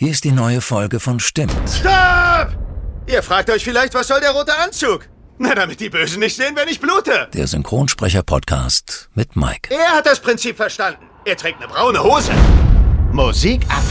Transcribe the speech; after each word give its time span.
Hier 0.00 0.12
ist 0.12 0.22
die 0.22 0.30
neue 0.30 0.60
Folge 0.60 1.00
von 1.00 1.18
Stimmt. 1.18 1.50
Stopp! 1.68 2.56
Ihr 3.08 3.20
fragt 3.20 3.50
euch 3.50 3.64
vielleicht, 3.64 3.94
was 3.94 4.06
soll 4.06 4.20
der 4.20 4.30
rote 4.30 4.56
Anzug? 4.56 5.08
Na, 5.38 5.56
damit 5.56 5.80
die 5.80 5.90
Bösen 5.90 6.20
nicht 6.20 6.36
sehen, 6.36 6.54
wenn 6.54 6.68
ich 6.68 6.78
blute. 6.78 7.26
Der 7.34 7.48
Synchronsprecher-Podcast 7.48 9.10
mit 9.14 9.34
Mike. 9.34 9.74
Er 9.74 9.96
hat 9.96 10.06
das 10.06 10.20
Prinzip 10.20 10.56
verstanden. 10.56 11.02
Er 11.24 11.36
trägt 11.36 11.60
eine 11.60 11.66
braune 11.66 12.00
Hose. 12.00 12.30
Musik 13.10 13.62
ab. 13.68 13.82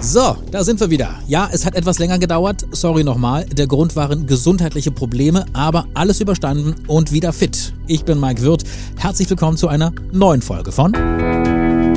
So, 0.00 0.36
da 0.50 0.64
sind 0.64 0.80
wir 0.80 0.90
wieder. 0.90 1.20
Ja, 1.28 1.48
es 1.52 1.64
hat 1.64 1.76
etwas 1.76 2.00
länger 2.00 2.18
gedauert. 2.18 2.66
Sorry 2.72 3.04
nochmal. 3.04 3.44
Der 3.44 3.68
Grund 3.68 3.94
waren 3.94 4.26
gesundheitliche 4.26 4.90
Probleme, 4.90 5.46
aber 5.52 5.86
alles 5.94 6.20
überstanden 6.20 6.74
und 6.88 7.12
wieder 7.12 7.32
fit. 7.32 7.74
Ich 7.86 8.04
bin 8.04 8.18
Mike 8.18 8.42
Wirth. 8.42 8.64
Herzlich 8.96 9.30
willkommen 9.30 9.56
zu 9.56 9.68
einer 9.68 9.92
neuen 10.10 10.42
Folge 10.42 10.72
von 10.72 10.92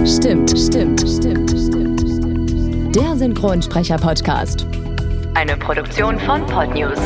Stimmt, 0.05 0.52
stimmt, 0.52 0.52
stimmt, 0.52 1.00
stimmt, 1.02 1.50
stimmt. 1.50 1.59
Der 2.95 3.15
Synchronsprecher-Podcast. 3.15 4.66
Eine 5.35 5.55
Produktion 5.57 6.17
von 6.17 6.43
Podnews. 6.47 6.97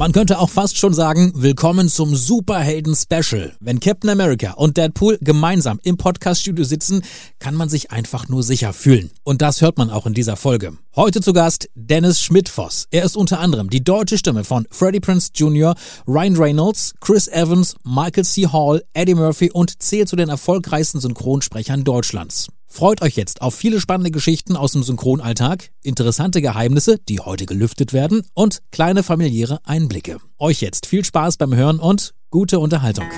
Man 0.00 0.12
könnte 0.12 0.38
auch 0.38 0.48
fast 0.48 0.78
schon 0.78 0.94
sagen, 0.94 1.30
willkommen 1.34 1.90
zum 1.90 2.16
Superhelden-Special. 2.16 3.52
Wenn 3.60 3.80
Captain 3.80 4.08
America 4.08 4.52
und 4.52 4.78
Deadpool 4.78 5.18
gemeinsam 5.20 5.78
im 5.82 5.98
Podcaststudio 5.98 6.64
sitzen, 6.64 7.02
kann 7.38 7.54
man 7.54 7.68
sich 7.68 7.90
einfach 7.90 8.26
nur 8.26 8.42
sicher 8.42 8.72
fühlen. 8.72 9.10
Und 9.24 9.42
das 9.42 9.60
hört 9.60 9.76
man 9.76 9.90
auch 9.90 10.06
in 10.06 10.14
dieser 10.14 10.36
Folge. 10.36 10.72
Heute 10.96 11.20
zu 11.20 11.34
Gast 11.34 11.68
Dennis 11.74 12.18
Schmidt-Voss. 12.22 12.86
Er 12.90 13.04
ist 13.04 13.14
unter 13.14 13.40
anderem 13.40 13.68
die 13.68 13.84
deutsche 13.84 14.16
Stimme 14.16 14.44
von 14.44 14.66
Freddie 14.70 15.00
Prince 15.00 15.32
Jr., 15.34 15.74
Ryan 16.08 16.36
Reynolds, 16.38 16.94
Chris 17.02 17.28
Evans, 17.28 17.74
Michael 17.84 18.24
C. 18.24 18.46
Hall, 18.46 18.82
Eddie 18.94 19.14
Murphy 19.14 19.50
und 19.50 19.82
zählt 19.82 20.08
zu 20.08 20.16
den 20.16 20.30
erfolgreichsten 20.30 21.00
Synchronsprechern 21.00 21.84
Deutschlands. 21.84 22.46
Freut 22.72 23.02
euch 23.02 23.16
jetzt 23.16 23.42
auf 23.42 23.56
viele 23.56 23.80
spannende 23.80 24.12
Geschichten 24.12 24.54
aus 24.54 24.72
dem 24.72 24.84
Synchronalltag, 24.84 25.70
interessante 25.82 26.40
Geheimnisse, 26.40 26.98
die 27.08 27.18
heute 27.18 27.44
gelüftet 27.44 27.92
werden 27.92 28.22
und 28.32 28.62
kleine 28.70 29.02
familiäre 29.02 29.58
Einblicke. 29.64 30.18
Euch 30.38 30.60
jetzt 30.60 30.86
viel 30.86 31.04
Spaß 31.04 31.36
beim 31.36 31.54
Hören 31.54 31.80
und 31.80 32.14
gute 32.30 32.60
Unterhaltung. 32.60 33.08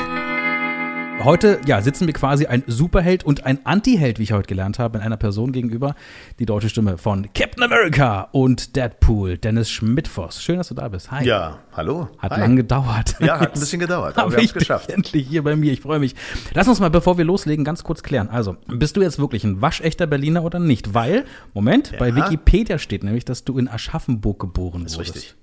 Heute 1.25 1.61
ja, 1.67 1.81
sitzen 1.81 2.09
wir 2.09 2.15
quasi 2.15 2.47
ein 2.47 2.65
Superheld 2.67 3.23
und 3.23 3.47
ein 3.47 3.65
Antiheld, 3.65 4.19
wie 4.19 4.25
ich 4.25 4.33
heute 4.33 4.49
gelernt 4.49 4.81
habe, 4.81 4.99
in 4.99 5.05
einer 5.05 5.17
Person 5.17 5.53
gegenüber. 5.53 5.95
Die 6.41 6.47
deutsche 6.47 6.69
Stimme 6.69 6.99
von 6.99 7.33
Captain 7.33 7.63
America 7.63 8.29
und 8.33 8.75
Deadpool, 8.75 9.39
Dennis 9.39 9.71
Schmidtfoss. 9.71 10.43
Schön, 10.43 10.57
dass 10.57 10.69
du 10.69 10.75
da 10.75 10.89
bist. 10.89 11.13
Hi. 11.13 11.25
Ja, 11.25 11.61
hallo. 11.75 12.09
Hat 12.19 12.33
Hi. 12.33 12.41
lang 12.41 12.57
gedauert. 12.57 13.15
Ja, 13.21 13.39
hat 13.39 13.55
ein 13.55 13.61
bisschen 13.61 13.79
gedauert, 13.79 14.19
aber 14.19 14.33
wir 14.33 14.39
haben 14.39 14.45
es 14.45 14.53
geschafft. 14.53 14.91
Endlich 14.91 15.29
hier 15.29 15.45
bei 15.45 15.55
mir, 15.55 15.73
ich 15.73 15.81
freue 15.81 16.01
mich. 16.01 16.17
Lass 16.55 16.67
uns 16.67 16.81
mal, 16.81 16.91
bevor 16.91 17.19
wir 17.19 17.25
loslegen, 17.25 17.65
ganz 17.65 17.85
kurz 17.85 18.03
klären. 18.03 18.29
Also, 18.29 18.57
bist 18.67 18.97
du 18.97 19.01
jetzt 19.01 19.21
wirklich 19.21 19.45
ein 19.45 19.63
waschechter 19.63 20.09
Berliner 20.09 20.43
oder 20.43 20.59
nicht? 20.59 20.93
Weil, 20.93 21.25
Moment, 21.55 21.93
ja. 21.93 21.99
bei 22.01 22.17
Wikipedia 22.17 22.79
steht 22.79 23.05
nämlich, 23.05 23.25
dass 23.25 23.45
du 23.45 23.59
in 23.59 23.69
Aschaffenburg 23.69 24.41
geboren 24.41 24.81
wurdest. 24.81 24.95
Ist 24.95 25.01
richtig. 25.01 25.37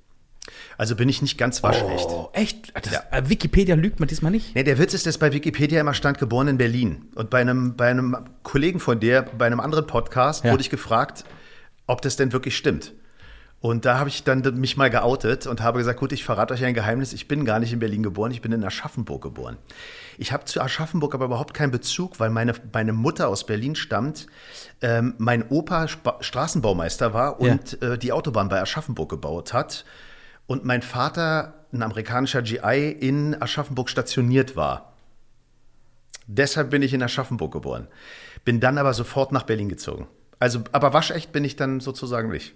Also 0.79 0.95
bin 0.95 1.09
ich 1.09 1.21
nicht 1.21 1.37
ganz 1.37 1.61
waschecht. 1.61 2.07
Oh, 2.07 2.29
echt? 2.31 2.71
Das, 2.73 2.93
ja. 2.93 3.03
Äh, 3.11 3.27
Wikipedia 3.27 3.75
lügt 3.75 3.99
man 3.99 4.07
diesmal 4.07 4.31
nicht? 4.31 4.55
Nee, 4.55 4.63
der 4.63 4.79
Witz 4.79 4.93
ist, 4.93 5.05
dass 5.05 5.17
bei 5.17 5.33
Wikipedia 5.33 5.81
immer 5.81 5.93
stand, 5.93 6.19
geboren 6.19 6.47
in 6.47 6.57
Berlin. 6.57 7.09
Und 7.15 7.29
bei 7.29 7.41
einem, 7.41 7.75
bei 7.75 7.89
einem 7.89 8.15
Kollegen 8.43 8.79
von 8.79 8.97
dir, 8.97 9.25
bei 9.37 9.45
einem 9.45 9.59
anderen 9.59 9.85
Podcast, 9.87 10.45
ja. 10.45 10.53
wurde 10.53 10.61
ich 10.61 10.69
gefragt, 10.69 11.25
ob 11.85 12.01
das 12.01 12.15
denn 12.15 12.31
wirklich 12.31 12.55
stimmt. 12.55 12.93
Und 13.59 13.83
da 13.83 13.99
habe 13.99 14.07
ich 14.07 14.23
dann 14.23 14.39
mich 14.57 14.77
mal 14.77 14.89
geoutet 14.89 15.47
und 15.47 15.59
habe 15.59 15.79
gesagt, 15.79 15.99
gut, 15.99 16.13
ich 16.13 16.23
verrate 16.23 16.53
euch 16.53 16.63
ein 16.63 16.73
Geheimnis, 16.73 17.11
ich 17.11 17.27
bin 17.27 17.43
gar 17.43 17.59
nicht 17.59 17.73
in 17.73 17.79
Berlin 17.79 18.01
geboren, 18.01 18.31
ich 18.31 18.41
bin 18.41 18.53
in 18.53 18.63
Aschaffenburg 18.63 19.21
geboren. 19.21 19.57
Ich 20.17 20.31
habe 20.31 20.45
zu 20.45 20.61
Aschaffenburg 20.61 21.13
aber 21.13 21.25
überhaupt 21.25 21.53
keinen 21.53 21.71
Bezug, 21.71 22.21
weil 22.21 22.29
meine, 22.29 22.53
meine 22.71 22.93
Mutter 22.93 23.27
aus 23.27 23.45
Berlin 23.45 23.75
stammt, 23.75 24.27
ähm, 24.81 25.15
mein 25.17 25.49
Opa 25.49 25.83
Sp 25.91 26.15
Straßenbaumeister 26.21 27.13
war 27.13 27.41
und 27.41 27.77
ja. 27.81 27.95
äh, 27.95 27.97
die 27.97 28.13
Autobahn 28.13 28.47
bei 28.47 28.61
Aschaffenburg 28.61 29.09
gebaut 29.09 29.51
hat 29.51 29.83
und 30.49 30.65
mein 30.65 30.81
Vater, 30.81 31.53
ein 31.71 31.83
amerikanischer 31.83 32.41
GI, 32.41 32.89
in 32.99 33.39
Aschaffenburg 33.39 33.87
stationiert 33.87 34.55
war. 34.55 34.93
Deshalb 36.25 36.71
bin 36.71 36.81
ich 36.81 36.91
in 36.91 37.03
Aschaffenburg 37.03 37.53
geboren. 37.53 37.87
Bin 38.45 38.59
dann 38.59 38.79
aber 38.79 38.95
sofort 38.95 39.31
nach 39.31 39.43
Berlin 39.43 39.69
gezogen. 39.69 40.07
Also, 40.39 40.63
aber 40.71 40.91
waschecht 40.91 41.31
bin 41.31 41.45
ich 41.45 41.55
dann 41.55 41.81
sozusagen 41.81 42.31
nicht. 42.31 42.55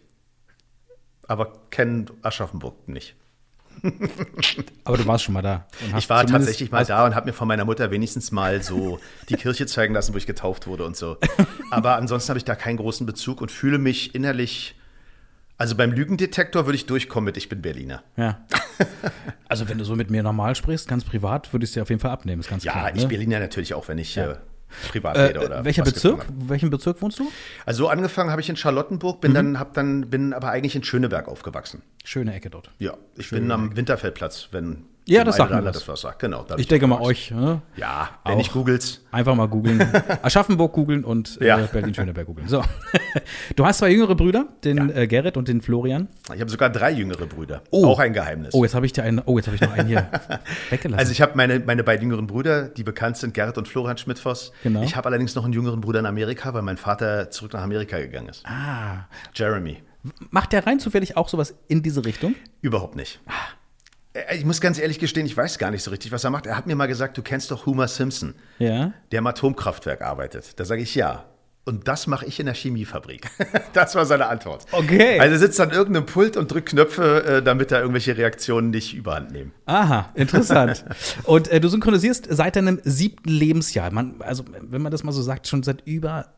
Aber 1.27 1.53
kenne 1.69 2.05
Aschaffenburg 2.23 2.87
nicht. 2.87 3.15
aber 4.85 4.97
du 4.97 5.05
warst 5.05 5.25
schon 5.25 5.35
mal 5.35 5.43
da. 5.43 5.67
Ich 5.95 6.09
war 6.09 6.25
tatsächlich 6.25 6.71
mal 6.71 6.85
da 6.85 7.05
und 7.05 7.13
habe 7.13 7.27
mir 7.27 7.33
von 7.33 7.47
meiner 7.47 7.65
Mutter 7.65 7.91
wenigstens 7.91 8.31
mal 8.31 8.63
so 8.63 8.99
die 9.29 9.35
Kirche 9.35 9.67
zeigen 9.67 9.93
lassen, 9.93 10.15
wo 10.15 10.17
ich 10.17 10.25
getauft 10.25 10.65
wurde 10.65 10.83
und 10.83 10.97
so. 10.97 11.17
Aber 11.69 11.97
ansonsten 11.97 12.29
habe 12.29 12.39
ich 12.39 12.45
da 12.45 12.55
keinen 12.55 12.77
großen 12.77 13.05
Bezug 13.05 13.39
und 13.39 13.51
fühle 13.51 13.77
mich 13.77 14.15
innerlich 14.15 14.75
also 15.57 15.75
beim 15.75 15.91
Lügendetektor 15.91 16.65
würde 16.65 16.75
ich 16.75 16.85
durchkommen 16.85 17.25
mit 17.25 17.37
Ich 17.37 17.49
bin 17.49 17.61
Berliner. 17.61 18.03
Ja. 18.17 18.45
Also 19.47 19.69
wenn 19.69 19.77
du 19.77 19.83
so 19.83 19.95
mit 19.95 20.09
mir 20.09 20.23
normal 20.23 20.55
sprichst, 20.55 20.87
ganz 20.87 21.03
privat, 21.03 21.53
würde 21.53 21.63
ich 21.63 21.69
es 21.69 21.73
dir 21.75 21.83
auf 21.83 21.89
jeden 21.89 22.01
Fall 22.01 22.09
abnehmen. 22.09 22.39
Ist 22.39 22.49
ganz 22.49 22.63
ja, 22.63 22.71
klar, 22.71 22.95
ich 22.95 23.03
ne? 23.03 23.07
Berliner 23.07 23.39
natürlich 23.39 23.75
auch, 23.75 23.87
wenn 23.87 23.99
ich 23.99 24.15
ja. 24.15 24.31
äh, 24.31 24.35
privat 24.89 25.15
rede 25.15 25.39
äh, 25.39 25.45
oder 25.45 25.63
welcher 25.63 25.83
Bezirk? 25.83 26.25
Welchen 26.35 26.71
Bezirk 26.71 26.99
wohnst 27.03 27.19
du? 27.19 27.31
Also 27.63 27.87
angefangen 27.87 28.31
habe 28.31 28.41
ich 28.41 28.49
in 28.49 28.55
Charlottenburg, 28.55 29.21
bin 29.21 29.29
mhm. 29.31 29.35
dann 29.35 29.59
hab 29.59 29.75
dann 29.75 30.09
bin 30.09 30.33
aber 30.33 30.49
eigentlich 30.49 30.75
in 30.75 30.83
Schöneberg 30.83 31.27
aufgewachsen. 31.27 31.83
Schöne 32.03 32.33
Ecke 32.33 32.49
dort. 32.49 32.71
Ja, 32.79 32.97
ich 33.15 33.27
Schöne 33.27 33.41
bin 33.41 33.51
am 33.51 33.67
Ecke. 33.67 33.77
Winterfeldplatz, 33.77 34.47
wenn 34.49 34.85
ja, 35.05 35.23
das 35.23 35.37
sagt 35.37 35.51
man 35.51 35.65
das. 35.65 35.87
was 35.87 36.01
sagt. 36.01 36.19
Genau, 36.19 36.45
ich 36.57 36.67
denke 36.67 36.87
mal 36.87 37.01
euch. 37.01 37.31
Ne? 37.31 37.61
Ja, 37.75 38.09
wenn 38.25 38.39
ich 38.39 38.51
googles. 38.51 39.01
Einfach 39.11 39.35
mal 39.35 39.47
googeln. 39.47 39.81
Aschaffenburg 40.21 40.73
googeln 40.73 41.03
und 41.03 41.39
äh, 41.41 41.47
ja. 41.47 41.57
Berlin-Schöneberg 41.57 42.25
googeln. 42.25 42.47
So. 42.47 42.63
Du 43.55 43.65
hast 43.65 43.77
zwei 43.79 43.91
jüngere 43.91 44.15
Brüder, 44.15 44.47
den 44.63 44.89
ja. 44.89 44.95
äh, 44.95 45.07
Gerrit 45.07 45.37
und 45.37 45.47
den 45.47 45.61
Florian. 45.61 46.07
Ich 46.33 46.41
habe 46.41 46.49
sogar 46.49 46.69
drei 46.69 46.91
jüngere 46.91 47.27
Brüder. 47.27 47.61
Oh. 47.69 47.85
Auch 47.85 47.99
ein 47.99 48.13
Geheimnis. 48.13 48.53
Oh, 48.53 48.63
jetzt 48.63 48.73
habe 48.73 48.85
ich 48.85 48.93
dir 48.93 49.03
einen, 49.03 49.21
oh, 49.25 49.37
jetzt 49.37 49.47
habe 49.47 49.55
ich 49.55 49.61
noch 49.61 49.71
einen 49.71 49.87
hier 49.87 50.09
weggelassen. 50.69 50.99
Also 50.99 51.11
ich 51.11 51.21
habe 51.21 51.33
meine, 51.35 51.59
meine 51.59 51.83
beiden 51.83 52.03
jüngeren 52.03 52.25
Brüder, 52.25 52.69
die 52.69 52.83
bekannt 52.83 53.17
sind, 53.17 53.33
Gerrit 53.33 53.57
und 53.57 53.67
Florian 53.67 53.97
Schmidtfoss. 53.97 54.51
Genau. 54.63 54.81
Ich 54.81 54.95
habe 54.95 55.07
allerdings 55.09 55.35
noch 55.35 55.43
einen 55.43 55.53
jüngeren 55.53 55.81
Bruder 55.81 55.99
in 55.99 56.05
Amerika, 56.05 56.53
weil 56.53 56.63
mein 56.63 56.77
Vater 56.77 57.29
zurück 57.29 57.53
nach 57.53 57.61
Amerika 57.61 57.99
gegangen 57.99 58.29
ist. 58.29 58.45
Ah. 58.45 59.07
Jeremy. 59.35 59.77
Macht 60.31 60.53
der 60.53 60.65
rein 60.65 60.79
zufällig 60.79 61.15
auch 61.15 61.29
sowas 61.29 61.55
in 61.67 61.83
diese 61.83 62.03
Richtung? 62.03 62.35
Überhaupt 62.61 62.95
nicht. 62.95 63.19
Ah. 63.27 63.31
Äh, 64.13 64.37
ich 64.37 64.45
muss 64.45 64.61
ganz 64.61 64.79
ehrlich 64.79 64.99
gestehen, 64.99 65.25
ich 65.25 65.35
weiß 65.35 65.57
gar 65.57 65.71
nicht 65.71 65.83
so 65.83 65.91
richtig, 65.91 66.11
was 66.11 66.23
er 66.23 66.29
macht. 66.29 66.45
Er 66.45 66.57
hat 66.57 66.67
mir 66.67 66.75
mal 66.75 66.87
gesagt, 66.87 67.17
du 67.17 67.21
kennst 67.21 67.51
doch 67.51 67.65
Homer 67.65 67.87
Simpson, 67.87 68.35
ja. 68.59 68.93
der 69.11 69.19
im 69.19 69.27
Atomkraftwerk 69.27 70.01
arbeitet. 70.01 70.59
Da 70.59 70.65
sage 70.65 70.81
ich 70.81 70.95
ja. 70.95 71.25
Und 71.65 71.87
das 71.87 72.07
mache 72.07 72.25
ich 72.25 72.41
in 72.41 72.45
der 72.45 72.55
Chemiefabrik. 72.55 73.29
das 73.73 73.95
war 73.95 74.05
seine 74.05 74.27
Antwort. 74.27 74.65
Okay. 74.73 75.17
Also 75.17 75.35
er 75.35 75.39
sitzt 75.39 75.61
an 75.61 75.71
irgendeinem 75.71 76.05
Pult 76.05 76.35
und 76.35 76.51
drückt 76.51 76.69
Knöpfe, 76.69 77.23
äh, 77.23 77.41
damit 77.41 77.71
da 77.71 77.79
irgendwelche 77.79 78.17
Reaktionen 78.17 78.69
nicht 78.69 78.93
überhand 78.93 79.31
nehmen. 79.31 79.53
Aha, 79.65 80.11
interessant. 80.13 80.83
und 81.23 81.47
äh, 81.47 81.61
du 81.61 81.69
synchronisierst 81.69 82.27
seit 82.29 82.57
deinem 82.57 82.81
siebten 82.83 83.29
Lebensjahr. 83.29 83.91
Man, 83.91 84.15
also, 84.19 84.43
wenn 84.59 84.81
man 84.81 84.91
das 84.91 85.03
mal 85.03 85.13
so 85.13 85.21
sagt, 85.21 85.47
schon 85.47 85.63
seit 85.63 85.87
über 85.87 86.33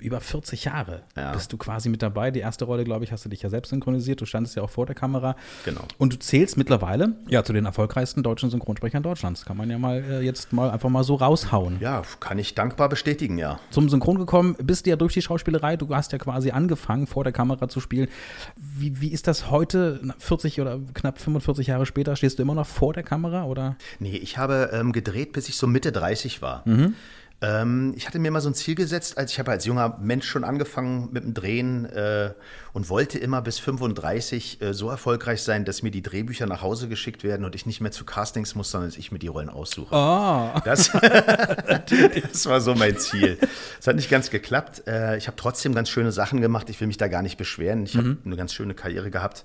über 0.00 0.20
40 0.20 0.64
Jahre 0.64 1.02
ja. 1.16 1.32
bist 1.32 1.52
du 1.52 1.56
quasi 1.56 1.88
mit 1.88 2.02
dabei. 2.02 2.30
Die 2.30 2.40
erste 2.40 2.64
Rolle, 2.64 2.84
glaube 2.84 3.04
ich, 3.04 3.12
hast 3.12 3.24
du 3.24 3.28
dich 3.28 3.42
ja 3.42 3.48
selbst 3.48 3.70
synchronisiert. 3.70 4.20
Du 4.20 4.26
standest 4.26 4.56
ja 4.56 4.62
auch 4.62 4.70
vor 4.70 4.86
der 4.86 4.94
Kamera. 4.94 5.36
Genau. 5.64 5.82
Und 5.98 6.12
du 6.12 6.18
zählst 6.18 6.56
mittlerweile 6.56 7.16
ja 7.28 7.44
zu 7.44 7.52
den 7.52 7.66
erfolgreichsten 7.66 8.22
deutschen 8.22 8.50
Synchronsprechern 8.50 9.02
Deutschlands. 9.02 9.44
Kann 9.44 9.56
man 9.56 9.70
ja 9.70 9.78
mal 9.78 10.02
äh, 10.02 10.20
jetzt 10.20 10.52
mal 10.52 10.70
einfach 10.70 10.88
mal 10.88 11.04
so 11.04 11.16
raushauen. 11.16 11.78
Ja, 11.80 12.02
kann 12.20 12.38
ich 12.38 12.54
dankbar 12.54 12.88
bestätigen, 12.88 13.38
ja. 13.38 13.60
Zum 13.70 13.88
Synchron 13.88 14.18
gekommen 14.18 14.56
bist 14.62 14.86
du 14.86 14.90
ja 14.90 14.96
durch 14.96 15.14
die 15.14 15.22
Schauspielerei. 15.22 15.76
Du 15.76 15.94
hast 15.94 16.12
ja 16.12 16.18
quasi 16.18 16.50
angefangen, 16.50 17.06
vor 17.06 17.24
der 17.24 17.32
Kamera 17.32 17.68
zu 17.68 17.80
spielen. 17.80 18.08
Wie, 18.56 19.00
wie 19.00 19.08
ist 19.08 19.26
das 19.26 19.50
heute, 19.50 20.00
40 20.18 20.60
oder 20.60 20.80
knapp 20.94 21.18
45 21.18 21.66
Jahre 21.66 21.86
später? 21.86 22.16
Stehst 22.16 22.38
du 22.38 22.42
immer 22.42 22.54
noch 22.54 22.66
vor 22.66 22.92
der 22.92 23.02
Kamera 23.02 23.44
oder? 23.44 23.76
Nee, 23.98 24.16
ich 24.16 24.38
habe 24.38 24.70
ähm, 24.72 24.92
gedreht, 24.92 25.32
bis 25.32 25.48
ich 25.48 25.56
so 25.56 25.66
Mitte 25.66 25.92
30 25.92 26.42
war. 26.42 26.62
Mhm. 26.66 26.94
Ähm, 27.42 27.94
ich 27.96 28.06
hatte 28.06 28.18
mir 28.18 28.30
mal 28.30 28.40
so 28.40 28.50
ein 28.50 28.54
Ziel 28.54 28.74
gesetzt, 28.74 29.16
als 29.16 29.32
ich 29.32 29.38
habe 29.38 29.50
als 29.50 29.64
junger 29.64 29.96
Mensch 30.00 30.28
schon 30.28 30.44
angefangen 30.44 31.08
mit 31.10 31.24
dem 31.24 31.32
Drehen 31.32 31.86
äh, 31.86 32.34
und 32.74 32.90
wollte 32.90 33.18
immer 33.18 33.40
bis 33.40 33.58
35 33.58 34.60
äh, 34.60 34.74
so 34.74 34.90
erfolgreich 34.90 35.42
sein, 35.42 35.64
dass 35.64 35.82
mir 35.82 35.90
die 35.90 36.02
Drehbücher 36.02 36.46
nach 36.46 36.60
Hause 36.60 36.88
geschickt 36.88 37.24
werden 37.24 37.46
und 37.46 37.54
ich 37.54 37.64
nicht 37.64 37.80
mehr 37.80 37.92
zu 37.92 38.04
Castings 38.04 38.54
muss, 38.54 38.70
sondern 38.70 38.90
dass 38.90 38.98
ich 38.98 39.10
mir 39.10 39.18
die 39.18 39.28
Rollen 39.28 39.48
aussuche. 39.48 39.94
Oh. 39.94 40.60
Das, 40.64 40.90
das 42.32 42.46
war 42.46 42.60
so 42.60 42.74
mein 42.74 42.98
Ziel. 42.98 43.38
Es 43.80 43.86
hat 43.86 43.96
nicht 43.96 44.10
ganz 44.10 44.28
geklappt. 44.28 44.86
Äh, 44.86 45.16
ich 45.16 45.26
habe 45.26 45.36
trotzdem 45.38 45.74
ganz 45.74 45.88
schöne 45.88 46.12
Sachen 46.12 46.42
gemacht. 46.42 46.68
Ich 46.68 46.78
will 46.80 46.88
mich 46.88 46.98
da 46.98 47.08
gar 47.08 47.22
nicht 47.22 47.38
beschweren. 47.38 47.84
Ich 47.84 47.94
mhm. 47.94 47.98
habe 47.98 48.16
eine 48.26 48.36
ganz 48.36 48.52
schöne 48.52 48.74
Karriere 48.74 49.10
gehabt. 49.10 49.44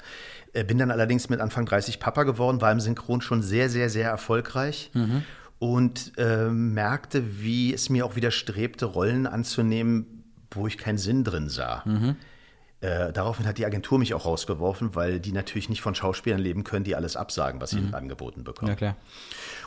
Äh, 0.52 0.66
bin 0.66 0.78
dann 0.78 0.92
allerdings 0.92 1.30
mit 1.30 1.40
Anfang 1.40 1.66
30 1.66 2.02
Papa 2.02 2.24
geworden, 2.24 2.60
war 2.60 2.74
im 2.74 2.82
Synchron 2.82 3.22
schon 3.22 3.42
sehr, 3.42 3.70
sehr, 3.70 3.90
sehr 3.90 4.10
erfolgreich. 4.10 4.92
Mhm 4.94 5.24
und 5.60 6.14
äh, 6.18 6.50
merkte, 6.50 7.42
wie 7.42 7.74
es 7.74 7.90
mir 7.90 8.06
auch 8.06 8.16
widerstrebte, 8.16 8.86
Rollen 8.86 9.28
anzunehmen, 9.28 10.24
wo 10.52 10.68
ich 10.68 10.78
keinen 10.78 10.98
Sinn 10.98 11.24
drin 11.24 11.50
sah. 11.50 11.84
Mhm. 11.86 12.16
Äh, 12.82 13.14
daraufhin 13.14 13.48
hat 13.48 13.58
die 13.58 13.66
Agentur 13.66 13.98
mich 13.98 14.14
auch 14.14 14.26
rausgeworfen, 14.26 14.96
weil 14.96 15.20
die 15.20 15.32
natürlich 15.32 15.70
nicht 15.70 15.82
von 15.82 15.96
Schauspielern 15.96 16.40
leben 16.40 16.64
können, 16.64 16.84
die 16.84 16.96
alles 16.96 17.16
absagen, 17.16 17.62
was 17.62 17.72
sie 17.72 17.80
mhm. 17.80 17.96
angeboten 17.96 18.44
bekommen. 18.44 18.70
Ja, 18.70 18.76
klar. 18.76 18.96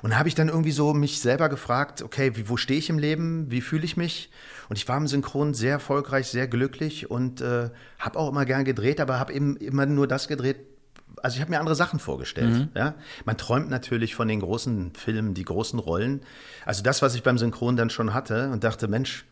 Und 0.03 0.11
da 0.11 0.19
habe 0.19 0.29
ich 0.29 0.35
dann 0.35 0.49
irgendwie 0.49 0.71
so 0.71 0.93
mich 0.93 1.21
selber 1.21 1.49
gefragt, 1.49 2.03
okay, 2.03 2.37
wie, 2.37 2.49
wo 2.49 2.57
stehe 2.57 2.79
ich 2.79 2.91
im 2.91 2.99
Leben, 2.99 3.51
wie 3.51 3.61
fühle 3.61 3.85
ich 3.85 3.97
mich? 3.97 4.31
Und 4.69 4.77
ich 4.77 4.87
war 4.87 4.99
im 4.99 5.09
Synchron 5.09 5.55
sehr 5.55 5.73
erfolgreich, 5.73 6.29
sehr 6.29 6.47
glücklich 6.47 7.11
und 7.11 7.41
äh, 7.41 7.71
habe 7.99 8.19
auch 8.19 8.29
immer 8.29 8.45
gern 8.45 8.65
gedreht, 8.65 9.01
aber 9.01 9.19
habe 9.19 9.33
eben 9.33 9.57
immer 9.57 9.87
nur 9.87 10.07
das 10.07 10.29
gedreht, 10.29 10.59
also 11.23 11.37
ich 11.37 11.41
habe 11.41 11.51
mir 11.51 11.61
andere 11.61 11.75
Sachen 11.75 11.99
vorgestellt. 11.99 12.55
Mhm. 12.55 12.69
Ja? 12.75 12.95
Man 13.25 13.37
träumt 13.37 13.71
natürlich 13.71 14.15
von 14.15 14.29
den 14.29 14.41
großen 14.41 14.93
Filmen, 14.95 15.35
die 15.35 15.45
großen 15.45 15.79
Rollen. 15.79 16.23
Also 16.65 16.83
das, 16.83 17.03
was 17.03 17.15
ich 17.15 17.23
beim 17.23 17.39
Synchron 17.39 17.77
dann 17.77 17.91
schon 17.91 18.15
hatte 18.15 18.51
und 18.51 18.65
dachte, 18.65 18.89
Mensch, 18.89 19.25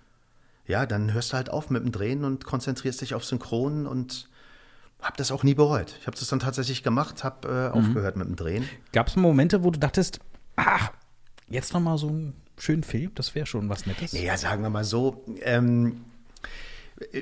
ja, 0.67 0.87
dann 0.87 1.13
hörst 1.13 1.33
du 1.33 1.37
halt 1.37 1.51
auf 1.51 1.71
mit 1.71 1.83
dem 1.85 1.93
Drehen 1.93 2.25
und 2.25 2.45
konzentrierst 2.45 3.01
dich 3.01 3.15
auf 3.15 3.25
Synchron 3.25 3.87
und 3.87 4.29
habe 5.01 5.17
das 5.17 5.31
auch 5.31 5.43
nie 5.43 5.55
bereut. 5.55 5.95
Ich 6.01 6.07
habe 6.07 6.17
das 6.17 6.29
dann 6.29 6.41
tatsächlich 6.41 6.83
gemacht, 6.83 7.23
habe 7.23 7.49
äh, 7.49 7.69
mhm. 7.69 7.85
aufgehört 7.85 8.17
mit 8.17 8.27
dem 8.27 8.37
Drehen. 8.37 8.69
Gab 8.93 9.09
es 9.09 9.17
Momente, 9.17 9.63
wo 9.63 9.71
du 9.71 9.79
dachtest, 9.79 10.21
ach, 10.57 10.91
jetzt 11.49 11.73
noch 11.73 11.81
mal 11.81 11.99
so 11.99 12.09
einen 12.09 12.35
schönen 12.59 12.83
Film, 12.83 13.13
das 13.15 13.35
wäre 13.35 13.47
schon 13.47 13.69
was 13.69 13.87
Nettes? 13.87 14.13
Ja, 14.13 14.37
sagen 14.37 14.63
wir 14.63 14.71
mal 14.71 14.85
so, 14.85 15.25
ähm, 15.43 16.05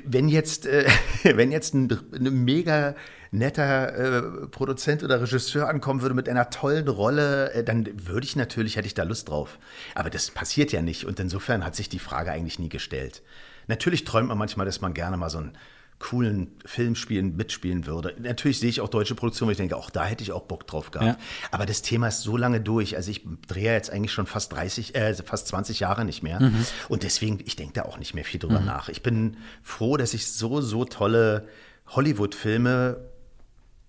wenn 0.05 0.29
jetzt, 0.29 0.65
äh, 0.65 0.87
wenn 1.23 1.51
jetzt 1.51 1.73
ein, 1.73 1.89
ein 2.13 2.43
mega 2.43 2.95
netter 3.31 3.93
äh, 3.95 4.47
Produzent 4.47 5.03
oder 5.03 5.21
Regisseur 5.21 5.67
ankommen 5.67 6.01
würde 6.01 6.15
mit 6.15 6.29
einer 6.29 6.49
tollen 6.49 6.87
Rolle, 6.87 7.51
äh, 7.51 7.63
dann 7.63 7.85
würde 8.07 8.25
ich 8.25 8.35
natürlich, 8.35 8.77
hätte 8.77 8.87
ich 8.87 8.93
da 8.93 9.03
Lust 9.03 9.29
drauf. 9.29 9.59
Aber 9.93 10.09
das 10.09 10.31
passiert 10.31 10.71
ja 10.71 10.81
nicht 10.81 11.05
und 11.05 11.19
insofern 11.19 11.65
hat 11.65 11.75
sich 11.75 11.89
die 11.89 11.99
Frage 11.99 12.31
eigentlich 12.31 12.59
nie 12.59 12.69
gestellt. 12.69 13.21
Natürlich 13.67 14.05
träumt 14.05 14.27
man 14.27 14.37
manchmal, 14.37 14.65
dass 14.65 14.81
man 14.81 14.93
gerne 14.93 15.17
mal 15.17 15.29
so 15.29 15.39
ein 15.39 15.57
coolen 15.99 16.51
Filmspielen 16.65 17.35
mitspielen 17.35 17.85
würde. 17.85 18.13
Natürlich 18.19 18.59
sehe 18.59 18.69
ich 18.69 18.81
auch 18.81 18.89
deutsche 18.89 19.15
Produktionen, 19.15 19.47
wo 19.47 19.51
ich 19.51 19.57
denke, 19.57 19.77
auch 19.77 19.89
da 19.89 20.05
hätte 20.05 20.23
ich 20.23 20.31
auch 20.31 20.43
Bock 20.43 20.67
drauf 20.67 20.91
gehabt. 20.91 21.19
Ja. 21.19 21.25
Aber 21.51 21.65
das 21.65 21.81
Thema 21.81 22.09
ist 22.09 22.21
so 22.21 22.35
lange 22.35 22.59
durch. 22.59 22.95
Also 22.95 23.11
ich 23.11 23.25
drehe 23.47 23.71
jetzt 23.71 23.89
eigentlich 23.89 24.11
schon 24.11 24.25
fast 24.25 24.51
30, 24.53 24.93
äh, 24.95 25.13
fast 25.15 25.47
20 25.47 25.79
Jahre 25.79 26.03
nicht 26.03 26.21
mehr. 26.21 26.41
Mhm. 26.41 26.65
Und 26.89 27.03
deswegen, 27.03 27.39
ich 27.45 27.55
denke 27.55 27.73
da 27.73 27.83
auch 27.83 27.97
nicht 27.97 28.13
mehr 28.13 28.25
viel 28.25 28.39
drüber 28.39 28.59
mhm. 28.59 28.65
nach. 28.65 28.89
Ich 28.89 29.03
bin 29.03 29.37
froh, 29.61 29.95
dass 29.97 30.13
ich 30.13 30.27
so, 30.27 30.61
so 30.61 30.85
tolle 30.85 31.47
Hollywood-Filme 31.87 32.97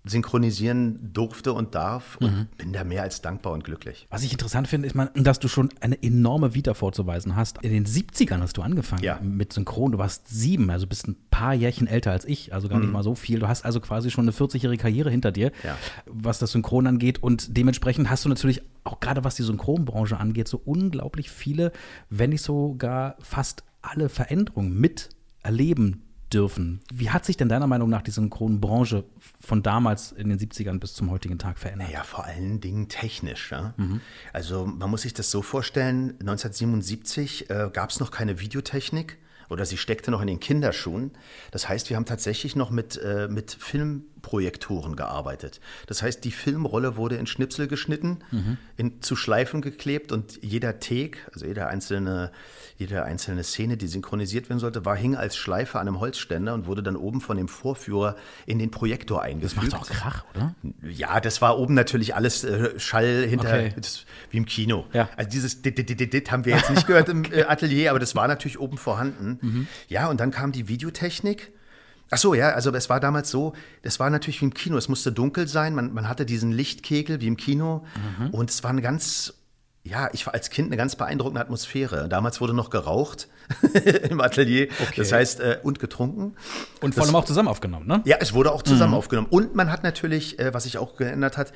synchronisieren 0.08 1.12
durfte 1.12 1.52
und 1.52 1.74
darf 1.74 2.16
und 2.20 2.32
mhm. 2.32 2.46
bin 2.56 2.72
da 2.72 2.84
mehr 2.84 3.02
als 3.02 3.22
dankbar 3.22 3.52
und 3.52 3.64
glücklich. 3.64 4.06
Was 4.10 4.22
ich 4.22 4.32
interessant 4.32 4.68
finde, 4.68 4.86
ist, 4.86 4.94
man, 4.94 5.10
dass 5.14 5.40
du 5.40 5.48
schon 5.48 5.70
eine 5.80 6.02
enorme 6.02 6.54
Vita 6.54 6.74
vorzuweisen 6.74 7.36
hast. 7.36 7.62
In 7.62 7.72
den 7.72 7.86
70ern 7.86 8.40
hast 8.40 8.56
du 8.56 8.62
angefangen 8.62 9.02
ja. 9.02 9.18
mit 9.20 9.52
Synchron. 9.52 9.92
Du 9.92 9.98
warst 9.98 10.28
sieben, 10.28 10.70
also 10.70 10.86
bist 10.86 11.08
ein 11.08 11.16
paar 11.30 11.54
Jährchen 11.54 11.86
älter 11.86 12.12
als 12.12 12.24
ich, 12.24 12.54
also 12.54 12.68
gar 12.68 12.78
mhm. 12.78 12.84
nicht 12.84 12.92
mal 12.92 13.02
so 13.02 13.14
viel. 13.14 13.40
Du 13.40 13.48
hast 13.48 13.64
also 13.64 13.80
quasi 13.80 14.10
schon 14.10 14.24
eine 14.24 14.32
40-jährige 14.32 14.80
Karriere 14.80 15.10
hinter 15.10 15.32
dir, 15.32 15.50
ja. 15.64 15.76
was 16.06 16.38
das 16.38 16.52
Synchron 16.52 16.86
angeht. 16.86 17.22
Und 17.22 17.56
dementsprechend 17.56 18.08
hast 18.08 18.24
du 18.24 18.28
natürlich 18.28 18.62
auch 18.84 19.00
gerade 19.00 19.24
was 19.24 19.34
die 19.34 19.42
Synchronbranche 19.42 20.18
angeht, 20.18 20.46
so 20.46 20.60
unglaublich 20.64 21.30
viele, 21.30 21.72
wenn 22.08 22.30
nicht 22.30 22.42
sogar 22.42 23.16
fast 23.20 23.64
alle 23.82 24.08
Veränderungen 24.08 24.78
miterleben 24.80 26.05
dürfen. 26.32 26.80
Wie 26.92 27.10
hat 27.10 27.24
sich 27.24 27.36
denn 27.36 27.48
deiner 27.48 27.66
Meinung 27.66 27.88
nach 27.88 28.02
die 28.02 28.10
Synchronbranche 28.10 29.04
von 29.40 29.62
damals 29.62 30.12
in 30.12 30.28
den 30.28 30.38
70ern 30.38 30.78
bis 30.78 30.94
zum 30.94 31.10
heutigen 31.10 31.38
Tag 31.38 31.58
verändert? 31.58 31.90
Ja, 31.92 32.02
vor 32.02 32.24
allen 32.24 32.60
Dingen 32.60 32.88
technisch. 32.88 33.52
Ja? 33.52 33.74
Mhm. 33.76 34.00
Also 34.32 34.66
man 34.66 34.90
muss 34.90 35.02
sich 35.02 35.14
das 35.14 35.30
so 35.30 35.42
vorstellen, 35.42 36.10
1977 36.20 37.50
äh, 37.50 37.70
gab 37.72 37.90
es 37.90 38.00
noch 38.00 38.10
keine 38.10 38.40
Videotechnik 38.40 39.18
oder 39.48 39.64
sie 39.64 39.76
steckte 39.76 40.10
noch 40.10 40.20
in 40.20 40.26
den 40.26 40.40
Kinderschuhen. 40.40 41.12
Das 41.50 41.68
heißt, 41.68 41.88
wir 41.90 41.96
haben 41.96 42.04
tatsächlich 42.04 42.56
noch 42.56 42.70
mit, 42.70 43.00
äh, 43.02 43.28
mit 43.28 43.52
Filmprojektoren 43.52 44.96
gearbeitet. 44.96 45.60
Das 45.86 46.02
heißt, 46.02 46.24
die 46.24 46.32
Filmrolle 46.32 46.96
wurde 46.96 47.16
in 47.16 47.26
Schnipsel 47.26 47.68
geschnitten, 47.68 48.18
mhm. 48.30 48.58
in, 48.76 49.02
zu 49.02 49.16
Schleifen 49.16 49.62
geklebt 49.62 50.12
und 50.12 50.42
jeder 50.42 50.80
Take, 50.80 51.18
also 51.32 51.46
jeder 51.46 51.68
einzelne, 51.68 52.32
jede 52.78 53.04
einzelne 53.04 53.42
Szene, 53.42 53.76
die 53.76 53.86
synchronisiert 53.86 54.48
werden 54.50 54.58
sollte, 54.58 54.84
war 54.84 54.96
hing 54.96 55.16
als 55.16 55.36
Schleife 55.36 55.78
an 55.78 55.88
einem 55.88 55.98
Holzständer 55.98 56.52
und 56.52 56.66
wurde 56.66 56.82
dann 56.82 56.96
oben 56.96 57.20
von 57.20 57.36
dem 57.36 57.48
Vorführer 57.48 58.16
in 58.44 58.58
den 58.58 58.70
Projektor 58.70 59.22
eingefügt. 59.22 59.66
Das 59.66 59.72
macht 59.72 59.82
auch 59.82 59.88
Krach, 59.88 60.24
oder? 60.34 60.54
Ja, 60.82 61.20
das 61.20 61.40
war 61.40 61.58
oben 61.58 61.74
natürlich 61.74 62.14
alles 62.14 62.44
äh, 62.44 62.78
Schall 62.78 63.26
hinter, 63.26 63.48
okay. 63.48 63.72
das, 63.76 64.04
wie 64.30 64.36
im 64.36 64.44
Kino. 64.44 64.86
Ja. 64.92 65.08
Also 65.16 65.30
dieses 65.30 65.62
dit, 65.62 65.78
dit, 65.78 65.88
dit, 65.88 66.12
dit 66.12 66.30
haben 66.30 66.44
wir 66.44 66.56
jetzt 66.56 66.70
nicht 66.70 66.86
gehört 66.86 67.08
im 67.08 67.24
äh, 67.32 67.44
Atelier, 67.44 67.90
aber 67.90 67.98
das 67.98 68.14
war 68.14 68.28
natürlich 68.28 68.60
oben 68.60 68.76
vorhanden. 68.76 69.38
Mhm. 69.40 69.66
Ja, 69.88 70.08
und 70.08 70.20
dann 70.20 70.30
kam 70.30 70.52
die 70.52 70.68
Videotechnik. 70.68 71.52
Ach 72.10 72.18
so, 72.18 72.34
ja, 72.34 72.50
also 72.50 72.70
es 72.72 72.88
war 72.88 73.00
damals 73.00 73.30
so, 73.30 73.54
das 73.82 73.98
war 73.98 74.10
natürlich 74.10 74.40
wie 74.40 74.44
im 74.44 74.54
Kino, 74.54 74.76
es 74.76 74.88
musste 74.88 75.10
dunkel 75.10 75.48
sein, 75.48 75.74
man, 75.74 75.92
man 75.92 76.08
hatte 76.08 76.24
diesen 76.24 76.52
Lichtkegel 76.52 77.20
wie 77.20 77.26
im 77.26 77.36
Kino 77.36 77.84
mhm. 78.18 78.30
und 78.30 78.50
es 78.50 78.62
war 78.62 78.70
eine 78.70 78.82
ganz 78.82 79.34
ja, 79.86 80.08
ich 80.12 80.26
war 80.26 80.34
als 80.34 80.50
Kind 80.50 80.68
eine 80.68 80.76
ganz 80.76 80.96
beeindruckende 80.96 81.40
Atmosphäre. 81.40 82.08
Damals 82.08 82.40
wurde 82.40 82.54
noch 82.54 82.70
geraucht 82.70 83.28
im 84.10 84.20
Atelier, 84.20 84.68
okay. 84.82 84.94
das 84.96 85.12
heißt, 85.12 85.40
äh, 85.40 85.58
und 85.62 85.78
getrunken. 85.78 86.34
Und 86.80 86.94
vor 86.94 87.04
allem 87.04 87.14
auch 87.14 87.24
zusammen 87.24 87.48
aufgenommen, 87.48 87.86
ne? 87.86 88.02
Ja, 88.04 88.16
es 88.20 88.34
wurde 88.34 88.52
auch 88.52 88.62
zusammen 88.62 88.92
mhm. 88.92 88.98
aufgenommen. 88.98 89.28
Und 89.30 89.54
man 89.54 89.70
hat 89.70 89.84
natürlich, 89.84 90.38
äh, 90.38 90.52
was 90.52 90.64
sich 90.64 90.78
auch 90.78 90.96
geändert 90.96 91.36
hat, 91.36 91.52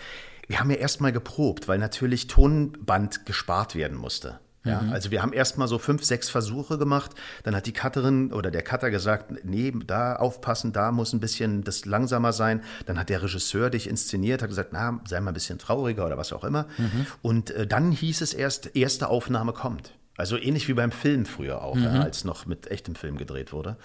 wir 0.46 0.60
haben 0.60 0.70
ja 0.70 0.76
erstmal 0.76 1.12
geprobt, 1.12 1.68
weil 1.68 1.78
natürlich 1.78 2.26
Tonband 2.26 3.26
gespart 3.26 3.74
werden 3.74 3.96
musste. 3.96 4.38
Ja, 4.64 4.82
mhm. 4.82 4.92
also 4.92 5.10
wir 5.10 5.22
haben 5.22 5.32
erstmal 5.32 5.68
so 5.68 5.78
fünf, 5.78 6.04
sechs 6.04 6.28
Versuche 6.28 6.76
gemacht. 6.76 7.12
Dann 7.44 7.56
hat 7.56 7.66
die 7.66 7.72
Cutterin 7.72 8.32
oder 8.32 8.50
der 8.50 8.62
Cutter 8.62 8.90
gesagt, 8.90 9.44
nee, 9.44 9.72
da 9.86 10.16
aufpassen, 10.16 10.72
da 10.72 10.92
muss 10.92 11.12
ein 11.12 11.20
bisschen 11.20 11.64
das 11.64 11.86
langsamer 11.86 12.32
sein. 12.32 12.62
Dann 12.86 12.98
hat 12.98 13.08
der 13.08 13.22
Regisseur 13.22 13.70
dich 13.70 13.88
inszeniert, 13.88 14.42
hat 14.42 14.50
gesagt, 14.50 14.70
na, 14.72 15.00
sei 15.08 15.20
mal 15.20 15.30
ein 15.30 15.34
bisschen 15.34 15.58
trauriger 15.58 16.04
oder 16.04 16.18
was 16.18 16.32
auch 16.32 16.44
immer. 16.44 16.66
Mhm. 16.76 17.06
Und 17.22 17.50
äh, 17.52 17.66
dann 17.66 17.90
hieß 17.90 18.20
es 18.20 18.34
erst, 18.34 18.76
erste 18.76 19.08
Aufnahme 19.08 19.52
kommt. 19.52 19.94
Also 20.16 20.36
ähnlich 20.36 20.68
wie 20.68 20.74
beim 20.74 20.92
Film 20.92 21.24
früher 21.24 21.62
auch, 21.62 21.76
mhm. 21.76 21.84
ja, 21.84 21.90
als 22.02 22.24
noch 22.24 22.44
mit 22.44 22.70
echtem 22.70 22.94
Film 22.94 23.16
gedreht 23.16 23.52
wurde. 23.52 23.76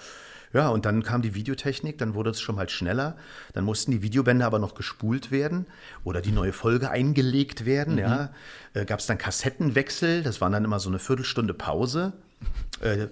Ja, 0.54 0.70
und 0.70 0.86
dann 0.86 1.04
kam 1.04 1.22
die 1.22 1.36
Videotechnik, 1.36 1.98
dann 1.98 2.14
wurde 2.14 2.30
es 2.30 2.42
schon 2.42 2.56
mal 2.56 2.70
schneller. 2.70 3.18
Dann 3.54 3.64
mussten 3.64 3.92
die 3.92 4.02
Videobänder 4.02 4.46
aber 4.46 4.60
noch 4.60 4.76
gespult 4.76 5.32
werden 5.32 5.66
oder 6.04 6.22
die 6.22 6.32
neue 6.32 6.54
Folge 6.54 6.90
eingelegt 6.90 7.66
werden. 7.66 7.94
Mhm. 7.94 8.00
Ja. 8.00 8.34
Äh, 8.74 8.86
Gab 8.86 9.00
es 9.00 9.06
dann 9.06 9.18
Kassettenwechsel, 9.18 10.24
das 10.24 10.42
waren 10.42 10.52
dann 10.52 10.66
immer 10.66 10.80
so 10.80 10.90
eine 10.90 11.00
Viertelstunde 11.00 11.54
Pause. 11.54 12.14
Äh, 12.82 13.08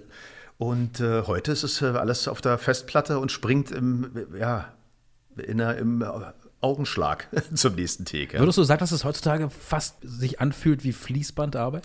und 0.57 0.99
äh, 0.99 1.23
heute 1.23 1.51
ist 1.51 1.63
es 1.63 1.81
äh, 1.81 1.87
alles 1.87 2.27
auf 2.27 2.41
der 2.41 2.57
Festplatte 2.57 3.19
und 3.19 3.31
springt 3.31 3.71
im, 3.71 4.11
ja, 4.37 4.73
in 5.35 5.57
der, 5.57 5.77
im 5.77 6.05
Augenschlag 6.61 7.27
zum 7.53 7.75
nächsten. 7.75 8.05
Ja. 8.11 8.39
Würdest 8.39 8.57
du 8.57 8.63
sagen, 8.63 8.79
dass 8.79 8.91
es 8.91 9.03
heutzutage 9.03 9.49
fast 9.49 9.97
sich 10.01 10.39
anfühlt 10.39 10.83
wie 10.83 10.93
Fließbandarbeit? 10.93 11.83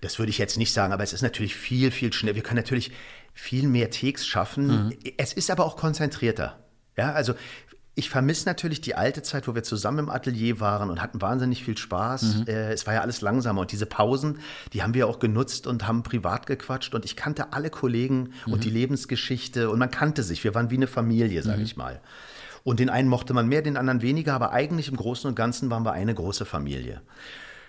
Das 0.00 0.18
würde 0.18 0.30
ich 0.30 0.38
jetzt 0.38 0.58
nicht 0.58 0.72
sagen, 0.72 0.92
aber 0.92 1.02
es 1.02 1.12
ist 1.12 1.22
natürlich 1.22 1.56
viel, 1.56 1.90
viel 1.90 2.12
schneller. 2.12 2.36
Wir 2.36 2.42
können 2.42 2.58
natürlich 2.58 2.92
viel 3.38 3.68
mehr 3.68 3.90
Takes 3.90 4.26
schaffen. 4.26 4.86
Mhm. 4.86 4.92
Es 5.16 5.32
ist 5.32 5.48
aber 5.50 5.64
auch 5.64 5.76
konzentrierter. 5.76 6.58
Ja, 6.96 7.12
also 7.12 7.34
ich 7.94 8.10
vermisse 8.10 8.46
natürlich 8.46 8.80
die 8.80 8.96
alte 8.96 9.22
Zeit, 9.22 9.46
wo 9.46 9.54
wir 9.54 9.62
zusammen 9.62 10.00
im 10.00 10.10
Atelier 10.10 10.58
waren 10.58 10.90
und 10.90 11.00
hatten 11.00 11.22
wahnsinnig 11.22 11.62
viel 11.62 11.78
Spaß. 11.78 12.22
Mhm. 12.22 12.44
Äh, 12.48 12.72
es 12.72 12.86
war 12.86 12.94
ja 12.94 13.00
alles 13.00 13.20
langsamer 13.20 13.60
und 13.60 13.70
diese 13.70 13.86
Pausen, 13.86 14.40
die 14.72 14.82
haben 14.82 14.92
wir 14.92 15.06
auch 15.06 15.20
genutzt 15.20 15.68
und 15.68 15.86
haben 15.86 16.02
privat 16.02 16.46
gequatscht 16.46 16.94
und 16.94 17.04
ich 17.04 17.14
kannte 17.14 17.52
alle 17.52 17.70
Kollegen 17.70 18.32
mhm. 18.44 18.52
und 18.52 18.64
die 18.64 18.70
Lebensgeschichte 18.70 19.70
und 19.70 19.78
man 19.78 19.92
kannte 19.92 20.24
sich. 20.24 20.42
Wir 20.42 20.54
waren 20.54 20.70
wie 20.70 20.76
eine 20.76 20.88
Familie, 20.88 21.42
sage 21.44 21.58
mhm. 21.58 21.64
ich 21.64 21.76
mal. 21.76 22.00
Und 22.64 22.80
den 22.80 22.90
einen 22.90 23.08
mochte 23.08 23.34
man 23.34 23.46
mehr, 23.46 23.62
den 23.62 23.76
anderen 23.76 24.02
weniger, 24.02 24.34
aber 24.34 24.50
eigentlich 24.50 24.88
im 24.88 24.96
Großen 24.96 25.28
und 25.28 25.36
Ganzen 25.36 25.70
waren 25.70 25.84
wir 25.84 25.92
eine 25.92 26.14
große 26.14 26.44
Familie. 26.44 27.02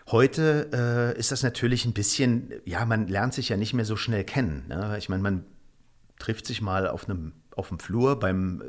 Heute 0.07 1.13
äh, 1.15 1.19
ist 1.19 1.31
das 1.31 1.43
natürlich 1.43 1.85
ein 1.85 1.93
bisschen, 1.93 2.51
ja, 2.65 2.83
man 2.85 3.07
lernt 3.07 3.35
sich 3.35 3.49
ja 3.49 3.57
nicht 3.57 3.73
mehr 3.73 3.85
so 3.85 3.95
schnell 3.95 4.23
kennen. 4.23 4.65
Ne? 4.67 4.95
Ich 4.97 5.09
meine, 5.09 5.21
man 5.21 5.45
trifft 6.19 6.45
sich 6.45 6.61
mal 6.61 6.87
auf 6.87 7.09
einem, 7.09 7.33
auf 7.55 7.69
dem 7.69 7.79
Flur 7.79 8.19
beim 8.19 8.63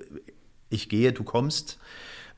Ich 0.68 0.88
gehe, 0.88 1.12
du 1.12 1.24
kommst. 1.24 1.78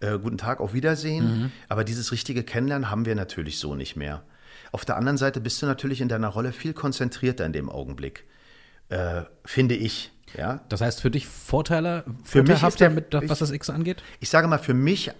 Äh, 0.00 0.18
guten 0.18 0.38
Tag, 0.38 0.60
auf 0.60 0.74
Wiedersehen. 0.74 1.42
Mhm. 1.42 1.52
Aber 1.68 1.84
dieses 1.84 2.10
richtige 2.10 2.42
Kennenlernen 2.42 2.90
haben 2.90 3.06
wir 3.06 3.14
natürlich 3.14 3.58
so 3.58 3.76
nicht 3.76 3.94
mehr. 3.94 4.24
Auf 4.72 4.84
der 4.84 4.96
anderen 4.96 5.18
Seite 5.18 5.40
bist 5.40 5.62
du 5.62 5.66
natürlich 5.66 6.00
in 6.00 6.08
deiner 6.08 6.28
Rolle 6.28 6.52
viel 6.52 6.72
konzentrierter 6.72 7.46
in 7.46 7.52
dem 7.52 7.68
Augenblick, 7.68 8.24
äh, 8.88 9.22
finde 9.44 9.76
ich. 9.76 10.10
Ja? 10.36 10.60
Das 10.68 10.80
heißt 10.80 11.00
für 11.00 11.10
dich 11.10 11.26
Vorteile, 11.26 12.04
für 12.24 12.42
mich 12.42 12.62
ist 12.62 12.80
der, 12.80 12.90
mit, 12.90 13.12
was 13.12 13.38
das 13.38 13.50
X 13.50 13.70
angeht? 13.70 14.02
Ich 14.18 14.30
sage 14.30 14.48
mal, 14.48 14.58
für 14.58 14.74
mich 14.74 15.10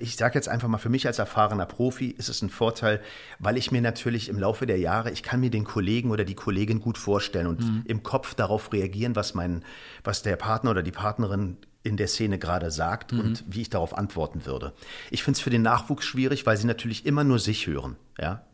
ich 0.00 0.16
sage 0.16 0.34
jetzt 0.34 0.48
einfach 0.48 0.68
mal, 0.68 0.78
für 0.78 0.88
mich 0.88 1.06
als 1.06 1.18
erfahrener 1.18 1.66
Profi 1.66 2.08
ist 2.08 2.28
es 2.28 2.42
ein 2.42 2.50
Vorteil, 2.50 3.00
weil 3.38 3.56
ich 3.56 3.70
mir 3.70 3.80
natürlich 3.80 4.28
im 4.28 4.38
Laufe 4.38 4.66
der 4.66 4.78
Jahre, 4.78 5.10
ich 5.10 5.22
kann 5.22 5.40
mir 5.40 5.50
den 5.50 5.64
Kollegen 5.64 6.10
oder 6.10 6.24
die 6.24 6.34
Kollegin 6.34 6.80
gut 6.80 6.98
vorstellen 6.98 7.46
und 7.46 7.60
mhm. 7.60 7.82
im 7.86 8.02
Kopf 8.02 8.34
darauf 8.34 8.72
reagieren, 8.72 9.16
was 9.16 9.34
mein, 9.34 9.64
was 10.02 10.22
der 10.22 10.36
Partner 10.36 10.70
oder 10.70 10.82
die 10.82 10.92
Partnerin 10.92 11.58
in 11.82 11.96
der 11.96 12.08
Szene 12.08 12.38
gerade 12.38 12.70
sagt 12.70 13.12
mhm. 13.12 13.20
und 13.20 13.44
wie 13.46 13.62
ich 13.62 13.70
darauf 13.70 13.96
antworten 13.96 14.44
würde. 14.46 14.72
Ich 15.10 15.22
finde 15.22 15.36
es 15.36 15.42
für 15.42 15.50
den 15.50 15.62
Nachwuchs 15.62 16.04
schwierig, 16.04 16.46
weil 16.46 16.56
sie 16.56 16.66
natürlich 16.66 17.06
immer 17.06 17.24
nur 17.24 17.38
sich 17.38 17.66
hören, 17.66 17.96
ja. 18.18 18.44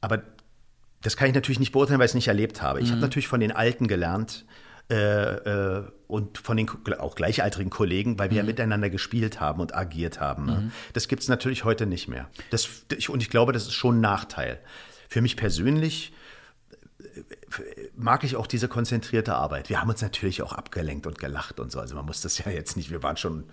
Aber 0.00 0.22
das 1.02 1.16
kann 1.16 1.28
ich 1.28 1.34
natürlich 1.34 1.60
nicht 1.60 1.72
beurteilen, 1.72 1.98
weil 1.98 2.06
ich 2.06 2.10
es 2.10 2.16
nicht 2.16 2.28
erlebt 2.28 2.62
habe. 2.62 2.80
Ich 2.80 2.88
mhm. 2.88 2.92
habe 2.92 3.02
natürlich 3.02 3.28
von 3.28 3.40
den 3.40 3.52
Alten 3.52 3.86
gelernt, 3.86 4.44
äh, 4.92 5.78
äh, 5.78 5.84
und 6.06 6.36
von 6.36 6.58
den 6.58 6.68
auch 6.98 7.14
gleichaltrigen 7.14 7.70
Kollegen, 7.70 8.18
weil 8.18 8.30
wir 8.30 8.38
ja 8.38 8.42
miteinander 8.42 8.90
gespielt 8.90 9.40
haben 9.40 9.60
und 9.60 9.74
agiert 9.74 10.20
haben. 10.20 10.44
Ne? 10.44 10.70
Das 10.92 11.08
gibt 11.08 11.22
es 11.22 11.28
natürlich 11.28 11.64
heute 11.64 11.86
nicht 11.86 12.08
mehr. 12.08 12.28
Das, 12.50 12.68
und 13.08 13.22
ich 13.22 13.30
glaube, 13.30 13.52
das 13.52 13.62
ist 13.62 13.72
schon 13.72 13.96
ein 13.96 14.00
Nachteil. 14.02 14.60
Für 15.08 15.22
mich 15.22 15.36
persönlich 15.36 16.12
mag 17.96 18.24
ich 18.24 18.36
auch 18.36 18.46
diese 18.46 18.68
konzentrierte 18.68 19.34
Arbeit. 19.34 19.68
Wir 19.68 19.80
haben 19.80 19.88
uns 19.88 20.02
natürlich 20.02 20.42
auch 20.42 20.52
abgelenkt 20.52 21.06
und 21.06 21.18
gelacht 21.18 21.60
und 21.60 21.72
so. 21.72 21.80
Also 21.80 21.94
man 21.94 22.04
muss 22.04 22.20
das 22.20 22.38
ja 22.38 22.50
jetzt 22.50 22.76
nicht, 22.76 22.90
wir 22.90 23.02
waren 23.02 23.16
schon, 23.16 23.44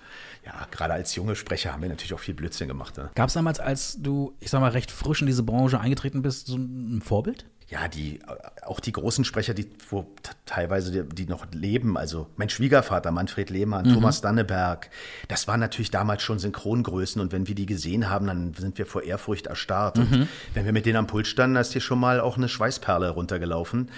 ja, 0.45 0.67
gerade 0.71 0.93
als 0.93 1.15
junge 1.15 1.35
Sprecher 1.35 1.71
haben 1.71 1.81
wir 1.81 1.89
natürlich 1.89 2.13
auch 2.13 2.19
viel 2.19 2.33
Blödsinn 2.33 2.67
gemacht. 2.67 2.97
Ne? 2.97 3.09
Gab 3.15 3.29
es 3.29 3.33
damals, 3.33 3.59
als 3.59 3.97
du, 4.01 4.35
ich 4.39 4.49
sag 4.49 4.61
mal, 4.61 4.71
recht 4.71 4.91
frisch 4.91 5.21
in 5.21 5.27
diese 5.27 5.43
Branche 5.43 5.79
eingetreten 5.79 6.21
bist, 6.21 6.47
so 6.47 6.57
ein 6.57 7.01
Vorbild? 7.01 7.45
Ja, 7.69 7.87
die, 7.87 8.19
auch 8.63 8.79
die 8.79 8.91
großen 8.91 9.23
Sprecher, 9.23 9.53
die 9.53 9.69
wo 9.89 10.07
teilweise 10.45 10.91
die, 10.91 11.15
die 11.15 11.25
noch 11.29 11.45
leben, 11.53 11.97
also 11.97 12.27
mein 12.35 12.49
Schwiegervater 12.49 13.11
Manfred 13.11 13.51
Lehmann, 13.51 13.87
mhm. 13.87 13.93
Thomas 13.93 14.21
Danneberg, 14.21 14.89
das 15.27 15.47
waren 15.47 15.59
natürlich 15.59 15.91
damals 15.91 16.23
schon 16.23 16.39
Synchrongrößen 16.39 17.21
und 17.21 17.31
wenn 17.31 17.47
wir 17.47 17.53
die 17.53 17.67
gesehen 17.67 18.09
haben, 18.09 18.25
dann 18.25 18.53
sind 18.55 18.79
wir 18.79 18.87
vor 18.87 19.03
Ehrfurcht 19.03 19.47
erstarrt. 19.47 19.97
Mhm. 19.97 20.21
Und 20.21 20.27
wenn 20.55 20.65
wir 20.65 20.73
mit 20.73 20.87
denen 20.87 20.97
am 20.97 21.07
Pult 21.07 21.27
standen, 21.27 21.55
da 21.55 21.61
ist 21.61 21.75
dir 21.75 21.81
schon 21.81 21.99
mal 21.99 22.19
auch 22.19 22.37
eine 22.37 22.49
Schweißperle 22.49 23.09
runtergelaufen. 23.09 23.91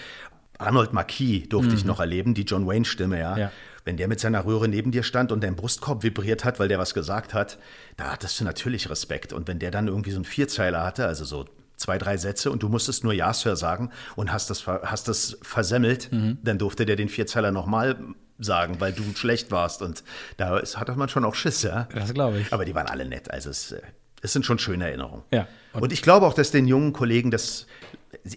Arnold 0.57 0.91
Marquis 0.91 1.47
durfte 1.47 1.71
mhm. 1.71 1.77
ich 1.77 1.85
noch 1.85 2.01
erleben, 2.01 2.33
die 2.33 2.43
John 2.43 2.67
Wayne-Stimme, 2.67 3.19
ja. 3.19 3.37
ja. 3.37 3.51
Wenn 3.83 3.97
der 3.97 4.07
mit 4.07 4.19
seiner 4.19 4.45
Röhre 4.45 4.67
neben 4.67 4.91
dir 4.91 5.01
stand 5.01 5.31
und 5.31 5.43
dein 5.43 5.55
Brustkorb 5.55 6.03
vibriert 6.03 6.45
hat, 6.45 6.59
weil 6.59 6.67
der 6.67 6.77
was 6.77 6.93
gesagt 6.93 7.33
hat, 7.33 7.57
da 7.97 8.11
hattest 8.11 8.39
du 8.39 8.43
natürlich 8.43 8.91
Respekt. 8.91 9.33
Und 9.33 9.47
wenn 9.47 9.57
der 9.57 9.71
dann 9.71 9.87
irgendwie 9.87 10.11
so 10.11 10.17
einen 10.17 10.25
Vierzeiler 10.25 10.83
hatte, 10.83 11.07
also 11.07 11.25
so 11.25 11.45
zwei, 11.81 11.97
drei 11.97 12.17
Sätze 12.17 12.51
und 12.51 12.63
du 12.63 12.69
musstest 12.69 13.03
nur 13.03 13.13
Ja, 13.13 13.33
Sir 13.33 13.55
sagen 13.55 13.91
und 14.15 14.31
hast 14.31 14.49
das, 14.49 14.65
hast 14.67 15.07
das 15.07 15.37
versemmelt, 15.41 16.11
mhm. 16.11 16.37
dann 16.43 16.57
durfte 16.57 16.85
der 16.85 16.95
den 16.95 17.09
Vierzeiler 17.09 17.51
nochmal 17.51 17.97
sagen, 18.37 18.79
weil 18.79 18.93
du 18.93 19.03
schlecht 19.15 19.51
warst. 19.51 19.81
Und 19.81 20.03
da 20.37 20.57
ist, 20.57 20.77
hat 20.77 20.95
man 20.95 21.09
schon 21.09 21.25
auch 21.25 21.35
Schiss, 21.35 21.63
ja. 21.63 21.87
Das 21.93 22.13
glaube 22.13 22.39
ich. 22.39 22.53
Aber 22.53 22.65
die 22.65 22.75
waren 22.75 22.87
alle 22.87 23.05
nett. 23.05 23.31
Also 23.31 23.49
es, 23.49 23.71
äh, 23.71 23.81
es 24.21 24.33
sind 24.33 24.45
schon 24.45 24.59
schöne 24.59 24.85
Erinnerungen. 24.85 25.23
Ja. 25.31 25.47
Und, 25.73 25.83
und 25.83 25.93
ich 25.93 26.01
glaube 26.01 26.25
auch, 26.25 26.33
dass 26.33 26.51
den 26.51 26.67
jungen 26.67 26.93
Kollegen 26.93 27.31
das 27.31 27.67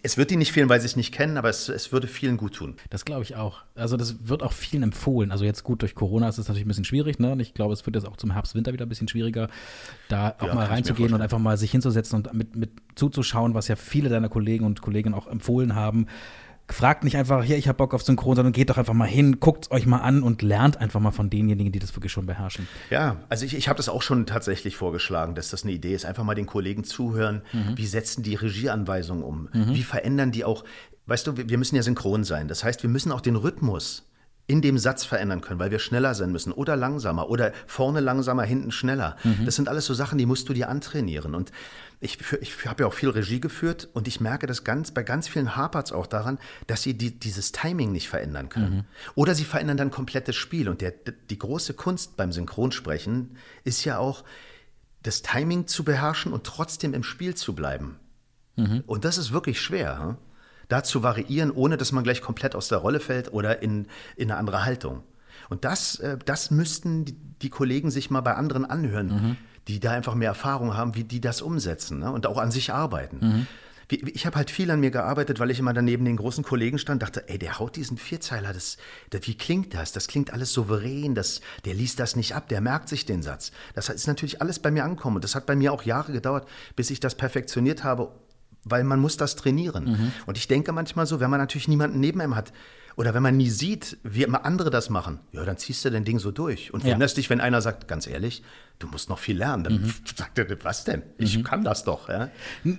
es 0.02 0.16
wird 0.16 0.30
ihnen 0.30 0.38
nicht 0.38 0.52
fehlen, 0.52 0.68
weil 0.68 0.80
sie 0.80 0.86
es 0.86 0.96
nicht 0.96 1.12
kennen, 1.12 1.36
aber 1.36 1.48
es, 1.48 1.68
es 1.68 1.92
würde 1.92 2.06
vielen 2.06 2.36
gut 2.36 2.54
tun. 2.54 2.76
Das 2.90 3.04
glaube 3.04 3.22
ich 3.22 3.36
auch. 3.36 3.62
Also 3.74 3.96
das 3.96 4.28
wird 4.28 4.42
auch 4.42 4.52
vielen 4.52 4.82
empfohlen. 4.82 5.32
Also 5.32 5.44
jetzt 5.44 5.64
gut, 5.64 5.82
durch 5.82 5.94
Corona 5.94 6.28
ist 6.28 6.38
es 6.38 6.48
natürlich 6.48 6.64
ein 6.64 6.68
bisschen 6.68 6.84
schwierig, 6.84 7.18
ne? 7.18 7.32
Und 7.32 7.40
ich 7.40 7.54
glaube, 7.54 7.72
es 7.72 7.84
wird 7.84 7.96
jetzt 7.96 8.06
auch 8.06 8.16
zum 8.16 8.32
Herbst, 8.32 8.54
Winter 8.54 8.72
wieder 8.72 8.86
ein 8.86 8.88
bisschen 8.88 9.08
schwieriger, 9.08 9.48
da 10.08 10.34
auch 10.38 10.46
ja, 10.46 10.54
mal 10.54 10.66
reinzugehen 10.66 11.12
und 11.12 11.20
einfach 11.20 11.38
mal 11.38 11.56
sich 11.56 11.70
hinzusetzen 11.70 12.18
und 12.18 12.34
mit, 12.34 12.56
mit 12.56 12.70
zuzuschauen, 12.94 13.54
was 13.54 13.68
ja 13.68 13.76
viele 13.76 14.08
deiner 14.08 14.28
Kollegen 14.28 14.64
und 14.64 14.80
Kolleginnen 14.80 15.14
auch 15.14 15.26
empfohlen 15.26 15.74
haben 15.74 16.06
fragt 16.68 17.04
nicht 17.04 17.16
einfach, 17.16 17.44
hier, 17.44 17.58
ich 17.58 17.68
habe 17.68 17.76
Bock 17.76 17.92
auf 17.94 18.02
Synchron, 18.02 18.36
sondern 18.36 18.52
geht 18.52 18.70
doch 18.70 18.78
einfach 18.78 18.94
mal 18.94 19.08
hin, 19.08 19.38
guckt 19.38 19.66
es 19.66 19.70
euch 19.70 19.86
mal 19.86 19.98
an 19.98 20.22
und 20.22 20.42
lernt 20.42 20.78
einfach 20.78 21.00
mal 21.00 21.10
von 21.10 21.28
denjenigen, 21.28 21.72
die 21.72 21.78
das 21.78 21.94
wirklich 21.94 22.12
schon 22.12 22.26
beherrschen. 22.26 22.66
Ja, 22.90 23.16
also 23.28 23.44
ich, 23.44 23.54
ich 23.54 23.68
habe 23.68 23.76
das 23.76 23.88
auch 23.88 24.02
schon 24.02 24.26
tatsächlich 24.26 24.76
vorgeschlagen, 24.76 25.34
dass 25.34 25.50
das 25.50 25.64
eine 25.64 25.72
Idee 25.72 25.94
ist. 25.94 26.04
Einfach 26.04 26.24
mal 26.24 26.34
den 26.34 26.46
Kollegen 26.46 26.84
zuhören, 26.84 27.42
mhm. 27.52 27.76
wie 27.76 27.86
setzen 27.86 28.22
die 28.22 28.34
Regieanweisungen 28.34 29.22
um, 29.22 29.48
mhm. 29.52 29.74
wie 29.74 29.82
verändern 29.82 30.32
die 30.32 30.44
auch, 30.44 30.64
weißt 31.06 31.26
du, 31.26 31.36
wir 31.36 31.58
müssen 31.58 31.76
ja 31.76 31.82
synchron 31.82 32.24
sein. 32.24 32.48
Das 32.48 32.64
heißt, 32.64 32.82
wir 32.82 32.90
müssen 32.90 33.12
auch 33.12 33.20
den 33.20 33.36
Rhythmus 33.36 34.08
in 34.46 34.60
dem 34.60 34.76
Satz 34.76 35.04
verändern 35.04 35.40
können, 35.40 35.58
weil 35.58 35.70
wir 35.70 35.78
schneller 35.78 36.14
sein 36.14 36.30
müssen 36.30 36.52
oder 36.52 36.76
langsamer 36.76 37.30
oder 37.30 37.52
vorne 37.66 38.00
langsamer, 38.00 38.42
hinten 38.42 38.72
schneller. 38.72 39.16
Mhm. 39.24 39.46
Das 39.46 39.56
sind 39.56 39.68
alles 39.68 39.86
so 39.86 39.94
Sachen, 39.94 40.18
die 40.18 40.26
musst 40.26 40.48
du 40.48 40.52
dir 40.52 40.68
antrainieren. 40.68 41.34
Und 41.34 41.50
ich, 42.00 42.18
ich 42.40 42.66
habe 42.66 42.82
ja 42.82 42.86
auch 42.86 42.92
viel 42.92 43.10
Regie 43.10 43.40
geführt 43.40 43.88
und 43.92 44.08
ich 44.08 44.20
merke 44.20 44.46
das 44.46 44.64
ganz, 44.64 44.90
bei 44.90 45.02
ganz 45.02 45.28
vielen 45.28 45.56
hapert 45.56 45.92
auch 45.92 46.06
daran, 46.06 46.38
dass 46.66 46.82
sie 46.82 46.94
die, 46.94 47.18
dieses 47.18 47.52
Timing 47.52 47.92
nicht 47.92 48.08
verändern 48.08 48.48
können. 48.48 48.74
Mhm. 48.74 48.84
Oder 49.14 49.34
sie 49.34 49.44
verändern 49.44 49.76
dann 49.76 49.90
komplettes 49.90 50.36
Spiel. 50.36 50.68
Und 50.68 50.80
der, 50.80 50.92
die 50.92 51.38
große 51.38 51.74
Kunst 51.74 52.16
beim 52.16 52.32
Synchronsprechen 52.32 53.36
ist 53.64 53.84
ja 53.84 53.98
auch, 53.98 54.24
das 55.02 55.20
Timing 55.20 55.66
zu 55.66 55.84
beherrschen 55.84 56.32
und 56.32 56.44
trotzdem 56.44 56.94
im 56.94 57.02
Spiel 57.02 57.34
zu 57.34 57.54
bleiben. 57.54 57.98
Mhm. 58.56 58.84
Und 58.86 59.04
das 59.04 59.18
ist 59.18 59.32
wirklich 59.32 59.60
schwer. 59.60 59.98
Hm? 59.98 60.16
da 60.68 60.82
zu 60.82 61.02
variieren, 61.02 61.50
ohne 61.50 61.76
dass 61.76 61.92
man 61.92 62.04
gleich 62.04 62.20
komplett 62.20 62.54
aus 62.54 62.68
der 62.68 62.78
Rolle 62.78 63.00
fällt 63.00 63.32
oder 63.32 63.62
in, 63.62 63.86
in 64.16 64.30
eine 64.30 64.38
andere 64.38 64.64
Haltung. 64.64 65.02
Und 65.48 65.64
das, 65.64 65.96
äh, 65.96 66.18
das 66.24 66.50
müssten 66.50 67.04
die, 67.04 67.16
die, 67.42 67.50
Kollegen 67.50 67.90
sich 67.90 68.10
mal 68.10 68.22
bei 68.22 68.34
anderen 68.34 68.64
anhören, 68.64 69.06
mhm. 69.08 69.36
Die 69.68 69.80
da 69.80 69.92
einfach 69.92 70.14
mehr 70.14 70.28
Erfahrung 70.28 70.76
haben, 70.76 70.94
wie 70.94 71.04
die 71.04 71.20
das 71.20 71.42
umsetzen 71.42 72.00
ne? 72.00 72.10
und 72.10 72.26
auch 72.26 72.38
an 72.38 72.50
sich 72.50 72.72
arbeiten. 72.72 73.18
Mhm. 73.20 73.46
Ich 73.90 74.24
habe 74.24 74.36
halt 74.36 74.50
viel 74.50 74.70
an 74.70 74.80
mir 74.80 74.90
gearbeitet, 74.90 75.40
weil 75.40 75.50
ich 75.50 75.58
immer 75.58 75.74
daneben 75.74 76.06
den 76.06 76.16
großen 76.16 76.42
Kollegen 76.42 76.78
stand, 76.78 77.02
dachte, 77.02 77.28
ey, 77.28 77.38
der 77.38 77.58
haut 77.58 77.76
diesen 77.76 77.98
Vierzeiler, 77.98 78.52
das, 78.54 78.78
das, 79.10 79.26
wie 79.26 79.36
klingt 79.36 79.74
das? 79.74 79.92
Das 79.92 80.08
klingt 80.08 80.32
alles 80.32 80.54
souverän, 80.54 81.14
das, 81.14 81.42
der 81.66 81.74
liest 81.74 82.00
das 82.00 82.16
nicht 82.16 82.34
ab, 82.34 82.48
der 82.48 82.62
merkt 82.62 82.88
sich 82.88 83.04
den 83.04 83.22
Satz. 83.22 83.52
Das 83.74 83.90
ist 83.90 84.06
natürlich 84.06 84.40
alles 84.40 84.58
bei 84.58 84.70
mir 84.70 84.84
angekommen. 84.84 85.16
Und 85.16 85.24
das 85.24 85.34
hat 85.34 85.44
bei 85.44 85.54
mir 85.54 85.72
auch 85.72 85.82
Jahre 85.82 86.12
gedauert, 86.12 86.48
bis 86.76 86.90
ich 86.90 86.98
das 86.98 87.14
perfektioniert 87.14 87.84
habe, 87.84 88.10
weil 88.64 88.84
man 88.84 89.00
muss 89.00 89.18
das 89.18 89.36
trainieren. 89.36 89.84
Mhm. 89.84 90.12
Und 90.24 90.38
ich 90.38 90.48
denke 90.48 90.72
manchmal 90.72 91.06
so, 91.06 91.20
wenn 91.20 91.30
man 91.30 91.40
natürlich 91.40 91.68
niemanden 91.68 92.00
neben 92.00 92.22
einem 92.22 92.36
hat 92.36 92.52
oder 92.96 93.14
wenn 93.14 93.22
man 93.22 93.36
nie 93.36 93.50
sieht, 93.50 93.98
wie 94.02 94.22
immer 94.22 94.44
andere 94.44 94.70
das 94.70 94.90
machen, 94.90 95.20
ja, 95.32 95.44
dann 95.44 95.56
ziehst 95.56 95.84
du 95.84 95.90
dein 95.90 96.04
Ding 96.04 96.18
so 96.18 96.30
durch 96.30 96.72
und 96.72 96.84
ja. 96.84 96.92
wunderst 96.92 97.16
dich, 97.16 97.28
wenn 97.30 97.40
einer 97.40 97.60
sagt, 97.60 97.88
ganz 97.88 98.06
ehrlich, 98.06 98.42
du 98.78 98.86
musst 98.86 99.08
noch 99.08 99.18
viel 99.18 99.36
lernen. 99.36 99.64
Dann 99.64 99.72
mhm. 99.82 99.94
sagt 100.16 100.38
er, 100.38 100.64
was 100.64 100.84
denn? 100.84 101.02
Ich 101.18 101.38
mhm. 101.38 101.44
kann 101.44 101.64
das 101.64 101.84
doch. 101.84 102.08
Ja? 102.08 102.30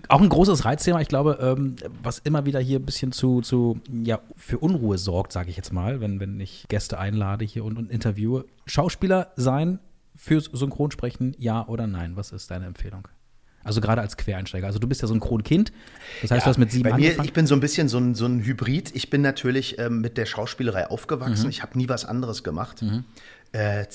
Auch 0.08 0.22
ein 0.22 0.30
großes 0.30 0.66
Reizthema, 0.66 1.02
ich 1.02 1.08
glaube, 1.08 1.38
ähm, 1.42 1.76
was 2.02 2.20
immer 2.20 2.46
wieder 2.46 2.60
hier 2.60 2.80
ein 2.80 2.86
bisschen 2.86 3.12
zu, 3.12 3.42
zu 3.42 3.80
ja, 3.92 4.20
für 4.36 4.60
Unruhe 4.60 4.98
sorgt, 4.98 5.34
sage 5.34 5.50
ich 5.50 5.58
jetzt 5.58 5.74
mal, 5.74 6.02
wenn, 6.02 6.20
wenn 6.20 6.40
ich 6.40 6.66
Gäste 6.70 6.98
einlade 6.98 7.46
hier 7.46 7.66
und, 7.66 7.78
und 7.78 7.92
interviewe. 7.92 8.46
Schauspieler 8.66 9.32
sein 9.36 9.80
fürs 10.16 10.46
Synchronsprechen, 10.46 11.36
ja 11.38 11.68
oder 11.68 11.88
nein? 11.88 12.16
Was 12.16 12.32
ist 12.32 12.50
deine 12.50 12.66
Empfehlung? 12.66 13.08
Also 13.66 13.82
gerade 13.82 14.00
als 14.00 14.16
Quereinsteiger. 14.16 14.68
Also 14.68 14.78
du 14.78 14.88
bist 14.88 15.02
ja 15.02 15.08
so 15.08 15.16
ein 15.16 15.20
Kronkind. 15.20 15.74
Das 16.22 16.30
heißt, 16.30 16.40
ja, 16.40 16.46
du 16.46 16.50
hast 16.52 16.58
mit 16.60 16.72
sieben 16.72 16.84
bei 16.84 16.96
mir, 16.96 17.06
angefangen. 17.08 17.28
Ich 17.28 17.34
bin 17.34 17.48
so 17.48 17.56
ein 17.56 17.60
bisschen 17.60 17.90
so 17.90 17.98
ein, 17.98 18.14
so 18.14 18.28
ein 18.28 18.46
Hybrid. 18.46 18.96
Ich 18.96 19.10
bin 19.10 19.22
natürlich 19.22 19.80
ähm, 19.80 20.02
mit 20.02 20.18
der 20.18 20.28
Schauspielerei 20.28 20.88
aufgewachsen. 20.88 21.46
Mhm. 21.46 21.50
Ich 21.50 21.64
habe 21.64 21.78
nie 21.78 21.90
was 21.90 22.06
anderes 22.06 22.44
gemacht. 22.44 22.84
Mhm. 22.84 23.06
Äh, 23.54 23.86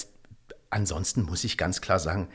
ansonsten 0.71 1.23
muss 1.23 1.45
ich 1.45 1.57
ganz 1.57 1.81
klar 1.81 2.01
sagen, 2.01 2.29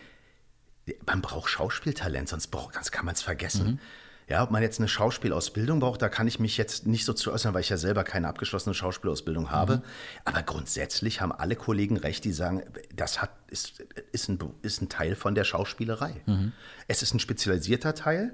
man 1.05 1.21
braucht 1.21 1.49
Schauspieltalent, 1.49 2.29
sonst, 2.29 2.47
braucht, 2.47 2.75
sonst 2.75 2.91
kann 2.91 3.05
man 3.05 3.15
es 3.15 3.21
vergessen. 3.21 3.67
Mhm. 3.67 3.79
Ja, 4.27 4.41
ob 4.41 4.49
man 4.49 4.63
jetzt 4.63 4.79
eine 4.79 4.87
Schauspielausbildung 4.87 5.79
braucht, 5.79 6.01
da 6.01 6.09
kann 6.09 6.27
ich 6.27 6.39
mich 6.39 6.57
jetzt 6.57 6.87
nicht 6.87 7.05
so 7.05 7.13
zu 7.13 7.31
äußern, 7.31 7.53
weil 7.53 7.61
ich 7.61 7.69
ja 7.69 7.77
selber 7.77 8.03
keine 8.03 8.27
abgeschlossene 8.27 8.73
Schauspielausbildung 8.73 9.51
habe. 9.51 9.77
Mhm. 9.77 9.81
Aber 10.25 10.41
grundsätzlich 10.41 11.21
haben 11.21 11.31
alle 11.31 11.55
Kollegen 11.55 11.97
recht, 11.97 12.23
die 12.25 12.31
sagen, 12.31 12.63
das 12.95 13.21
hat, 13.21 13.29
ist, 13.49 13.83
ist, 14.11 14.29
ein, 14.29 14.39
ist 14.63 14.81
ein 14.81 14.89
Teil 14.89 15.15
von 15.15 15.35
der 15.35 15.43
Schauspielerei. 15.43 16.21
Mhm. 16.25 16.53
Es 16.87 17.03
ist 17.03 17.13
ein 17.13 17.19
spezialisierter 17.19 17.93
Teil. 17.93 18.33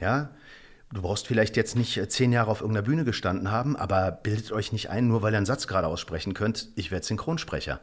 Ja, 0.00 0.30
Du 0.94 1.02
brauchst 1.02 1.26
vielleicht 1.26 1.56
jetzt 1.56 1.74
nicht 1.74 1.96
äh, 1.96 2.08
zehn 2.08 2.32
Jahre 2.32 2.50
auf 2.50 2.60
irgendeiner 2.60 2.86
Bühne 2.86 3.04
gestanden 3.04 3.50
haben, 3.50 3.74
aber 3.74 4.12
bildet 4.12 4.52
euch 4.52 4.70
nicht 4.70 4.90
ein, 4.90 5.08
nur 5.08 5.22
weil 5.22 5.34
ihr 5.34 5.38
einen 5.38 5.46
Satz 5.46 5.66
gerade 5.66 5.88
aussprechen 5.88 6.34
könnt, 6.34 6.68
ich 6.76 6.92
werde 6.92 7.04
Synchronsprecher. 7.04 7.80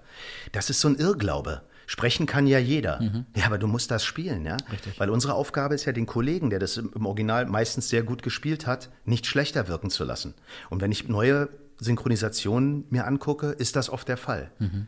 Das 0.53 0.69
ist 0.69 0.79
so 0.79 0.87
ein 0.87 0.95
Irrglaube. 0.95 1.61
Sprechen 1.91 2.25
kann 2.25 2.47
ja 2.47 2.57
jeder. 2.57 3.01
Mhm. 3.01 3.25
Ja, 3.35 3.47
aber 3.47 3.57
du 3.57 3.67
musst 3.67 3.91
das 3.91 4.05
spielen, 4.05 4.45
ja? 4.45 4.55
Richtig. 4.71 4.97
Weil 4.97 5.09
unsere 5.09 5.33
Aufgabe 5.33 5.75
ist 5.75 5.83
ja, 5.83 5.91
den 5.91 6.05
Kollegen, 6.05 6.49
der 6.49 6.57
das 6.57 6.77
im 6.77 7.05
Original 7.05 7.47
meistens 7.47 7.89
sehr 7.89 8.01
gut 8.01 8.23
gespielt 8.23 8.65
hat, 8.65 8.89
nicht 9.03 9.25
schlechter 9.25 9.67
wirken 9.67 9.89
zu 9.89 10.05
lassen. 10.05 10.33
Und 10.69 10.81
wenn 10.81 10.93
ich 10.93 11.09
neue 11.09 11.49
Synchronisationen 11.81 12.85
mir 12.91 13.05
angucke, 13.05 13.47
ist 13.47 13.75
das 13.75 13.89
oft 13.89 14.07
der 14.07 14.15
Fall. 14.15 14.51
Mhm. 14.59 14.87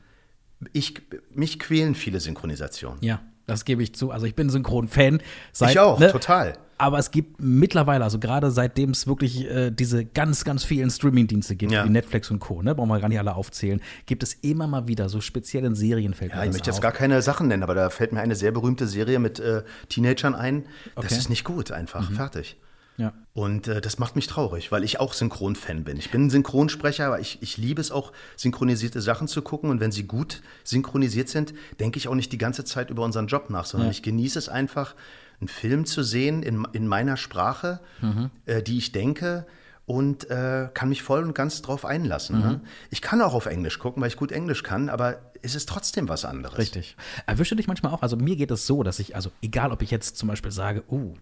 Ich, 0.71 1.01
mich 1.29 1.59
quälen 1.59 1.93
viele 1.93 2.21
Synchronisationen. 2.21 3.03
Ja, 3.03 3.19
das 3.45 3.65
gebe 3.65 3.83
ich 3.83 3.93
zu. 3.95 4.11
Also 4.11 4.25
ich 4.25 4.35
bin 4.35 4.49
Synchron-Fan. 4.49 5.21
Ich 5.67 5.79
auch, 5.79 5.99
ne, 5.99 6.11
total. 6.11 6.57
Aber 6.77 6.97
es 6.97 7.11
gibt 7.11 7.39
mittlerweile, 7.39 8.03
also 8.03 8.19
gerade 8.19 8.51
seitdem 8.51 8.89
es 8.89 9.07
wirklich 9.07 9.49
äh, 9.49 9.71
diese 9.71 10.05
ganz, 10.05 10.43
ganz 10.43 10.63
vielen 10.63 10.89
Streaming-Dienste 10.89 11.55
gibt, 11.55 11.71
ja. 11.71 11.85
wie 11.85 11.89
Netflix 11.89 12.29
und 12.31 12.39
Co., 12.39 12.61
ne, 12.61 12.75
brauchen 12.75 12.89
wir 12.89 12.99
gar 12.99 13.09
nicht 13.09 13.19
alle 13.19 13.35
aufzählen, 13.35 13.81
gibt 14.05 14.23
es 14.23 14.33
immer 14.41 14.67
mal 14.67 14.87
wieder 14.87 15.07
so 15.07 15.21
spezielle 15.21 15.73
Serien. 15.75 16.13
Fällt 16.13 16.31
ja, 16.31 16.43
ich 16.43 16.51
möchte 16.51 16.69
auf. 16.69 16.75
jetzt 16.75 16.81
gar 16.81 16.91
keine 16.91 17.21
Sachen 17.21 17.47
nennen, 17.47 17.63
aber 17.63 17.75
da 17.75 17.89
fällt 17.89 18.11
mir 18.11 18.21
eine 18.21 18.35
sehr 18.35 18.51
berühmte 18.51 18.87
Serie 18.87 19.19
mit 19.19 19.39
äh, 19.39 19.63
Teenagern 19.87 20.35
ein. 20.35 20.65
Das 20.95 21.05
okay. 21.05 21.15
ist 21.15 21.29
nicht 21.29 21.43
gut, 21.43 21.71
einfach. 21.71 22.09
Mhm. 22.09 22.15
Fertig. 22.15 22.57
Ja. 22.97 23.13
Und 23.33 23.67
äh, 23.67 23.81
das 23.81 23.97
macht 23.97 24.15
mich 24.15 24.27
traurig, 24.27 24.71
weil 24.71 24.83
ich 24.83 24.99
auch 24.99 25.13
Synchron-Fan 25.13 25.83
bin. 25.83 25.97
Ich 25.97 26.11
bin 26.11 26.25
ein 26.25 26.29
Synchronsprecher, 26.29 27.07
aber 27.07 27.19
ich, 27.19 27.41
ich 27.41 27.57
liebe 27.57 27.81
es 27.81 27.91
auch, 27.91 28.11
synchronisierte 28.35 29.01
Sachen 29.01 29.27
zu 29.27 29.41
gucken. 29.41 29.69
Und 29.69 29.79
wenn 29.79 29.91
sie 29.91 30.03
gut 30.03 30.41
synchronisiert 30.63 31.29
sind, 31.29 31.53
denke 31.79 31.97
ich 31.97 32.07
auch 32.07 32.15
nicht 32.15 32.31
die 32.31 32.37
ganze 32.37 32.65
Zeit 32.65 32.89
über 32.89 33.03
unseren 33.03 33.27
Job 33.27 33.49
nach, 33.49 33.65
sondern 33.65 33.87
ja. 33.87 33.91
ich 33.91 34.03
genieße 34.03 34.37
es 34.37 34.49
einfach, 34.49 34.95
einen 35.39 35.47
Film 35.47 35.85
zu 35.85 36.03
sehen 36.03 36.43
in, 36.43 36.67
in 36.73 36.87
meiner 36.87 37.17
Sprache, 37.17 37.79
mhm. 38.01 38.29
äh, 38.45 38.61
die 38.61 38.77
ich 38.77 38.91
denke 38.91 39.45
und 39.85 40.29
äh, 40.29 40.69
kann 40.73 40.89
mich 40.89 41.03
voll 41.03 41.23
und 41.23 41.35
ganz 41.35 41.61
drauf 41.61 41.85
einlassen. 41.85 42.39
Ne? 42.39 42.45
Mhm. 42.45 42.51
Ne? 42.51 42.61
Ich 42.89 43.01
kann 43.01 43.21
auch 43.21 43.33
auf 43.33 43.47
Englisch 43.47 43.79
gucken, 43.79 44.01
weil 44.01 44.09
ich 44.09 44.15
gut 44.15 44.31
Englisch 44.31 44.63
kann, 44.63 44.89
aber 44.89 45.19
es 45.41 45.55
ist 45.55 45.67
trotzdem 45.67 46.07
was 46.07 46.23
anderes. 46.23 46.57
Richtig. 46.57 46.95
Erwische 47.25 47.55
dich 47.55 47.67
manchmal 47.67 47.91
auch, 47.91 48.01
also 48.01 48.15
mir 48.15 48.35
geht 48.35 48.51
es 48.51 48.65
so, 48.65 48.83
dass 48.83 48.99
ich, 48.99 49.15
also 49.15 49.31
egal 49.41 49.71
ob 49.71 49.81
ich 49.81 49.91
jetzt 49.91 50.17
zum 50.17 50.29
Beispiel 50.29 50.51
sage, 50.51 50.83
oh, 50.87 51.15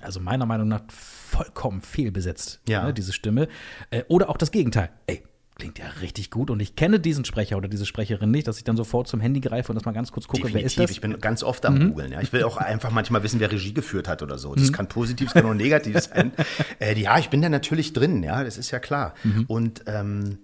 also 0.00 0.20
meiner 0.20 0.46
Meinung 0.46 0.68
nach 0.68 0.82
vollkommen 0.88 1.82
fehlbesetzt, 1.82 2.60
ja. 2.68 2.84
ne, 2.84 2.94
diese 2.94 3.12
Stimme. 3.12 3.48
Äh, 3.90 4.04
oder 4.08 4.28
auch 4.28 4.36
das 4.36 4.50
Gegenteil. 4.50 4.90
Ey, 5.06 5.22
klingt 5.56 5.78
ja 5.78 5.86
richtig 6.00 6.30
gut. 6.30 6.50
Und 6.50 6.60
ich 6.60 6.76
kenne 6.76 7.00
diesen 7.00 7.24
Sprecher 7.24 7.56
oder 7.56 7.68
diese 7.68 7.86
Sprecherin 7.86 8.30
nicht, 8.30 8.46
dass 8.48 8.58
ich 8.58 8.64
dann 8.64 8.76
sofort 8.76 9.08
zum 9.08 9.20
Handy 9.20 9.40
greife 9.40 9.72
und 9.72 9.76
das 9.76 9.84
mal 9.84 9.92
ganz 9.92 10.12
kurz 10.12 10.26
gucke, 10.26 10.42
Definitiv. 10.42 10.62
wer 10.62 10.66
ist 10.66 10.78
das? 10.78 10.90
Ich 10.90 11.00
bin 11.00 11.18
ganz 11.20 11.42
oft 11.42 11.64
am 11.66 11.74
mhm. 11.74 11.88
googeln. 11.90 12.12
Ja. 12.12 12.20
Ich 12.20 12.32
will 12.32 12.42
auch 12.44 12.56
einfach 12.56 12.90
manchmal 12.90 13.22
wissen, 13.22 13.40
wer 13.40 13.50
Regie 13.50 13.74
geführt 13.74 14.08
hat 14.08 14.22
oder 14.22 14.38
so. 14.38 14.54
Das 14.54 14.68
mhm. 14.68 14.72
kann 14.72 14.88
positiv, 14.88 15.32
das 15.32 15.42
kann 15.42 15.50
auch 15.50 15.54
negativ 15.54 15.98
sein. 16.00 16.32
Äh, 16.80 16.98
ja, 16.98 17.18
ich 17.18 17.30
bin 17.30 17.40
da 17.40 17.48
natürlich 17.48 17.92
drin, 17.92 18.22
ja, 18.22 18.42
das 18.42 18.58
ist 18.58 18.70
ja 18.70 18.78
klar. 18.78 19.14
Mhm. 19.22 19.44
Und 19.46 19.84
ähm, 19.86 20.38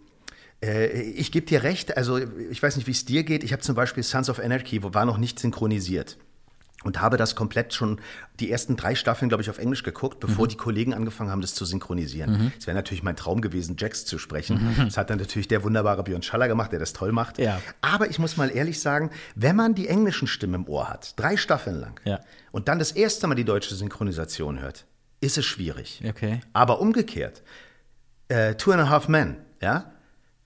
äh, 0.62 1.00
ich 1.02 1.32
gebe 1.32 1.46
dir 1.46 1.62
recht, 1.62 1.96
also 1.96 2.18
ich 2.18 2.62
weiß 2.62 2.76
nicht, 2.76 2.86
wie 2.86 2.92
es 2.92 3.04
dir 3.04 3.24
geht. 3.24 3.42
Ich 3.42 3.52
habe 3.52 3.62
zum 3.62 3.74
Beispiel 3.74 4.02
Sons 4.02 4.30
of 4.30 4.38
Anarchy, 4.38 4.82
wo 4.82 4.94
war 4.94 5.04
noch 5.04 5.18
nicht 5.18 5.38
synchronisiert 5.38 6.18
und 6.82 7.00
habe 7.00 7.16
das 7.16 7.36
komplett 7.36 7.74
schon 7.74 8.00
die 8.38 8.50
ersten 8.50 8.76
drei 8.76 8.94
Staffeln, 8.94 9.28
glaube 9.28 9.42
ich, 9.42 9.50
auf 9.50 9.58
Englisch 9.58 9.82
geguckt, 9.82 10.18
bevor 10.18 10.46
mhm. 10.46 10.48
die 10.48 10.56
Kollegen 10.56 10.94
angefangen 10.94 11.30
haben, 11.30 11.42
das 11.42 11.54
zu 11.54 11.64
synchronisieren. 11.64 12.32
Mhm. 12.32 12.52
Es 12.58 12.66
wäre 12.66 12.74
natürlich 12.74 13.02
mein 13.02 13.16
Traum 13.16 13.42
gewesen, 13.42 13.76
Jax 13.78 14.06
zu 14.06 14.18
sprechen. 14.18 14.74
Mhm. 14.78 14.84
Das 14.86 14.96
hat 14.96 15.10
dann 15.10 15.18
natürlich 15.18 15.48
der 15.48 15.62
wunderbare 15.62 16.02
Björn 16.02 16.22
Schaller 16.22 16.48
gemacht, 16.48 16.72
der 16.72 16.78
das 16.78 16.92
toll 16.92 17.12
macht. 17.12 17.38
Ja. 17.38 17.60
Aber 17.82 18.08
ich 18.08 18.18
muss 18.18 18.36
mal 18.36 18.50
ehrlich 18.50 18.80
sagen, 18.80 19.10
wenn 19.34 19.56
man 19.56 19.74
die 19.74 19.88
englischen 19.88 20.26
Stimmen 20.26 20.54
im 20.54 20.68
Ohr 20.68 20.88
hat, 20.88 21.18
drei 21.18 21.36
Staffeln 21.36 21.78
lang, 21.80 22.00
ja. 22.04 22.20
und 22.50 22.68
dann 22.68 22.78
das 22.78 22.92
erste 22.92 23.26
Mal 23.26 23.34
die 23.34 23.44
deutsche 23.44 23.74
Synchronisation 23.74 24.60
hört, 24.60 24.86
ist 25.20 25.36
es 25.36 25.44
schwierig. 25.44 26.02
Okay. 26.08 26.40
Aber 26.54 26.80
umgekehrt, 26.80 27.42
äh, 28.28 28.54
Two 28.54 28.72
and 28.72 28.80
a 28.80 28.88
Half 28.88 29.08
Men, 29.08 29.36
ja, 29.60 29.92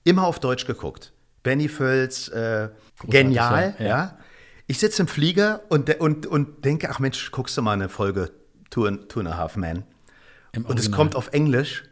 immer 0.03 0.27
auf 0.27 0.39
Deutsch 0.39 0.65
geguckt. 0.65 1.13
Benny 1.43 1.69
Völz, 1.69 2.27
äh, 2.27 2.69
genial, 3.07 3.75
ja. 3.79 3.85
ja 3.85 4.17
ich 4.67 4.79
sitze 4.79 5.01
im 5.01 5.07
Flieger 5.07 5.61
und, 5.69 5.99
und, 5.99 6.25
und 6.25 6.65
denke, 6.65 6.89
ach 6.89 6.99
Mensch, 6.99 7.31
guckst 7.31 7.57
du 7.57 7.61
mal 7.61 7.73
eine 7.73 7.89
Folge 7.89 8.31
Two 8.69 8.85
and, 8.85 9.09
Two 9.09 9.19
and 9.19 9.29
a 9.29 9.37
Half 9.37 9.55
Men. 9.55 9.83
und 10.55 10.79
es 10.79 10.91
kommt 10.91 11.15
auf 11.15 11.29
Englisch 11.33 11.83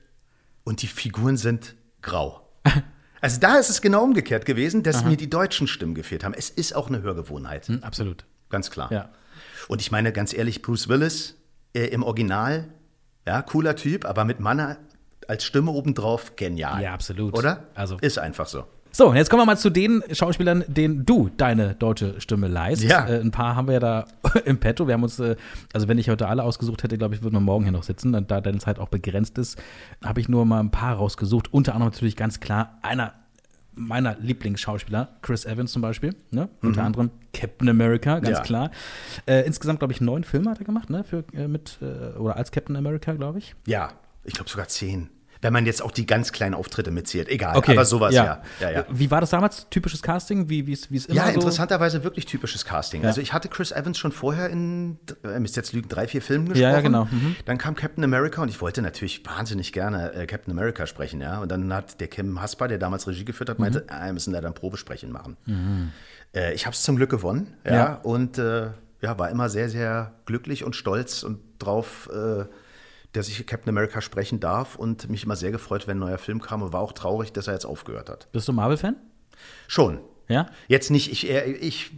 und 0.63 0.81
die 0.81 0.87
Figuren 0.87 1.37
sind 1.37 1.75
grau. 2.01 2.49
Also 3.21 3.39
da 3.39 3.55
ist 3.55 3.69
es 3.69 3.81
genau 3.81 4.03
umgekehrt 4.03 4.45
gewesen, 4.45 4.83
dass 4.83 4.97
Aha. 4.97 5.11
mir 5.11 5.15
die 5.15 5.29
deutschen 5.29 5.65
Stimmen 5.65 5.95
gefehlt 5.95 6.25
haben. 6.25 6.33
Es 6.33 6.49
ist 6.49 6.75
auch 6.75 6.89
eine 6.89 7.03
Hörgewohnheit. 7.03 7.69
Hm, 7.69 7.81
absolut. 7.81 8.25
Ganz 8.49 8.69
klar. 8.69 8.91
Ja. 8.91 9.11
Und 9.69 9.79
ich 9.79 9.91
meine, 9.91 10.11
ganz 10.11 10.33
ehrlich, 10.33 10.61
Bruce 10.61 10.89
Willis 10.89 11.35
äh, 11.73 11.85
im 11.85 12.03
Original, 12.03 12.67
ja, 13.25 13.41
cooler 13.41 13.77
Typ, 13.77 14.03
aber 14.03 14.25
mit 14.25 14.41
Mann 14.41 14.75
als 15.25 15.45
Stimme 15.45 15.71
obendrauf 15.71 16.35
genial. 16.35 16.83
Ja, 16.83 16.93
absolut. 16.93 17.37
Oder? 17.37 17.69
Also. 17.75 17.97
Ist 18.01 18.19
einfach 18.19 18.47
so. 18.47 18.65
So, 18.95 19.09
und 19.09 19.15
jetzt 19.15 19.31
kommen 19.31 19.41
wir 19.41 19.47
mal 19.47 19.57
zu 19.57 19.71
den 19.71 20.03
Schauspielern, 20.11 20.63
denen 20.67 21.03
du 21.03 21.31
deine 21.35 21.73
deutsche 21.73 22.21
Stimme 22.21 22.47
leist. 22.47 22.83
Ja. 22.83 23.07
Äh, 23.07 23.21
ein 23.21 23.31
paar 23.31 23.55
haben 23.55 23.67
wir 23.67 23.73
ja 23.73 23.79
da 23.79 24.05
im 24.45 24.59
Petto. 24.59 24.85
Wir 24.85 24.93
haben 24.93 25.01
uns, 25.01 25.17
äh, 25.19 25.35
also 25.73 25.87
wenn 25.87 25.97
ich 25.97 26.11
heute 26.11 26.27
alle 26.27 26.43
ausgesucht 26.43 26.83
hätte, 26.83 26.95
glaube 26.99 27.15
ich, 27.15 27.23
würden 27.23 27.33
wir 27.33 27.39
morgen 27.39 27.63
hier 27.63 27.71
noch 27.71 27.81
sitzen. 27.81 28.13
Und 28.13 28.29
da 28.29 28.39
deine 28.39 28.59
Zeit 28.59 28.77
auch 28.77 28.89
begrenzt 28.89 29.39
ist, 29.39 29.59
habe 30.05 30.21
ich 30.21 30.29
nur 30.29 30.45
mal 30.45 30.59
ein 30.59 30.69
paar 30.69 30.97
rausgesucht. 30.97 31.51
Unter 31.51 31.73
anderem 31.73 31.91
natürlich 31.91 32.15
ganz 32.15 32.39
klar 32.39 32.77
einer 32.83 33.13
meiner 33.73 34.15
Lieblingsschauspieler, 34.19 35.15
Chris 35.23 35.45
Evans 35.45 35.71
zum 35.71 35.81
Beispiel, 35.81 36.13
ne? 36.29 36.47
Mhm. 36.61 36.67
unter 36.67 36.83
anderem 36.83 37.09
Captain 37.33 37.67
America, 37.69 38.19
ganz 38.19 38.37
ja. 38.37 38.43
klar. 38.43 38.71
Äh, 39.25 39.47
insgesamt, 39.47 39.79
glaube 39.79 39.93
ich, 39.93 40.01
neun 40.01 40.23
Filme 40.23 40.51
hat 40.51 40.59
er 40.59 40.65
gemacht, 40.65 40.91
ne? 40.91 41.03
Für, 41.03 41.23
äh, 41.33 41.47
mit, 41.47 41.79
äh, 41.81 42.15
oder 42.19 42.37
als 42.37 42.51
Captain 42.51 42.75
America, 42.75 43.13
glaube 43.13 43.39
ich. 43.39 43.55
Ja, 43.65 43.89
ich 44.23 44.35
glaube 44.35 44.51
sogar 44.51 44.67
zehn 44.67 45.09
wenn 45.43 45.53
man 45.53 45.65
jetzt 45.65 45.81
auch 45.81 45.91
die 45.91 46.05
ganz 46.05 46.31
kleinen 46.31 46.55
Auftritte 46.55 46.89
mitzählt. 46.89 47.27
Egal, 47.27 47.57
okay. 47.57 47.73
aber 47.73 47.85
sowas, 47.85 48.13
ja. 48.13 48.41
Ja. 48.59 48.71
ja. 48.71 48.85
Wie 48.89 49.11
war 49.11 49.21
das 49.21 49.31
damals? 49.31 49.67
Typisches 49.69 50.01
Casting? 50.01 50.49
Wie 50.49 50.71
es 50.71 50.87
immer 50.87 51.15
Ja, 51.15 51.29
interessanterweise 51.29 52.03
wirklich 52.03 52.25
typisches 52.25 52.65
Casting. 52.65 53.05
Also 53.05 53.21
ich 53.21 53.33
hatte 53.33 53.49
Chris 53.49 53.71
Evans 53.71 53.97
schon 53.97 54.13
vorher 54.13 54.49
in, 54.49 54.97
äh, 55.23 55.39
müsst 55.39 55.57
jetzt 55.57 55.73
lügen, 55.73 55.89
drei, 55.89 56.07
vier 56.07 56.21
Filmen 56.21 56.47
gesprochen. 56.47 56.73
Ja, 56.73 56.81
genau. 56.81 57.05
Mhm. 57.05 57.35
Dann 57.45 57.57
kam 57.57 57.75
Captain 57.75 58.03
America 58.03 58.41
und 58.41 58.49
ich 58.49 58.61
wollte 58.61 58.81
natürlich 58.81 59.25
wahnsinnig 59.25 59.73
gerne 59.73 60.13
äh, 60.13 60.25
Captain 60.25 60.51
America 60.51 60.87
sprechen, 60.87 61.19
ja. 61.19 61.39
Und 61.39 61.51
dann 61.51 61.73
hat 61.73 61.99
der 61.99 62.07
Kim 62.07 62.41
Hasper, 62.41 62.69
der 62.69 62.77
damals 62.77 63.05
Regie 63.07 63.25
geführt 63.25 63.49
hat, 63.49 63.59
meinte, 63.59 63.81
mhm. 63.81 63.85
ah, 63.89 64.05
wir 64.05 64.13
müssen 64.13 64.33
da 64.33 64.39
dann 64.39 64.53
Probesprechen 64.53 65.11
machen. 65.11 65.35
Mhm. 65.45 65.91
Äh, 66.33 66.53
ich 66.53 66.65
habe 66.65 66.73
es 66.73 66.83
zum 66.83 66.95
Glück 66.95 67.09
gewonnen, 67.09 67.53
ja. 67.65 67.73
ja. 67.73 67.99
Und 68.03 68.37
äh, 68.37 68.67
ja, 69.01 69.19
war 69.19 69.29
immer 69.29 69.49
sehr, 69.49 69.69
sehr 69.69 70.13
glücklich 70.25 70.63
und 70.63 70.77
stolz 70.77 71.23
und 71.23 71.39
drauf, 71.59 72.09
äh, 72.13 72.45
dass 73.13 73.29
ich 73.29 73.45
Captain 73.47 73.69
America 73.69 74.01
sprechen 74.01 74.39
darf 74.39 74.75
und 74.75 75.09
mich 75.09 75.23
immer 75.23 75.35
sehr 75.35 75.51
gefreut, 75.51 75.87
wenn 75.87 75.97
ein 75.97 76.01
neuer 76.01 76.17
Film 76.17 76.41
kam 76.41 76.61
und 76.61 76.73
war 76.73 76.81
auch 76.81 76.93
traurig, 76.93 77.31
dass 77.31 77.47
er 77.47 77.53
jetzt 77.53 77.65
aufgehört 77.65 78.09
hat. 78.09 78.31
Bist 78.31 78.47
du 78.47 78.53
Marvel-Fan? 78.53 78.95
Schon. 79.67 79.99
Ja? 80.27 80.47
Jetzt 80.67 80.91
nicht, 80.91 81.11
ich, 81.11 81.29
ich 81.29 81.91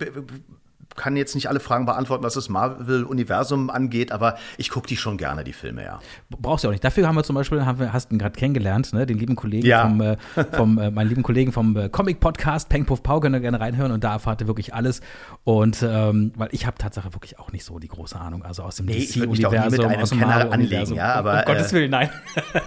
kann 0.96 1.16
jetzt 1.18 1.36
nicht 1.36 1.50
alle 1.50 1.60
Fragen 1.60 1.86
beantworten, 1.86 2.24
was 2.24 2.36
das 2.36 2.50
Marvel-Universum 2.50 3.70
angeht, 3.70 4.12
aber 4.12 4.38
ich 4.58 4.70
gucke 4.70 4.88
die 4.88 4.98
schon 4.98 5.18
gerne, 5.18 5.44
die 5.44 5.54
Filme, 5.54 5.84
ja. 5.84 6.00
Brauchst 6.30 6.64
du 6.64 6.70
auch 6.70 6.72
nicht. 6.72 6.84
Dafür 6.84 7.08
haben 7.08 7.16
wir 7.16 7.24
zum 7.24 7.36
Beispiel, 7.36 7.66
haben 7.66 7.80
wir, 7.80 7.94
hast 7.94 8.10
du 8.10 8.16
ihn 8.16 8.20
gerade 8.20 8.38
kennengelernt, 8.38 8.94
ne, 8.94 9.06
den 9.06 9.18
lieben 9.18 9.36
Kollegen 9.36 9.66
ja. 9.66 9.84
vom, 9.84 10.02
äh, 10.02 10.18
vom 10.54 10.78
äh, 10.78 10.92
meinen 10.92 11.10
lieben 11.10 11.24
Kollegen 11.24 11.52
vom 11.52 11.76
äh, 11.76 11.90
Comic-Podcast, 11.90 12.70
Peng 12.70 12.86
Puff 12.86 13.04
Pau, 13.04 13.20
könnt 13.20 13.36
ihr 13.36 13.42
gerne 13.42 13.60
reinhören 13.60 13.92
und 13.92 14.04
da 14.04 14.14
erfahrt 14.14 14.42
ihr 14.42 14.48
wirklich 14.48 14.74
alles. 14.74 15.02
Und 15.44 15.84
ähm, 15.84 16.32
weil 16.36 16.50
ich 16.52 16.66
habe 16.66 16.78
tatsächlich 16.78 17.14
wirklich 17.14 17.40
auch 17.40 17.52
nicht 17.52 17.66
so 17.66 17.78
die 17.80 17.88
große 17.88 18.18
Ahnung, 18.18 18.44
also 18.44 18.64
aus 18.64 18.78
dem 18.78 18.86
nee, 18.86 19.06
DC-Universum, 19.06 19.86
aus 19.86 20.10
dem 20.10 20.24
anlegen, 20.24 20.96
ja, 20.96 21.14
aber. 21.14 21.40
Um 21.40 21.46
Gottes 21.46 21.74
Willen, 21.74 21.92
nein. 21.92 22.10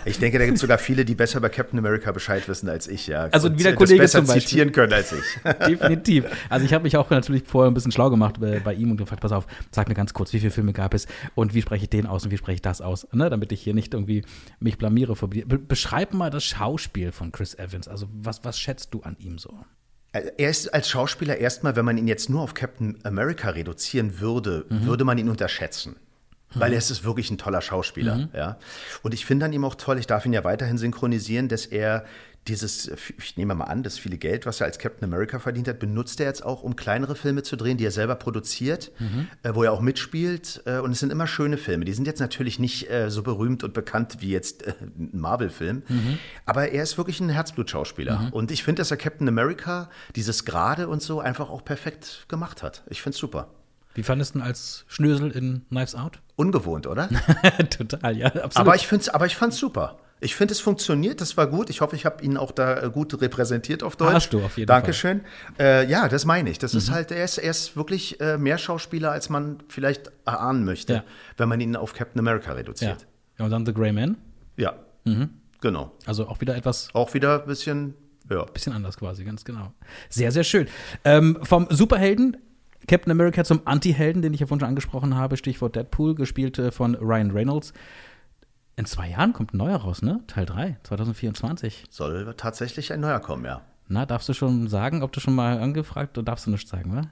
ich 0.04 0.18
denke, 0.18 0.38
da 0.38 0.44
gibt 0.44 0.56
es 0.56 0.60
sogar 0.60 0.78
viele, 0.88 1.04
die 1.04 1.14
besser 1.14 1.40
bei 1.40 1.48
Captain 1.48 1.78
America 1.78 2.12
Bescheid 2.12 2.46
wissen 2.48 2.68
als 2.68 2.86
ich, 2.88 3.06
ja. 3.06 3.28
Also 3.32 3.56
wie 3.58 3.62
der 3.62 3.74
Kollege 3.74 4.02
das 4.02 4.12
besser 4.12 4.26
zitieren 4.38 4.72
können 4.72 4.92
als 4.92 5.12
ich. 5.12 5.18
Definitiv. 5.66 6.26
Also 6.48 6.66
ich 6.66 6.74
habe 6.74 6.84
mich 6.84 6.96
auch 6.96 7.08
natürlich 7.10 7.44
vorher 7.46 7.70
ein 7.70 7.74
bisschen 7.74 7.92
schlau 7.92 8.10
gemacht 8.10 8.17
bei, 8.18 8.60
bei 8.60 8.74
ihm 8.74 8.90
und 8.90 8.96
gefragt, 8.96 9.22
pass 9.22 9.32
auf, 9.32 9.46
sag 9.70 9.88
mir 9.88 9.94
ganz 9.94 10.12
kurz, 10.12 10.32
wie 10.32 10.40
viele 10.40 10.50
Filme 10.50 10.72
gab 10.72 10.94
es 10.94 11.06
und 11.34 11.54
wie 11.54 11.62
spreche 11.62 11.84
ich 11.84 11.90
den 11.90 12.06
aus 12.06 12.24
und 12.24 12.30
wie 12.30 12.36
spreche 12.36 12.56
ich 12.56 12.62
das 12.62 12.80
aus, 12.80 13.06
ne? 13.12 13.30
damit 13.30 13.52
ich 13.52 13.62
hier 13.62 13.74
nicht 13.74 13.94
irgendwie 13.94 14.24
mich 14.60 14.78
blamiere 14.78 15.16
vor 15.16 15.28
Be 15.30 15.44
Beschreib 15.44 16.14
mal 16.14 16.30
das 16.30 16.44
Schauspiel 16.44 17.12
von 17.12 17.32
Chris 17.32 17.54
Evans. 17.54 17.88
Also 17.88 18.08
was, 18.12 18.44
was 18.44 18.58
schätzt 18.58 18.94
du 18.94 19.02
an 19.02 19.16
ihm 19.18 19.38
so? 19.38 19.58
Äh, 20.12 20.32
er 20.36 20.50
ist 20.50 20.72
als 20.72 20.88
Schauspieler 20.88 21.36
erstmal, 21.36 21.76
wenn 21.76 21.84
man 21.84 21.98
ihn 21.98 22.08
jetzt 22.08 22.30
nur 22.30 22.42
auf 22.42 22.54
Captain 22.54 22.98
America 23.04 23.50
reduzieren 23.50 24.20
würde, 24.20 24.66
mhm. 24.68 24.86
würde 24.86 25.04
man 25.04 25.18
ihn 25.18 25.28
unterschätzen. 25.28 25.96
Mhm. 26.54 26.60
Weil 26.60 26.72
er 26.72 26.78
ist 26.78 27.04
wirklich 27.04 27.30
ein 27.30 27.38
toller 27.38 27.60
Schauspieler, 27.60 28.16
mhm. 28.16 28.28
ja. 28.34 28.58
Und 29.02 29.14
ich 29.14 29.26
finde 29.26 29.46
an 29.46 29.52
ihm 29.52 29.64
auch 29.64 29.74
toll, 29.74 29.98
ich 29.98 30.06
darf 30.06 30.24
ihn 30.24 30.32
ja 30.32 30.44
weiterhin 30.44 30.78
synchronisieren, 30.78 31.48
dass 31.48 31.66
er 31.66 32.04
dieses, 32.48 32.90
ich 33.18 33.36
nehme 33.36 33.54
mal 33.54 33.64
an, 33.64 33.82
das 33.82 33.98
viele 33.98 34.18
Geld, 34.18 34.46
was 34.46 34.60
er 34.60 34.66
als 34.66 34.78
Captain 34.78 35.04
America 35.04 35.38
verdient 35.38 35.68
hat, 35.68 35.78
benutzt 35.78 36.20
er 36.20 36.26
jetzt 36.26 36.44
auch, 36.44 36.62
um 36.62 36.76
kleinere 36.76 37.14
Filme 37.14 37.42
zu 37.42 37.56
drehen, 37.56 37.76
die 37.76 37.84
er 37.84 37.90
selber 37.90 38.14
produziert, 38.14 38.90
mhm. 38.98 39.28
äh, 39.42 39.54
wo 39.54 39.62
er 39.62 39.72
auch 39.72 39.80
mitspielt. 39.80 40.62
Äh, 40.64 40.78
und 40.78 40.92
es 40.92 41.00
sind 41.00 41.12
immer 41.12 41.26
schöne 41.26 41.58
Filme. 41.58 41.84
Die 41.84 41.92
sind 41.92 42.06
jetzt 42.06 42.20
natürlich 42.20 42.58
nicht 42.58 42.90
äh, 42.90 43.10
so 43.10 43.22
berühmt 43.22 43.64
und 43.64 43.74
bekannt 43.74 44.16
wie 44.20 44.30
jetzt 44.30 44.66
äh, 44.66 44.74
ein 44.98 45.10
Marvel-Film, 45.12 45.82
mhm. 45.88 46.18
aber 46.46 46.70
er 46.70 46.82
ist 46.82 46.98
wirklich 46.98 47.20
ein 47.20 47.28
Herzblutschauspieler. 47.28 48.18
Mhm. 48.18 48.28
Und 48.30 48.50
ich 48.50 48.64
finde, 48.64 48.80
dass 48.80 48.90
er 48.90 48.96
Captain 48.96 49.28
America, 49.28 49.90
dieses 50.16 50.44
Gerade 50.44 50.88
und 50.88 51.02
so, 51.02 51.20
einfach 51.20 51.50
auch 51.50 51.64
perfekt 51.64 52.26
gemacht 52.28 52.62
hat. 52.62 52.82
Ich 52.88 53.02
finde 53.02 53.14
es 53.14 53.20
super. 53.20 53.48
Wie 53.94 54.02
fandest 54.02 54.34
du 54.34 54.38
ihn 54.38 54.42
als 54.42 54.84
Schnösel 54.86 55.30
in 55.32 55.62
Knives 55.70 55.94
Out? 55.94 56.20
Ungewohnt, 56.36 56.86
oder? 56.86 57.08
Total, 57.70 58.16
ja, 58.16 58.28
absolut. 58.28 58.56
Aber 58.56 58.76
ich, 58.76 59.14
aber 59.14 59.26
ich 59.26 59.36
fand 59.36 59.52
es 59.52 59.58
super. 59.58 59.98
Ich 60.20 60.34
finde, 60.34 60.52
es 60.52 60.60
funktioniert, 60.60 61.20
das 61.20 61.36
war 61.36 61.46
gut. 61.46 61.70
Ich 61.70 61.80
hoffe, 61.80 61.94
ich 61.94 62.04
habe 62.04 62.24
ihn 62.24 62.36
auch 62.36 62.50
da 62.50 62.82
äh, 62.82 62.90
gut 62.90 63.20
repräsentiert 63.20 63.82
auf 63.82 63.96
Deutsch. 63.96 64.14
Hast 64.14 64.32
du 64.32 64.42
auf 64.42 64.56
jeden 64.56 64.66
Dankeschön. 64.66 65.20
Fall. 65.20 65.26
Dankeschön. 65.58 65.88
Äh, 65.88 65.90
ja, 65.90 66.08
das 66.08 66.24
meine 66.24 66.50
ich. 66.50 66.58
Das 66.58 66.72
mhm. 66.72 66.78
ist 66.78 66.90
halt, 66.90 67.10
er 67.12 67.24
ist, 67.24 67.38
er 67.38 67.50
ist 67.50 67.76
wirklich 67.76 68.20
äh, 68.20 68.36
mehr 68.36 68.58
Schauspieler, 68.58 69.12
als 69.12 69.28
man 69.28 69.58
vielleicht 69.68 70.10
erahnen 70.24 70.64
möchte, 70.64 70.92
ja. 70.92 71.04
wenn 71.36 71.48
man 71.48 71.60
ihn 71.60 71.76
auf 71.76 71.94
Captain 71.94 72.18
America 72.18 72.52
reduziert. 72.52 73.06
Ja, 73.38 73.44
und 73.44 73.50
dann 73.50 73.64
The 73.64 73.72
Grey 73.72 73.92
Man? 73.92 74.16
Ja, 74.56 74.74
mhm. 75.04 75.30
genau. 75.60 75.92
Also 76.06 76.26
auch 76.26 76.40
wieder 76.40 76.56
etwas. 76.56 76.88
Auch 76.94 77.14
wieder 77.14 77.40
ein 77.42 77.46
bisschen, 77.46 77.94
ja. 78.28 78.44
Bisschen 78.44 78.72
anders 78.72 78.96
quasi, 78.96 79.24
ganz 79.24 79.44
genau. 79.44 79.72
Sehr, 80.08 80.32
sehr 80.32 80.44
schön. 80.44 80.66
Ähm, 81.04 81.38
vom 81.42 81.68
Superhelden 81.70 82.36
Captain 82.88 83.10
America 83.10 83.44
zum 83.44 83.60
Anti-Helden, 83.64 84.22
den 84.22 84.34
ich 84.34 84.40
ja 84.40 84.46
vorhin 84.46 84.60
schon 84.60 84.68
angesprochen 84.68 85.14
habe, 85.14 85.36
Stichwort 85.36 85.76
Deadpool, 85.76 86.14
gespielt 86.14 86.58
äh, 86.58 86.72
von 86.72 86.94
Ryan 86.96 87.30
Reynolds. 87.30 87.72
In 88.78 88.84
zwei 88.84 89.08
Jahren 89.08 89.32
kommt 89.32 89.54
ein 89.54 89.56
neuer 89.56 89.78
raus, 89.78 90.02
ne? 90.02 90.20
Teil 90.28 90.46
3, 90.46 90.76
2024. 90.84 91.86
Soll 91.90 92.32
tatsächlich 92.36 92.92
ein 92.92 93.00
neuer 93.00 93.18
kommen, 93.18 93.44
ja. 93.44 93.62
Na, 93.88 94.06
darfst 94.06 94.28
du 94.28 94.34
schon 94.34 94.68
sagen, 94.68 95.02
ob 95.02 95.10
du 95.10 95.18
schon 95.18 95.34
mal 95.34 95.58
angefragt 95.58 96.16
oder 96.16 96.26
darfst 96.26 96.46
du 96.46 96.52
nichts 96.52 96.70
sagen, 96.70 96.94
wa? 96.94 97.02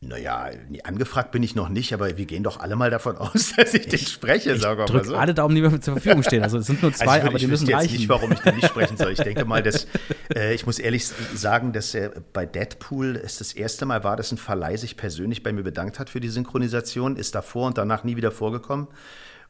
Naja, 0.00 0.48
angefragt 0.84 1.30
bin 1.30 1.42
ich 1.42 1.54
noch 1.54 1.68
nicht, 1.68 1.92
aber 1.92 2.16
wir 2.16 2.24
gehen 2.24 2.42
doch 2.42 2.58
alle 2.58 2.74
mal 2.74 2.88
davon 2.88 3.18
aus, 3.18 3.52
dass 3.56 3.74
ich, 3.74 3.82
ich 3.82 3.88
den 3.88 3.98
spreche, 3.98 4.54
ich 4.54 4.62
sagen 4.62 4.78
wir 4.78 4.94
mal 4.94 5.04
so. 5.04 5.16
alle 5.16 5.34
Daumen, 5.34 5.56
die 5.56 5.60
mir 5.60 5.78
zur 5.78 5.92
Verfügung 5.94 6.22
stehen. 6.22 6.42
Also 6.42 6.56
es 6.56 6.66
sind 6.66 6.80
nur 6.80 6.90
also 6.90 7.04
zwei, 7.04 7.16
also 7.16 7.28
aber 7.28 7.38
die 7.38 7.48
müssen 7.48 7.66
jetzt 7.66 7.76
reichen. 7.76 7.96
nicht, 7.96 8.08
warum 8.08 8.32
ich 8.32 8.38
den 8.38 8.54
nicht 8.54 8.68
sprechen 8.68 8.96
soll. 8.96 9.12
Ich 9.12 9.20
denke 9.20 9.44
mal, 9.44 9.62
dass 9.62 9.88
äh, 10.34 10.54
ich 10.54 10.64
muss 10.64 10.78
ehrlich 10.78 11.04
sagen, 11.06 11.74
dass 11.74 11.94
äh, 11.94 12.12
bei 12.32 12.46
Deadpool 12.46 13.14
es 13.16 13.36
das 13.36 13.52
erste 13.52 13.84
Mal 13.84 14.04
war, 14.04 14.16
dass 14.16 14.32
ein 14.32 14.38
Verleih 14.38 14.76
sich 14.76 14.96
persönlich 14.96 15.42
bei 15.42 15.52
mir 15.52 15.64
bedankt 15.64 15.98
hat 15.98 16.08
für 16.08 16.20
die 16.20 16.30
Synchronisation, 16.30 17.16
ist 17.16 17.34
davor 17.34 17.66
und 17.66 17.76
danach 17.76 18.04
nie 18.04 18.16
wieder 18.16 18.30
vorgekommen. 18.30 18.88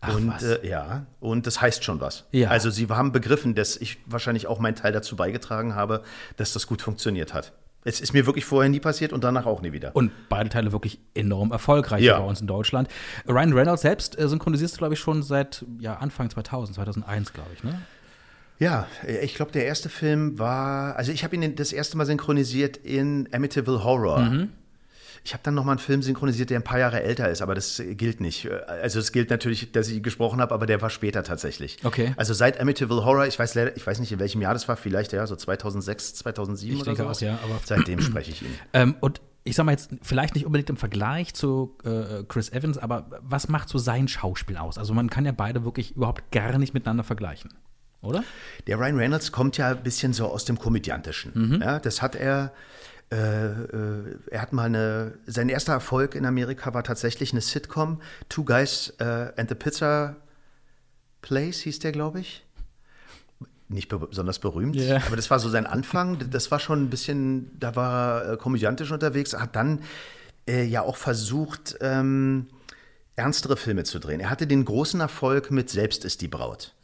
Ach, 0.00 0.14
und 0.14 0.42
äh, 0.42 0.66
ja, 0.66 1.06
und 1.20 1.46
das 1.46 1.60
heißt 1.60 1.82
schon 1.82 2.00
was. 2.00 2.26
Ja. 2.30 2.50
Also 2.50 2.70
sie 2.70 2.86
haben 2.88 3.10
begriffen, 3.10 3.54
dass 3.54 3.76
ich 3.76 3.98
wahrscheinlich 4.06 4.46
auch 4.46 4.60
meinen 4.60 4.76
Teil 4.76 4.92
dazu 4.92 5.16
beigetragen 5.16 5.74
habe, 5.74 6.02
dass 6.36 6.52
das 6.52 6.66
gut 6.66 6.82
funktioniert 6.82 7.34
hat. 7.34 7.52
Es 7.84 8.00
ist 8.00 8.12
mir 8.12 8.26
wirklich 8.26 8.44
vorher 8.44 8.68
nie 8.68 8.80
passiert 8.80 9.12
und 9.12 9.24
danach 9.24 9.46
auch 9.46 9.62
nie 9.62 9.72
wieder. 9.72 9.94
Und 9.94 10.12
beide 10.28 10.50
Teile 10.50 10.72
wirklich 10.72 11.00
enorm 11.14 11.52
erfolgreich 11.52 12.02
ja. 12.02 12.18
bei 12.18 12.24
uns 12.24 12.40
in 12.40 12.46
Deutschland. 12.46 12.88
Ryan 13.26 13.52
Reynolds 13.52 13.82
selbst 13.82 14.18
äh, 14.18 14.28
synchronisierst 14.28 14.74
du, 14.74 14.78
glaube 14.78 14.94
ich, 14.94 15.00
schon 15.00 15.22
seit 15.22 15.64
ja, 15.80 15.94
Anfang 15.94 16.28
2000, 16.28 16.76
2001, 16.76 17.32
glaube 17.32 17.50
ich, 17.54 17.64
ne? 17.64 17.80
Ja, 18.60 18.88
ich 19.22 19.36
glaube, 19.36 19.52
der 19.52 19.66
erste 19.66 19.88
Film 19.88 20.38
war, 20.40 20.96
also 20.96 21.12
ich 21.12 21.22
habe 21.22 21.36
ihn 21.36 21.54
das 21.54 21.72
erste 21.72 21.96
Mal 21.96 22.06
synchronisiert 22.06 22.76
in 22.76 23.28
Amityville 23.32 23.84
Horror. 23.84 24.18
Mhm. 24.18 24.48
Ich 25.24 25.32
habe 25.32 25.42
dann 25.42 25.54
noch 25.54 25.64
mal 25.64 25.72
einen 25.72 25.78
Film 25.78 26.02
synchronisiert, 26.02 26.50
der 26.50 26.58
ein 26.58 26.64
paar 26.64 26.78
Jahre 26.78 27.02
älter 27.02 27.28
ist, 27.28 27.42
aber 27.42 27.54
das 27.54 27.82
gilt 27.90 28.20
nicht. 28.20 28.50
Also 28.66 28.98
es 29.00 29.12
gilt 29.12 29.30
natürlich, 29.30 29.72
dass 29.72 29.88
ich 29.88 30.02
gesprochen 30.02 30.40
habe, 30.40 30.54
aber 30.54 30.66
der 30.66 30.80
war 30.80 30.90
später 30.90 31.22
tatsächlich. 31.22 31.78
Okay. 31.84 32.14
Also 32.16 32.34
seit 32.34 32.60
Amityville 32.60 33.04
Horror, 33.04 33.26
ich 33.26 33.38
weiß 33.38 33.54
leider, 33.54 33.76
ich 33.76 33.86
weiß 33.86 34.00
nicht 34.00 34.12
in 34.12 34.18
welchem 34.18 34.40
Jahr 34.42 34.54
das 34.54 34.68
war, 34.68 34.76
vielleicht 34.76 35.12
ja 35.12 35.26
so 35.26 35.36
2006, 35.36 36.14
2007 36.14 36.74
ich 36.74 36.80
oder 36.80 36.84
denke 36.86 37.02
sowas. 37.02 37.18
auch, 37.18 37.22
ja, 37.22 37.38
aber 37.42 37.60
Seitdem 37.64 38.00
spreche 38.00 38.30
ich 38.30 38.42
ihn. 38.42 38.48
Ähm, 38.74 38.96
und 39.00 39.20
ich 39.44 39.56
sag 39.56 39.64
mal 39.64 39.72
jetzt, 39.72 39.90
vielleicht 40.02 40.34
nicht 40.34 40.44
unbedingt 40.44 40.68
im 40.68 40.76
Vergleich 40.76 41.32
zu 41.32 41.76
äh, 41.82 42.22
Chris 42.28 42.50
Evans, 42.52 42.76
aber 42.76 43.06
was 43.22 43.48
macht 43.48 43.68
so 43.68 43.78
sein 43.78 44.06
Schauspiel 44.06 44.56
aus? 44.58 44.76
Also 44.76 44.92
man 44.92 45.08
kann 45.08 45.24
ja 45.24 45.32
beide 45.32 45.64
wirklich 45.64 45.96
überhaupt 45.96 46.30
gar 46.32 46.58
nicht 46.58 46.74
miteinander 46.74 47.02
vergleichen, 47.02 47.54
oder? 48.02 48.24
Der 48.66 48.78
Ryan 48.78 48.96
Reynolds 48.96 49.32
kommt 49.32 49.56
ja 49.56 49.70
ein 49.70 49.82
bisschen 49.82 50.12
so 50.12 50.26
aus 50.26 50.44
dem 50.44 50.58
Komödiantischen. 50.58 51.32
Mhm. 51.34 51.62
Ja, 51.62 51.78
das 51.78 52.02
hat 52.02 52.14
er. 52.14 52.52
Äh, 53.10 53.16
äh, 53.16 54.18
er 54.30 54.42
hat 54.42 54.52
mal 54.52 54.64
eine. 54.64 55.14
Sein 55.26 55.48
erster 55.48 55.72
Erfolg 55.72 56.14
in 56.14 56.26
Amerika 56.26 56.74
war 56.74 56.84
tatsächlich 56.84 57.32
eine 57.32 57.40
Sitcom, 57.40 58.00
Two 58.28 58.44
Guys 58.44 58.92
äh, 58.98 59.32
and 59.36 59.48
the 59.48 59.54
Pizza 59.54 60.16
Place 61.22 61.60
hieß 61.60 61.78
der, 61.78 61.92
glaube 61.92 62.20
ich. 62.20 62.44
Nicht 63.70 63.88
be 63.88 63.98
besonders 63.98 64.38
berühmt, 64.38 64.76
Ja. 64.76 64.98
aber 65.06 65.16
das 65.16 65.30
war 65.30 65.38
so 65.38 65.48
sein 65.48 65.66
Anfang. 65.66 66.30
Das 66.30 66.50
war 66.50 66.58
schon 66.58 66.84
ein 66.84 66.90
bisschen, 66.90 67.50
da 67.58 67.76
war 67.76 68.22
er 68.24 68.36
komödiantisch 68.38 68.90
unterwegs, 68.92 69.34
hat 69.34 69.56
dann 69.56 69.80
äh, 70.46 70.64
ja 70.64 70.82
auch 70.82 70.96
versucht, 70.96 71.76
ähm, 71.82 72.46
ernstere 73.16 73.56
Filme 73.56 73.84
zu 73.84 73.98
drehen. 73.98 74.20
Er 74.20 74.30
hatte 74.30 74.46
den 74.46 74.64
großen 74.64 75.00
Erfolg 75.00 75.50
mit 75.50 75.68
Selbst 75.70 76.04
ist 76.04 76.20
die 76.22 76.28
Braut 76.28 76.74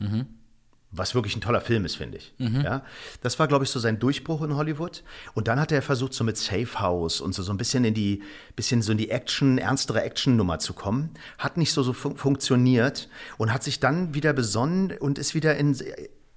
was 0.97 1.15
wirklich 1.15 1.37
ein 1.37 1.41
toller 1.41 1.61
Film 1.61 1.85
ist, 1.85 1.97
finde 1.97 2.19
ich. 2.19 2.33
Ja, 2.63 2.83
das 3.23 3.39
war, 3.39 3.49
glaube 3.49 3.65
ich, 3.65 3.71
so 3.71 3.81
sein 3.81 3.99
Durchbruch 3.99 4.43
in 4.43 4.55
Hollywood. 4.55 5.03
Und 5.35 5.49
dann 5.49 5.61
hat 5.61 5.73
er 5.73 5.83
versucht, 5.83 6.15
so 6.15 6.25
mit 6.25 6.37
Safe 6.37 6.81
House 6.81 7.21
und 7.21 7.35
so, 7.35 7.43
so 7.43 7.53
ein 7.53 7.57
bisschen 7.57 7.85
in 7.85 7.95
die, 7.95 8.23
bisschen 8.57 8.83
so 8.83 8.93
in 8.93 8.99
die 8.99 9.11
Action, 9.11 9.59
ernstere 9.59 10.03
Action-Nummer 10.03 10.59
zu 10.59 10.73
kommen. 10.73 11.11
Hat 11.39 11.57
nicht 11.57 11.73
so, 11.73 11.83
so 11.83 11.93
fun 11.93 12.17
funktioniert 12.17 13.09
und 13.39 13.53
hat 13.53 13.63
sich 13.63 13.81
dann 13.81 14.15
wieder 14.15 14.33
besonnen 14.33 14.93
und 14.99 15.19
ist 15.19 15.35
wieder 15.35 15.57
in, 15.57 15.77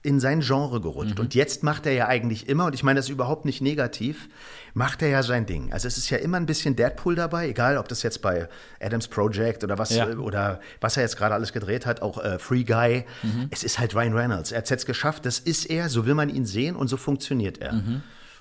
in 0.07 0.19
sein 0.21 0.39
Genre 0.39 0.79
gerutscht. 0.81 1.19
Und 1.19 1.35
jetzt 1.35 1.63
macht 1.63 1.85
er 1.85 1.91
ja 1.91 2.07
eigentlich 2.07 2.47
immer, 2.47 2.65
und 2.65 2.73
ich 2.73 2.81
meine 2.81 2.97
das 2.99 3.09
überhaupt 3.09 3.43
nicht 3.45 3.61
negativ, 3.61 4.29
macht 4.73 5.01
er 5.01 5.09
ja 5.09 5.21
sein 5.21 5.45
Ding. 5.45 5.73
Also 5.73 5.87
es 5.87 5.97
ist 5.97 6.09
ja 6.09 6.17
immer 6.17 6.37
ein 6.37 6.45
bisschen 6.45 6.75
Deadpool 6.77 7.13
dabei, 7.15 7.49
egal 7.49 7.77
ob 7.77 7.87
das 7.89 8.03
jetzt 8.03 8.21
bei 8.21 8.47
Adams 8.79 9.07
Project 9.09 9.63
oder 9.65 9.77
was, 9.77 9.89
Ja. 9.93 10.09
äh, 10.09 10.15
oder 10.15 10.61
was 10.81 10.95
er 10.97 11.03
jetzt 11.03 11.17
gerade 11.17 11.33
alles 11.35 11.51
gedreht 11.51 11.85
hat, 11.85 12.01
auch 12.01 12.23
äh, 12.23 12.39
Free 12.39 12.63
Guy. 12.63 13.03
Es 13.51 13.63
ist 13.63 13.79
halt 13.79 13.93
Ryan 13.95 14.13
Reynolds. 14.13 14.51
Er 14.53 14.59
hat 14.59 14.63
es 14.63 14.69
jetzt 14.69 14.85
geschafft, 14.85 15.25
das 15.25 15.39
ist 15.39 15.65
er, 15.65 15.89
so 15.89 16.05
will 16.05 16.13
man 16.15 16.29
ihn 16.29 16.45
sehen 16.45 16.75
und 16.77 16.87
so 16.87 16.95
funktioniert 16.97 17.57
er. 17.59 17.73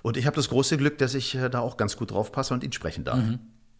Und 0.02 0.16
ich 0.16 0.24
habe 0.26 0.36
das 0.36 0.48
große 0.48 0.76
Glück, 0.76 0.98
dass 0.98 1.14
ich 1.14 1.34
äh, 1.34 1.50
da 1.50 1.58
auch 1.60 1.76
ganz 1.76 1.96
gut 1.96 2.12
drauf 2.12 2.30
passe 2.30 2.54
und 2.54 2.62
ihn 2.62 2.72
sprechen 2.72 3.02
darf. 3.04 3.18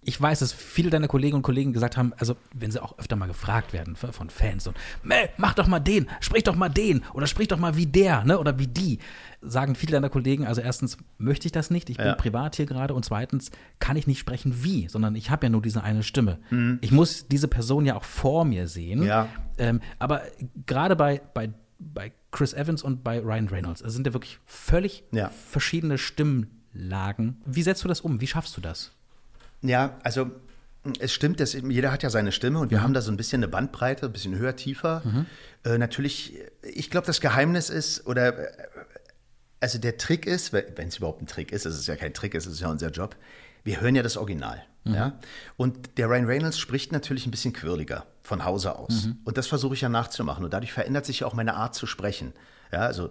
Ich 0.08 0.20
weiß, 0.20 0.38
dass 0.38 0.52
viele 0.52 0.88
deiner 0.88 1.08
Kolleginnen 1.08 1.38
und 1.38 1.42
Kollegen 1.42 1.72
gesagt 1.72 1.96
haben, 1.96 2.12
also 2.16 2.36
wenn 2.54 2.70
sie 2.70 2.80
auch 2.80 2.96
öfter 2.98 3.16
mal 3.16 3.26
gefragt 3.26 3.72
werden 3.72 3.96
von 3.96 4.30
Fans 4.30 4.68
und 4.68 4.76
Mel, 5.02 5.28
mach 5.36 5.54
doch 5.54 5.66
mal 5.66 5.80
den, 5.80 6.08
sprich 6.20 6.44
doch 6.44 6.54
mal 6.54 6.68
den 6.68 7.02
oder 7.12 7.26
sprich 7.26 7.48
doch 7.48 7.58
mal 7.58 7.76
wie 7.76 7.86
der, 7.86 8.22
ne, 8.24 8.38
oder 8.38 8.56
wie 8.60 8.68
die, 8.68 9.00
sagen 9.42 9.74
viele 9.74 9.92
deiner 9.92 10.08
Kollegen, 10.08 10.46
also 10.46 10.60
erstens 10.60 10.96
möchte 11.18 11.46
ich 11.46 11.52
das 11.52 11.70
nicht, 11.70 11.90
ich 11.90 11.96
bin 11.96 12.06
Ja. 12.06 12.14
privat 12.14 12.54
hier 12.54 12.66
gerade 12.66 12.94
und 12.94 13.04
zweitens 13.04 13.50
kann 13.80 13.96
ich 13.96 14.06
nicht 14.06 14.20
sprechen 14.20 14.62
wie, 14.62 14.88
sondern 14.88 15.16
ich 15.16 15.28
habe 15.30 15.46
ja 15.46 15.50
nur 15.50 15.60
diese 15.60 15.82
eine 15.82 16.04
Stimme. 16.04 16.38
Ich 16.82 16.92
muss 16.92 17.26
diese 17.26 17.48
Person 17.48 17.84
ja 17.84 17.96
auch 17.96 18.04
vor 18.04 18.44
mir 18.44 18.68
sehen. 18.68 19.02
Ja. 19.02 19.28
Ähm, 19.58 19.80
aber 19.98 20.22
gerade 20.66 20.94
bei, 20.94 21.20
bei, 21.34 21.50
bei 21.80 22.12
Chris 22.30 22.54
Evans 22.54 22.82
und 22.84 23.02
bei 23.02 23.18
Ryan 23.18 23.48
Reynolds, 23.48 23.82
das 23.82 23.92
sind 23.92 24.06
ja 24.06 24.12
wirklich 24.12 24.38
völlig 24.46 25.02
Ja. 25.10 25.30
verschiedene 25.50 25.98
Stimmlagen. 25.98 27.38
Wie 27.44 27.62
setzt 27.62 27.82
du 27.84 27.88
das 27.88 28.00
um? 28.00 28.20
Wie 28.20 28.26
schaffst 28.26 28.56
du 28.56 28.60
das? 28.60 28.92
Ja, 29.62 29.98
also 30.02 30.30
es 31.00 31.12
stimmt, 31.12 31.40
dass 31.40 31.52
jeder 31.52 31.90
hat 31.90 32.02
ja 32.02 32.10
seine 32.10 32.32
Stimme 32.32 32.60
und 32.60 32.70
wir 32.70 32.82
haben 32.82 32.94
da 32.94 33.00
so 33.00 33.10
ein 33.10 33.16
bisschen 33.16 33.40
eine 33.42 33.48
Bandbreite, 33.48 34.06
ein 34.06 34.12
bisschen 34.12 34.36
höher, 34.38 34.54
tiefer. 34.54 35.02
Äh, 35.64 35.78
natürlich, 35.78 36.34
ich 36.62 36.90
glaube, 36.90 37.06
das 37.06 37.20
Geheimnis 37.20 37.70
ist, 37.70 38.06
oder 38.06 38.38
äh, 38.38 38.52
also 39.60 39.78
der 39.78 39.96
Trick 39.96 40.26
ist, 40.26 40.52
wenn 40.52 40.88
es 40.88 40.98
überhaupt 40.98 41.22
ein 41.22 41.26
Trick 41.26 41.50
ist, 41.50 41.66
es 41.66 41.76
ist 41.76 41.88
ja 41.88 41.96
kein 41.96 42.14
Trick, 42.14 42.34
es 42.34 42.46
ist 42.46 42.60
ja 42.60 42.68
unser 42.70 42.90
Job, 42.90 43.16
wir 43.64 43.80
hören 43.80 43.96
ja 43.96 44.02
das 44.02 44.16
Original. 44.16 44.62
Ja? 44.94 45.18
Und 45.56 45.98
der 45.98 46.08
Ryan 46.08 46.26
Reynolds 46.26 46.58
spricht 46.58 46.92
natürlich 46.92 47.26
ein 47.26 47.32
bisschen 47.32 47.52
quirliger 47.52 48.06
von 48.22 48.44
Hause 48.44 48.76
aus. 48.76 49.06
Und 49.24 49.36
das 49.36 49.48
versuche 49.48 49.74
ich 49.74 49.80
ja 49.80 49.88
nachzumachen. 49.88 50.44
Und 50.44 50.52
dadurch 50.52 50.72
verändert 50.72 51.04
sich 51.04 51.20
ja 51.20 51.26
auch 51.26 51.34
meine 51.34 51.54
Art 51.54 51.74
zu 51.74 51.86
sprechen. 51.86 52.32
Ja, 52.72 52.80
also 52.80 53.10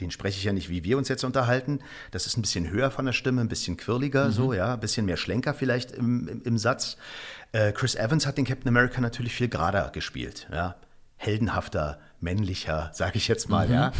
den 0.00 0.10
spreche 0.10 0.38
ich 0.38 0.44
ja 0.44 0.52
nicht, 0.52 0.68
wie 0.68 0.84
wir 0.84 0.98
uns 0.98 1.08
jetzt 1.08 1.24
unterhalten. 1.24 1.80
Das 2.10 2.26
ist 2.26 2.36
ein 2.36 2.42
bisschen 2.42 2.68
höher 2.70 2.90
von 2.90 3.06
der 3.06 3.12
Stimme, 3.12 3.40
ein 3.40 3.48
bisschen 3.48 3.76
quirliger, 3.76 4.30
so, 4.32 4.52
ja, 4.52 4.74
ein 4.74 4.80
bisschen 4.80 5.06
mehr 5.06 5.16
Schlenker 5.16 5.54
vielleicht 5.54 5.92
im, 5.92 6.28
im, 6.28 6.42
im 6.42 6.58
Satz. 6.58 6.96
Äh, 7.52 7.72
Chris 7.72 7.94
Evans 7.94 8.26
hat 8.26 8.36
den 8.36 8.44
Captain 8.44 8.68
America 8.68 9.00
natürlich 9.00 9.34
viel 9.34 9.48
gerader 9.48 9.90
gespielt, 9.92 10.48
ja. 10.52 10.76
Heldenhafter, 11.16 12.00
männlicher, 12.20 12.90
sage 12.92 13.16
ich 13.16 13.28
jetzt 13.28 13.48
mal, 13.48 13.70
ja. 13.70 13.92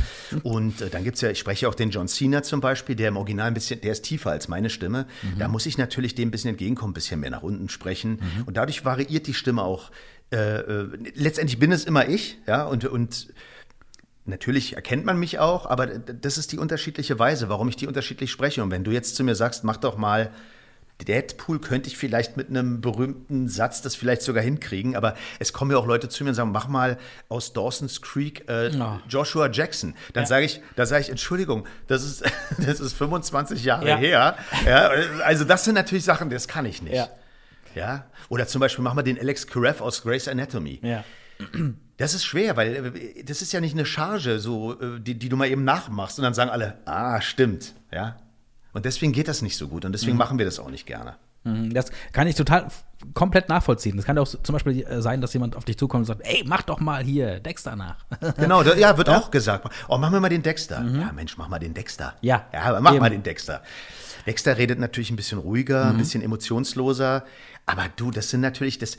Und 0.43 0.81
äh, 0.81 0.91
dann 0.91 1.05
gibt's 1.05 1.21
ja, 1.21 1.31
ich 1.31 1.39
spreche 1.39 1.69
auch 1.69 1.75
den 1.75 1.91
John 1.91 2.09
Cena 2.09 2.43
zum 2.43 2.61
Beispiel, 2.61 2.97
der 2.97 3.09
im 3.09 3.17
Original 3.17 3.47
ein 3.47 3.55
bisschen, 3.55 3.81
der 3.81 3.93
ist 3.93 4.03
tiefer 4.03 4.31
als 4.31 4.49
meine 4.49 4.69
Stimme. 4.69 5.07
Da 5.39 5.49
muss 5.49 5.65
ich 5.65 5.79
natürlich 5.79 6.15
dem 6.17 6.29
ein 6.29 6.31
bisschen 6.33 6.51
entgegenkommen, 6.51 6.91
ein 6.91 6.95
bisschen 6.95 7.21
mehr 7.21 7.31
nach 7.31 7.43
unten 7.43 7.69
sprechen. 7.69 8.19
Und 8.47 8.57
dadurch 8.57 8.85
variiert 8.85 9.27
die 9.27 9.35
Stimme 9.35 9.63
auch. 9.63 9.91
Äh, 10.33 10.59
äh, 10.59 10.89
letztendlich 11.15 11.59
bin 11.59 11.71
es 11.71 11.85
immer 11.85 12.09
ich, 12.09 12.39
ja, 12.47 12.65
und, 12.65 12.85
und 12.85 13.29
Natürlich 14.27 14.75
erkennt 14.75 15.05
man 15.05 15.19
mich 15.19 15.39
auch, 15.39 15.67
aber 15.67 15.87
das 15.87 16.39
ist 16.39 16.53
die 16.53 16.59
unterschiedliche 16.59 17.19
Weise, 17.19 17.49
warum 17.51 17.69
ich 17.69 17.77
die 17.77 17.87
unterschiedlich 17.87 18.31
spreche. 18.31 18.63
Und 18.63 18.71
wenn 18.71 18.83
du 18.85 18.91
jetzt 18.91 19.17
zu 19.17 19.25
mir 19.25 19.35
sagst, 19.35 19.65
mach 19.65 19.77
doch 19.77 19.99
mal 19.99 20.31
Deadpool, 21.07 21.61
könnte 21.61 21.89
ich 21.89 21.99
vielleicht 21.99 22.37
mit 22.39 22.49
einem 22.49 22.81
berühmten 22.81 23.49
Satz 23.49 23.83
das 23.83 23.97
vielleicht 23.97 24.23
sogar 24.23 24.43
hinkriegen. 24.43 24.97
Aber 24.97 25.15
es 25.41 25.53
kommen 25.53 25.73
ja 25.73 25.77
auch 25.77 25.87
Leute 25.87 26.09
zu 26.09 26.25
mir 26.25 26.31
und 26.31 26.37
sagen, 26.37 26.53
mach 26.53 26.69
mal 26.69 26.97
aus 27.29 27.53
Dawson's 27.53 28.01
Creek 28.01 28.49
äh, 28.49 28.71
Ja. 28.71 29.01
Joshua 29.09 29.51
Jackson. 29.51 29.95
Dann 30.15 30.23
Ja. 30.23 30.29
sage 30.29 30.47
ich, 30.47 30.63
da 30.77 30.87
sage 30.87 31.03
ich, 31.03 31.11
Entschuldigung, 31.11 31.67
das 31.89 32.03
ist, 32.05 32.23
das 32.65 32.81
ist 32.81 32.95
25 32.95 33.63
Jahre 33.65 33.87
Ja. 33.89 33.97
her. 33.99 34.37
Ja, 34.67 34.89
also 35.25 35.45
das 35.45 35.65
sind 35.65 35.75
natürlich 35.75 36.05
Sachen, 36.05 36.31
das 36.31 36.49
kann 36.49 36.65
ich 36.65 36.81
nicht. 36.81 36.95
Ja. 36.95 37.09
Ja? 37.75 38.07
Oder 38.31 38.47
zum 38.47 38.61
Beispiel 38.61 38.85
mach 38.85 38.95
mal 38.95 39.03
den 39.03 39.19
Alex 39.19 39.47
Karev 39.49 39.83
aus 39.83 40.03
Grey's 40.03 40.29
Anatomy. 40.29 40.79
Ja. 40.83 41.05
Das 41.97 42.13
ist 42.15 42.25
schwer, 42.25 42.57
weil 42.57 42.95
äh, 42.97 43.23
das 43.25 43.41
ist 43.43 43.53
ja 43.53 43.61
nicht 43.61 43.75
eine 43.75 43.87
Charge, 43.87 44.39
so, 44.41 44.81
äh, 44.81 45.01
die, 45.01 45.15
die 45.19 45.29
du 45.29 45.37
mal 45.37 45.47
eben 45.49 45.65
nachmachst 45.65 46.19
und 46.19 46.25
dann 46.25 46.35
sagen 46.35 46.51
alle, 46.51 46.79
ah, 46.87 47.21
stimmt, 47.21 47.75
ja. 47.93 48.17
Und 48.73 48.85
deswegen 48.85 49.13
geht 49.13 49.29
das 49.29 49.41
nicht 49.43 49.57
so 49.57 49.69
gut 49.69 49.85
und 49.85 49.93
deswegen 49.93 50.17
machen 50.17 50.37
wir 50.39 50.45
das 50.45 50.59
auch 50.59 50.71
nicht 50.71 50.85
gerne. 50.87 51.15
Mhm, 51.45 51.73
Das 51.73 51.93
kann 52.13 52.27
ich 52.27 52.35
total 52.35 52.67
komplett 53.13 53.49
nachvollziehen. 53.49 53.97
Das 53.97 54.05
kann 54.07 54.19
auch 54.19 54.27
zum 54.27 54.53
Beispiel 54.53 54.83
äh, 54.85 55.01
sein, 55.01 55.21
dass 55.21 55.33
jemand 55.33 55.55
auf 55.55 55.65
dich 55.65 55.79
zukommt 55.79 56.01
und 56.03 56.07
sagt, 56.07 56.23
ey, 56.25 56.43
mach 56.47 56.63
doch 56.63 56.81
mal 56.81 57.05
hier 57.05 57.39
Dexter 57.39 57.77
nach. 57.77 58.05
Genau, 58.37 58.63
da, 58.65 58.75
ja, 58.75 58.97
wird 58.99 59.09
auch 59.11 59.31
gesagt. 59.31 59.69
Oh, 59.89 59.99
machen 59.99 60.15
wir 60.15 60.21
mal 60.21 60.29
den 60.31 60.43
Dexter. 60.43 60.83
Ja, 60.83 61.13
Mensch, 61.13 61.37
mach 61.37 61.49
mal 61.49 61.59
den 61.61 61.75
Dexter. 61.75 62.15
Ja, 62.23 62.47
Ja, 62.53 62.81
mach 62.81 62.93
eben. 62.93 63.01
mal 63.01 63.11
den 63.11 63.23
Dexter. 63.23 63.63
Dexter 64.27 64.57
redet 64.57 64.79
natürlich 64.81 65.11
ein 65.11 65.17
bisschen 65.17 65.39
ruhiger, 65.39 65.85
ein 65.85 65.99
bisschen 65.99 66.23
emotionsloser. 66.23 67.25
Aber 67.67 67.85
du, 67.95 68.11
das 68.11 68.31
sind 68.31 68.41
natürlich, 68.41 68.79
das, 68.79 68.97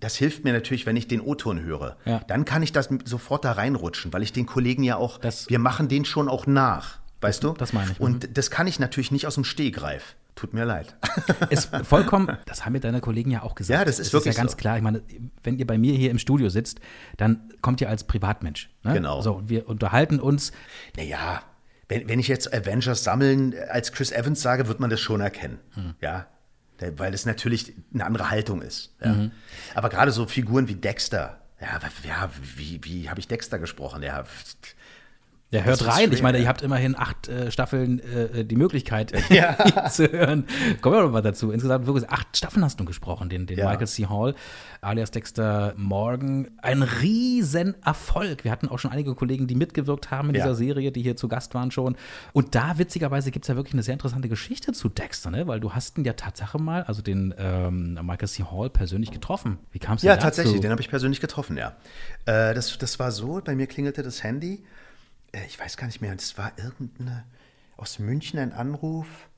das 0.00 0.16
hilft 0.16 0.44
mir 0.44 0.52
natürlich, 0.52 0.86
wenn 0.86 0.96
ich 0.96 1.08
den 1.08 1.20
O-Ton 1.20 1.60
höre. 1.60 1.96
Ja. 2.04 2.20
Dann 2.26 2.44
kann 2.44 2.62
ich 2.62 2.72
das 2.72 2.88
sofort 3.04 3.44
da 3.44 3.52
reinrutschen, 3.52 4.12
weil 4.12 4.22
ich 4.22 4.32
den 4.32 4.46
Kollegen 4.46 4.82
ja 4.82 4.96
auch, 4.96 5.18
Das- 5.18 5.48
wir 5.48 5.58
machen 5.58 5.88
den 5.88 6.04
schon 6.04 6.28
auch 6.28 6.46
nach. 6.46 6.98
Weißt 7.20 7.44
du? 7.44 7.52
das 7.52 7.72
meine 7.74 7.92
ich. 7.92 7.98
Mhm. 7.98 8.04
Und 8.06 8.38
das 8.38 8.50
kann 8.50 8.66
ich 8.66 8.78
natürlich 8.80 9.10
nicht 9.10 9.26
aus 9.26 9.34
dem 9.34 9.44
Stehgreif. 9.44 10.16
Tut 10.36 10.54
mir 10.54 10.64
leid. 10.64 10.96
Ist 11.50 11.70
vollkommen, 11.84 12.34
das 12.46 12.64
haben 12.64 12.72
mir 12.72 12.80
deine 12.80 13.02
Kollegen 13.02 13.30
ja 13.30 13.42
auch 13.42 13.54
gesagt. 13.54 13.78
Ja, 13.78 13.84
das 13.84 13.98
ist 13.98 14.06
Es 14.06 14.12
wirklich 14.14 14.34
ja 14.36 14.40
ganz 14.40 14.52
so. 14.52 14.56
klar. 14.56 14.78
Ich 14.78 14.82
meine, 14.82 15.02
wenn 15.42 15.58
ihr 15.58 15.66
bei 15.66 15.76
mir 15.76 15.92
hier 15.92 16.10
im 16.10 16.18
Studio 16.18 16.48
sitzt, 16.48 16.80
dann 17.18 17.50
kommt 17.60 17.82
ihr 17.82 17.90
als 17.90 18.04
Privatmensch. 18.04 18.70
Ne? 18.84 18.94
Genau. 18.94 19.20
So, 19.20 19.42
wir 19.46 19.68
unterhalten 19.68 20.18
uns. 20.18 20.52
Naja, 20.96 21.42
wenn, 21.88 22.08
wenn 22.08 22.18
ich 22.20 22.28
jetzt 22.28 22.54
Avengers 22.54 23.04
sammeln 23.04 23.54
als 23.68 23.92
Chris 23.92 24.12
Evans 24.12 24.40
sage, 24.40 24.66
wird 24.66 24.80
man 24.80 24.88
das 24.88 25.00
schon 25.00 25.20
erkennen. 25.20 25.58
Hm. 25.74 25.94
Ja. 26.00 26.26
Weil 26.96 27.14
es 27.14 27.26
natürlich 27.26 27.74
eine 27.92 28.04
andere 28.04 28.30
Haltung 28.30 28.62
ist. 28.62 28.94
Ja. 29.02 29.14
Mhm. 29.14 29.30
Aber 29.74 29.88
gerade 29.88 30.12
so 30.12 30.26
Figuren 30.26 30.68
wie 30.68 30.74
Dexter, 30.74 31.40
ja, 31.60 31.78
ja 32.04 32.30
wie, 32.56 32.80
wie 32.82 33.10
habe 33.10 33.20
ich 33.20 33.28
Dexter 33.28 33.58
gesprochen? 33.58 34.02
Ja, 34.02 34.24
Der 35.52 35.64
hört 35.64 35.84
rein. 35.84 36.10
Ich 36.12 36.18
schwer, 36.18 36.22
meine, 36.22 36.38
ja. 36.38 36.44
ihr 36.44 36.48
habt 36.48 36.62
immerhin 36.62 36.96
acht 36.96 37.28
äh, 37.28 37.50
Staffeln 37.50 37.98
äh, 37.98 38.44
die 38.44 38.54
Möglichkeit, 38.54 39.12
ihn 39.30 39.90
zu 39.90 40.10
hören. 40.12 40.44
Kommen 40.80 40.96
wir 40.96 41.02
noch 41.02 41.10
mal 41.10 41.22
dazu. 41.22 41.50
Insgesamt 41.50 41.86
wirklich 41.86 42.08
acht 42.08 42.36
Staffeln 42.36 42.64
hast 42.64 42.78
du 42.78 42.84
gesprochen, 42.84 43.28
den, 43.28 43.46
den 43.46 43.58
Ja. 43.58 43.68
Michael 43.68 43.88
C. 43.88 44.06
Hall, 44.06 44.34
alias 44.80 45.10
Dexter 45.10 45.74
Morgan. 45.76 46.50
Ein 46.62 46.82
riesen 46.82 47.74
Erfolg. 47.84 48.44
Wir 48.44 48.52
hatten 48.52 48.68
auch 48.68 48.78
schon 48.78 48.92
einige 48.92 49.14
Kollegen, 49.16 49.48
die 49.48 49.56
mitgewirkt 49.56 50.12
haben 50.12 50.28
in 50.28 50.36
Ja. 50.36 50.44
dieser 50.44 50.54
Serie, 50.54 50.92
die 50.92 51.02
hier 51.02 51.16
zu 51.16 51.26
Gast 51.26 51.52
waren 51.54 51.72
schon. 51.72 51.96
Und 52.32 52.54
da, 52.54 52.78
witzigerweise, 52.78 53.32
gibt 53.32 53.44
es 53.44 53.48
ja 53.48 53.56
wirklich 53.56 53.74
eine 53.74 53.82
sehr 53.82 53.94
interessante 53.94 54.28
Geschichte 54.28 54.72
zu 54.72 54.88
Dexter, 54.88 55.30
ne? 55.32 55.48
weil 55.48 55.58
du 55.58 55.72
hast 55.72 55.98
ihn 55.98 56.04
ja 56.04 56.12
Tatsache 56.12 56.58
mal, 56.58 56.84
also 56.84 57.02
den 57.02 57.34
ähm, 57.38 57.98
Michael 58.02 58.28
C. 58.28 58.44
Hall, 58.44 58.70
persönlich 58.70 59.10
getroffen. 59.10 59.58
Wie 59.72 59.80
kam 59.80 59.96
es 59.96 60.02
ja 60.02 60.14
dazu? 60.14 60.26
tatsächlich, 60.26 60.60
den 60.60 60.70
habe 60.70 60.80
ich 60.80 60.88
persönlich 60.88 61.20
getroffen, 61.20 61.56
ja. 61.56 61.76
Äh, 62.26 62.54
das, 62.54 62.78
das 62.78 63.00
war 63.00 63.10
so, 63.10 63.40
bei 63.44 63.56
mir 63.56 63.66
klingelte 63.66 64.04
das 64.04 64.22
Handy. 64.22 64.62
Äh, 65.32 65.46
ich 65.46 65.58
weiß 65.58 65.76
gar 65.76 65.86
nicht 65.86 66.00
mehr, 66.00 66.14
das 66.14 66.36
war 66.38 66.52
irgendeine, 66.58 67.24
aus 67.76 67.98
München 67.98 68.38
ein 68.38 68.52
Anruf, 68.52 69.28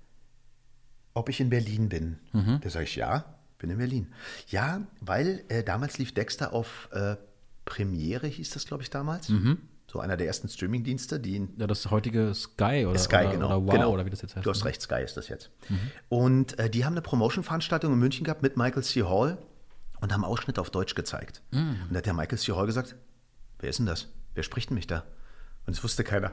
ob 1.15 1.29
ich 1.29 1.41
in 1.41 1.51
Berlin 1.51 1.89
bin. 1.89 2.19
Da 2.63 2.71
sage 2.71 2.85
ich, 2.85 2.97
ja, 2.97 3.37
bin 3.59 3.71
in 3.71 3.79
Berlin. 3.79 4.13
Ja, 4.49 4.83
weil 5.01 5.45
äh, 5.49 5.63
damals 5.63 5.99
lief 5.99 6.15
Dexter 6.15 6.53
auf 6.53 6.89
äh, 6.93 7.17
Premiere, 7.65 8.27
hieß 8.27 8.51
das, 8.51 8.67
glaube 8.67 8.83
ich, 8.83 8.91
damals. 8.91 9.31
So 9.91 10.01
einer 10.01 10.17
der 10.17 10.27
ersten 10.27 10.49
Streamingdienste, 10.49 11.21
die 11.21 11.37
in 11.37 11.51
Ja, 11.59 11.67
das 11.67 11.91
heutige 11.91 12.35
Sky 12.35 12.87
oder, 12.87 12.99
Sky, 12.99 13.17
oder, 13.17 13.31
genau. 13.33 13.47
oder 13.47 13.67
Wow 13.67 13.73
genau. 13.73 13.91
oder 13.93 14.07
wie 14.07 14.11
das 14.11 14.23
jetzt 14.23 14.35
heißt. 14.35 14.47
Du 14.47 14.51
hast 14.51 14.61
ne? 14.61 14.65
recht, 14.71 14.81
Sky 14.81 15.03
ist 15.03 15.19
das 15.19 15.29
jetzt. 15.29 15.51
Und 16.09 16.59
äh, 16.59 16.71
die 16.71 16.87
haben 16.87 16.95
eine 16.95 17.03
Promotion-Veranstaltung 17.03 17.93
in 17.93 17.99
München 17.99 18.25
gehabt 18.25 18.43
mit 18.43 18.57
Michael 18.57 18.83
C. 18.83 19.03
Hall 19.03 19.37
und 20.01 20.13
haben 20.13 20.25
Ausschnitte 20.25 20.61
auf 20.61 20.71
Deutsch 20.71 20.95
gezeigt. 20.95 21.43
Und 21.53 21.89
da 21.91 21.99
hat 21.99 22.07
der 22.07 22.15
Michael 22.15 22.39
C. 22.39 22.53
Hall 22.53 22.65
gesagt, 22.67 22.97
wer 23.59 23.69
ist 23.69 23.79
denn 23.79 23.87
das? 23.87 24.09
Wer 24.35 24.43
spricht 24.43 24.71
denn 24.71 24.77
mich 24.77 24.87
da? 24.87 25.05
Und 25.67 25.75
es 25.75 25.83
wusste 25.85 26.05
keiner. 26.05 26.31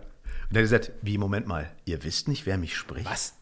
Und 0.50 0.56
er 0.56 0.60
hat 0.60 0.64
gesagt, 0.64 0.92
wie, 1.02 1.18
Moment 1.18 1.48
mal, 1.48 1.70
ihr 1.86 2.04
wisst 2.04 2.28
nicht, 2.28 2.46
wer 2.46 2.58
mich 2.58 2.76
spricht? 2.76 3.06
Was? 3.10 3.34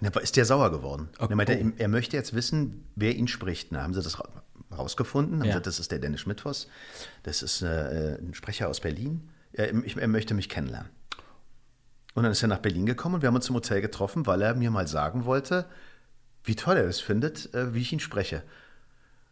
Und 0.00 0.14
dann 0.14 0.22
ist 0.22 0.36
der 0.36 0.44
sauer 0.44 0.70
geworden. 0.70 1.08
Okay. 1.18 1.32
er 1.32 1.36
meinte, 1.36 1.52
er- 1.54 1.72
er 1.78 1.88
möchte 1.88 2.16
jetzt 2.16 2.34
wissen, 2.34 2.84
wer 2.94 3.16
ihn 3.16 3.26
spricht. 3.26 3.72
Da 3.72 3.82
haben 3.82 3.94
sie 3.94 4.02
das 4.02 4.20
ra- 4.20 4.28
rausgefunden. 4.76 5.36
Haben 5.38 5.46
Ja. 5.46 5.52
gesagt, 5.52 5.66
das 5.66 5.80
ist 5.80 5.90
der 5.90 5.98
Dennis 5.98 6.20
Schmidtfoss. 6.20 6.68
Das 7.22 7.42
ist 7.42 7.62
äh, 7.62 8.18
ein 8.20 8.34
Sprecher 8.34 8.68
aus 8.68 8.80
Berlin. 8.80 9.30
Er, 9.52 9.72
ich, 9.84 9.96
er 9.96 10.08
möchte 10.08 10.34
mich 10.34 10.48
kennenlernen. 10.50 10.90
Und 12.14 12.24
dann 12.24 12.32
ist 12.32 12.42
er 12.42 12.48
nach 12.48 12.58
Berlin 12.58 12.84
gekommen 12.84 13.16
und 13.16 13.22
wir 13.22 13.28
haben 13.28 13.36
uns 13.36 13.48
im 13.48 13.54
Hotel 13.54 13.80
getroffen, 13.80 14.26
weil 14.26 14.42
er 14.42 14.54
mir 14.54 14.70
mal 14.70 14.86
sagen 14.86 15.24
wollte, 15.24 15.66
wie 16.44 16.56
toll 16.56 16.76
er 16.76 16.84
das 16.84 17.00
findet, 17.00 17.52
äh, 17.54 17.72
wie 17.74 17.80
ich 17.80 17.92
ihn 17.92 18.00
spreche. 18.00 18.42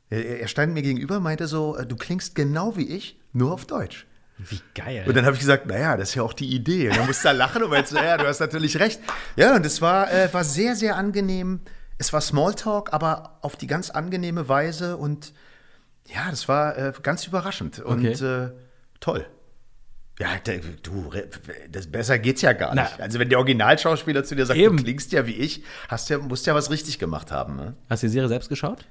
Er, 0.09 0.41
er 0.41 0.49
stand 0.49 0.73
mir 0.73 0.83
gegenüber 0.83 1.19
und 1.19 1.23
meinte 1.23 1.49
so, 1.49 1.77
äh, 1.77 1.87
du 1.87 1.97
klingst 1.97 2.35
genau 2.35 2.77
wie 2.77 2.89
ich, 2.89 3.21
nur 3.33 3.53
auf 3.53 3.67
Deutsch. 3.67 4.07
Wie 4.39 4.61
geil. 4.75 5.05
Und 5.07 5.17
dann 5.17 5.25
habe 5.25 5.35
ich 5.35 5.41
gesagt, 5.41 5.67
naja, 5.67 5.97
das 5.97 6.11
ist 6.11 6.15
ja 6.15 6.23
auch 6.23 6.35
die 6.35 6.55
Idee. 6.55 6.91
Und 6.91 6.99
dann 6.99 7.07
musste 7.07 7.29
er 7.29 7.35
lachen 7.35 7.63
und 7.63 7.71
meinte, 7.71 7.91
so, 7.91 7.97
ja, 7.97 8.17
du 8.19 8.27
hast 8.27 8.41
natürlich 8.41 8.79
recht. 8.79 9.01
Ja, 9.37 9.57
und 9.57 9.65
es 9.65 9.81
war, 9.81 10.13
äh, 10.13 10.33
war 10.33 10.45
sehr, 10.45 10.77
sehr 10.77 10.97
angenehm. 10.97 11.61
Es 11.99 12.13
war 12.13 12.21
Smalltalk, 12.21 12.93
aber 12.93 13.39
auf 13.41 13.57
die 13.57 13.67
ganz 13.67 13.89
angenehme 13.91 14.49
Weise 14.49 14.97
und 14.99 15.33
ja, 16.07 16.31
das 16.31 16.49
war 16.49 16.77
äh, 16.77 16.93
ganz 17.03 17.27
überraschend 17.27 17.79
und 17.81 18.07
Okay. 18.07 18.25
äh, 18.25 18.51
toll. 19.01 19.27
Ja, 20.19 20.29
du, 20.83 21.11
das 21.71 21.87
besser 21.89 22.19
geht's 22.19 22.41
ja 22.43 22.53
gar 22.55 22.75
nicht. 22.75 22.95
Na. 22.99 23.05
also 23.05 23.19
wenn 23.19 23.29
der 23.29 23.39
Originalschauspieler 23.39 24.25
zu 24.25 24.35
dir 24.35 24.47
sagt, 24.47 24.59
Eben. 24.59 24.77
du 24.79 24.83
klingst 24.85 25.13
ja 25.13 25.27
wie 25.27 25.33
ich, 25.35 25.63
hast 25.89 26.09
ja, 26.09 26.19
musst 26.19 26.47
ja 26.47 26.55
was 26.55 26.71
richtig 26.71 26.99
gemacht 26.99 27.31
haben. 27.33 27.57
Ne? 27.57 27.75
Hast 27.91 28.03
du 28.03 28.07
die 28.07 28.13
Serie 28.13 28.29
selbst 28.29 28.49
geschaut? 28.49 28.87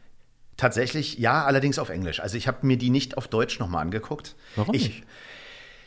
Tatsächlich, 0.58 1.18
ja, 1.18 1.44
allerdings 1.44 1.80
auf 1.80 1.90
Englisch. 1.90 2.20
Also 2.20 2.38
ich 2.38 2.48
habe 2.48 2.66
mir 2.66 2.78
die 2.78 2.90
nicht 2.90 3.18
auf 3.18 3.28
Deutsch 3.28 3.60
nochmal 3.60 3.82
angeguckt. 3.82 4.36
Warum 4.56 4.74
ich, 4.74 4.88
nicht? 4.88 5.04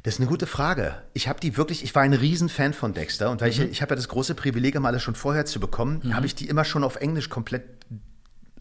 Das 0.02 0.14
ist 0.14 0.20
eine 0.20 0.28
gute 0.28 0.46
Frage. 0.46 1.02
Ich 1.12 1.28
habe 1.28 1.40
die 1.40 1.56
wirklich, 1.56 1.82
ich 1.82 1.94
war 1.94 2.02
ein 2.02 2.12
Riesenfan 2.12 2.72
von 2.72 2.94
Dexter 2.94 3.30
und 3.30 3.40
weil 3.40 3.50
ich, 3.50 3.60
ich 3.60 3.82
habe 3.82 3.92
ja 3.92 3.96
das 3.96 4.08
große 4.08 4.34
Privileg, 4.34 4.74
immer 4.74 4.88
alles 4.88 5.02
schon 5.02 5.14
vorher 5.14 5.44
zu 5.44 5.58
bekommen, 5.58 6.14
habe 6.14 6.26
ich 6.26 6.34
die 6.34 6.48
immer 6.48 6.64
schon 6.64 6.84
auf 6.84 6.96
Englisch 6.96 7.28
komplett 7.28 7.64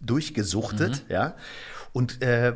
durchgesuchtet, 0.02 1.04
ja. 1.10 1.36
Und 1.94 2.22
äh, 2.22 2.54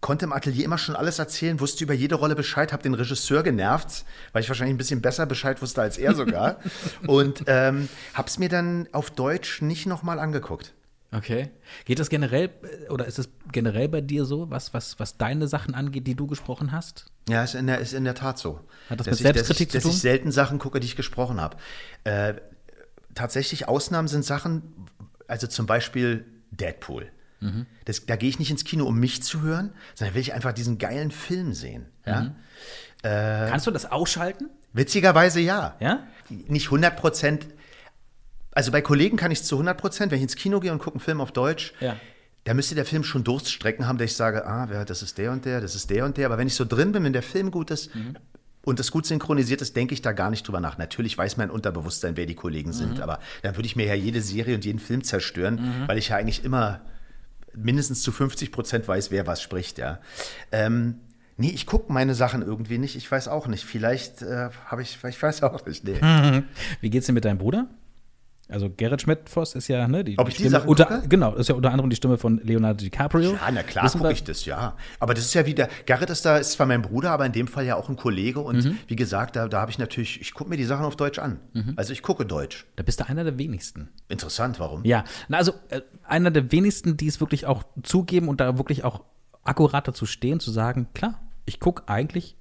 konnte 0.00 0.24
im 0.26 0.32
Atelier 0.32 0.64
immer 0.64 0.78
schon 0.78 0.94
alles 0.94 1.18
erzählen, 1.18 1.58
wusste 1.60 1.84
über 1.84 1.94
jede 1.94 2.14
Rolle 2.14 2.36
Bescheid, 2.36 2.72
habe 2.72 2.82
den 2.82 2.94
Regisseur 2.94 3.42
genervt, 3.42 4.04
weil 4.32 4.42
ich 4.42 4.48
wahrscheinlich 4.48 4.74
ein 4.74 4.78
bisschen 4.78 5.00
besser 5.00 5.26
Bescheid 5.26 5.60
wusste 5.60 5.82
als 5.82 5.98
er 5.98 6.14
sogar. 6.14 6.58
und 7.06 7.44
ähm, 7.46 7.88
habe 8.14 8.28
es 8.28 8.38
mir 8.38 8.48
dann 8.48 8.88
auf 8.92 9.10
Deutsch 9.10 9.62
nicht 9.62 9.86
nochmal 9.86 10.18
angeguckt. 10.18 10.74
Okay. 11.10 11.50
Geht 11.86 11.98
das 11.98 12.10
generell, 12.10 12.50
äh, 12.62 12.88
oder 12.90 13.06
ist 13.06 13.18
es 13.18 13.30
generell 13.50 13.88
bei 13.88 14.00
dir 14.00 14.24
so, 14.24 14.50
was, 14.50 14.74
was, 14.74 14.98
was 14.98 15.16
deine 15.16 15.48
Sachen 15.48 15.74
angeht, 15.74 16.06
die 16.06 16.14
du 16.14 16.26
gesprochen 16.26 16.72
hast? 16.72 17.06
Ja, 17.28 17.42
ist 17.44 17.54
in 17.54 17.66
der, 17.66 17.78
ist 17.78 17.94
in 17.94 18.04
der 18.04 18.14
Tat 18.14 18.38
so. 18.38 18.60
Hat 18.90 19.00
das 19.00 19.06
dass 19.06 19.06
mit 19.06 19.14
ich, 19.14 19.22
Selbstkritik 19.22 19.68
dass 19.68 19.74
ich, 19.76 19.82
zu 19.82 19.88
dass 19.88 19.96
ich 19.96 20.00
tun? 20.00 20.00
selten 20.00 20.32
Sachen 20.32 20.58
gucke, 20.58 20.80
die 20.80 20.86
ich 20.86 20.96
gesprochen 20.96 21.40
habe. 21.40 21.56
Äh, 22.04 22.34
tatsächlich 23.14 23.68
Ausnahmen 23.68 24.08
sind 24.08 24.24
Sachen, 24.24 24.62
also 25.26 25.46
zum 25.46 25.66
Beispiel 25.66 26.26
Deadpool. 26.50 27.10
Mhm. 27.40 27.66
Das, 27.84 28.04
da 28.04 28.16
gehe 28.16 28.28
ich 28.28 28.38
nicht 28.38 28.50
ins 28.50 28.64
Kino, 28.64 28.84
um 28.84 28.98
mich 28.98 29.22
zu 29.22 29.42
hören, 29.42 29.72
sondern 29.94 30.14
will 30.14 30.20
ich 30.22 30.34
einfach 30.34 30.52
diesen 30.52 30.78
geilen 30.78 31.10
Film 31.10 31.54
sehen. 31.54 31.86
Ja? 32.04 32.20
Mhm. 32.22 32.34
Kannst 33.02 33.66
du 33.66 33.70
das 33.70 33.90
ausschalten? 33.90 34.50
Witzigerweise 34.72 35.40
ja. 35.40 35.76
Ja? 35.80 36.06
Nicht 36.28 36.66
100 36.66 36.96
Prozent. 36.96 37.46
Also 38.58 38.72
bei 38.72 38.82
Kollegen 38.82 39.16
kann 39.16 39.30
ich 39.30 39.38
es 39.38 39.44
zu 39.44 39.54
100 39.54 39.78
Prozent, 39.78 40.10
wenn 40.10 40.16
ich 40.18 40.24
ins 40.24 40.34
Kino 40.34 40.58
gehe 40.58 40.72
und 40.72 40.80
gucke 40.80 40.96
einen 40.96 41.00
Film 41.00 41.20
auf 41.20 41.30
Deutsch, 41.30 41.74
Ja. 41.78 41.94
da 42.42 42.54
müsste 42.54 42.74
der 42.74 42.84
Film 42.84 43.04
schon 43.04 43.22
Durststrecken 43.22 43.86
haben, 43.86 43.98
dass 43.98 44.06
ich 44.10 44.16
sage, 44.16 44.44
ah, 44.46 44.66
das 44.84 45.00
ist 45.00 45.16
der 45.16 45.30
und 45.30 45.44
der, 45.44 45.60
das 45.60 45.76
ist 45.76 45.90
der 45.90 46.04
und 46.04 46.16
der. 46.16 46.26
Aber 46.26 46.38
wenn 46.38 46.48
ich 46.48 46.56
so 46.56 46.64
drin 46.64 46.90
bin, 46.90 47.04
wenn 47.04 47.12
der 47.12 47.22
Film 47.22 47.52
gut 47.52 47.70
ist 47.70 47.90
und 48.64 48.80
das 48.80 48.90
gut 48.90 49.06
synchronisiert 49.06 49.62
ist, 49.62 49.76
denke 49.76 49.94
ich 49.94 50.02
da 50.02 50.10
gar 50.10 50.28
nicht 50.28 50.42
drüber 50.44 50.58
nach. 50.58 50.76
Natürlich 50.76 51.16
weiß 51.16 51.36
mein 51.36 51.50
Unterbewusstsein, 51.50 52.16
wer 52.16 52.26
die 52.26 52.34
Kollegen 52.34 52.72
sind, 52.72 53.00
aber 53.00 53.20
dann 53.42 53.56
würde 53.56 53.66
ich 53.66 53.76
mir 53.76 53.86
ja 53.86 53.94
jede 53.94 54.20
Serie 54.22 54.56
und 54.56 54.64
jeden 54.64 54.80
Film 54.80 55.04
zerstören, 55.04 55.84
weil 55.86 55.96
ich 55.96 56.08
ja 56.08 56.16
eigentlich 56.16 56.42
immer 56.44 56.80
mindestens 57.54 58.02
zu 58.02 58.10
50 58.10 58.50
Prozent 58.50 58.88
weiß, 58.88 59.12
wer 59.12 59.24
was 59.28 59.40
spricht, 59.40 59.78
ja. 59.78 60.00
Ähm, 60.50 60.96
nee, 61.36 61.50
ich 61.50 61.64
gucke 61.64 61.92
meine 61.92 62.16
Sachen 62.16 62.42
irgendwie 62.42 62.78
nicht. 62.78 62.96
Ich 62.96 63.08
weiß 63.08 63.28
auch 63.28 63.46
nicht. 63.46 63.64
Vielleicht 63.64 64.22
äh, 64.22 64.50
habe 64.66 64.82
ich, 64.82 64.98
ich 65.08 65.22
weiß 65.22 65.44
auch 65.44 65.64
nicht. 65.64 65.84
Nee. 65.84 66.00
Wie 66.80 66.90
geht's 66.90 67.06
dir 67.06 67.12
mit 67.12 67.24
deinem 67.24 67.38
Bruder? 67.38 67.68
Also 68.50 68.70
Gerrit 68.74 69.02
Schmidt-Voss 69.02 69.54
ist 69.54 69.68
ja, 69.68 69.86
ne, 69.86 70.04
die, 70.04 70.18
Ob 70.18 70.28
ich 70.28 70.34
die 70.36 70.40
Stimme 70.44 70.50
Sachen 70.58 70.68
unter, 70.70 70.84
gucke? 70.86 71.08
Genau, 71.08 71.34
ist 71.34 71.48
ja 71.50 71.54
unter 71.54 71.70
anderem 71.70 71.90
die 71.90 71.96
Stimme 71.96 72.16
von 72.16 72.40
Leonardo 72.42 72.82
DiCaprio. 72.82 73.32
Ja, 73.32 73.50
na 73.52 73.62
klar 73.62 73.90
gucke 73.90 74.10
ich 74.10 74.24
das, 74.24 74.46
ja. 74.46 74.74
Aber 75.00 75.12
das 75.12 75.24
ist 75.26 75.34
ja 75.34 75.44
wieder, 75.44 75.68
Garrett 75.84 76.08
ist 76.08 76.24
da, 76.24 76.38
ist 76.38 76.52
zwar 76.52 76.66
mein 76.66 76.80
Bruder, 76.80 77.10
aber 77.10 77.26
in 77.26 77.32
dem 77.32 77.46
Fall 77.46 77.66
ja 77.66 77.76
auch 77.76 77.88
ein 77.90 77.96
Kollege. 77.96 78.40
Und 78.40 78.64
Mhm. 78.64 78.78
wie 78.86 78.96
gesagt, 78.96 79.36
da, 79.36 79.48
da 79.48 79.60
habe 79.60 79.70
ich 79.70 79.78
natürlich, 79.78 80.20
ich 80.22 80.32
gucke 80.32 80.48
mir 80.48 80.56
die 80.56 80.64
Sachen 80.64 80.86
auf 80.86 80.96
Deutsch 80.96 81.18
an. 81.18 81.40
Mhm. 81.52 81.74
Also 81.76 81.92
ich 81.92 82.02
gucke 82.02 82.24
Deutsch. 82.24 82.66
Da 82.76 82.82
bist 82.82 83.00
du 83.00 83.06
einer 83.08 83.22
der 83.24 83.36
wenigsten. 83.38 83.88
Interessant, 84.08 84.58
warum? 84.58 84.82
Ja, 84.84 85.04
na 85.28 85.36
also 85.36 85.52
äh, 85.68 85.82
einer 86.04 86.30
der 86.30 86.50
wenigsten, 86.50 86.96
die 86.96 87.06
es 87.06 87.20
wirklich 87.20 87.44
auch 87.46 87.64
zugeben 87.82 88.28
und 88.28 88.40
da 88.40 88.56
wirklich 88.56 88.82
auch 88.82 89.02
akkurat 89.44 89.86
dazu 89.86 90.06
stehen, 90.06 90.40
zu 90.40 90.50
sagen, 90.50 90.88
klar, 90.94 91.20
ich 91.44 91.60
gucke 91.60 91.82
eigentlich, 91.86 92.36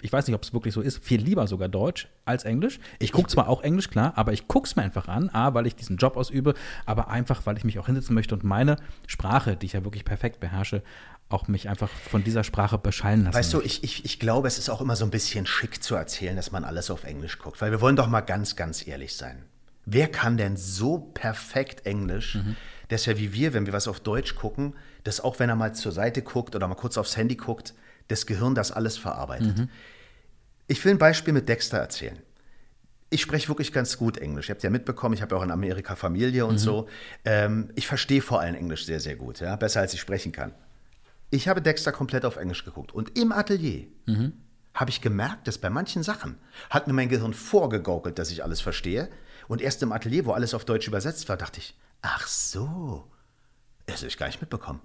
ich 0.00 0.12
weiß 0.12 0.26
nicht, 0.26 0.34
ob 0.34 0.42
es 0.42 0.52
wirklich 0.54 0.72
so 0.72 0.80
ist, 0.80 1.04
viel 1.04 1.20
lieber 1.20 1.46
sogar 1.46 1.68
Deutsch 1.68 2.08
als 2.24 2.44
Englisch. 2.44 2.80
Ich 2.98 3.12
gucke 3.12 3.28
zwar 3.28 3.48
auch 3.48 3.62
Englisch, 3.62 3.90
klar, 3.90 4.12
aber 4.16 4.32
ich 4.32 4.48
gucke 4.48 4.66
es 4.66 4.76
mir 4.76 4.82
einfach 4.82 5.08
an, 5.08 5.28
A, 5.30 5.52
weil 5.54 5.66
ich 5.66 5.76
diesen 5.76 5.98
Job 5.98 6.16
ausübe, 6.16 6.54
aber 6.86 7.08
einfach, 7.08 7.44
weil 7.44 7.56
ich 7.58 7.64
mich 7.64 7.78
auch 7.78 7.86
hinsetzen 7.86 8.14
möchte 8.14 8.34
und 8.34 8.44
meine 8.44 8.76
Sprache, 9.06 9.56
die 9.56 9.66
ich 9.66 9.74
ja 9.74 9.84
wirklich 9.84 10.04
perfekt 10.06 10.40
beherrsche, 10.40 10.82
auch 11.28 11.48
mich 11.48 11.68
einfach 11.68 11.90
von 11.90 12.24
dieser 12.24 12.44
Sprache 12.44 12.78
beschallen 12.78 13.24
lassen 13.24 13.36
Weißt 13.36 13.52
du, 13.52 13.60
ich, 13.60 13.84
ich, 13.84 14.06
ich 14.06 14.18
glaube, 14.18 14.48
es 14.48 14.56
ist 14.58 14.70
auch 14.70 14.80
immer 14.80 14.96
so 14.96 15.04
ein 15.04 15.10
bisschen 15.10 15.44
schick 15.44 15.82
zu 15.82 15.94
erzählen, 15.94 16.36
dass 16.36 16.50
man 16.52 16.64
alles 16.64 16.90
auf 16.90 17.04
Englisch 17.04 17.38
guckt. 17.38 17.60
Weil 17.60 17.70
wir 17.70 17.82
wollen 17.82 17.96
doch 17.96 18.08
mal 18.08 18.22
ganz, 18.22 18.56
ganz 18.56 18.86
ehrlich 18.86 19.14
sein. 19.14 19.44
Wer 19.84 20.08
kann 20.08 20.38
denn 20.38 20.56
so 20.56 20.98
perfekt 20.98 21.84
Englisch, 21.84 22.36
Mhm. 22.36 22.56
dass 22.88 23.06
er 23.06 23.18
wie 23.18 23.34
wir, 23.34 23.52
wenn 23.52 23.66
wir 23.66 23.74
was 23.74 23.88
auf 23.88 24.00
Deutsch 24.00 24.34
gucken, 24.36 24.74
dass 25.04 25.20
auch 25.20 25.38
wenn 25.38 25.50
er 25.50 25.56
mal 25.56 25.74
zur 25.74 25.92
Seite 25.92 26.22
guckt 26.22 26.56
oder 26.56 26.66
mal 26.68 26.74
kurz 26.74 26.96
aufs 26.96 27.16
Handy 27.18 27.36
guckt, 27.36 27.74
das 28.08 28.26
Gehirn 28.26 28.54
das 28.54 28.72
alles 28.72 28.96
verarbeitet. 28.98 29.58
Mhm. 29.58 29.68
Ich 30.66 30.84
will 30.84 30.92
ein 30.92 30.98
Beispiel 30.98 31.32
mit 31.32 31.48
Dexter 31.48 31.78
erzählen. 31.78 32.18
Ich 33.10 33.22
spreche 33.22 33.48
wirklich 33.48 33.72
ganz 33.72 33.96
gut 33.96 34.18
Englisch. 34.18 34.48
Ihr 34.50 34.54
habt 34.54 34.62
ja 34.62 34.68
mitbekommen, 34.70 35.14
ich 35.14 35.22
habe 35.22 35.34
ja 35.34 35.40
auch 35.40 35.44
in 35.44 35.50
Amerika 35.50 35.96
Familie 35.96 36.44
Mhm. 36.44 36.50
und 36.50 36.58
so. 36.58 36.88
Ähm, 37.24 37.70
ich 37.74 37.86
verstehe 37.86 38.20
vor 38.20 38.40
allem 38.40 38.54
Englisch 38.54 38.84
sehr, 38.84 39.00
sehr 39.00 39.16
gut, 39.16 39.40
ja? 39.40 39.56
besser 39.56 39.80
als 39.80 39.94
ich 39.94 40.00
sprechen 40.00 40.32
kann. 40.32 40.52
Ich 41.30 41.48
habe 41.48 41.62
Dexter 41.62 41.92
komplett 41.92 42.24
auf 42.24 42.36
Englisch 42.36 42.64
geguckt. 42.64 42.92
Und 42.92 43.18
im 43.18 43.32
Atelier 43.32 43.86
habe 44.74 44.90
ich 44.90 45.00
gemerkt, 45.00 45.46
dass 45.48 45.58
bei 45.58 45.68
manchen 45.70 46.02
Sachen 46.02 46.36
hat 46.70 46.86
mir 46.86 46.92
mein 46.92 47.08
Gehirn 47.08 47.34
vorgegaukelt, 47.34 48.18
dass 48.18 48.30
ich 48.30 48.42
alles 48.44 48.60
verstehe. 48.60 49.08
Und 49.46 49.60
erst 49.62 49.82
im 49.82 49.92
Atelier, 49.92 50.24
wo 50.26 50.32
alles 50.32 50.52
auf 50.54 50.64
Deutsch 50.64 50.86
übersetzt 50.88 51.28
war, 51.28 51.36
dachte 51.38 51.60
ich, 51.60 51.74
ach 52.02 52.26
so, 52.26 53.10
das 53.86 53.98
habe 53.98 54.08
ich 54.08 54.16
gar 54.18 54.26
nicht 54.26 54.40
mitbekommen. 54.40 54.80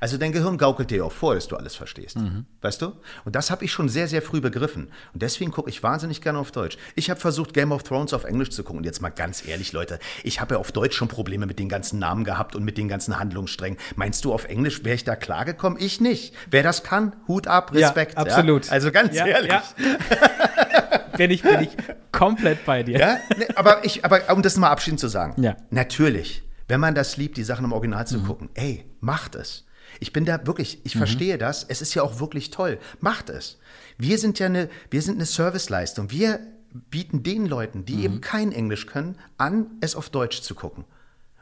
Also 0.00 0.16
dein 0.18 0.32
Gehirn 0.32 0.58
gaukelt 0.58 0.90
dir 0.90 1.04
auch 1.04 1.12
vor, 1.12 1.34
dass 1.34 1.48
du 1.48 1.56
alles 1.56 1.74
verstehst. 1.74 2.16
Weißt 2.60 2.82
du? 2.82 2.92
Und 3.24 3.34
das 3.36 3.50
habe 3.50 3.64
ich 3.64 3.72
schon 3.72 3.88
sehr, 3.88 4.08
sehr 4.08 4.22
früh 4.22 4.40
begriffen. 4.40 4.88
Und 5.12 5.22
deswegen 5.22 5.50
gucke 5.50 5.70
ich 5.70 5.82
wahnsinnig 5.82 6.20
gerne 6.20 6.38
auf 6.38 6.50
Deutsch. 6.52 6.76
Ich 6.94 7.10
habe 7.10 7.20
versucht, 7.20 7.54
Game 7.54 7.72
of 7.72 7.82
Thrones 7.82 8.12
auf 8.12 8.24
Englisch 8.24 8.50
zu 8.50 8.62
gucken. 8.64 8.78
Und 8.78 8.84
jetzt 8.84 9.00
mal 9.02 9.10
ganz 9.10 9.46
ehrlich, 9.46 9.72
Leute, 9.72 9.98
ich 10.22 10.40
habe 10.40 10.54
ja 10.54 10.60
auf 10.60 10.72
Deutsch 10.72 10.96
schon 10.96 11.08
Probleme 11.08 11.46
mit 11.46 11.58
den 11.58 11.68
ganzen 11.68 11.98
Namen 11.98 12.24
gehabt 12.24 12.54
und 12.56 12.64
mit 12.64 12.78
den 12.78 12.88
ganzen 12.88 13.18
Handlungssträngen. 13.18 13.78
Meinst 13.96 14.24
du, 14.24 14.32
auf 14.32 14.44
Englisch 14.46 14.84
wäre 14.84 14.94
ich 14.94 15.04
da 15.04 15.16
klargekommen? 15.16 15.78
Ich 15.80 16.00
nicht. 16.00 16.34
Wer 16.50 16.62
das 16.62 16.82
kann, 16.82 17.14
Hut 17.28 17.46
ab, 17.46 17.70
Ja, 17.74 17.86
Respekt. 17.88 18.16
absolut. 18.16 18.70
Also 18.70 18.90
ganz 18.92 19.14
Ja, 19.14 19.26
ehrlich. 19.26 19.50
ja. 19.52 19.62
bin, 21.16 21.30
ich, 21.30 21.42
bin 21.42 21.60
ich 21.60 21.70
komplett 22.12 22.64
bei 22.64 22.82
dir. 22.82 22.98
Ja, 22.98 23.16
nee, 23.36 23.46
aber, 23.54 23.84
ich, 23.84 24.04
aber 24.04 24.20
um 24.34 24.42
das 24.42 24.56
mal 24.56 24.70
abschließend 24.70 25.00
zu 25.00 25.08
sagen, 25.08 25.40
Ja. 25.42 25.56
natürlich, 25.70 26.42
wenn 26.68 26.80
man 26.80 26.94
das 26.94 27.16
liebt, 27.16 27.36
die 27.36 27.44
Sachen 27.44 27.64
im 27.64 27.72
Original 27.72 28.06
zu 28.06 28.20
gucken, 28.20 28.48
ey, 28.54 28.84
macht 29.00 29.34
es. 29.34 29.64
Ich 30.00 30.12
bin 30.12 30.24
da 30.24 30.46
wirklich, 30.46 30.80
ich 30.84 30.96
verstehe 30.96 31.38
das, 31.38 31.64
es 31.64 31.82
ist 31.82 31.94
ja 31.94 32.02
auch 32.02 32.20
wirklich 32.20 32.50
toll, 32.50 32.78
macht 33.00 33.30
es. 33.30 33.58
Wir 33.98 34.18
sind 34.18 34.38
ja 34.38 34.46
eine, 34.46 34.68
wir 34.90 35.02
sind 35.02 35.14
eine 35.14 35.26
Serviceleistung. 35.26 36.10
Wir 36.10 36.40
bieten 36.90 37.22
den 37.22 37.46
Leuten, 37.46 37.84
die 37.84 38.04
eben 38.04 38.20
kein 38.20 38.52
Englisch 38.52 38.86
können, 38.86 39.16
an, 39.38 39.66
es 39.80 39.94
auf 39.94 40.10
Deutsch 40.10 40.42
zu 40.42 40.54
gucken. 40.54 40.84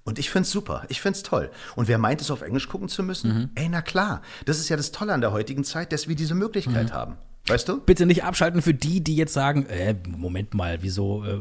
Und 0.04 0.18
ich 0.18 0.30
find's 0.30 0.50
super, 0.50 0.84
ich 0.88 1.00
find's 1.00 1.22
toll. 1.22 1.50
Und 1.76 1.88
wer 1.88 1.96
meint, 1.96 2.20
es 2.20 2.30
auf 2.30 2.42
Englisch 2.42 2.68
gucken 2.68 2.88
zu 2.88 3.02
müssen, 3.02 3.50
ey, 3.54 3.68
na 3.68 3.82
klar, 3.82 4.22
das 4.44 4.58
ist 4.58 4.68
ja 4.68 4.76
das 4.76 4.90
Tolle 4.92 5.12
an 5.12 5.20
der 5.20 5.32
heutigen 5.32 5.64
Zeit, 5.64 5.92
dass 5.92 6.08
wir 6.08 6.16
diese 6.16 6.34
Möglichkeit 6.34 6.92
haben. 6.92 7.16
Weißt 7.46 7.68
du? 7.68 7.80
Bitte 7.80 8.06
nicht 8.06 8.22
abschalten 8.22 8.62
für 8.62 8.74
die, 8.74 9.02
die 9.02 9.16
jetzt 9.16 9.32
sagen, 9.32 9.66
äh, 9.66 9.96
Moment 10.06 10.54
mal, 10.54 10.82
wieso 10.82 11.24
äh, 11.24 11.38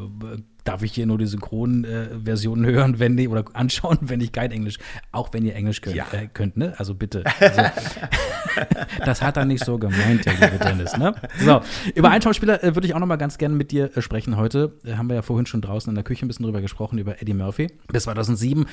darf 0.63 0.83
ich 0.83 0.93
hier 0.93 1.05
nur 1.05 1.17
die 1.17 1.25
Synchronversionen 1.25 2.65
äh, 2.65 2.71
hören, 2.71 2.99
wenn 2.99 3.17
die, 3.17 3.27
oder 3.27 3.43
anschauen, 3.53 3.97
wenn 4.01 4.21
ich 4.21 4.31
kein 4.31 4.51
Englisch, 4.51 4.77
auch 5.11 5.33
wenn 5.33 5.45
ihr 5.45 5.55
Englisch 5.55 5.81
könnt, 5.81 5.95
Ja. 5.95 6.05
äh, 6.11 6.27
könnt 6.31 6.57
ne? 6.57 6.73
Also 6.77 6.93
bitte. 6.95 7.23
Also, 7.39 7.61
das 9.05 9.21
hat 9.21 9.37
er 9.37 9.45
nicht 9.45 9.63
so 9.65 9.77
gemeint, 9.77 10.25
der 10.25 10.33
liebe 10.33 10.57
Dennis, 10.63 10.97
ne? 10.97 11.15
So, 11.39 11.61
über 11.95 12.09
einen 12.09 12.21
Schauspieler 12.21 12.63
äh, 12.63 12.75
würde 12.75 12.87
ich 12.87 12.93
auch 12.93 12.99
noch 12.99 13.07
mal 13.07 13.15
ganz 13.15 13.37
gerne 13.37 13.55
mit 13.55 13.71
dir 13.71 13.95
äh, 13.95 14.01
sprechen 14.01 14.37
heute. 14.37 14.73
Äh, 14.85 14.93
haben 14.93 15.09
wir 15.09 15.15
ja 15.15 15.21
vorhin 15.21 15.45
schon 15.45 15.61
draußen 15.61 15.89
in 15.89 15.95
der 15.95 16.03
Küche 16.03 16.25
ein 16.25 16.27
bisschen 16.27 16.45
drüber 16.45 16.61
gesprochen, 16.61 16.97
über 16.99 17.21
Eddie 17.21 17.33
Murphy. 17.33 17.67
Bis 17.91 18.03
2007 18.03 18.65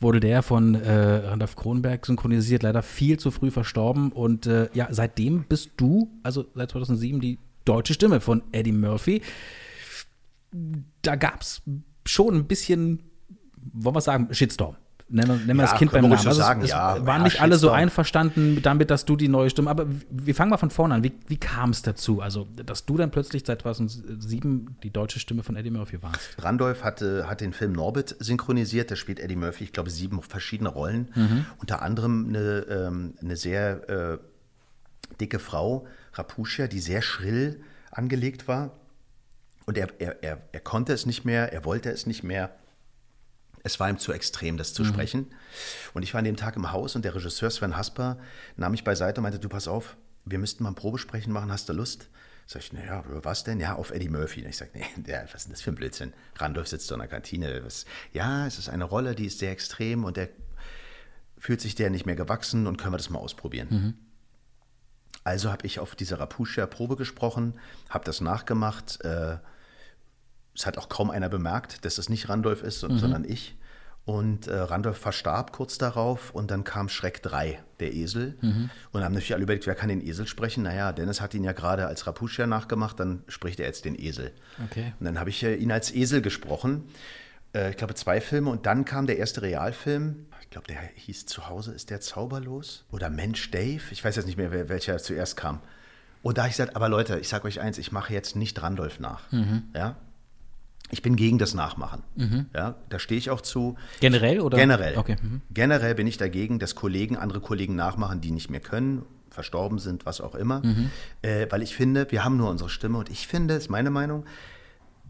wurde 0.00 0.20
der 0.20 0.42
von 0.42 0.74
äh, 0.74 0.90
Randolph 1.28 1.56
Kronberg 1.56 2.04
synchronisiert, 2.06 2.62
leider 2.62 2.82
viel 2.82 3.18
zu 3.18 3.30
früh 3.30 3.50
verstorben. 3.50 4.12
Und 4.12 4.48
ja, 4.74 4.88
seitdem 4.90 5.44
bist 5.48 5.70
du, 5.76 6.10
also 6.22 6.46
seit 6.54 6.70
2007, 6.70 7.20
die 7.20 7.38
deutsche 7.64 7.94
Stimme 7.94 8.20
von 8.20 8.42
Eddie 8.52 8.72
Murphy 8.72 9.22
da 11.02 11.16
gab 11.16 11.42
es 11.42 11.62
schon 12.04 12.34
ein 12.34 12.46
bisschen, 12.46 13.02
wollen 13.56 13.96
wir 13.96 14.00
sagen, 14.00 14.32
Shitstorm. 14.32 14.76
Nennen 15.08 15.28
wir, 15.28 15.36
nennen 15.36 15.58
wir 15.58 15.64
Ja, 15.64 15.70
das 15.70 15.78
Kind 15.78 15.92
beim 15.92 16.02
Namen. 16.02 16.14
Also 16.14 16.32
sagen, 16.32 16.62
es, 16.62 16.70
ja, 16.70 16.96
es 16.96 17.06
waren 17.06 17.20
ja, 17.20 17.24
nicht 17.24 17.40
alle 17.40 17.58
so 17.58 17.70
einverstanden 17.70 18.60
damit, 18.60 18.90
dass 18.90 19.04
du 19.04 19.14
die 19.14 19.28
neue 19.28 19.50
Stimme, 19.50 19.70
aber 19.70 19.86
wir 20.10 20.34
fangen 20.34 20.50
mal 20.50 20.56
von 20.56 20.70
vorne 20.70 20.94
an. 20.96 21.04
Wie, 21.04 21.12
wie 21.28 21.36
kam 21.36 21.70
es 21.70 21.82
dazu? 21.82 22.20
Also, 22.20 22.48
dass 22.56 22.86
du 22.86 22.96
dann 22.96 23.12
plötzlich 23.12 23.44
seit 23.46 23.62
2007 23.62 24.78
die 24.82 24.90
deutsche 24.90 25.20
Stimme 25.20 25.44
von 25.44 25.54
Eddie 25.54 25.70
Murphy 25.70 26.02
warst. 26.02 26.42
Randolph 26.42 26.82
hatte, 26.82 27.28
hat 27.28 27.40
den 27.40 27.52
Film 27.52 27.72
Norbit 27.72 28.16
synchronisiert. 28.18 28.90
Da 28.90 28.96
spielt 28.96 29.20
Eddie 29.20 29.36
Murphy, 29.36 29.64
ich 29.64 29.72
glaube, 29.72 29.90
sieben 29.90 30.20
verschiedene 30.22 30.70
Rollen. 30.70 31.08
Unter 31.58 31.82
anderem 31.82 32.26
eine, 32.28 32.66
ähm, 32.68 33.14
eine 33.22 33.36
sehr 33.36 33.88
äh, 33.88 34.18
dicke 35.20 35.38
Frau, 35.38 35.86
Rapuschia, 36.14 36.66
die 36.66 36.80
sehr 36.80 37.02
schrill 37.02 37.60
angelegt 37.92 38.48
war. 38.48 38.72
Und 39.66 39.76
er, 39.76 39.88
er, 40.00 40.22
er, 40.22 40.42
er 40.52 40.60
konnte 40.60 40.92
es 40.92 41.06
nicht 41.06 41.24
mehr, 41.24 41.52
er 41.52 41.64
wollte 41.64 41.90
es 41.90 42.06
nicht 42.06 42.22
mehr. 42.22 42.54
Es 43.64 43.80
war 43.80 43.90
ihm 43.90 43.98
zu 43.98 44.12
extrem, 44.12 44.56
das 44.56 44.72
zu 44.72 44.84
sprechen. 44.84 45.26
Und 45.92 46.04
ich 46.04 46.14
war 46.14 46.20
an 46.20 46.24
dem 46.24 46.36
Tag 46.36 46.54
im 46.54 46.70
Haus 46.70 46.94
und 46.94 47.04
der 47.04 47.16
Regisseur 47.16 47.50
Sven 47.50 47.76
Hasper 47.76 48.16
nahm 48.56 48.70
mich 48.70 48.84
beiseite 48.84 49.20
und 49.20 49.24
meinte, 49.24 49.40
du 49.40 49.48
pass 49.48 49.66
auf, 49.66 49.96
wir 50.24 50.38
müssten 50.38 50.62
mal 50.62 50.70
ein 50.70 50.76
Probesprechen 50.76 51.32
machen, 51.32 51.50
hast 51.50 51.68
du 51.68 51.72
Lust? 51.72 52.08
Sag 52.46 52.62
ich, 52.62 52.72
naja, 52.72 53.02
was 53.08 53.42
denn? 53.42 53.58
Ja, 53.58 53.74
auf 53.74 53.90
Eddie 53.90 54.08
Murphy. 54.08 54.42
Und 54.42 54.50
ich 54.50 54.56
sage, 54.56 54.70
nee, 54.74 54.84
der, 54.96 55.24
was 55.24 55.34
ist 55.34 55.44
denn 55.46 55.52
das 55.52 55.62
für 55.62 55.72
ein 55.72 55.74
Blödsinn? 55.74 56.12
Randolph 56.36 56.68
sitzt 56.68 56.86
so 56.86 56.94
in 56.94 57.00
der 57.00 57.08
Kantine. 57.08 57.64
Was, 57.64 57.86
ja, 58.12 58.46
es 58.46 58.58
ist 58.58 58.68
eine 58.68 58.84
Rolle, 58.84 59.16
die 59.16 59.26
ist 59.26 59.40
sehr 59.40 59.50
extrem 59.50 60.04
und 60.04 60.16
der 60.16 60.28
fühlt 61.38 61.60
sich 61.60 61.74
der 61.74 61.90
nicht 61.90 62.06
mehr 62.06 62.14
gewachsen 62.14 62.68
und 62.68 62.76
können 62.76 62.92
wir 62.92 62.98
das 62.98 63.10
mal 63.10 63.18
ausprobieren. 63.18 63.68
Also 65.24 65.50
habe 65.50 65.66
ich 65.66 65.80
auf 65.80 65.96
dieser 65.96 66.20
Rapuschia-Probe 66.20 66.94
gesprochen, 66.94 67.54
habe 67.90 68.04
das 68.04 68.20
nachgemacht. 68.20 69.04
Äh, 69.04 69.38
es 70.56 70.66
hat 70.66 70.78
auch 70.78 70.88
kaum 70.88 71.10
einer 71.10 71.28
bemerkt, 71.28 71.84
dass 71.84 71.98
es 71.98 72.08
nicht 72.08 72.28
Randolph 72.28 72.62
ist, 72.62 72.82
Mhm. 72.82 72.98
sondern- 72.98 73.24
ich. 73.24 73.56
Und 74.04 74.46
äh, 74.46 74.54
Randolph 74.56 74.98
verstarb 74.98 75.50
kurz 75.52 75.78
darauf 75.78 76.30
und 76.30 76.52
dann 76.52 76.62
kam 76.62 76.88
Schreck 76.88 77.24
3, 77.24 77.58
der 77.80 77.92
Esel. 77.92 78.36
Mhm. 78.40 78.70
Und 78.92 79.02
haben 79.02 79.12
natürlich 79.14 79.34
alle 79.34 79.42
überlegt, 79.42 79.66
wer 79.66 79.74
kann 79.74 79.88
den 79.88 80.00
Esel 80.00 80.28
sprechen? 80.28 80.62
Naja, 80.62 80.92
Dennis 80.92 81.20
hat 81.20 81.34
ihn 81.34 81.42
ja 81.42 81.50
gerade 81.50 81.88
als 81.88 82.06
Rapuschia 82.06 82.46
nachgemacht, 82.46 83.00
dann 83.00 83.24
spricht 83.26 83.58
er 83.58 83.66
jetzt 83.66 83.84
den 83.84 83.98
Esel. 84.00 84.30
Okay. 84.64 84.92
Und 85.00 85.06
dann 85.06 85.18
habe 85.18 85.30
ich 85.30 85.42
äh, 85.42 85.56
ihn 85.56 85.72
als 85.72 85.92
Esel 85.92 86.22
gesprochen. 86.22 86.84
Äh, 87.52 87.70
ich 87.70 87.76
glaube, 87.78 87.94
zwei 87.94 88.20
Filme. 88.20 88.48
Und 88.50 88.66
dann 88.66 88.84
kam 88.84 89.08
der 89.08 89.18
erste 89.18 89.42
Realfilm. 89.42 90.26
Ich 90.40 90.50
glaube, 90.50 90.68
der 90.68 90.78
hieß 90.94 91.26
Zuhause 91.26 91.72
ist 91.72 91.90
der 91.90 92.00
zauberlos. 92.00 92.84
Oder 92.92 93.10
Mensch 93.10 93.50
Dave. 93.50 93.82
Ich 93.90 94.04
weiß 94.04 94.14
jetzt 94.14 94.26
nicht 94.26 94.38
mehr, 94.38 94.52
wer, 94.52 94.68
welcher 94.68 94.98
zuerst 94.98 95.36
kam. 95.36 95.58
Und 96.22 96.38
da 96.38 96.42
habe 96.42 96.50
ich 96.50 96.56
gesagt, 96.56 96.76
aber 96.76 96.88
Leute, 96.88 97.18
ich 97.18 97.28
sage 97.28 97.48
euch 97.48 97.60
eins, 97.60 97.76
ich 97.78 97.90
mache 97.90 98.12
jetzt 98.12 98.36
nicht 98.36 98.62
Randolph 98.62 99.00
nach. 99.00 99.22
Ja? 99.74 99.96
Ich 100.90 101.02
bin 101.02 101.16
gegen 101.16 101.38
das 101.38 101.52
Nachmachen. 101.54 102.02
Ja, 102.54 102.76
da 102.88 102.98
stehe 102.98 103.18
ich 103.18 103.30
auch 103.30 103.40
zu. 103.40 103.76
Generell 104.00 104.40
oder? 104.40 104.56
Generell. 104.56 104.96
Okay. 104.96 105.16
Mhm. 105.20 105.40
Generell 105.50 105.94
bin 105.96 106.06
ich 106.06 106.16
dagegen, 106.16 106.58
dass 106.58 106.74
Kollegen 106.76 107.16
andere 107.16 107.40
Kollegen 107.40 107.74
nachmachen, 107.74 108.20
die 108.20 108.30
nicht 108.30 108.50
mehr 108.50 108.60
können, 108.60 109.02
verstorben 109.30 109.78
sind, 109.78 110.06
was 110.06 110.20
auch 110.20 110.34
immer. 110.36 110.64
Mhm. 110.64 110.90
Äh, 111.22 111.46
weil 111.50 111.62
ich 111.62 111.74
finde, 111.74 112.06
wir 112.10 112.24
haben 112.24 112.36
nur 112.36 112.48
unsere 112.50 112.70
Stimme 112.70 112.98
und 112.98 113.10
ich 113.10 113.26
finde, 113.26 113.54
ist 113.54 113.68
meine 113.68 113.90
Meinung, 113.90 114.24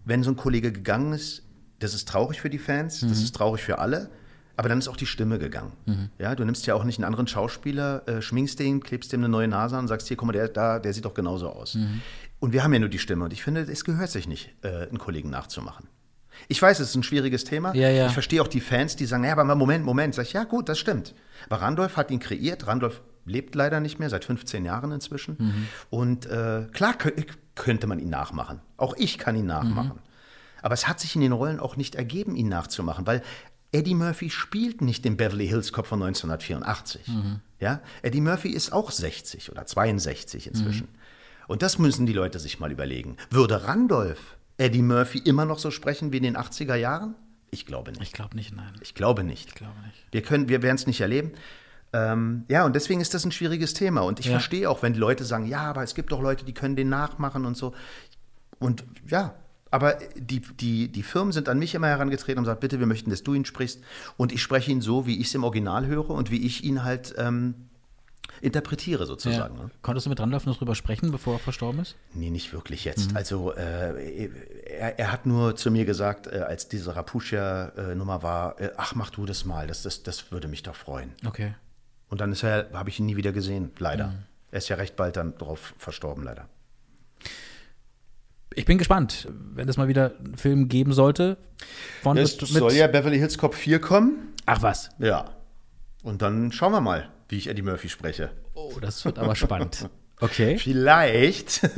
wenn 0.04 0.22
so 0.22 0.30
ein 0.30 0.36
Kollege 0.36 0.72
gegangen 0.72 1.12
ist, 1.12 1.42
das 1.78 1.92
ist 1.92 2.08
traurig 2.08 2.40
für 2.40 2.48
die 2.50 2.58
Fans, 2.58 3.02
Mhm. 3.02 3.08
das 3.10 3.18
ist 3.22 3.34
traurig 3.36 3.62
für 3.62 3.78
alle, 3.78 4.08
aber 4.56 4.70
dann 4.70 4.78
ist 4.78 4.88
auch 4.88 4.96
die 4.96 5.04
Stimme 5.06 5.38
gegangen. 5.38 5.72
Ja, 6.18 6.34
du 6.34 6.44
nimmst 6.44 6.66
ja 6.66 6.74
auch 6.74 6.84
nicht 6.84 6.96
einen 6.98 7.04
anderen 7.04 7.26
Schauspieler, 7.26 8.08
äh, 8.08 8.22
schminkst 8.22 8.58
den, 8.58 8.80
klebst 8.82 9.12
dem 9.12 9.20
eine 9.20 9.28
neue 9.28 9.46
Nase 9.48 9.76
an 9.76 9.82
und 9.82 9.88
sagst, 9.88 10.08
hier, 10.08 10.16
guck 10.16 10.26
mal, 10.26 10.32
der, 10.32 10.48
da, 10.48 10.78
der 10.78 10.94
sieht 10.94 11.04
doch 11.04 11.12
genauso 11.12 11.50
aus. 11.50 11.74
Mhm. 11.74 12.00
Und 12.38 12.52
wir 12.52 12.62
haben 12.62 12.72
ja 12.72 12.78
nur 12.78 12.88
die 12.88 12.98
Stimme 12.98 13.24
und 13.24 13.32
ich 13.32 13.42
finde, 13.42 13.62
es 13.62 13.84
gehört 13.84 14.10
sich 14.10 14.28
nicht, 14.28 14.54
äh, 14.62 14.88
einen 14.88 14.98
Kollegen 14.98 15.30
nachzumachen. 15.30 15.88
Ich 16.48 16.60
weiß, 16.60 16.80
es 16.80 16.90
ist 16.90 16.94
ein 16.94 17.02
schwieriges 17.02 17.44
Thema. 17.44 17.74
Ja, 17.74 17.88
ja. 17.88 18.06
Ich 18.08 18.12
verstehe 18.12 18.42
auch 18.42 18.48
die 18.48 18.60
Fans, 18.60 18.94
die 18.94 19.06
sagen, 19.06 19.24
ja, 19.24 19.32
aber 19.32 19.54
Moment, 19.54 19.84
Moment. 19.86 20.14
Sag 20.14 20.26
ich, 20.26 20.34
ja 20.34 20.44
gut, 20.44 20.68
das 20.68 20.78
stimmt. 20.78 21.14
Aber 21.48 21.62
Randolph 21.62 21.96
hat 21.96 22.10
ihn 22.10 22.18
kreiert. 22.20 22.66
Randolph 22.66 23.00
lebt 23.24 23.54
leider 23.54 23.80
nicht 23.80 23.98
mehr, 23.98 24.10
seit 24.10 24.26
15 24.26 24.64
Jahren 24.66 24.92
inzwischen. 24.92 25.36
Mhm. 25.38 25.68
Und 25.88 26.26
äh, 26.26 26.66
klar 26.72 26.92
kö- 26.94 27.26
könnte 27.54 27.86
man 27.86 27.98
ihn 27.98 28.10
nachmachen. 28.10 28.60
Auch 28.76 28.94
ich 28.98 29.16
kann 29.16 29.34
ihn 29.34 29.46
nachmachen. 29.46 29.96
Mhm. 29.96 30.02
Aber 30.62 30.74
es 30.74 30.86
hat 30.86 31.00
sich 31.00 31.14
in 31.14 31.22
den 31.22 31.32
Rollen 31.32 31.58
auch 31.58 31.76
nicht 31.76 31.94
ergeben, 31.94 32.36
ihn 32.36 32.48
nachzumachen, 32.48 33.06
weil 33.06 33.22
Eddie 33.72 33.94
Murphy 33.94 34.28
spielt 34.28 34.82
nicht 34.82 35.06
den 35.06 35.16
Beverly 35.16 35.48
Hills 35.48 35.72
Cop 35.72 35.86
von 35.86 36.02
1984. 36.02 37.08
Mhm. 37.08 37.40
Ja? 37.60 37.80
Eddie 38.02 38.20
Murphy 38.20 38.50
ist 38.50 38.72
auch 38.74 38.90
60 38.90 39.50
oder 39.50 39.64
62 39.64 40.48
inzwischen. 40.48 40.88
Mhm. 40.92 40.98
Und 41.48 41.62
das 41.62 41.78
müssen 41.78 42.06
die 42.06 42.12
Leute 42.12 42.38
sich 42.38 42.58
mal 42.60 42.72
überlegen. 42.72 43.16
Würde 43.30 43.64
Randolph 43.64 44.36
Eddie 44.58 44.82
Murphy 44.82 45.18
immer 45.18 45.44
noch 45.44 45.58
so 45.58 45.70
sprechen 45.70 46.12
wie 46.12 46.16
in 46.16 46.22
den 46.22 46.36
80er 46.36 46.74
Jahren? 46.76 47.14
Ich 47.50 47.66
glaube 47.66 47.90
nicht. 47.92 48.02
Ich 48.02 48.12
glaube 48.12 48.34
nicht, 48.36 48.54
nein. 48.56 48.72
Ich 48.80 48.94
glaube 48.94 49.22
nicht. 49.24 49.48
Ich 49.50 49.54
glaube 49.54 49.78
nicht. 49.84 50.04
Wir, 50.12 50.22
können, 50.22 50.48
wir 50.48 50.62
werden 50.62 50.76
es 50.76 50.86
nicht 50.86 51.00
erleben. 51.00 51.32
Ähm, 51.92 52.44
ja, 52.48 52.64
und 52.64 52.74
deswegen 52.74 53.00
ist 53.00 53.14
das 53.14 53.24
ein 53.24 53.32
schwieriges 53.32 53.74
Thema. 53.74 54.00
Und 54.00 54.18
ich 54.18 54.26
Ja. 54.26 54.32
verstehe 54.32 54.68
auch, 54.68 54.82
wenn 54.82 54.92
die 54.94 54.98
Leute 54.98 55.24
sagen, 55.24 55.46
ja, 55.46 55.60
aber 55.60 55.82
es 55.82 55.94
gibt 55.94 56.10
doch 56.12 56.20
Leute, 56.20 56.44
die 56.44 56.52
können 56.54 56.74
den 56.74 56.88
nachmachen 56.88 57.44
und 57.44 57.56
so. 57.56 57.74
Und 58.58 58.84
ja, 59.08 59.34
aber 59.70 59.98
die, 60.16 60.40
die, 60.40 60.88
die 60.90 61.02
Firmen 61.02 61.32
sind 61.32 61.48
an 61.48 61.58
mich 61.58 61.74
immer 61.74 61.88
herangetreten 61.88 62.38
und 62.38 62.44
sagen, 62.46 62.60
bitte, 62.60 62.78
wir 62.80 62.86
möchten, 62.86 63.10
dass 63.10 63.22
du 63.22 63.34
ihn 63.34 63.44
sprichst. 63.44 63.80
Und 64.16 64.32
ich 64.32 64.42
spreche 64.42 64.70
ihn 64.70 64.80
so, 64.80 65.06
wie 65.06 65.20
ich 65.20 65.28
es 65.28 65.34
im 65.34 65.44
Original 65.44 65.86
höre 65.86 66.10
und 66.10 66.30
wie 66.30 66.44
ich 66.44 66.64
ihn 66.64 66.82
halt 66.82 67.14
ähm, 67.18 67.54
interpretiere 68.40 69.00
Ja. 69.02 69.06
sozusagen. 69.06 69.56
Ne? 69.56 69.70
Konntest 69.82 70.06
du 70.06 70.10
mit 70.10 70.20
Randolph 70.20 70.46
noch 70.46 70.58
drüber 70.58 70.74
sprechen, 70.74 71.10
bevor 71.10 71.34
er 71.34 71.38
verstorben 71.38 71.80
ist? 71.80 71.96
Nee, 72.14 72.30
nicht 72.30 72.52
wirklich 72.52 72.84
jetzt. 72.84 73.10
Mhm. 73.10 73.16
Also 73.16 73.52
äh, 73.54 74.28
er, 74.78 74.98
er 74.98 75.12
hat 75.12 75.26
nur 75.26 75.56
zu 75.56 75.70
mir 75.70 75.84
gesagt, 75.84 76.26
äh, 76.26 76.38
als 76.40 76.68
diese 76.68 76.94
Rapuschia-Nummer 76.96 78.22
war, 78.22 78.60
äh, 78.60 78.70
ach, 78.76 78.94
mach 78.94 79.10
du 79.10 79.26
das 79.26 79.44
mal, 79.44 79.66
das, 79.66 79.82
das, 79.82 80.02
das 80.02 80.30
würde 80.32 80.48
mich 80.48 80.62
doch 80.62 80.74
freuen. 80.76 81.12
Okay. 81.26 81.54
Und 82.08 82.20
dann 82.20 82.32
ist 82.32 82.42
er, 82.42 82.68
habe 82.72 82.88
ich 82.90 83.00
ihn 83.00 83.06
nie 83.06 83.16
wieder 83.16 83.32
gesehen, 83.32 83.70
leider. 83.78 84.08
Mhm. 84.08 84.18
Er 84.52 84.58
ist 84.58 84.68
ja 84.68 84.76
recht 84.76 84.96
bald 84.96 85.16
dann 85.16 85.36
drauf 85.38 85.74
verstorben, 85.76 86.22
leider. 86.24 86.48
Ich 88.54 88.64
bin 88.64 88.78
gespannt, 88.78 89.28
wenn 89.54 89.68
es 89.68 89.76
mal 89.76 89.88
wieder 89.88 90.12
einen 90.18 90.36
Film 90.36 90.68
geben 90.68 90.92
sollte. 90.92 91.36
Von 92.02 92.16
Es 92.16 92.40
mit, 92.40 92.48
soll 92.48 92.72
ja 92.72 92.86
Beverly 92.86 93.18
Hills 93.18 93.36
Cop 93.36 93.54
4 93.54 93.80
kommen. 93.80 94.32
Ach 94.46 94.62
was. 94.62 94.88
Ja. 94.98 95.26
Und 96.02 96.22
dann 96.22 96.52
schauen 96.52 96.72
wir 96.72 96.80
mal, 96.80 97.10
wie 97.28 97.36
ich 97.38 97.48
Eddie 97.48 97.62
Murphy 97.62 97.88
spreche. 97.88 98.30
Oh, 98.54 98.72
das 98.80 99.04
wird 99.04 99.18
aber 99.18 99.34
spannend. 99.34 99.88
Okay. 100.18 100.56
Vielleicht 100.56 101.68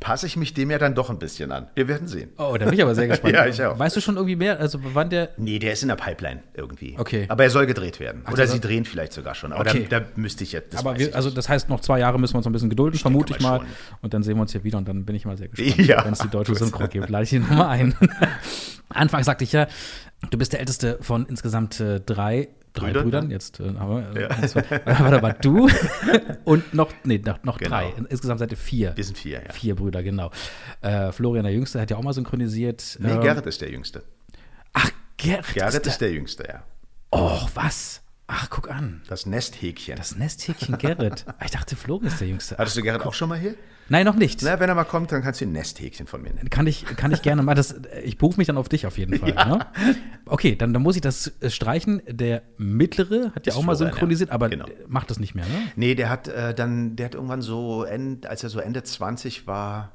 passe 0.00 0.26
ich 0.26 0.38
mich 0.38 0.54
dem 0.54 0.70
ja 0.70 0.78
dann 0.78 0.94
doch 0.94 1.10
ein 1.10 1.18
bisschen 1.18 1.52
an. 1.52 1.68
Wir 1.74 1.86
werden 1.86 2.08
sehen. 2.08 2.30
Oh, 2.38 2.56
da 2.58 2.64
bin 2.64 2.72
ich 2.72 2.80
aber 2.82 2.94
sehr 2.94 3.08
gespannt. 3.08 3.34
Ja, 3.36 3.44
ich 3.46 3.62
auch. 3.62 3.78
Weißt 3.78 3.94
du 3.94 4.00
schon 4.00 4.16
irgendwie 4.16 4.36
mehr? 4.36 4.58
Also 4.58 4.78
wann 4.94 5.10
der. 5.10 5.32
Nee, 5.36 5.58
der 5.58 5.74
ist 5.74 5.82
in 5.82 5.88
der 5.88 5.96
Pipeline 5.96 6.42
irgendwie. 6.54 6.94
Okay. 6.98 7.26
Aber 7.28 7.44
er 7.44 7.50
soll 7.50 7.66
gedreht 7.66 8.00
werden. 8.00 8.22
Oder 8.26 8.36
der 8.36 8.48
sie 8.48 8.58
drehen 8.58 8.86
vielleicht 8.86 9.12
sogar 9.12 9.34
schon. 9.34 9.52
Aber 9.52 9.68
Okay. 9.68 9.86
da, 9.86 10.00
da 10.00 10.06
müsste 10.16 10.44
ich 10.44 10.52
jetzt. 10.52 10.72
das 10.72 10.80
aber 10.80 10.98
wir, 10.98 11.08
ich 11.10 11.14
also 11.14 11.28
das 11.28 11.50
heißt, 11.50 11.68
noch 11.68 11.80
zwei 11.80 11.98
Jahre 11.98 12.18
müssen 12.18 12.32
wir 12.32 12.38
uns 12.38 12.46
ein 12.46 12.52
bisschen 12.52 12.70
gedulden, 12.70 12.98
vermute 12.98 13.34
ich 13.34 13.40
mal. 13.42 13.58
schon. 13.58 13.66
Und 14.00 14.14
dann 14.14 14.22
sehen 14.22 14.36
wir 14.38 14.40
uns 14.40 14.52
hier 14.52 14.64
wieder 14.64 14.78
und 14.78 14.88
dann 14.88 15.04
bin 15.04 15.14
ich 15.14 15.26
mal 15.26 15.36
sehr 15.36 15.48
gespannt, 15.48 15.76
Ja. 15.86 16.06
wenn 16.06 16.14
es 16.14 16.20
die 16.20 16.28
deutsche 16.30 16.54
Synchro 16.54 16.88
gibt. 16.88 17.10
Lade 17.10 17.24
ich 17.24 17.28
die 17.30 17.40
Nummer 17.40 17.68
ein. 17.68 17.94
Anfangs 18.88 19.26
sagte 19.26 19.44
ich 19.44 19.52
ja, 19.52 19.66
du 20.30 20.38
bist 20.38 20.54
der 20.54 20.60
älteste 20.60 20.96
von 21.02 21.26
insgesamt 21.26 21.80
äh, 21.80 22.00
drei, 22.00 22.48
drei 22.74 22.86
Brüdern, 22.88 23.02
Brüdern. 23.04 23.24
ja. 23.30 23.32
Jetzt 23.32 23.60
äh, 23.60 23.74
haben 23.78 24.14
wir, 24.14 24.20
äh, 24.22 24.28
eins, 24.28 24.52
zwei, 24.52 24.64
warte 24.84 25.20
mal, 25.22 25.36
du 25.40 25.68
und 26.44 26.74
noch, 26.74 26.92
nee, 27.04 27.18
noch, 27.24 27.42
noch 27.42 27.56
Genau. 27.58 27.70
drei. 27.70 27.94
Insgesamt 28.10 28.40
seid 28.40 28.50
ihr 28.50 28.56
vier. 28.58 28.92
Wir 28.96 29.04
sind 29.04 29.16
vier, 29.16 29.42
ja. 29.42 29.52
Vier 29.52 29.74
Brüder, 29.74 30.02
genau. 30.02 30.30
Äh, 30.82 31.10
Florian, 31.12 31.44
der 31.44 31.52
Jüngste, 31.54 31.80
hat 31.80 31.90
ja 31.90 31.96
auch 31.96 32.02
mal 32.02 32.12
synchronisiert. 32.12 32.98
Nee, 33.00 33.10
Ähm, 33.12 33.20
Gerrit 33.22 33.46
ist 33.46 33.60
der 33.62 33.70
Jüngste. 33.70 34.02
Ach, 34.74 34.90
Gerrit. 35.16 35.54
Gerrit 35.54 35.74
ist 35.74 35.86
ist 35.86 36.00
der, 36.00 36.08
der 36.08 36.16
Jüngste, 36.16 36.44
ja. 36.46 36.62
Oh, 37.10 37.40
was? 37.54 38.02
Ach, 38.26 38.48
guck 38.50 38.70
an. 38.70 39.02
Das 39.08 39.26
Nesthäkchen. 39.26 39.96
Das 39.96 40.16
Nesthäkchen 40.16 40.78
Gerrit. 40.78 41.24
Ich 41.44 41.50
dachte, 41.50 41.76
Florian 41.76 42.08
ist 42.10 42.20
der 42.20 42.28
Jüngste. 42.28 42.56
Hattest 42.58 42.76
du 42.76 42.82
Gerrit 42.82 43.02
auch 43.06 43.14
schon 43.14 43.28
mal 43.28 43.38
hier? 43.38 43.54
Nein, 43.88 44.04
noch 44.06 44.16
nicht. 44.16 44.40
Na, 44.42 44.58
wenn 44.60 44.68
er 44.68 44.74
mal 44.74 44.84
kommt, 44.84 45.12
dann 45.12 45.22
kannst 45.22 45.40
du 45.40 45.44
ein 45.44 45.52
Nesthäkchen 45.52 46.06
von 46.06 46.22
mir 46.22 46.32
nennen. 46.32 46.48
Kann 46.50 46.66
ich, 46.66 46.84
kann 46.84 47.12
ich 47.12 47.20
gerne 47.22 47.42
mal. 47.42 47.54
Das, 47.54 47.74
ich 48.02 48.16
berufe 48.18 48.38
mich 48.38 48.46
dann 48.46 48.56
auf 48.56 48.68
dich 48.68 48.86
auf 48.86 48.96
jeden 48.98 49.18
Fall. 49.18 49.34
Ja. 49.34 49.44
Ne? 49.44 49.66
Okay, 50.26 50.56
dann, 50.56 50.72
dann 50.72 50.82
muss 50.82 50.96
ich 50.96 51.02
das 51.02 51.32
äh, 51.40 51.50
streichen. 51.50 52.00
Der 52.08 52.42
mittlere 52.56 53.32
hat 53.34 53.46
ja 53.46 53.54
auch 53.54 53.62
mal 53.62 53.76
synchronisiert, 53.76 54.30
ja. 54.30 54.34
aber 54.34 54.48
Genau. 54.48 54.66
macht 54.88 55.10
das 55.10 55.18
nicht 55.18 55.34
mehr, 55.34 55.44
ne? 55.44 55.68
Nee, 55.76 55.94
der 55.94 56.08
hat 56.08 56.28
äh, 56.28 56.54
dann, 56.54 56.96
der 56.96 57.06
hat 57.06 57.14
irgendwann 57.14 57.42
so, 57.42 57.84
end, 57.84 58.26
als 58.26 58.42
er 58.42 58.48
so 58.50 58.58
Ende 58.60 58.82
20 58.82 59.46
war, 59.46 59.92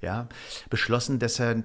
ja, 0.00 0.28
beschlossen, 0.70 1.18
dass 1.18 1.38
er, 1.40 1.62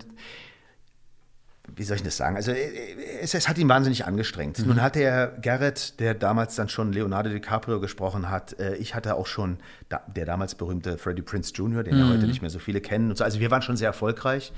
wie 1.76 1.84
soll 1.84 1.96
ich 1.98 2.04
das 2.04 2.18
sagen? 2.18 2.36
Also 2.36 2.52
äh, 2.52 3.20
es, 3.22 3.34
es 3.34 3.48
hat 3.48 3.58
ihn 3.58 3.70
wahnsinnig 3.70 4.06
angestrengt. 4.06 4.60
Mhm. 4.60 4.68
Nun 4.68 4.82
hatte 4.82 5.00
er 5.02 5.28
Garrett, 5.28 6.00
der 6.00 6.14
damals 6.16 6.56
dann 6.56 6.70
schon 6.70 6.92
Leonardo 6.92 7.30
DiCaprio 7.30 7.80
gesprochen 7.80 8.30
hat. 8.30 8.60
Äh, 8.60 8.76
ich 8.78 8.96
hatte 8.96 9.16
auch 9.16 9.28
schon 9.28 9.58
da, 9.90 10.02
der 10.14 10.26
damals 10.26 10.56
berühmte 10.56 10.98
Freddie 10.98 11.22
Prince 11.22 11.54
Jr., 11.54 11.84
den 11.84 11.98
ja 11.98 12.06
Mhm. 12.06 12.10
heute 12.14 12.28
nicht 12.28 12.42
mehr 12.42 12.50
so 12.52 12.60
viele 12.60 12.82
kennen. 12.82 13.10
Und 13.10 13.18
so. 13.18 13.24
Also 13.24 13.40
wir 13.40 13.52
waren 13.52 13.62
schon 13.62 13.78
sehr 13.78 13.88
erfolgreich. 13.88 14.52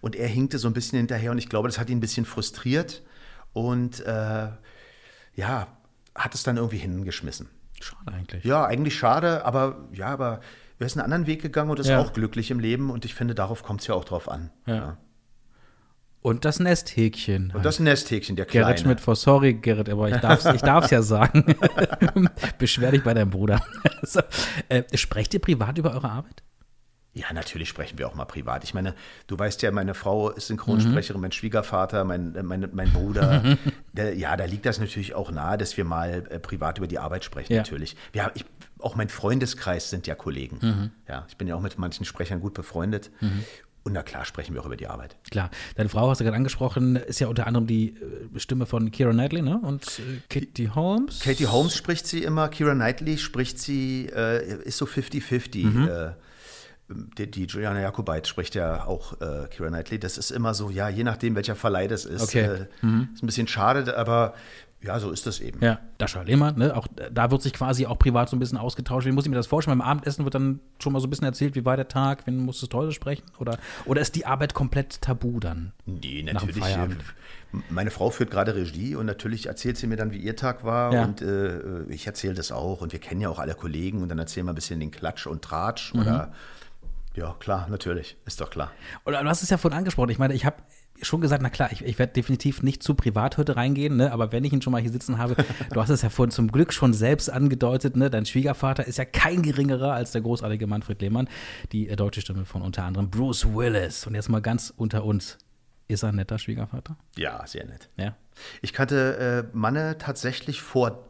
Und 0.00 0.16
er 0.16 0.28
hinkte 0.28 0.58
so 0.58 0.66
ein 0.68 0.72
bisschen 0.74 0.98
hinterher 0.98 1.30
und 1.30 1.38
ich 1.38 1.48
glaube, 1.50 1.68
das 1.68 1.78
hat 1.78 1.90
ihn 1.90 1.98
ein 1.98 2.00
bisschen 2.00 2.24
frustriert. 2.24 3.02
Und 3.52 4.00
äh, 4.06 4.48
ja, 5.34 5.66
hat 6.14 6.34
es 6.34 6.42
dann 6.42 6.56
irgendwie 6.56 6.78
hingeschmissen. 6.78 7.48
Schade 7.80 8.12
eigentlich. 8.12 8.44
Ja, 8.44 8.64
eigentlich 8.66 8.98
schade, 8.98 9.44
aber 9.44 9.88
ja, 9.92 10.06
aber 10.08 10.40
er 10.78 10.86
ist 10.86 10.96
einen 10.96 11.04
anderen 11.04 11.26
Weg 11.26 11.42
gegangen 11.42 11.70
und 11.70 11.78
ist 11.78 11.88
Ja. 11.88 11.98
auch 12.00 12.12
glücklich 12.12 12.50
im 12.50 12.60
Leben 12.60 12.90
und 12.90 13.04
ich 13.04 13.14
finde, 13.14 13.34
darauf 13.34 13.62
kommt 13.62 13.80
es 13.82 13.86
ja 13.86 13.94
auch 13.94 14.04
drauf 14.04 14.28
an. 14.28 14.50
Ja. 14.66 14.96
Und 16.22 16.44
das 16.44 16.60
Nesthäkchen. 16.60 17.50
Und 17.54 17.64
das 17.64 17.80
Nesthäkchen, 17.80 18.36
der 18.36 18.44
Kleine. 18.44 18.66
Gerrit 18.66 18.80
Schmidt 18.80 19.00
vor 19.00 19.16
Sorry, 19.16 19.54
Gerrit, 19.54 19.88
aber 19.88 20.10
ich 20.10 20.16
darf 20.18 20.44
es 20.44 20.54
ich 20.54 20.60
darf's 20.60 20.90
ja 20.90 21.00
sagen. 21.00 21.44
Beschwer 22.58 22.90
dich 22.90 23.02
bei 23.02 23.14
deinem 23.14 23.30
Bruder. 23.30 23.62
so, 24.02 24.20
äh, 24.68 24.82
sprecht 24.96 25.32
ihr 25.32 25.40
privat 25.40 25.78
über 25.78 25.92
eure 25.92 26.10
Arbeit? 26.10 26.42
Ja, 27.12 27.32
natürlich 27.32 27.68
sprechen 27.68 27.98
wir 27.98 28.06
auch 28.06 28.14
mal 28.14 28.26
privat. 28.26 28.62
Ich 28.64 28.72
meine, 28.72 28.94
du 29.26 29.36
weißt 29.36 29.62
ja, 29.62 29.72
meine 29.72 29.94
Frau 29.94 30.30
ist 30.30 30.46
Synchronsprecherin, 30.46 31.20
mein 31.20 31.32
Schwiegervater, 31.32 32.04
mein, 32.04 32.36
äh, 32.36 32.42
mein, 32.42 32.68
mein 32.72 32.92
Bruder. 32.92 33.56
Der, 33.94 34.14
ja, 34.16 34.36
da 34.36 34.44
liegt 34.44 34.66
das 34.66 34.78
natürlich 34.78 35.14
auch 35.14 35.32
nahe, 35.32 35.56
dass 35.58 35.76
wir 35.76 35.84
mal 35.84 36.26
äh, 36.28 36.38
privat 36.38 36.78
über 36.78 36.86
die 36.86 36.98
Arbeit 36.98 37.24
sprechen, 37.24 37.52
Ja. 37.54 37.60
natürlich. 37.60 37.96
Wir 38.12 38.24
haben, 38.24 38.32
ich, 38.34 38.44
auch 38.78 38.94
mein 38.94 39.08
Freundeskreis 39.08 39.90
sind 39.90 40.06
ja 40.06 40.14
Kollegen. 40.14 40.92
Ja, 41.08 41.26
ich 41.28 41.36
bin 41.36 41.48
ja 41.48 41.56
auch 41.56 41.60
mit 41.60 41.78
manchen 41.78 42.04
Sprechern 42.04 42.40
gut 42.40 42.54
befreundet. 42.54 43.10
Und 43.82 43.94
na 43.94 44.02
klar 44.02 44.24
sprechen 44.26 44.54
wir 44.54 44.60
auch 44.60 44.66
über 44.66 44.76
die 44.76 44.88
Arbeit. 44.88 45.16
Klar, 45.30 45.50
deine 45.74 45.88
Frau, 45.88 46.10
hast 46.10 46.20
du 46.20 46.24
gerade 46.24 46.36
angesprochen, 46.36 46.96
ist 46.96 47.18
ja 47.18 47.28
unter 47.28 47.46
anderem 47.46 47.66
die 47.66 47.94
äh, 47.94 48.38
Stimme 48.38 48.66
von 48.66 48.90
Keira 48.90 49.10
Knightley 49.12 49.40
ne? 49.40 49.58
und 49.62 49.98
äh, 49.98 50.20
Kitty 50.28 50.70
Holmes. 50.74 51.20
Katie 51.20 51.46
Holmes 51.46 51.76
spricht 51.76 52.06
sie 52.06 52.22
immer, 52.22 52.48
Kira 52.48 52.74
Knightley 52.74 53.16
spricht 53.16 53.58
sie, 53.58 54.10
äh, 54.14 54.62
ist 54.64 54.76
so 54.76 54.84
50-50. 54.84 55.64
Mhm. 55.64 55.88
Äh, 55.88 56.10
die, 57.16 57.30
die 57.30 57.44
Juliana 57.44 57.80
Jakobait 57.80 58.26
spricht 58.26 58.54
ja 58.54 58.84
auch 58.84 59.14
äh, 59.20 59.46
Kira 59.48 59.68
Knightley. 59.68 59.98
Das 59.98 60.18
ist 60.18 60.30
immer 60.30 60.52
so, 60.52 60.68
ja, 60.68 60.88
je 60.88 61.04
nachdem, 61.04 61.34
welcher 61.34 61.54
Verleih 61.56 61.88
das 61.88 62.04
ist. 62.04 62.22
Okay. 62.22 62.40
Äh, 62.44 62.66
Ist 63.14 63.22
ein 63.22 63.26
bisschen 63.26 63.48
schade, 63.48 63.96
aber 63.96 64.34
ja, 64.82 64.98
so 64.98 65.10
ist 65.10 65.26
das 65.26 65.40
eben. 65.40 65.62
Ja, 65.62 65.78
Dascha 65.98 66.22
Lehmann, 66.22 66.56
ne? 66.56 66.74
Auch 66.74 66.86
da 67.12 67.30
wird 67.30 67.42
sich 67.42 67.52
quasi 67.52 67.84
auch 67.84 67.98
privat 67.98 68.30
so 68.30 68.36
ein 68.36 68.38
bisschen 68.38 68.56
ausgetauscht. 68.56 69.06
Wie 69.06 69.12
muss 69.12 69.24
ich 69.24 69.30
mir 69.30 69.36
das 69.36 69.46
vorstellen? 69.46 69.78
Beim 69.78 69.86
Abendessen 69.86 70.24
wird 70.24 70.34
dann 70.34 70.60
schon 70.78 70.94
mal 70.94 71.00
so 71.00 71.06
ein 71.06 71.10
bisschen 71.10 71.26
erzählt, 71.26 71.54
wie 71.54 71.66
war 71.66 71.76
der 71.76 71.88
Tag, 71.88 72.26
wen 72.26 72.38
musstest 72.38 72.72
du 72.72 72.78
heute 72.78 72.92
sprechen? 72.92 73.24
Oder, 73.38 73.58
oder 73.84 74.00
ist 74.00 74.14
die 74.16 74.24
Arbeit 74.24 74.54
komplett 74.54 75.02
tabu 75.02 75.38
dann? 75.38 75.72
Nee, 75.84 76.22
natürlich. 76.22 76.64
Äh, 76.64 76.88
Meine 77.68 77.90
Frau 77.90 78.08
führt 78.08 78.30
gerade 78.30 78.54
Regie 78.54 78.94
und 78.94 79.04
natürlich 79.04 79.46
erzählt 79.46 79.76
sie 79.76 79.86
mir 79.86 79.96
dann, 79.96 80.12
wie 80.12 80.18
ihr 80.18 80.36
Tag 80.36 80.64
war. 80.64 80.94
Ja. 80.94 81.04
Und 81.04 81.20
äh, 81.20 81.82
ich 81.88 82.06
erzähle 82.06 82.34
das 82.34 82.50
auch. 82.50 82.80
Und 82.80 82.92
wir 82.92 83.00
kennen 83.00 83.20
ja 83.20 83.28
auch 83.28 83.38
alle 83.38 83.54
Kollegen 83.54 84.00
und 84.00 84.08
dann 84.08 84.18
erzählen 84.18 84.46
wir 84.46 84.52
ein 84.52 84.54
bisschen 84.54 84.80
den 84.80 84.90
Klatsch 84.90 85.26
und 85.26 85.42
Tratsch. 85.42 85.92
Mhm. 85.92 86.00
Oder 86.00 86.32
ja, 87.14 87.34
klar, 87.38 87.66
natürlich. 87.68 88.16
Ist 88.24 88.40
doch 88.40 88.50
klar. 88.50 88.70
Oder 89.04 89.22
du 89.22 89.28
hast 89.28 89.42
es 89.42 89.50
ja 89.50 89.58
vorhin 89.58 89.76
angesprochen. 89.78 90.10
Ich 90.10 90.18
meine, 90.18 90.32
ich 90.32 90.44
habe 90.46 90.56
schon 91.02 91.20
gesagt, 91.20 91.42
na 91.42 91.50
klar, 91.50 91.70
ich, 91.72 91.84
ich 91.84 91.98
werde 91.98 92.12
definitiv 92.12 92.62
nicht 92.62 92.82
zu 92.82 92.94
privat 92.94 93.38
heute 93.38 93.56
reingehen, 93.56 93.96
ne? 93.96 94.12
aber 94.12 94.32
wenn 94.32 94.44
ich 94.44 94.52
ihn 94.52 94.62
schon 94.62 94.72
mal 94.72 94.80
hier 94.80 94.90
sitzen 94.90 95.18
habe, 95.18 95.36
du 95.72 95.80
hast 95.80 95.90
es 95.90 96.02
ja 96.02 96.08
vorhin 96.08 96.30
zum 96.30 96.50
Glück 96.50 96.72
schon 96.72 96.92
selbst 96.92 97.30
angedeutet, 97.30 97.96
ne? 97.96 98.10
dein 98.10 98.26
Schwiegervater 98.26 98.86
ist 98.86 98.98
ja 98.98 99.04
kein 99.04 99.42
geringerer 99.42 99.92
als 99.92 100.12
der 100.12 100.20
großartige 100.20 100.66
Manfred 100.66 101.00
Lehmann, 101.02 101.28
die 101.72 101.86
deutsche 101.96 102.20
Stimme 102.20 102.44
von 102.44 102.62
unter 102.62 102.84
anderem 102.84 103.10
Bruce 103.10 103.46
Willis. 103.46 104.06
Und 104.06 104.14
jetzt 104.14 104.28
mal 104.28 104.40
ganz 104.40 104.72
unter 104.76 105.04
uns, 105.04 105.38
ist 105.88 106.04
er 106.04 106.10
ein 106.10 106.16
netter 106.16 106.38
Schwiegervater? 106.38 106.96
Ja, 107.16 107.44
sehr 107.46 107.66
nett. 107.66 107.88
Ja. 107.96 108.16
Ich 108.62 108.72
kannte 108.72 109.48
äh, 109.52 109.56
Manne 109.56 109.98
tatsächlich 109.98 110.62
vor 110.62 111.09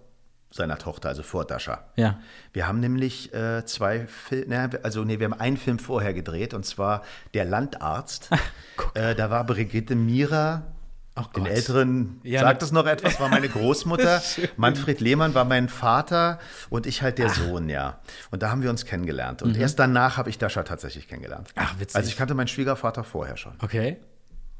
seiner 0.51 0.79
Tochter, 0.79 1.09
also 1.09 1.23
vor 1.23 1.45
Dasha. 1.45 1.85
Ja. 1.97 2.19
Wir 2.53 2.67
haben 2.67 2.81
nämlich 2.81 3.33
äh, 3.33 3.65
zwei 3.65 4.07
Filme, 4.07 4.71
also 4.83 5.05
nee, 5.05 5.19
wir 5.21 5.27
haben 5.31 5.39
einen 5.41 5.57
Film 5.57 5.79
vorher 5.79 6.13
gedreht 6.13 6.55
und 6.55 6.67
zwar 6.67 7.03
Der 7.35 7.45
Landarzt. 7.45 8.29
äh, 8.95 9.15
da 9.15 9.31
war 9.31 9.45
Brigitte 9.45 9.95
Mira. 9.95 10.63
Ach 11.17 11.27
Den 11.29 11.45
Gott. 11.45 11.53
Älteren 11.53 12.21
Ja, 12.23 12.41
sagt 12.41 12.63
na- 12.63 12.67
es 12.67 12.73
noch 12.73 12.87
etwas, 12.87 13.21
war 13.21 13.29
meine 13.29 13.49
Großmutter. 13.51 14.23
Manfred 14.57 15.01
Lehmann 15.01 15.35
war 15.35 15.45
mein 15.45 15.69
Vater 15.69 16.39
und 16.71 16.87
ich 16.87 17.03
halt 17.03 17.19
der 17.19 17.29
Sohn, 17.31 17.69
ja. 17.69 17.99
Und 18.31 18.43
da 18.43 18.51
haben 18.51 18.63
wir 18.63 18.71
uns 18.71 18.85
kennengelernt. 18.87 19.43
Und 19.43 19.57
erst 19.57 19.79
danach 19.79 20.17
habe 20.17 20.31
ich 20.31 20.39
Dasha 20.39 20.63
tatsächlich 20.63 21.09
kennengelernt. 21.09 21.49
Mhm. 21.57 21.63
Ach, 21.65 21.79
witzig. 21.81 21.97
Also 21.97 22.09
ich 22.09 22.17
kannte 22.17 22.35
meinen 22.35 22.49
Schwiegervater 22.49 23.05
vorher 23.05 23.37
schon. 23.37 23.53
Okay. 23.61 23.99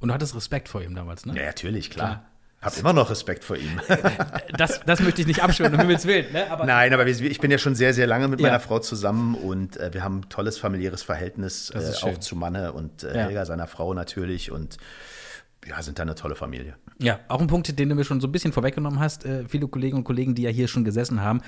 Und 0.01 0.09
du 0.09 0.15
hattest 0.15 0.35
Respekt 0.35 0.69
vor 0.69 0.83
ihm 0.83 0.95
damals, 0.95 1.25
ne? 1.27 1.37
Ja, 1.39 1.47
natürlich, 1.47 1.91
klar. 1.91 2.25
Hab 2.63 2.77
immer 2.77 2.93
noch 2.93 3.11
Respekt 3.11 3.43
vor 3.45 3.57
ihm. 3.57 3.81
Das, 4.57 4.81
das 4.85 5.01
möchte 5.01 5.23
ich 5.23 5.27
nicht 5.27 5.43
abschwören, 5.43 5.73
um 5.75 5.81
Himmels 5.81 6.05
Willen. 6.07 6.31
Ne? 6.33 6.51
Aber 6.51 6.67
Nein, 6.67 6.93
aber 6.93 7.07
ich 7.07 7.39
bin 7.41 7.51
ja 7.51 7.57
schon 7.59 7.75
sehr, 7.75 7.95
sehr 7.95 8.07
lange 8.07 8.29
mit 8.29 8.41
Ja. 8.41 8.49
meiner 8.49 8.61
Frau 8.61 8.79
zusammen 8.81 9.35
und 9.35 9.79
äh, 9.79 9.95
wir 9.95 10.05
haben 10.05 10.19
ein 10.21 10.29
tolles 10.29 10.59
familiäres 10.59 11.03
Verhältnis, 11.03 11.71
äh, 11.71 11.93
auch 12.03 12.19
zu 12.19 12.37
Manne 12.37 12.73
und 12.73 13.03
äh, 13.03 13.17
Ja. 13.17 13.25
Helga, 13.25 13.47
seiner 13.47 13.67
Frau 13.67 13.95
natürlich. 13.95 14.51
Und 14.51 14.77
ja, 15.67 15.83
sind 15.83 15.99
da 15.99 16.03
eine 16.03 16.15
tolle 16.15 16.35
Familie. 16.35 16.75
Ja, 16.99 17.21
auch 17.29 17.41
ein 17.41 17.47
Punkt, 17.47 17.79
den 17.79 17.89
du 17.89 17.95
mir 17.95 18.05
schon 18.05 18.21
so 18.21 18.29
ein 18.29 18.33
bisschen 18.33 18.53
vorweggenommen 18.53 18.99
hast. 19.01 19.25
Äh, 19.25 19.45
viele 19.49 19.67
Kolleginnen 19.69 19.99
und 19.99 20.05
Kollegen, 20.05 20.35
die 20.35 20.43
ja 20.43 20.51
hier 20.51 20.69
schon 20.69 20.85
gesessen 20.85 21.23
haben, 21.23 21.41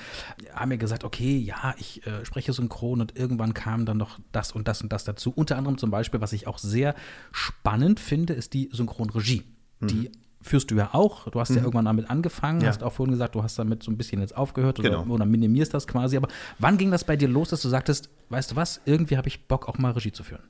haben 0.54 0.68
mir 0.70 0.78
gesagt, 0.78 1.04
okay, 1.04 1.36
ja, 1.38 1.74
ich 1.78 2.06
äh, 2.06 2.24
spreche 2.24 2.52
synchron 2.54 3.00
und 3.02 3.18
irgendwann 3.18 3.52
kam 3.54 3.84
dann 3.84 3.98
noch 3.98 4.18
das 4.32 4.52
und 4.52 4.66
das 4.68 4.80
und 4.82 4.92
das 4.92 5.04
dazu. 5.04 5.30
Unter 5.34 5.56
anderem 5.58 5.76
zum 5.76 5.90
Beispiel, 5.90 6.20
was 6.22 6.32
ich 6.32 6.46
auch 6.46 6.56
sehr 6.58 6.94
spannend 7.32 8.00
finde, 8.00 8.32
ist 8.32 8.54
die 8.54 8.70
Synchronregie. 8.72 9.42
Die 9.80 10.10
führst 10.42 10.70
du 10.70 10.74
ja 10.76 10.90
auch. 10.92 11.28
Du 11.30 11.40
hast 11.40 11.50
ja 11.50 11.56
irgendwann 11.56 11.84
damit 11.86 12.10
angefangen, 12.10 12.60
Ja. 12.60 12.68
hast 12.68 12.82
auch 12.82 12.92
vorhin 12.92 13.12
gesagt, 13.12 13.34
du 13.34 13.42
hast 13.42 13.58
damit 13.58 13.82
so 13.82 13.90
ein 13.90 13.96
bisschen 13.96 14.20
jetzt 14.20 14.36
aufgehört 14.36 14.78
oder, 14.78 14.90
Genau. 14.90 15.04
oder 15.14 15.24
minimierst 15.24 15.72
das 15.74 15.86
quasi. 15.86 16.16
Aber 16.16 16.28
wann 16.58 16.76
ging 16.78 16.90
das 16.90 17.04
bei 17.04 17.16
dir 17.16 17.28
los, 17.28 17.50
dass 17.50 17.62
du 17.62 17.68
sagtest, 17.68 18.10
weißt 18.30 18.50
du 18.52 18.56
was, 18.56 18.80
irgendwie 18.84 19.16
habe 19.16 19.28
ich 19.28 19.46
Bock, 19.48 19.68
auch 19.68 19.78
mal 19.78 19.92
Regie 19.92 20.12
zu 20.12 20.24
führen? 20.24 20.42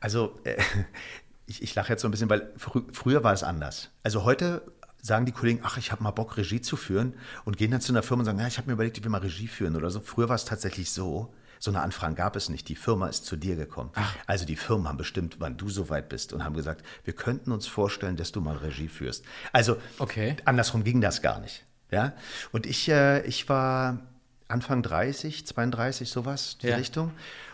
Also, 0.00 0.38
äh, 0.44 0.56
ich, 1.46 1.62
ich 1.62 1.74
lache 1.74 1.92
jetzt 1.92 2.02
so 2.02 2.08
ein 2.08 2.10
bisschen, 2.10 2.28
weil 2.30 2.52
frü 2.56 2.82
früher 2.92 3.22
war 3.24 3.32
es 3.32 3.42
anders. 3.42 3.90
Also 4.02 4.24
heute 4.24 4.62
sagen 5.00 5.24
die 5.26 5.32
Kollegen, 5.32 5.60
ach, 5.62 5.76
ich 5.78 5.92
habe 5.92 6.02
mal 6.02 6.10
Bock, 6.10 6.36
Regie 6.36 6.60
zu 6.60 6.76
führen 6.76 7.14
und 7.44 7.56
gehen 7.56 7.70
dann 7.70 7.80
zu 7.80 7.92
einer 7.92 8.02
Firma 8.02 8.22
und 8.22 8.24
sagen, 8.24 8.40
ja, 8.40 8.46
ich 8.48 8.58
habe 8.58 8.66
mir 8.66 8.72
überlegt, 8.72 8.98
ich 8.98 9.04
will 9.04 9.10
mal 9.10 9.20
Regie 9.20 9.46
führen 9.46 9.76
oder 9.76 9.90
so. 9.90 10.00
Früher 10.00 10.28
war 10.28 10.34
es 10.34 10.44
tatsächlich 10.44 10.90
so, 10.90 11.32
so 11.58 11.70
eine 11.70 11.80
Anfrage 11.80 12.14
gab 12.14 12.36
es 12.36 12.48
nicht. 12.48 12.68
Die 12.68 12.76
Firma 12.76 13.08
ist 13.08 13.24
zu 13.24 13.36
dir 13.36 13.56
gekommen. 13.56 13.90
Also 14.26 14.44
die 14.44 14.56
Firmen 14.56 14.88
haben 14.88 14.96
bestimmt, 14.98 15.36
wann 15.38 15.56
du 15.56 15.68
so 15.68 15.88
weit 15.88 16.08
bist 16.08 16.32
und 16.32 16.44
haben 16.44 16.54
gesagt, 16.54 16.84
wir 17.04 17.14
könnten 17.14 17.52
uns 17.52 17.66
vorstellen, 17.66 18.16
dass 18.16 18.32
du 18.32 18.40
mal 18.40 18.56
Regie 18.56 18.88
führst. 18.88 19.24
Also 19.52 19.76
Okay. 19.98 20.36
andersrum 20.44 20.84
ging 20.84 21.00
das 21.00 21.22
gar 21.22 21.40
nicht. 21.40 21.64
Ja? 21.90 22.12
Und 22.52 22.66
ich, 22.66 22.88
äh, 22.88 23.22
ich 23.26 23.48
war 23.48 24.00
Anfang 24.48 24.82
30, 24.82 25.46
32, 25.46 26.10
sowas, 26.10 26.58
die 26.58 26.68
Ja. 26.68 26.76
Richtung, 26.76 27.12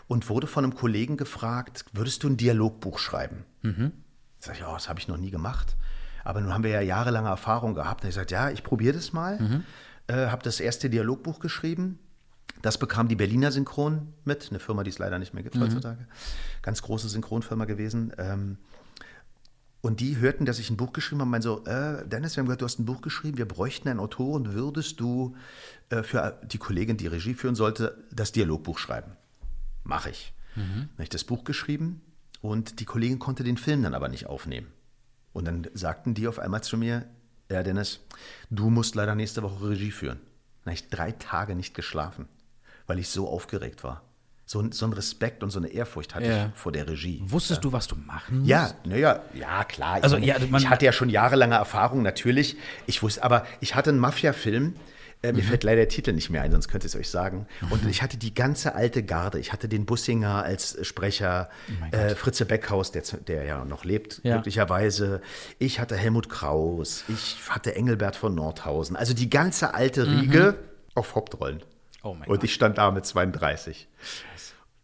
und 0.09 0.29
wurde 0.29 0.47
von 0.47 0.65
einem 0.65 0.75
Kollegen 0.75 1.17
gefragt, 1.17 1.85
würdest 1.93 2.23
du 2.23 2.29
ein 2.29 2.37
Dialogbuch 2.37 2.99
schreiben? 2.99 3.45
Sag 4.41 4.57
ich, 4.57 4.65
oh, 4.67 4.73
das 4.75 4.89
habe 4.89 4.99
ich 4.99 5.09
noch 5.09 5.17
nie 5.17 5.31
gemacht. 5.31 5.77
Aber 6.25 6.41
nun 6.41 6.53
haben 6.53 6.65
wir 6.65 6.71
ja 6.71 6.81
jahrelange 6.81 7.29
Erfahrung 7.29 7.75
gehabt. 7.75 8.03
Und 8.05 8.09
ich 8.11 8.15
sagte, 8.15 8.35
ja, 8.35 8.51
ich 8.51 8.63
probiere 8.63 8.95
das 8.95 9.13
mal. 9.13 9.63
Äh, 10.09 10.27
habe 10.27 10.43
das 10.43 10.61
erste 10.61 10.91
Dialogbuch 10.91 11.39
geschrieben. 11.41 11.99
Das 12.63 12.79
bekam 12.79 13.09
die 13.09 13.17
Berliner 13.17 13.51
Synchron 13.53 14.13
mit, 14.25 14.49
eine 14.51 14.61
Firma, 14.61 14.85
die 14.85 14.91
es 14.91 14.99
leider 14.99 15.19
nicht 15.19 15.35
mehr 15.35 15.43
gibt 15.43 15.59
heutzutage. 15.59 16.07
Ganz 16.63 16.81
große 16.83 17.09
Synchronfirma 17.09 17.65
gewesen. 17.65 18.13
Ähm, 18.19 18.57
und 19.81 19.99
die 19.99 20.19
hörten, 20.19 20.47
dass 20.47 20.61
ich 20.61 20.71
ein 20.71 20.77
Buch 20.77 20.93
geschrieben 20.93 21.21
habe, 21.21 21.27
und 21.27 21.31
meinen 21.33 21.43
so, 21.43 21.65
äh, 21.65 22.07
Dennis, 22.07 22.37
wir 22.37 22.41
haben 22.41 22.47
gehört, 22.47 22.61
du 22.61 22.65
hast 22.65 22.79
ein 22.79 22.85
Buch 22.85 23.03
geschrieben, 23.03 23.37
wir 23.37 23.49
bräuchten 23.49 23.89
einen 23.89 23.99
Autoren, 23.99 24.55
würdest 24.55 25.01
du 25.01 25.35
äh, 25.91 26.05
für 26.05 26.39
die 26.45 26.59
Kollegin, 26.59 26.97
die 26.97 27.09
Regie 27.09 27.35
führen 27.35 27.57
sollte, 27.57 28.05
das 28.13 28.31
Dialogbuch 28.31 28.79
schreiben? 28.79 29.17
Mache 29.83 30.11
ich. 30.11 30.33
Dann 30.55 30.91
habe 30.93 31.03
ich 31.03 31.09
das 31.09 31.25
Buch 31.25 31.43
geschrieben 31.43 32.01
und 32.41 32.79
die 32.79 32.85
Kollegin 32.85 33.19
konnte 33.19 33.43
den 33.43 33.57
Film 33.57 33.83
dann 33.83 33.95
aber 33.95 34.09
nicht 34.09 34.27
aufnehmen. 34.27 34.69
Und 35.33 35.47
dann 35.47 35.67
sagten 35.75 36.15
die 36.15 36.29
auf 36.29 36.39
einmal 36.39 36.63
zu 36.63 36.77
mir, 36.77 37.07
ja 37.51 37.65
Dennis, 37.65 38.01
du 38.51 38.71
musst 38.71 38.95
leider 38.95 39.17
nächste 39.17 39.43
Woche 39.43 39.71
Regie 39.71 39.91
führen. 39.91 40.21
Dann 40.65 40.73
habe 40.73 40.75
ich 40.75 40.91
drei 40.91 41.11
Tage 41.11 41.57
nicht 41.57 41.75
geschlafen, 41.75 42.29
weil 42.87 42.99
ich 42.99 43.09
so 43.09 43.29
aufgeregt 43.29 43.85
war. 43.85 44.03
So, 44.45 44.61
ein- 44.61 44.73
so 44.73 44.85
ein 44.87 44.93
Respekt 44.93 45.43
und 45.43 45.51
so 45.51 45.59
eine 45.59 45.69
Ehrfurcht 45.69 46.15
hatte 46.15 46.27
Ja. 46.27 46.47
ich 46.47 46.59
vor 46.61 46.73
der 46.73 46.87
Regie. 46.89 47.23
Wusstest 47.27 47.65
du, 47.65 47.73
was 47.73 47.87
du 47.87 47.97
machen 47.97 48.39
musst? 48.41 48.51
Ja, 48.51 48.73
naja, 48.85 49.21
ja, 49.35 49.65
klar. 49.65 49.99
Ich, 49.99 50.05
Also, 50.05 50.17
meine, 50.17 50.27
ja, 50.27 50.37
ich 50.59 50.69
hatte 50.69 50.85
ja 50.85 50.93
schon 50.93 51.09
jahrelange 51.09 51.55
Erfahrung, 51.55 52.03
natürlich. 52.03 52.57
Ich 52.87 53.03
wusste, 53.03 53.23
aber 53.23 53.47
ich 53.61 53.75
hatte 53.75 53.91
einen 53.91 53.99
Mafia-Film, 54.01 54.75
Äh, 55.25 55.33
mir 55.35 55.45
fällt 55.45 55.63
leider 55.63 55.77
der 55.77 55.89
Titel 55.89 56.13
nicht 56.15 56.31
mehr 56.31 56.43
ein, 56.43 56.51
sonst 56.51 56.67
könnte 56.67 56.89
ich 56.89 56.95
es 56.95 56.99
euch 56.99 57.09
sagen. 57.09 57.47
Und 57.71 57.87
ich 57.89 58.03
hatte 58.03 58.17
die 58.17 58.35
ganze 58.35 58.75
alte 58.75 59.05
Garde. 59.05 59.39
Ich 59.39 59.53
hatte 59.53 59.69
den 59.69 59.87
Bussinger 59.87 60.43
als 60.43 60.77
Sprecher, 60.85 61.49
äh, 61.93 62.17
Fritze 62.17 62.45
Beckhaus, 62.45 62.91
der, 62.91 63.03
der 63.29 63.45
ja 63.45 63.65
noch 63.65 63.85
lebt, 63.85 64.21
Ja. 64.25 64.35
glücklicherweise. 64.35 65.21
Ich 65.61 65.79
hatte 65.79 65.97
Helmut 65.97 66.29
Kraus. 66.29 67.05
Ich 67.07 67.37
hatte 67.49 67.77
Engelbert 67.77 68.17
von 68.17 68.35
Nordhausen. 68.35 68.97
Also 68.97 69.15
die 69.15 69.31
ganze 69.31 69.75
alte 69.75 70.09
Riege 70.09 70.57
auf 70.97 71.15
Hauptrollen. 71.15 71.63
Oh 72.03 72.15
mein 72.15 72.29
Und 72.29 72.37
Gott. 72.37 72.45
ich 72.45 72.55
stand 72.55 72.79
da 72.79 72.91
mit 72.91 73.07
32. 73.07 73.89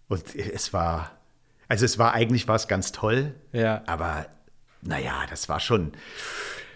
Und 0.09 0.35
es 0.35 0.73
war, 0.73 1.11
also 1.69 1.85
es 1.85 1.99
war 1.99 2.15
eigentlich 2.15 2.49
war 2.49 2.57
es 2.57 2.69
ganz 2.69 2.93
toll. 2.93 3.35
Ja. 3.53 3.83
Aber 3.87 4.27
naja, 4.83 5.25
das 5.29 5.49
war 5.49 5.61
schon 5.61 5.93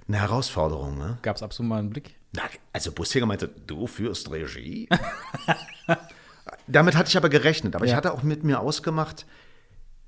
eine 0.09 0.19
Herausforderung. 0.21 0.99
Ne? 0.99 1.19
Gab 1.23 1.37
es 1.37 1.43
ab 1.43 1.51
und 1.51 1.55
zu 1.55 1.63
mal 1.63 1.79
einen 1.79 1.91
Blick? 1.91 2.17
Na, 2.33 2.43
also 2.73 2.93
Bussinger 2.93 3.27
meinte, 3.27 3.49
du 3.49 3.87
führst 3.87 4.31
Regie? 4.31 4.89
Damit 6.67 6.97
hatte 6.97 7.09
ich 7.09 7.17
aber 7.17 7.29
gerechnet. 7.29 7.77
Aber 7.77 7.85
ich 7.85 7.91
Ja. 7.93 7.97
hatte 7.97 8.13
auch 8.13 8.23
mit 8.23 8.43
mir 8.45 8.61
ausgemacht, 8.61 9.27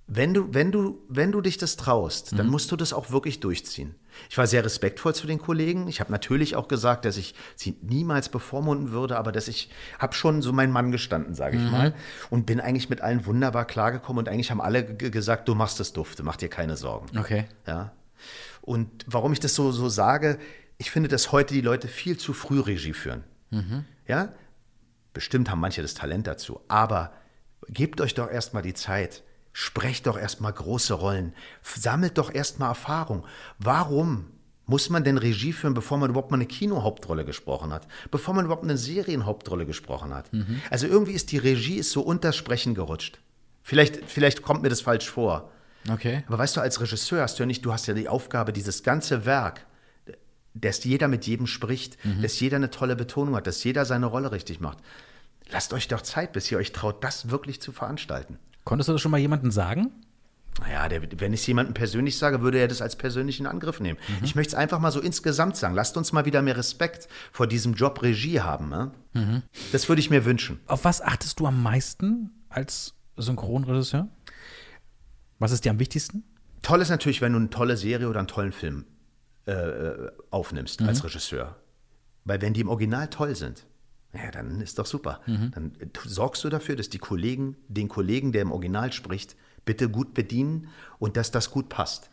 wenn 0.07 0.35
du, 0.35 0.53
wenn 0.53 0.71
du, 0.71 1.01
wenn 1.09 1.33
du 1.33 1.41
dich 1.41 1.57
das 1.57 1.77
traust, 1.77 2.33
Mhm. 2.33 2.37
dann 2.37 2.47
musst 2.49 2.71
du 2.71 2.77
das 2.77 2.93
auch 2.93 3.11
wirklich 3.11 3.41
durchziehen. 3.41 3.95
Ich 4.29 4.37
war 4.39 4.47
sehr 4.47 4.65
respektvoll 4.65 5.15
zu 5.15 5.27
den 5.27 5.39
Kollegen. 5.39 5.89
Ich 5.89 5.99
habe 6.01 6.13
natürlich 6.13 6.57
auch 6.57 6.69
gesagt, 6.69 7.05
dass 7.05 7.17
ich 7.17 7.35
sie 7.57 7.77
niemals 7.83 8.29
bevormunden 8.29 8.91
würde, 8.93 9.17
aber 9.17 9.33
dass 9.33 9.49
ich 9.49 9.71
habe 9.99 10.15
schon 10.15 10.43
so 10.43 10.53
meinen 10.53 10.73
Mann 10.73 10.91
gestanden, 10.93 11.35
sage 11.35 11.59
Mhm. 11.59 11.65
ich 11.65 11.71
mal, 11.73 11.95
und 12.31 12.45
bin 12.47 12.61
eigentlich 12.61 12.91
mit 12.91 13.01
allen 13.01 13.25
wunderbar 13.27 13.65
klargekommen. 13.67 14.19
Und 14.21 14.29
eigentlich 14.29 14.51
haben 14.51 14.61
alle 14.61 14.85
gesagt, 14.85 15.49
du 15.49 15.55
machst 15.55 15.81
das 15.81 15.93
dufte, 15.95 16.23
mach 16.23 16.37
dir 16.37 16.49
keine 16.49 16.77
Sorgen. 16.77 17.19
Okay. 17.19 17.47
Ja. 17.67 17.93
Und 18.61 19.05
warum 19.07 19.33
ich 19.33 19.41
das 19.41 19.55
so, 19.55 19.73
so 19.73 19.89
sage, 19.89 20.39
ich 20.79 20.91
finde, 20.91 21.09
dass 21.09 21.33
heute 21.33 21.55
die 21.55 21.61
Leute 21.61 21.89
viel 21.89 22.17
zu 22.19 22.33
früh 22.35 22.61
Regie 22.61 22.93
führen. 22.93 23.25
Ja, 24.07 24.33
bestimmt 25.13 25.51
haben 25.51 25.61
manche 25.61 25.81
das 25.83 25.95
Talent 25.95 26.27
dazu, 26.27 26.61
aber 26.69 27.13
gebt 27.69 28.01
euch 28.01 28.15
doch 28.15 28.29
erstmal 28.31 28.63
die 28.63 28.75
Zeit. 28.75 29.23
Sprecht 29.57 30.09
doch 30.09 30.19
erstmal 30.19 30.53
große 30.53 30.95
Rollen. 30.95 31.33
Sammelt 31.63 32.19
doch 32.19 32.35
erstmal 32.35 32.71
Erfahrung. 32.71 33.25
Warum 33.61 34.27
muss 34.67 34.91
man 34.91 35.05
denn 35.05 35.17
Regie 35.17 35.53
führen, 35.53 35.75
bevor 35.75 35.97
man 35.97 36.11
überhaupt 36.11 36.33
mal 36.33 36.39
eine 36.39 36.47
Kinohauptrolle 36.47 37.25
gesprochen 37.25 37.73
hat? 37.73 37.87
Bevor 38.11 38.35
man 38.35 38.47
überhaupt 38.47 38.65
eine 38.65 38.77
Serienhauptrolle 38.77 39.65
gesprochen 39.65 40.13
hat? 40.13 40.29
Also 40.71 40.89
irgendwie 40.89 41.13
ist 41.13 41.31
die 41.31 41.39
Regie 41.39 41.77
ist 41.77 41.93
so 41.93 42.03
unters 42.03 42.35
Sprechen 42.35 42.75
gerutscht. 42.75 43.21
Vielleicht, 43.63 44.05
vielleicht 44.05 44.43
kommt 44.43 44.63
mir 44.63 44.71
das 44.71 44.81
falsch 44.81 45.09
vor. 45.09 45.53
Okay. 45.89 46.25
Aber 46.27 46.39
weißt 46.39 46.57
du, 46.57 46.61
als 46.61 46.81
Regisseur 46.81 47.23
hast 47.23 47.39
du 47.39 47.45
ja 47.45 47.47
nicht, 47.47 47.65
du 47.65 47.73
hast 47.73 47.87
ja 47.87 47.95
die 47.95 48.09
Aufgabe, 48.09 48.53
dieses 48.53 48.83
ganze 48.83 49.25
Werk, 49.25 49.67
dass 50.55 50.83
jeder 50.83 51.07
mit 51.07 51.27
jedem 51.27 51.47
spricht, 51.47 51.97
dass 52.23 52.41
jeder 52.41 52.57
eine 52.57 52.71
tolle 52.71 52.97
Betonung 52.97 53.37
hat, 53.37 53.47
dass 53.47 53.63
jeder 53.63 53.85
seine 53.85 54.07
Rolle 54.07 54.33
richtig 54.33 54.59
macht. 54.61 54.79
Lasst 55.51 55.73
euch 55.73 55.87
doch 55.87 56.01
Zeit, 56.01 56.33
bis 56.33 56.51
ihr 56.51 56.59
euch 56.59 56.73
traut, 56.73 57.05
das 57.05 57.31
wirklich 57.31 57.61
zu 57.61 57.71
veranstalten. 57.71 58.39
Konntest 58.65 58.89
du 58.89 58.93
das 58.93 59.01
schon 59.01 59.11
mal 59.11 59.19
jemandem 59.19 59.51
sagen? 59.51 59.93
Naja, 60.61 60.89
der, 60.89 61.03
wenn 61.21 61.33
ich 61.33 61.41
es 61.41 61.47
jemandem 61.47 61.75
persönlich 61.75 62.17
sage, 62.17 62.41
würde 62.41 62.59
er 62.59 62.69
das 62.69 62.81
als 62.81 62.97
persönlichen 62.97 63.47
Angriff 63.47 63.81
nehmen. 63.81 63.99
Ich 64.23 64.37
möchte 64.37 64.51
es 64.51 64.55
einfach 64.55 64.79
mal 64.79 64.93
so 64.93 65.01
insgesamt 65.01 65.57
sagen. 65.57 65.75
Lasst 65.75 65.97
uns 65.97 66.13
mal 66.13 66.27
wieder 66.27 66.43
mehr 66.43 66.57
Respekt 66.57 67.09
vor 67.33 67.47
diesem 67.49 67.75
Job 67.75 68.03
Regie 68.03 68.41
haben. 68.41 68.69
Ne? 68.69 68.93
Das 69.73 69.89
würde 69.89 70.01
ich 70.01 70.11
mir 70.11 70.25
wünschen. 70.25 70.61
Auf 70.67 70.85
was 70.85 71.01
achtest 71.01 71.41
du 71.41 71.47
am 71.47 71.61
meisten 71.63 72.31
als 72.49 72.95
Synchronregisseur? 73.17 74.09
Was 75.41 75.51
ist 75.51 75.65
dir 75.65 75.71
am 75.71 75.81
wichtigsten? 75.81 76.23
Toll 76.63 76.81
ist 76.81 76.89
natürlich, 76.89 77.21
wenn 77.21 77.33
du 77.33 77.39
eine 77.41 77.51
tolle 77.51 77.77
Serie 77.77 78.09
oder 78.09 78.21
einen 78.21 78.29
tollen 78.29 78.53
Film 78.53 78.87
äh, 79.47 80.11
aufnimmst 80.31 80.81
als 80.83 81.05
Regisseur. 81.05 81.57
Weil 82.25 82.41
wenn 82.41 82.55
die 82.55 82.61
im 82.61 82.69
Original 82.69 83.09
toll 83.09 83.35
sind, 83.35 83.67
ja, 84.15 84.31
dann 84.31 84.61
ist 84.61 84.79
doch 84.79 84.87
super. 84.87 85.21
Dann 85.27 85.73
äh, 85.79 85.87
sorgst 86.07 86.45
du 86.45 86.49
dafür, 86.49 86.77
dass 86.77 86.89
die 86.89 86.99
Kollegen, 86.99 87.57
den 87.69 87.89
Kollegen, 87.89 88.33
der 88.33 88.43
im 88.43 88.53
Original 88.53 88.93
spricht, 88.93 89.37
bitte 89.65 89.89
gut 89.89 90.15
bedienen 90.15 90.69
und 90.99 91.17
dass 91.17 91.31
das 91.31 91.51
gut 91.51 91.69
passt. 91.69 92.11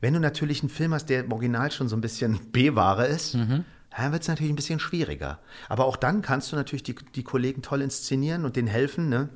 Wenn 0.00 0.14
du 0.14 0.20
natürlich 0.20 0.60
einen 0.62 0.70
Film 0.70 0.94
hast, 0.94 1.06
der 1.06 1.24
im 1.24 1.32
Original 1.32 1.70
schon 1.70 1.88
so 1.88 1.96
ein 1.96 2.00
bisschen 2.00 2.38
B-Ware 2.52 3.06
ist, 3.06 3.34
dann 3.34 4.12
wird 4.12 4.22
es 4.22 4.28
natürlich 4.28 4.52
ein 4.52 4.56
bisschen 4.56 4.80
schwieriger. 4.80 5.38
Aber 5.68 5.86
auch 5.86 5.96
dann 5.96 6.22
kannst 6.22 6.52
du 6.52 6.56
natürlich 6.56 6.82
die, 6.82 6.94
die 7.14 7.24
Kollegen 7.24 7.62
toll 7.62 7.82
inszenieren 7.82 8.44
und 8.44 8.56
denen 8.56 8.68
helfen, 8.68 9.08
ne? 9.08 9.28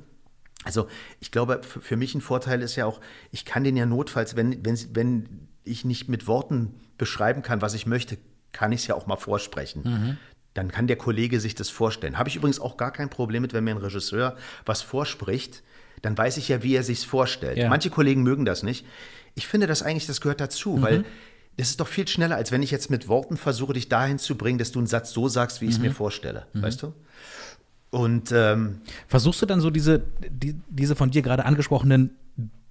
Also 0.65 0.87
ich 1.21 1.31
glaube, 1.31 1.61
für 1.63 1.95
mich 1.95 2.15
ein 2.15 2.21
Vorteil 2.21 2.61
ist 2.61 2.75
ja 2.75 2.85
auch, 2.85 2.99
ich 3.31 3.45
kann 3.45 3.63
den 3.63 3.77
ja 3.77 3.85
notfalls, 3.85 4.35
wenn, 4.35 4.65
wenn, 4.65 4.77
wenn 4.93 5.47
ich 5.63 5.85
nicht 5.85 6.09
mit 6.09 6.27
Worten 6.27 6.75
beschreiben 6.97 7.41
kann, 7.41 7.61
was 7.61 7.73
ich 7.73 7.85
möchte, 7.85 8.17
kann 8.51 8.73
ich 8.73 8.81
es 8.81 8.87
ja 8.87 8.95
auch 8.95 9.07
mal 9.07 9.15
vorsprechen. 9.15 10.17
Dann 10.53 10.71
kann 10.71 10.87
der 10.87 10.97
Kollege 10.97 11.39
sich 11.39 11.55
das 11.55 11.69
vorstellen. 11.69 12.17
Habe 12.17 12.29
ich 12.29 12.35
übrigens 12.35 12.59
auch 12.59 12.77
gar 12.77 12.91
kein 12.91 13.09
Problem 13.09 13.41
mit, 13.41 13.53
wenn 13.53 13.63
mir 13.63 13.71
ein 13.71 13.77
Regisseur 13.77 14.35
was 14.65 14.81
vorspricht, 14.81 15.63
dann 16.01 16.17
weiß 16.17 16.37
ich 16.37 16.47
ja, 16.47 16.63
wie 16.63 16.75
er 16.75 16.83
sich 16.83 17.05
vorstellt. 17.05 17.57
Ja. 17.57 17.69
Manche 17.69 17.89
Kollegen 17.89 18.23
mögen 18.23 18.45
das 18.45 18.63
nicht. 18.63 18.85
Ich 19.35 19.47
finde 19.47 19.67
das 19.67 19.83
eigentlich, 19.83 20.07
das 20.07 20.21
gehört 20.21 20.41
dazu, 20.41 20.81
weil 20.81 21.05
das 21.57 21.69
ist 21.69 21.79
doch 21.79 21.87
viel 21.87 22.07
schneller, 22.07 22.35
als 22.35 22.51
wenn 22.51 22.63
ich 22.63 22.71
jetzt 22.71 22.89
mit 22.89 23.07
Worten 23.07 23.35
versuche, 23.35 23.73
dich 23.73 23.89
dahin 23.89 24.17
zu 24.17 24.35
bringen, 24.35 24.57
dass 24.57 24.71
du 24.71 24.79
einen 24.79 24.87
Satz 24.87 25.11
so 25.11 25.27
sagst, 25.27 25.61
wie 25.61 25.65
ich 25.65 25.71
es 25.71 25.79
mir 25.79 25.91
vorstelle. 25.91 26.47
Weißt 26.53 26.83
du? 26.83 26.93
Und 27.91 28.31
ähm, 28.31 28.81
Versuchst 29.07 29.41
du 29.41 29.45
dann 29.45 29.61
so 29.61 29.69
diese, 29.69 30.03
die, 30.29 30.55
diese 30.69 30.95
von 30.95 31.11
dir 31.11 31.21
gerade 31.21 31.45
angesprochenen 31.45 32.11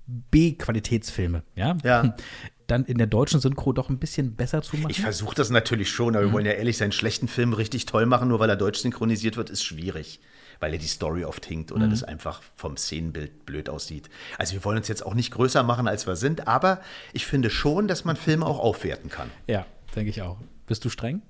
B-Qualitätsfilme, 0.07 1.43
ja? 1.55 1.77
Ja. 1.85 2.15
Dann 2.69 2.85
in 2.85 2.99
der 2.99 3.07
deutschen 3.07 3.41
Synchro 3.41 3.73
doch 3.73 3.89
ein 3.89 3.99
bisschen 3.99 4.37
besser 4.37 4.63
zu 4.63 4.77
machen? 4.77 4.91
Ich 4.91 5.01
versuche 5.01 5.35
das 5.35 5.51
natürlich 5.51 5.91
schon, 5.91 6.15
aber 6.15 6.27
wir 6.27 6.33
wollen 6.33 6.47
ja 6.47 6.53
ehrlich 6.53 6.77
sein, 6.77 6.93
schlechten 6.93 7.27
Film 7.27 7.53
richtig 7.55 7.87
toll 7.87 8.07
machen, 8.07 8.29
nur 8.29 8.39
weil 8.39 8.51
er 8.51 8.57
deutsch 8.57 8.79
synchronisiert 8.79 9.37
wird, 9.37 9.51
ist 9.51 9.65
schwierig. 9.65 10.21
Weil 10.61 10.73
er 10.73 10.79
die 10.79 10.87
Story 10.87 11.25
oft 11.25 11.47
hinkt 11.47 11.73
oder 11.73 11.89
das 11.89 12.03
einfach 12.03 12.43
vom 12.57 12.77
Szenenbild 12.77 13.47
blöd 13.47 13.69
aussieht. 13.69 14.11
Also 14.39 14.55
wir 14.55 14.65
wollen 14.65 14.79
uns 14.79 14.89
jetzt 14.89 15.05
auch 15.07 15.15
nicht 15.15 15.31
größer 15.31 15.63
machen, 15.63 15.89
als 15.89 16.07
wir 16.07 16.17
sind, 16.17 16.47
aber 16.47 16.81
ich 17.13 17.27
finde 17.27 17.49
schon, 17.49 17.89
dass 17.89 18.05
man 18.05 18.17
Filme 18.17 18.45
auch 18.45 18.59
aufwerten 18.59 19.09
kann. 19.09 19.31
ja, 19.47 19.67
denke 19.97 20.11
ich 20.11 20.21
auch. 20.23 20.39
Bist 20.67 20.85
du 20.85 20.91
streng? 20.91 21.23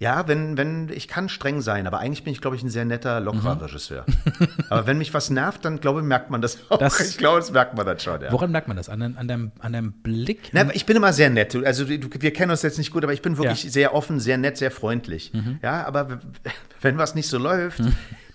Ja, 0.00 0.28
wenn, 0.28 0.56
wenn, 0.56 0.90
ich 0.90 1.08
kann 1.08 1.28
streng 1.28 1.60
sein, 1.60 1.88
aber 1.88 1.98
eigentlich 1.98 2.22
bin 2.22 2.32
ich, 2.32 2.40
glaube 2.40 2.54
ich, 2.54 2.62
ein 2.62 2.70
sehr 2.70 2.84
netter, 2.84 3.18
lockerer 3.18 3.60
Regisseur. 3.62 4.04
aber 4.70 4.86
wenn 4.86 4.96
mich 4.98 5.12
was 5.12 5.28
nervt, 5.28 5.64
dann 5.64 5.80
glaube 5.80 5.98
ich, 5.98 6.06
merkt 6.06 6.30
man 6.30 6.40
das 6.40 6.58
auch. 6.68 6.78
Das- 6.78 7.00
ich 7.00 7.18
glaube, 7.18 7.40
das 7.40 7.50
merkt 7.50 7.76
man 7.76 7.84
dann 7.84 7.98
schon, 7.98 8.20
ja. 8.20 8.30
Woran 8.30 8.52
merkt 8.52 8.68
man 8.68 8.76
das? 8.76 8.88
An, 8.88 9.02
an, 9.16 9.26
deinem, 9.26 9.50
an 9.58 9.72
deinem 9.72 9.90
Blick? 9.92 10.50
Na, 10.52 10.72
ich 10.72 10.86
bin 10.86 10.96
immer 10.96 11.12
sehr 11.12 11.30
nett. 11.30 11.56
Also 11.64 11.84
du, 11.84 12.08
wir 12.20 12.32
kennen 12.32 12.52
uns 12.52 12.62
jetzt 12.62 12.78
nicht 12.78 12.92
gut, 12.92 13.02
aber 13.02 13.12
ich 13.12 13.22
bin 13.22 13.38
wirklich 13.38 13.64
Ja. 13.64 13.70
sehr 13.70 13.92
offen, 13.94 14.20
sehr 14.20 14.38
nett, 14.38 14.56
sehr 14.56 14.70
freundlich. 14.70 15.32
Ja, 15.62 15.84
aber 15.84 16.20
wenn 16.80 16.96
was 16.96 17.16
nicht 17.16 17.26
so 17.28 17.36
läuft, 17.38 17.82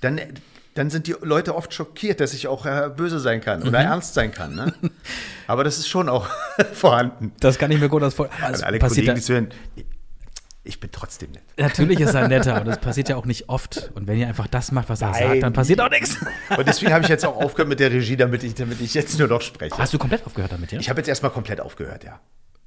dann, 0.01 0.19
dann 0.73 0.89
sind 0.89 1.07
die 1.07 1.15
Leute 1.21 1.55
oft 1.55 1.73
schockiert, 1.73 2.19
dass 2.19 2.33
ich 2.33 2.49
auch 2.49 2.65
äh, 2.65 2.89
böse 2.93 3.19
sein 3.21 3.39
kann 3.39 3.63
oder 3.63 3.79
ernst 3.79 4.15
sein 4.15 4.33
kann. 4.33 4.53
Ne? 4.53 4.73
aber 5.47 5.63
das 5.63 5.77
ist 5.77 5.87
schon 5.87 6.09
auch 6.09 6.27
vorhanden. 6.73 7.31
Das 7.39 7.57
kann 7.57 7.71
ich 7.71 7.79
mir 7.79 7.87
gut 7.87 8.03
vor. 8.13 8.25
An 8.41 8.51
Also 8.53 8.65
alle 8.65 8.79
passiert 8.79 9.05
Kollegen, 9.07 9.49
die 9.77 9.85
ich 10.63 10.79
bin 10.79 10.91
trotzdem 10.91 11.31
nett. 11.31 11.43
natürlich 11.57 11.99
ist 11.99 12.13
er 12.13 12.27
netter, 12.27 12.55
aber 12.55 12.65
das 12.65 12.79
passiert 12.79 13.09
ja 13.09 13.17
auch 13.17 13.25
nicht 13.25 13.49
oft. 13.49 13.91
Und 13.95 14.07
wenn 14.07 14.17
ihr 14.17 14.27
einfach 14.27 14.47
das 14.47 14.71
macht, 14.71 14.89
was 14.89 15.01
er 15.01 15.11
Nein. 15.11 15.27
sagt, 15.29 15.43
dann 15.43 15.53
passiert 15.53 15.81
auch 15.81 15.89
nichts. 15.89 16.17
Und 16.55 16.67
deswegen 16.67 16.93
habe 16.93 17.03
ich 17.03 17.09
jetzt 17.09 17.25
auch 17.25 17.35
aufgehört 17.35 17.69
mit 17.69 17.79
der 17.79 17.91
Regie, 17.91 18.15
damit 18.15 18.43
ich, 18.43 18.53
damit 18.55 18.79
ich 18.81 18.93
jetzt 18.93 19.19
nur 19.19 19.27
noch 19.27 19.41
spreche. 19.41 19.77
Hast 19.77 19.93
du 19.93 19.97
komplett 19.97 20.25
aufgehört 20.25 20.51
damit, 20.51 20.71
ja? 20.71 20.79
Ich 20.79 20.89
habe 20.89 20.99
jetzt 20.99 21.07
erstmal 21.09 21.31
komplett 21.31 21.59
aufgehört, 21.59 22.03
ja. 22.03 22.19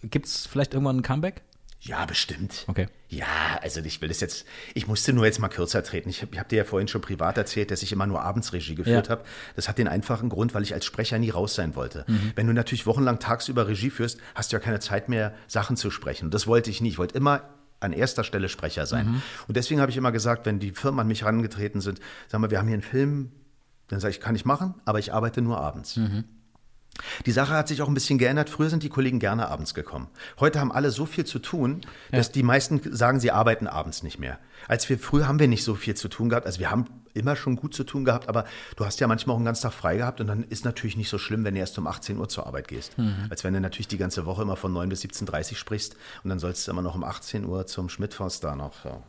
Gibt 0.02 0.26
es 0.26 0.46
vielleicht 0.46 0.74
irgendwann 0.74 0.98
ein 0.98 1.02
Comeback? 1.02 1.42
Ja, 1.80 2.04
bestimmt. 2.06 2.64
Okay. 2.68 2.88
Ja, 3.08 3.26
also 3.62 3.80
ich 3.80 4.00
will 4.00 4.08
das 4.08 4.20
jetzt, 4.20 4.44
ich 4.74 4.86
musste 4.88 5.12
nur 5.12 5.24
jetzt 5.24 5.38
mal 5.38 5.48
kürzer 5.48 5.82
treten. 5.84 6.08
Ich 6.08 6.22
habe 6.22 6.36
hab 6.38 6.48
dir 6.48 6.56
ja 6.56 6.64
vorhin 6.64 6.88
schon 6.88 7.00
privat 7.00 7.36
erzählt, 7.38 7.70
dass 7.70 7.82
ich 7.82 7.92
immer 7.92 8.06
nur 8.06 8.22
abends 8.22 8.52
Regie 8.52 8.74
geführt 8.74 9.06
Ja. 9.06 9.12
habe. 9.12 9.24
Das 9.54 9.68
hat 9.68 9.78
den 9.78 9.86
einfachen 9.86 10.28
Grund, 10.28 10.54
weil 10.54 10.62
ich 10.62 10.74
als 10.74 10.84
Sprecher 10.84 11.18
nie 11.18 11.30
raus 11.30 11.54
sein 11.54 11.76
wollte. 11.76 12.04
Mhm. 12.08 12.32
Wenn 12.34 12.46
du 12.46 12.52
natürlich 12.54 12.86
wochenlang 12.86 13.18
tagsüber 13.20 13.68
Regie 13.68 13.90
führst, 13.90 14.18
hast 14.34 14.52
du 14.52 14.56
ja 14.56 14.60
keine 14.60 14.80
Zeit 14.80 15.08
mehr, 15.08 15.32
Sachen 15.46 15.76
zu 15.76 15.90
sprechen. 15.90 16.24
Und 16.26 16.34
das 16.34 16.46
wollte 16.46 16.70
ich 16.70 16.80
nie. 16.80 16.88
Ich 16.88 16.98
wollte 16.98 17.16
immer 17.16 17.42
an 17.80 17.92
erster 17.92 18.24
Stelle 18.24 18.48
Sprecher 18.48 18.86
sein. 18.86 19.06
Mhm. 19.06 19.22
Und 19.48 19.56
deswegen 19.56 19.80
habe 19.80 19.90
ich 19.90 19.96
immer 19.96 20.12
gesagt, 20.12 20.46
wenn 20.46 20.58
die 20.58 20.72
Firmen 20.72 21.00
an 21.00 21.08
mich 21.08 21.22
herangetreten 21.22 21.80
sind, 21.80 22.00
sag 22.28 22.40
mal, 22.40 22.50
wir 22.50 22.58
haben 22.58 22.68
hier 22.68 22.74
einen 22.74 22.82
Film, 22.82 23.32
dann 23.88 24.00
sage 24.00 24.12
ich, 24.12 24.20
kann 24.20 24.34
ich 24.34 24.44
machen, 24.44 24.74
aber 24.84 24.98
ich 24.98 25.12
arbeite 25.12 25.42
nur 25.42 25.60
abends. 25.60 25.96
Mhm. 25.96 26.24
Die 27.26 27.32
Sache 27.32 27.54
hat 27.54 27.68
sich 27.68 27.82
auch 27.82 27.88
ein 27.88 27.94
bisschen 27.94 28.18
geändert. 28.18 28.48
Früher 28.48 28.70
sind 28.70 28.82
die 28.82 28.88
Kollegen 28.88 29.18
gerne 29.18 29.48
abends 29.48 29.74
gekommen. 29.74 30.08
Heute 30.40 30.60
haben 30.60 30.72
alle 30.72 30.90
so 30.90 31.04
viel 31.06 31.24
zu 31.24 31.38
tun, 31.38 31.82
dass 32.10 32.32
die 32.32 32.42
meisten 32.42 32.80
sagen, 32.84 33.20
sie 33.20 33.30
arbeiten 33.30 33.66
abends 33.66 34.02
nicht 34.02 34.18
mehr. 34.18 34.38
Als 34.66 34.88
wir 34.88 34.98
früher 34.98 35.28
haben 35.28 35.38
wir 35.38 35.48
nicht 35.48 35.64
so 35.64 35.74
viel 35.74 35.94
zu 35.94 36.08
tun 36.08 36.30
gehabt. 36.30 36.46
Also 36.46 36.58
wir 36.58 36.70
haben 36.70 36.86
immer 37.16 37.36
schon 37.36 37.56
gut 37.56 37.74
zu 37.74 37.84
tun 37.84 38.04
gehabt, 38.04 38.28
aber 38.28 38.44
du 38.76 38.84
hast 38.84 39.00
ja 39.00 39.06
manchmal 39.06 39.34
auch 39.34 39.38
einen 39.38 39.46
ganzen 39.46 39.62
Tag 39.64 39.72
frei 39.72 39.96
gehabt 39.96 40.20
und 40.20 40.26
dann 40.26 40.44
ist 40.44 40.64
natürlich 40.64 40.96
nicht 40.96 41.08
so 41.08 41.18
schlimm, 41.18 41.44
wenn 41.44 41.54
du 41.54 41.60
erst 41.60 41.78
um 41.78 41.86
18 41.86 42.18
Uhr 42.18 42.28
zur 42.28 42.46
Arbeit 42.46 42.68
gehst. 42.68 42.96
Als 43.30 43.42
wenn 43.44 43.54
du 43.54 43.60
natürlich 43.60 43.88
die 43.88 43.98
ganze 43.98 44.26
Woche 44.26 44.42
immer 44.42 44.56
von 44.56 44.72
9 44.72 44.88
bis 44.88 45.02
17.30 45.04 45.52
Uhr 45.52 45.56
sprichst 45.56 45.96
und 46.22 46.30
dann 46.30 46.38
sollst 46.38 46.66
du 46.66 46.70
immer 46.72 46.82
noch 46.82 46.94
um 46.94 47.04
18 47.04 47.44
Uhr 47.44 47.66
zum 47.66 47.88
Schmidtfaust 47.88 48.44
da 48.44 48.54
noch 48.54 48.84
ja, 48.84 49.00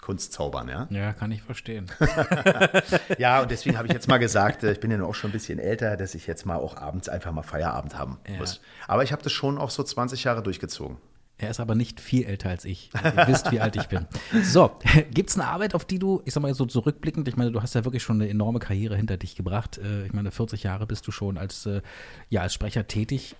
Kunst 0.00 0.32
zaubern, 0.32 0.68
ja? 0.68 0.86
Ja, 0.90 1.12
kann 1.12 1.30
ich 1.32 1.42
verstehen. 1.42 1.86
Ja, 3.18 3.42
und 3.42 3.50
deswegen 3.50 3.76
habe 3.76 3.88
ich 3.88 3.92
jetzt 3.94 4.08
mal 4.08 4.18
gesagt, 4.18 4.62
äh, 4.64 4.72
ich 4.72 4.80
bin 4.80 4.90
ja 4.90 4.96
nur 4.96 5.08
auch 5.08 5.14
schon 5.14 5.30
ein 5.30 5.32
bisschen 5.32 5.58
älter, 5.58 5.96
dass 5.96 6.14
ich 6.14 6.26
jetzt 6.26 6.46
mal 6.46 6.56
auch 6.56 6.76
abends 6.76 7.08
einfach 7.08 7.32
mal 7.32 7.42
Feierabend 7.42 7.98
haben 7.98 8.18
Ja. 8.28 8.36
muss. 8.38 8.60
Aber 8.88 9.02
ich 9.02 9.12
habe 9.12 9.22
das 9.22 9.32
schon 9.32 9.58
auch 9.58 9.70
so 9.70 9.82
20 9.82 10.24
Jahre 10.24 10.42
durchgezogen. 10.42 10.96
Er 11.42 11.50
ist 11.50 11.58
aber 11.58 11.74
nicht 11.74 12.00
viel 12.00 12.24
älter 12.24 12.50
als 12.50 12.64
ich. 12.64 12.90
Ihr 12.94 13.26
wisst, 13.26 13.50
wie 13.50 13.58
alt 13.58 13.74
ich 13.74 13.88
bin. 13.88 14.06
So, 14.44 14.78
gibt 15.10 15.30
es 15.30 15.36
eine 15.36 15.48
Arbeit, 15.48 15.74
auf 15.74 15.84
die 15.84 15.98
du, 15.98 16.22
ich 16.24 16.32
sag 16.32 16.40
mal 16.40 16.54
so 16.54 16.66
zurückblickend, 16.66 17.26
ich 17.26 17.36
meine, 17.36 17.50
du 17.50 17.60
hast 17.60 17.74
ja 17.74 17.84
wirklich 17.84 18.04
schon 18.04 18.22
eine 18.22 18.30
enorme 18.30 18.60
Karriere 18.60 18.96
hinter 18.96 19.16
dich 19.16 19.34
gebracht. 19.34 19.78
Äh, 19.78 20.06
ich 20.06 20.12
meine, 20.12 20.30
40 20.30 20.62
Jahre 20.62 20.86
bist 20.86 21.04
du 21.08 21.10
schon 21.10 21.38
als, 21.38 21.66
äh, 21.66 21.82
ja, 22.30 22.42
als 22.42 22.54
Sprecher 22.54 22.86
tätig, 22.86 23.34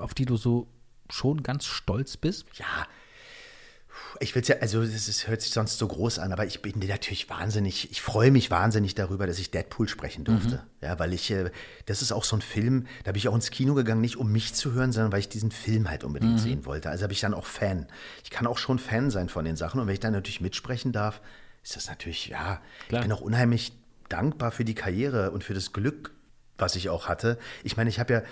auf 0.00 0.14
die 0.14 0.24
du 0.24 0.38
so 0.38 0.66
schon 1.10 1.42
ganz 1.42 1.66
stolz 1.66 2.16
bist? 2.16 2.46
Ja, 2.54 2.86
ich 4.20 4.34
will 4.34 4.42
es 4.42 4.48
ja, 4.48 4.56
also 4.60 4.82
es 4.82 5.28
hört 5.28 5.42
sich 5.42 5.52
sonst 5.52 5.78
so 5.78 5.86
groß 5.88 6.18
an, 6.18 6.32
aber 6.32 6.46
ich 6.46 6.62
bin 6.62 6.78
natürlich 6.78 7.28
wahnsinnig, 7.28 7.90
ich 7.90 8.02
freue 8.02 8.30
mich 8.30 8.50
wahnsinnig 8.50 8.94
darüber, 8.94 9.26
dass 9.26 9.38
ich 9.38 9.50
Deadpool 9.50 9.88
sprechen 9.88 10.24
durfte. 10.24 10.56
Mhm. 10.56 10.86
Ja, 10.86 10.98
weil 10.98 11.12
ich, 11.12 11.30
äh, 11.30 11.50
das 11.86 12.02
ist 12.02 12.12
auch 12.12 12.24
so 12.24 12.36
ein 12.36 12.42
Film, 12.42 12.86
da 13.04 13.12
bin 13.12 13.18
ich 13.18 13.28
auch 13.28 13.34
ins 13.34 13.50
Kino 13.50 13.74
gegangen, 13.74 14.00
nicht 14.00 14.16
um 14.16 14.30
mich 14.30 14.54
zu 14.54 14.72
hören, 14.72 14.92
sondern 14.92 15.12
weil 15.12 15.20
ich 15.20 15.28
diesen 15.28 15.50
Film 15.50 15.88
halt 15.88 16.04
unbedingt 16.04 16.34
mhm. 16.34 16.38
sehen 16.38 16.66
wollte. 16.66 16.90
Also 16.90 17.02
habe 17.02 17.12
ich 17.12 17.20
dann 17.20 17.34
auch 17.34 17.46
Fan. 17.46 17.86
Ich 18.24 18.30
kann 18.30 18.46
auch 18.46 18.58
schon 18.58 18.78
Fan 18.78 19.10
sein 19.10 19.28
von 19.28 19.44
den 19.44 19.56
Sachen 19.56 19.80
und 19.80 19.86
wenn 19.86 19.94
ich 19.94 20.00
dann 20.00 20.12
natürlich 20.12 20.40
mitsprechen 20.40 20.92
darf, 20.92 21.20
ist 21.62 21.76
das 21.76 21.88
natürlich, 21.88 22.28
ja, 22.28 22.60
Klar. 22.88 23.00
ich 23.00 23.08
bin 23.08 23.12
auch 23.12 23.20
unheimlich 23.20 23.72
dankbar 24.08 24.52
für 24.52 24.64
die 24.64 24.74
Karriere 24.74 25.32
und 25.32 25.42
für 25.42 25.54
das 25.54 25.72
Glück, 25.72 26.12
was 26.58 26.76
ich 26.76 26.88
auch 26.88 27.08
hatte. 27.08 27.38
Ich 27.64 27.76
meine, 27.76 27.90
ich 27.90 27.98
habe 27.98 28.12
ja 28.12 28.22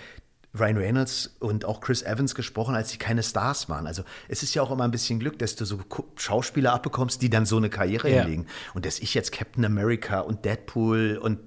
Ryan 0.58 0.76
Reynolds 0.76 1.36
und 1.40 1.64
auch 1.64 1.80
Chris 1.80 2.02
Evans 2.02 2.34
gesprochen, 2.34 2.74
als 2.74 2.90
sie 2.90 2.98
keine 2.98 3.22
Stars 3.22 3.68
waren. 3.68 3.86
Also 3.86 4.04
es 4.28 4.42
ist 4.42 4.54
ja 4.54 4.62
auch 4.62 4.70
immer 4.70 4.84
ein 4.84 4.90
bisschen 4.90 5.18
Glück, 5.18 5.38
dass 5.38 5.56
du 5.56 5.64
so 5.64 5.80
Schauspieler 6.16 6.72
abbekommst, 6.72 7.22
die 7.22 7.30
dann 7.30 7.44
so 7.44 7.56
eine 7.56 7.70
Karriere 7.70 8.10
ja. 8.10 8.22
hinlegen. 8.22 8.46
Und 8.72 8.86
dass 8.86 9.00
ich 9.00 9.14
jetzt 9.14 9.32
Captain 9.32 9.64
America 9.64 10.20
und 10.20 10.44
Deadpool 10.44 11.18
und 11.20 11.40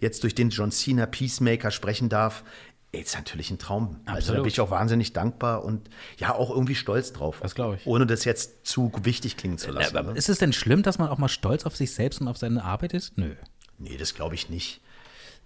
jetzt 0.00 0.22
durch 0.22 0.34
den 0.34 0.50
John 0.50 0.70
Cena 0.70 1.06
Peacemaker 1.06 1.70
sprechen 1.70 2.08
darf, 2.08 2.44
ist 2.92 3.16
natürlich 3.16 3.50
ein 3.50 3.58
Traum. 3.58 3.96
Absolut. 4.04 4.16
Also 4.16 4.32
da 4.34 4.38
bin 4.40 4.48
ich 4.48 4.60
auch 4.60 4.70
wahnsinnig 4.70 5.12
dankbar 5.12 5.64
und 5.64 5.90
ja 6.18 6.32
auch 6.34 6.50
irgendwie 6.50 6.76
stolz 6.76 7.12
drauf. 7.12 7.40
Das 7.42 7.56
glaube 7.56 7.76
ich. 7.76 7.86
Ohne 7.86 8.06
das 8.06 8.24
jetzt 8.24 8.66
zu 8.66 8.92
wichtig 9.02 9.36
klingen 9.36 9.58
zu 9.58 9.72
lassen. 9.72 9.96
Aber 9.96 10.12
ne? 10.12 10.18
Ist 10.18 10.28
es 10.28 10.38
denn 10.38 10.52
schlimm, 10.52 10.82
dass 10.82 10.98
man 10.98 11.08
auch 11.08 11.18
mal 11.18 11.28
stolz 11.28 11.66
auf 11.66 11.74
sich 11.74 11.92
selbst 11.92 12.20
und 12.20 12.28
auf 12.28 12.36
seine 12.36 12.62
Arbeit 12.62 12.94
ist? 12.94 13.18
Nö. 13.18 13.34
Nee, 13.78 13.96
das 13.96 14.14
glaube 14.14 14.36
ich 14.36 14.48
nicht. 14.48 14.80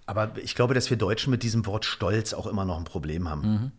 Aber 0.09 0.33
ich 0.43 0.55
glaube, 0.55 0.73
dass 0.73 0.89
wir 0.89 0.97
Deutschen 0.97 1.31
mit 1.31 1.43
diesem 1.43 1.67
Wort 1.67 1.85
Stolz 1.85 2.33
auch 2.33 2.47
immer 2.47 2.65
noch 2.65 2.79
ein 2.79 2.85
Problem 2.85 3.29
haben. 3.29 3.43
Mhm. 3.43 3.73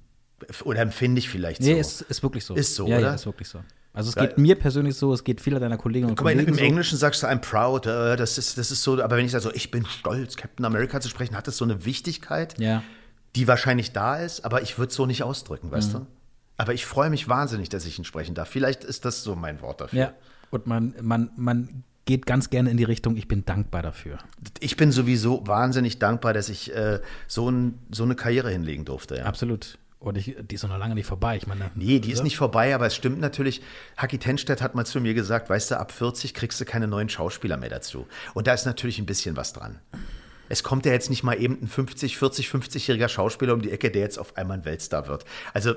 Oder 0.64 0.82
empfinde 0.82 1.18
ich 1.18 1.28
vielleicht 1.28 1.64
so. 1.64 1.70
Nee, 1.70 1.80
ist, 1.80 2.02
ist 2.02 2.22
wirklich 2.22 2.46
so. 2.46 2.54
Ist 2.54 2.76
so, 2.76 2.88
ja, 2.88 3.00
oder? 3.00 3.08
Ja, 3.08 3.14
ist 3.16 3.26
wirklich 3.26 3.48
so. 3.48 3.62
Also 3.94 4.10
es 4.10 4.16
geht 4.16 4.38
mir 4.38 4.54
persönlich 4.54 4.96
so, 4.96 5.12
es 5.12 5.24
geht 5.24 5.42
viele 5.42 5.60
deiner 5.60 5.78
Kolleginnen 5.78 6.12
und 6.12 6.18
Guck 6.18 6.28
Kollegen 6.28 6.44
mal, 6.44 6.50
im 6.50 6.54
so. 6.54 6.64
Englischen 6.64 6.98
sagst 7.00 7.24
du 7.24 7.28
I'm 7.28 7.40
proud, 7.40 7.88
äh, 7.88 8.16
das, 8.16 8.38
ist, 8.38 8.60
das 8.60 8.70
ist 8.70 8.84
so, 8.84 9.02
aber 9.02 9.18
wenn 9.18 9.26
ich 9.26 9.32
sage 9.32 9.42
so, 9.42 9.52
ich 9.52 9.72
bin 9.72 9.84
stolz, 9.88 10.38
Captain 10.38 10.64
America 10.66 11.02
zu 11.02 11.10
sprechen, 11.10 11.36
hat 11.36 11.48
das 11.48 11.58
so 11.58 11.66
eine 11.66 11.84
Wichtigkeit, 11.84 12.60
ja. 12.60 12.84
die 13.36 13.48
wahrscheinlich 13.48 13.92
da 13.92 14.18
ist, 14.18 14.46
aber 14.46 14.62
ich 14.62 14.78
würde 14.78 14.92
es 14.92 14.96
so 14.96 15.08
nicht 15.08 15.24
ausdrücken, 15.24 15.72
weißt 15.72 15.96
mhm. 15.96 15.98
du? 15.98 16.08
Aber 16.58 16.76
ich 16.76 16.86
freue 16.86 17.10
mich 17.10 17.28
wahnsinnig, 17.28 17.70
dass 17.70 17.86
ich 17.86 17.98
ihn 17.98 18.06
sprechen 18.06 18.36
darf. 18.36 18.50
Vielleicht 18.50 18.84
ist 18.84 19.04
das 19.04 19.24
so 19.24 19.36
mein 19.36 19.62
Wort 19.62 19.82
dafür. 19.82 20.00
Ja, 20.00 20.14
und 20.52 20.68
man, 20.68 20.94
man, 21.02 21.32
man 21.36 21.84
geht 22.10 22.26
ganz 22.26 22.50
gerne 22.50 22.72
in 22.72 22.78
die 22.78 22.86
Richtung, 22.86 23.16
ich 23.18 23.28
bin 23.28 23.46
dankbar 23.46 23.84
dafür. 23.84 24.18
Ich 24.60 24.76
bin 24.76 24.92
sowieso 24.92 25.46
wahnsinnig 25.46 26.00
dankbar, 26.00 26.34
dass 26.34 26.50
ich 26.50 26.76
äh, 26.76 27.02
so, 27.28 27.52
ein, 27.52 27.78
so, 27.92 28.04
eine 28.04 28.16
Karriere 28.16 28.50
hinlegen 28.50 28.84
durfte. 28.84 29.18
Ja. 29.18 29.26
Absolut. 29.26 29.78
Und 30.00 30.18
ich, 30.18 30.36
die 30.42 30.56
ist 30.56 30.64
noch 30.64 30.76
lange 30.76 30.96
nicht 30.96 31.06
vorbei. 31.06 31.38
Ich 31.38 31.46
meine, 31.46 31.70
nee, 31.76 32.00
die 32.00 32.12
ist 32.12 32.24
nicht 32.24 32.36
vorbei, 32.36 32.74
aber 32.74 32.88
es 32.88 32.96
stimmt 32.96 33.20
natürlich. 33.20 33.62
Haki 33.96 34.18
Tenstedt 34.18 34.60
hat 34.60 34.74
mal 34.74 34.86
zu 34.86 35.00
mir 35.00 35.14
gesagt, 35.14 35.52
weißt 35.52 35.70
du, 35.70 35.80
ab 35.80 35.92
40 35.92 36.34
kriegst 36.34 36.60
du 36.60 36.66
keine 36.66 36.88
neuen 36.88 37.10
Schauspieler 37.10 37.58
mehr 37.58 37.70
dazu. 37.70 38.08
Und 38.34 38.48
da 38.48 38.54
ist 38.54 38.66
natürlich 38.66 38.98
ein 38.98 39.06
bisschen 39.06 39.38
was 39.38 39.54
dran. 39.54 39.80
Es 40.48 40.64
kommt 40.64 40.88
ja 40.88 40.92
jetzt 40.92 41.12
nicht 41.12 41.22
mal 41.22 41.40
eben 41.40 41.60
ein 41.62 41.68
50, 41.68 42.18
40, 42.18 42.48
50-jähriger 42.48 43.08
Schauspieler 43.08 43.54
um 43.54 43.62
die 43.62 43.70
Ecke, 43.70 43.92
der 43.92 44.02
jetzt 44.02 44.18
auf 44.18 44.36
einmal 44.36 44.58
ein 44.58 44.66
Weltstar 44.66 45.08
wird. 45.08 45.26
Also 45.54 45.76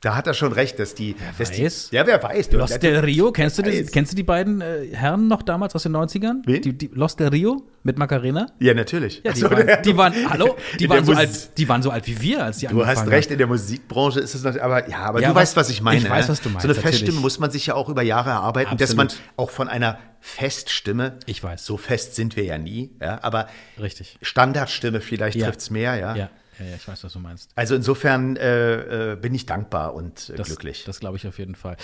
da 0.00 0.16
hat 0.16 0.26
er 0.26 0.32
schon 0.32 0.52
recht, 0.52 0.78
dass 0.78 0.94
die. 0.94 1.14
Wer 1.18 1.46
dass 1.46 1.58
weiß. 1.58 1.90
Die, 1.90 1.96
ja, 1.96 2.06
wer 2.06 2.22
weiß. 2.22 2.52
Los 2.52 2.78
del 2.78 2.98
Rio, 3.00 3.32
kennst 3.32 3.58
du, 3.58 3.62
das, 3.62 3.90
kennst 3.92 4.12
du 4.12 4.16
die 4.16 4.22
beiden 4.22 4.62
äh, 4.62 4.86
Herren 4.92 5.28
noch 5.28 5.42
damals 5.42 5.74
aus 5.74 5.82
den 5.82 5.94
90ern? 5.94 6.40
Wen? 6.46 6.62
Die, 6.62 6.72
die, 6.72 6.90
Los 6.94 7.16
del 7.16 7.28
Rio 7.28 7.62
mit 7.82 7.98
Macarena? 7.98 8.46
Ja, 8.60 8.72
natürlich. 8.72 9.20
Ja, 9.22 9.32
die, 9.32 9.40
so, 9.40 9.50
waren, 9.50 9.82
die 9.84 9.96
waren, 9.96 10.30
hallo, 10.30 10.56
die 10.78 10.88
waren, 10.88 11.04
so 11.04 11.12
alt, 11.12 11.58
die 11.58 11.68
waren 11.68 11.82
so 11.82 11.90
alt 11.90 12.06
wie 12.06 12.18
wir, 12.20 12.44
als 12.44 12.58
die 12.58 12.66
Du 12.66 12.86
hast 12.86 13.06
recht, 13.08 13.30
in 13.30 13.36
der 13.36 13.46
Musikbranche 13.46 14.20
ist 14.20 14.34
es 14.34 14.42
natürlich, 14.42 14.64
aber 14.64 14.88
ja, 14.88 14.98
aber 15.00 15.20
ja, 15.20 15.28
du 15.28 15.34
was, 15.34 15.42
weißt, 15.42 15.56
was 15.56 15.70
ich 15.70 15.82
meine. 15.82 15.98
Ich 15.98 16.08
weiß, 16.08 16.28
ne? 16.28 16.32
was 16.32 16.40
du 16.40 16.48
meinst. 16.48 16.62
So 16.62 16.68
eine 16.72 16.80
Feststimme 16.80 17.20
muss 17.20 17.38
man 17.38 17.50
sich 17.50 17.66
ja 17.66 17.74
auch 17.74 17.90
über 17.90 18.02
Jahre 18.02 18.30
erarbeiten, 18.30 18.72
Absolut. 18.72 18.88
dass 18.88 18.96
man 18.96 19.08
auch 19.36 19.50
von 19.50 19.68
einer 19.68 19.98
Feststimme. 20.20 21.18
Ich 21.26 21.42
weiß. 21.42 21.64
So 21.64 21.76
fest 21.76 22.14
sind 22.14 22.36
wir 22.36 22.44
ja 22.44 22.56
nie, 22.56 22.90
ja, 23.02 23.18
aber 23.22 23.48
Richtig. 23.78 24.18
Standardstimme 24.22 25.02
vielleicht 25.02 25.36
ja. 25.36 25.46
trifft 25.46 25.60
es 25.60 25.70
mehr, 25.70 25.96
ja. 25.96 26.16
Ja. 26.16 26.30
Ja, 26.60 26.66
ja, 26.66 26.76
ich 26.76 26.86
weiß, 26.86 27.02
was 27.04 27.12
du 27.12 27.18
meinst. 27.20 27.50
Also 27.54 27.74
insofern 27.74 28.36
äh, 28.36 29.12
äh, 29.12 29.16
bin 29.16 29.34
ich 29.34 29.46
dankbar 29.46 29.94
und 29.94 30.28
äh, 30.28 30.36
das, 30.36 30.48
glücklich. 30.48 30.84
Das 30.84 31.00
glaube 31.00 31.16
ich 31.16 31.26
auf 31.26 31.38
jeden 31.38 31.54
Fall. 31.54 31.76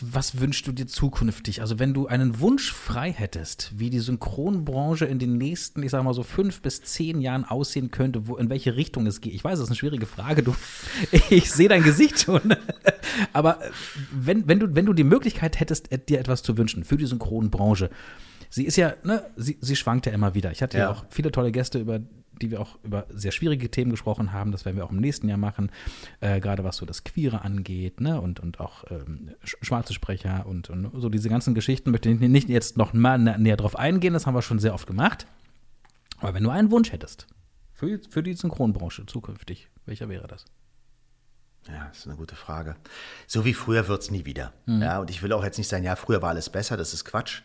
Was 0.00 0.38
wünschst 0.38 0.66
du 0.66 0.72
dir 0.72 0.86
zukünftig? 0.86 1.62
Also 1.62 1.78
wenn 1.78 1.94
du 1.94 2.06
einen 2.08 2.38
Wunsch 2.40 2.72
frei 2.72 3.10
hättest, 3.10 3.72
wie 3.78 3.88
die 3.88 4.00
Synchronbranche 4.00 5.06
in 5.06 5.18
den 5.18 5.38
nächsten, 5.38 5.82
ich 5.82 5.90
sage 5.90 6.04
mal 6.04 6.12
so 6.12 6.22
fünf 6.22 6.60
bis 6.60 6.82
zehn 6.82 7.22
Jahren 7.22 7.46
aussehen 7.46 7.90
könnte, 7.90 8.26
wo, 8.26 8.36
in 8.36 8.50
welche 8.50 8.76
Richtung 8.76 9.06
es 9.06 9.22
geht. 9.22 9.32
Ich 9.32 9.42
weiß, 9.42 9.52
das 9.52 9.62
ist 9.62 9.70
eine 9.70 9.76
schwierige 9.76 10.06
Frage. 10.06 10.42
Du, 10.42 10.54
ich 11.30 11.50
sehe 11.50 11.68
dein 11.68 11.82
Gesicht 11.82 12.20
schon. 12.20 12.54
Aber 13.32 13.64
äh, 13.64 13.70
wenn, 14.12 14.46
wenn, 14.46 14.60
du, 14.60 14.74
wenn 14.74 14.84
du 14.84 14.92
die 14.92 15.04
Möglichkeit 15.04 15.58
hättest, 15.58 15.88
dir 16.08 16.20
etwas 16.20 16.42
zu 16.42 16.58
wünschen 16.58 16.84
für 16.84 16.98
die 16.98 17.06
Synchronbranche, 17.06 17.88
sie 18.50 18.64
ist 18.64 18.76
ja, 18.76 18.94
ne, 19.04 19.24
sie, 19.36 19.56
sie 19.60 19.76
schwankt 19.76 20.04
ja 20.04 20.12
immer 20.12 20.34
wieder. 20.34 20.50
Ich 20.50 20.62
hatte 20.62 20.76
ja. 20.76 20.84
ja 20.84 20.90
auch 20.90 21.04
viele 21.08 21.32
tolle 21.32 21.50
Gäste, 21.50 21.78
über 21.78 22.00
die 22.38 22.50
wir 22.50 22.60
auch 22.60 22.78
über 22.82 23.06
sehr 23.10 23.32
schwierige 23.32 23.70
Themen 23.70 23.90
gesprochen 23.90 24.32
haben. 24.32 24.52
Das 24.52 24.64
werden 24.64 24.76
wir 24.76 24.84
auch 24.84 24.90
im 24.90 25.00
nächsten 25.00 25.28
Jahr 25.28 25.38
machen, 25.38 25.70
äh, 26.20 26.40
gerade 26.40 26.64
was 26.64 26.76
so 26.76 26.86
das 26.86 27.04
Queere 27.04 27.42
angeht 27.42 28.00
ne? 28.00 28.20
und, 28.20 28.40
und 28.40 28.60
auch 28.60 28.84
ähm, 28.90 29.30
schwarze 29.42 29.92
Sprecher 29.94 30.46
und, 30.46 30.70
und, 30.70 30.90
so 31.00 31.08
diese 31.08 31.28
ganzen 31.28 31.54
Geschichten. 31.54 31.90
Möchte 31.90 32.10
ich 32.10 32.20
nicht 32.20 32.48
jetzt 32.48 32.76
noch 32.76 32.92
mal 32.92 33.18
näher 33.18 33.56
drauf 33.56 33.76
eingehen, 33.76 34.14
das 34.14 34.26
haben 34.26 34.34
wir 34.34 34.42
schon 34.42 34.58
sehr 34.58 34.74
oft 34.74 34.86
gemacht. 34.86 35.26
Aber 36.18 36.34
wenn 36.34 36.42
du 36.42 36.50
einen 36.50 36.70
Wunsch 36.70 36.92
hättest 36.92 37.26
für, 37.72 38.00
für 38.10 38.22
die 38.22 38.34
Synchronbranche 38.34 39.06
zukünftig, 39.06 39.68
welcher 39.86 40.08
wäre 40.08 40.26
das? 40.26 40.44
Ja, 41.68 41.86
das 41.88 41.98
ist 41.98 42.06
eine 42.06 42.16
gute 42.16 42.36
Frage. 42.36 42.76
So 43.26 43.44
wie 43.44 43.54
früher 43.54 43.88
wird 43.88 44.02
es 44.02 44.10
nie 44.10 44.24
wieder. 44.24 44.52
Mhm. 44.66 44.82
Ja, 44.82 44.98
und 45.00 45.10
ich 45.10 45.22
will 45.22 45.32
auch 45.32 45.44
jetzt 45.44 45.58
nicht 45.58 45.68
sagen, 45.68 45.84
ja, 45.84 45.96
früher 45.96 46.22
war 46.22 46.30
alles 46.30 46.50
besser, 46.50 46.76
das 46.76 46.94
ist 46.94 47.04
Quatsch. 47.04 47.42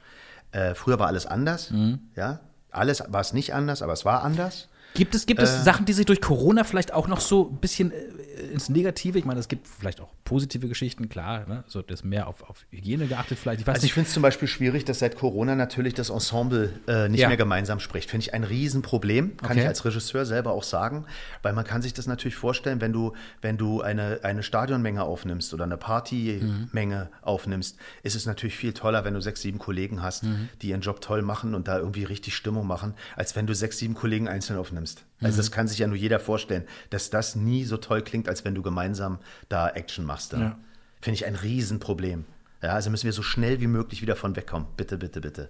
Äh, 0.52 0.76
früher 0.76 1.00
war 1.00 1.08
alles 1.08 1.26
anders. 1.26 1.72
Mhm. 1.72 2.00
Ja, 2.16 2.39
alles 2.72 3.04
war 3.08 3.22
es 3.22 3.34
nicht 3.34 3.54
anders, 3.54 3.82
aber 3.82 3.94
es 3.94 4.06
war 4.06 4.24
anders. 4.24 4.70
Gibt 4.94 5.16
es, 5.16 5.26
gibt 5.26 5.41
es 5.41 5.50
äh, 5.50 5.64
Sachen, 5.64 5.86
die 5.86 5.94
sich 5.94 6.06
durch 6.06 6.22
Corona 6.22 6.64
vielleicht 6.64 6.94
auch 6.94 7.08
noch 7.08 7.20
so 7.20 7.50
ein 7.50 7.58
bisschen 7.58 7.91
äh, 7.91 8.52
ins 8.52 8.70
Negative? 8.70 9.18
Ich 9.18 9.26
meine, 9.26 9.39
es 9.39 9.48
gibt 9.48 9.68
vielleicht 9.68 10.00
auch 10.02 10.10
positive 10.24 10.68
Geschichten, 10.68 11.10
klar. 11.10 11.48
Ne? 11.48 11.64
So, 11.68 11.82
das 11.82 12.04
mehr 12.04 12.28
auf, 12.28 12.48
auf 12.48 12.66
Hygiene 12.70 13.08
geachtet 13.08 13.39
vielleicht. 13.39 13.62
Ich 13.62 13.68
also 13.68 13.86
ich 13.86 13.94
finde 13.94 14.08
es 14.08 14.14
zum 14.14 14.22
Beispiel 14.22 14.48
schwierig, 14.48 14.86
dass 14.86 15.00
seit 15.00 15.18
Corona 15.18 15.56
natürlich 15.56 15.96
das 15.96 16.10
Ensemble 16.10 16.74
äh, 16.88 17.10
nicht 17.10 17.22
ja. 17.22 17.28
mehr 17.28 17.38
gemeinsam 17.38 17.80
spricht. 17.80 18.10
Finde 18.12 18.26
ich 18.26 18.34
ein 18.34 18.44
Riesenproblem, 18.44 19.38
kann 19.38 19.52
okay. 19.52 19.62
ich 19.62 19.68
als 19.68 19.84
Regisseur 19.84 20.26
selber 20.26 20.52
auch 20.52 20.64
sagen. 20.64 21.06
Weil 21.41 21.54
man 21.54 21.66
kann 21.66 21.82
sich 21.82 21.94
das 21.94 22.06
natürlich 22.06 22.36
vorstellen, 22.36 22.80
wenn 22.80 22.94
du, 22.94 23.14
wenn 23.41 23.58
du 23.58 23.82
eine, 23.82 24.20
eine 24.24 24.44
Stadionmenge 24.44 25.04
aufnimmst 25.04 25.54
oder 25.54 25.64
eine 25.64 25.78
Partymenge 25.78 27.10
mhm. 27.12 27.24
aufnimmst, 27.24 27.78
ist 28.04 28.16
es 28.16 28.26
natürlich 28.28 28.56
viel 28.56 28.74
toller, 28.74 29.06
wenn 29.06 29.16
du 29.16 29.22
sechs, 29.22 29.41
sieben 29.41 29.58
Kollegen 29.58 30.04
hast, 30.04 30.24
mhm. 30.24 30.50
die 30.62 30.70
ihren 30.70 30.82
Job 30.82 31.02
toll 31.02 31.24
machen 31.24 31.56
und 31.56 31.68
da 31.68 31.80
irgendwie 31.80 32.04
richtig 32.04 32.36
Stimmung 32.36 32.68
machen, 32.68 32.94
als 33.16 33.36
wenn 33.36 33.48
du 33.48 33.56
sechs, 33.56 33.80
sieben 33.80 33.96
Kollegen 33.96 34.28
einzeln 34.28 34.60
aufnimmst 34.60 34.83
nimmst. 34.84 35.06
Also 35.22 35.36
mhm. 35.36 35.38
das 35.38 35.52
kann 35.52 35.68
sich 35.68 35.80
ja 35.80 35.88
nur 35.88 35.98
jeder 35.98 36.20
vorstellen, 36.20 36.66
dass 36.90 37.10
das 37.10 37.36
nie 37.36 37.64
so 37.64 37.78
toll 37.78 38.02
klingt, 38.02 38.28
als 38.28 38.44
wenn 38.46 38.56
du 38.56 38.62
gemeinsam 38.62 39.20
da 39.50 39.70
Action 39.70 40.06
machst. 40.06 40.34
Ja. 40.34 40.58
Finde 41.02 41.16
ich 41.16 41.26
ein 41.26 41.36
Riesenproblem. 41.36 42.26
Ja, 42.62 42.70
also 42.70 42.90
müssen 42.90 43.06
wir 43.06 43.14
so 43.14 43.24
schnell 43.24 43.60
wie 43.60 43.68
möglich 43.68 44.02
wieder 44.02 44.16
von 44.16 44.36
wegkommen. 44.36 44.68
Bitte, 44.78 44.98
bitte, 44.98 45.22
bitte. 45.22 45.50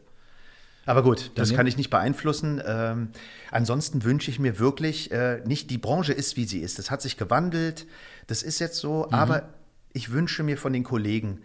Aber 0.86 1.02
gut, 1.02 1.32
das 1.36 1.54
kann 1.54 1.66
ich 1.66 1.78
nicht 1.78 1.90
beeinflussen. 1.90 2.62
Ähm, 2.66 3.10
ansonsten 3.52 4.04
wünsche 4.04 4.30
ich 4.30 4.40
mir 4.40 4.60
wirklich, 4.60 5.12
äh, 5.12 5.42
nicht 5.46 5.70
die 5.70 5.78
Branche 5.78 6.12
ist, 6.12 6.36
wie 6.36 6.46
sie 6.46 6.60
ist. 6.60 6.78
Das 6.78 6.92
hat 6.92 7.02
sich 7.02 7.16
gewandelt, 7.16 7.88
das 8.28 8.44
ist 8.44 8.60
jetzt 8.60 8.78
so, 8.78 9.06
mhm. 9.08 9.14
aber 9.14 9.54
ich 9.94 10.12
wünsche 10.12 10.44
mir 10.44 10.58
von 10.58 10.74
den 10.74 10.84
Kollegen 10.84 11.40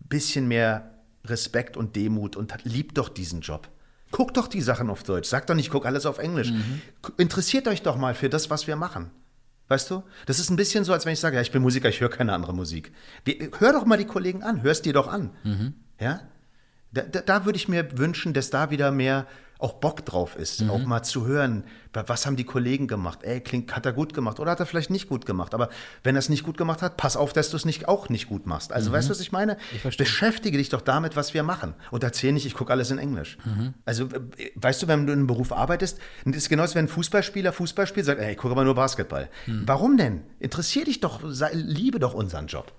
ein 0.00 0.08
bisschen 0.08 0.48
mehr 0.48 0.94
Respekt 1.24 1.76
und 1.76 1.94
Demut 1.94 2.34
und 2.34 2.52
liebt 2.64 2.98
doch 2.98 3.08
diesen 3.08 3.40
Job. 3.40 3.68
Guckt 4.14 4.36
doch 4.36 4.46
die 4.46 4.60
Sachen 4.60 4.90
auf 4.90 5.02
Deutsch. 5.02 5.28
Sagt 5.28 5.50
doch 5.50 5.56
nicht, 5.56 5.70
guck 5.70 5.86
alles 5.86 6.06
auf 6.06 6.18
Englisch. 6.18 6.52
Mhm. 6.52 6.80
Interessiert 7.16 7.66
euch 7.66 7.82
doch 7.82 7.96
mal 7.96 8.14
für 8.14 8.28
das, 8.28 8.48
was 8.48 8.68
wir 8.68 8.76
machen. 8.76 9.10
Weißt 9.66 9.90
du? 9.90 10.04
Das 10.26 10.38
ist 10.38 10.50
ein 10.50 10.56
bisschen 10.56 10.84
so, 10.84 10.92
als 10.92 11.04
wenn 11.04 11.14
ich 11.14 11.18
sage, 11.18 11.34
ja, 11.34 11.42
ich 11.42 11.50
bin 11.50 11.62
Musiker, 11.62 11.88
ich 11.88 12.00
höre 12.00 12.10
keine 12.10 12.32
andere 12.32 12.54
Musik. 12.54 12.92
Hör 13.58 13.72
doch 13.72 13.86
mal 13.86 13.98
die 13.98 14.04
Kollegen 14.04 14.44
an, 14.44 14.62
hörst 14.62 14.84
dir 14.84 14.92
doch 14.92 15.08
an. 15.08 15.30
Mhm. 15.42 15.74
Ja? 15.98 16.20
Da, 16.92 17.02
da, 17.02 17.22
da 17.22 17.44
würde 17.44 17.56
ich 17.56 17.66
mir 17.66 17.98
wünschen, 17.98 18.34
dass 18.34 18.50
da 18.50 18.70
wieder 18.70 18.92
mehr 18.92 19.26
auch 19.58 19.74
Bock 19.74 20.04
drauf 20.04 20.36
ist, 20.36 20.62
mhm. 20.62 20.70
auch 20.70 20.84
mal 20.84 21.02
zu 21.02 21.26
hören, 21.26 21.64
was 21.92 22.26
haben 22.26 22.36
die 22.36 22.44
Kollegen 22.44 22.88
gemacht? 22.88 23.20
Ey, 23.22 23.40
klingt, 23.40 23.74
hat 23.74 23.86
er 23.86 23.92
gut 23.92 24.14
gemacht 24.14 24.40
oder 24.40 24.50
hat 24.50 24.60
er 24.60 24.66
vielleicht 24.66 24.90
nicht 24.90 25.08
gut 25.08 25.26
gemacht? 25.26 25.54
Aber 25.54 25.68
wenn 26.02 26.16
er 26.16 26.18
es 26.18 26.28
nicht 26.28 26.42
gut 26.42 26.56
gemacht 26.56 26.82
hat, 26.82 26.96
pass 26.96 27.16
auf, 27.16 27.32
dass 27.32 27.50
du 27.50 27.56
es 27.56 27.64
nicht, 27.64 27.88
auch 27.88 28.08
nicht 28.08 28.28
gut 28.28 28.46
machst. 28.46 28.72
Also 28.72 28.90
mhm. 28.90 28.94
weißt 28.94 29.08
du, 29.08 29.10
was 29.12 29.20
ich 29.20 29.32
meine? 29.32 29.56
Ich 29.72 29.96
Beschäftige 29.96 30.58
dich 30.58 30.68
doch 30.70 30.80
damit, 30.80 31.16
was 31.16 31.34
wir 31.34 31.42
machen. 31.42 31.74
Und 31.90 32.02
erzähl 32.02 32.32
nicht, 32.32 32.46
ich 32.46 32.54
gucke 32.54 32.72
alles 32.72 32.90
in 32.90 32.98
Englisch. 32.98 33.38
Mhm. 33.44 33.74
Also, 33.84 34.06
äh, 34.06 34.50
weißt 34.56 34.82
du, 34.82 34.88
wenn 34.88 35.06
du 35.06 35.12
in 35.12 35.20
einem 35.20 35.26
Beruf 35.28 35.52
arbeitest, 35.52 35.98
ist 36.24 36.36
es 36.36 36.48
genauso, 36.48 36.74
wenn 36.74 36.86
ein 36.86 36.88
Fußballspieler 36.88 37.52
Fußball 37.52 37.86
spielt, 37.86 38.06
sagt, 38.06 38.20
ey, 38.20 38.32
ich 38.32 38.38
gucke 38.38 38.52
aber 38.52 38.64
nur 38.64 38.74
Basketball. 38.74 39.30
Mhm. 39.46 39.62
Warum 39.66 39.96
denn? 39.96 40.22
Interessier 40.40 40.84
dich 40.84 41.00
doch, 41.00 41.20
sei, 41.24 41.50
liebe 41.52 42.00
doch 42.00 42.14
unseren 42.14 42.48
Job. 42.48 42.72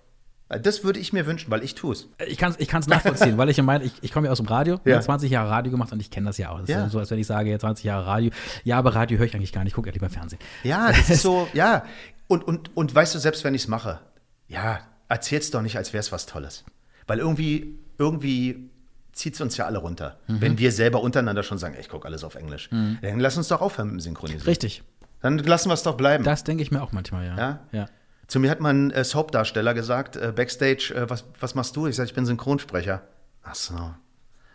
Das 0.48 0.84
würde 0.84 1.00
ich 1.00 1.12
mir 1.12 1.26
wünschen, 1.26 1.50
weil 1.50 1.64
ich 1.64 1.74
tue 1.74 1.94
es. 1.94 2.08
Ich 2.28 2.38
kann 2.38 2.52
es 2.52 2.60
ich 2.60 2.68
kann's 2.68 2.86
nachvollziehen, 2.88 3.38
weil 3.38 3.50
ich 3.50 3.60
meine, 3.64 3.84
ich, 3.84 3.94
ich 4.02 4.12
komme 4.12 4.28
ja 4.28 4.32
aus 4.32 4.38
dem 4.38 4.46
Radio, 4.46 4.80
Ja. 4.86 4.96
ja. 4.96 5.02
20 5.02 5.32
Jahre 5.32 5.50
Radio 5.50 5.72
gemacht 5.72 5.92
und 5.92 6.00
ich 6.00 6.12
kenne 6.12 6.28
das 6.28 6.38
ja 6.38 6.52
auch. 6.52 6.60
Das 6.60 6.70
Ja. 6.70 6.86
ist 6.86 6.92
so, 6.92 7.00
als 7.00 7.10
wenn 7.10 7.18
ich 7.20 7.26
sage, 7.26 7.50
ja, 7.50 7.58
20 7.58 7.84
Jahre 7.84 8.06
Radio. 8.06 8.32
Ja, 8.64 8.78
aber 8.78 8.94
Radio 8.94 9.18
höre 9.18 9.26
ich 9.26 9.34
eigentlich 9.36 9.52
gar 9.54 9.64
nicht, 9.64 9.72
ich 9.72 9.76
gucke 9.76 9.90
ja 9.90 9.94
lieber 9.94 10.10
Fernsehen. 10.10 10.40
Ja, 10.64 10.88
das 10.92 11.10
ist 11.10 11.24
so, 11.24 11.48
ja. 11.54 11.84
Und, 12.28 12.44
und, 12.48 12.76
und 12.78 12.94
weißt 12.94 13.16
du, 13.16 13.20
selbst 13.20 13.44
wenn 13.44 13.56
ich 13.56 13.64
es 13.64 13.68
mache, 13.68 14.00
ja, 14.48 14.80
erzähl's 15.10 15.50
doch 15.50 15.62
nicht, 15.64 15.78
als 15.78 15.94
wäre 15.94 16.02
es 16.02 16.12
was 16.12 16.28
Tolles. 16.28 16.64
Weil 17.08 17.20
irgendwie, 17.20 17.80
irgendwie 17.98 18.70
zieht 19.14 19.34
es 19.36 19.42
uns 19.42 19.58
ja 19.58 19.66
alle 19.66 19.80
runter. 19.80 20.18
Mhm. 20.28 20.42
Wenn 20.42 20.58
wir 20.60 20.72
selber 20.72 21.02
untereinander 21.02 21.42
schon 21.42 21.58
sagen, 21.58 21.74
ey, 21.74 21.82
ich 21.82 21.90
gucke 21.90 22.06
alles 22.08 22.24
auf 22.24 22.36
Englisch. 22.36 22.70
Dann 22.70 23.20
lass 23.20 23.38
uns 23.38 23.48
doch 23.48 23.62
aufhören 23.62 23.88
mit 23.88 23.96
dem 23.96 24.00
Synchronisieren. 24.02 24.46
Richtig. 24.46 24.84
Dann 25.22 25.40
lassen 25.40 25.70
wir 25.70 25.74
es 25.74 25.82
doch 25.84 25.96
bleiben. 25.98 26.24
Das 26.24 26.44
denke 26.44 26.62
ich 26.62 26.70
mir 26.72 26.84
auch 26.84 26.92
manchmal, 26.92 27.26
ja. 27.26 27.38
Ja? 27.38 27.60
ja. 27.72 27.86
Zu 28.28 28.40
mir 28.40 28.50
hat 28.50 28.60
mal 28.60 28.74
ein 28.74 28.92
äh, 28.92 29.04
Soap-Darsteller 29.04 29.74
gesagt, 29.74 30.16
äh, 30.16 30.32
Backstage, 30.36 30.94
äh, 30.96 31.10
was, 31.10 31.26
was 31.40 31.56
machst 31.56 31.76
du? 31.76 31.88
Ich 31.88 31.96
sage, 31.96 32.08
ich 32.10 32.16
bin 32.16 32.26
Synchronsprecher. 32.26 33.02
Ach 33.44 33.56
so. 33.56 33.76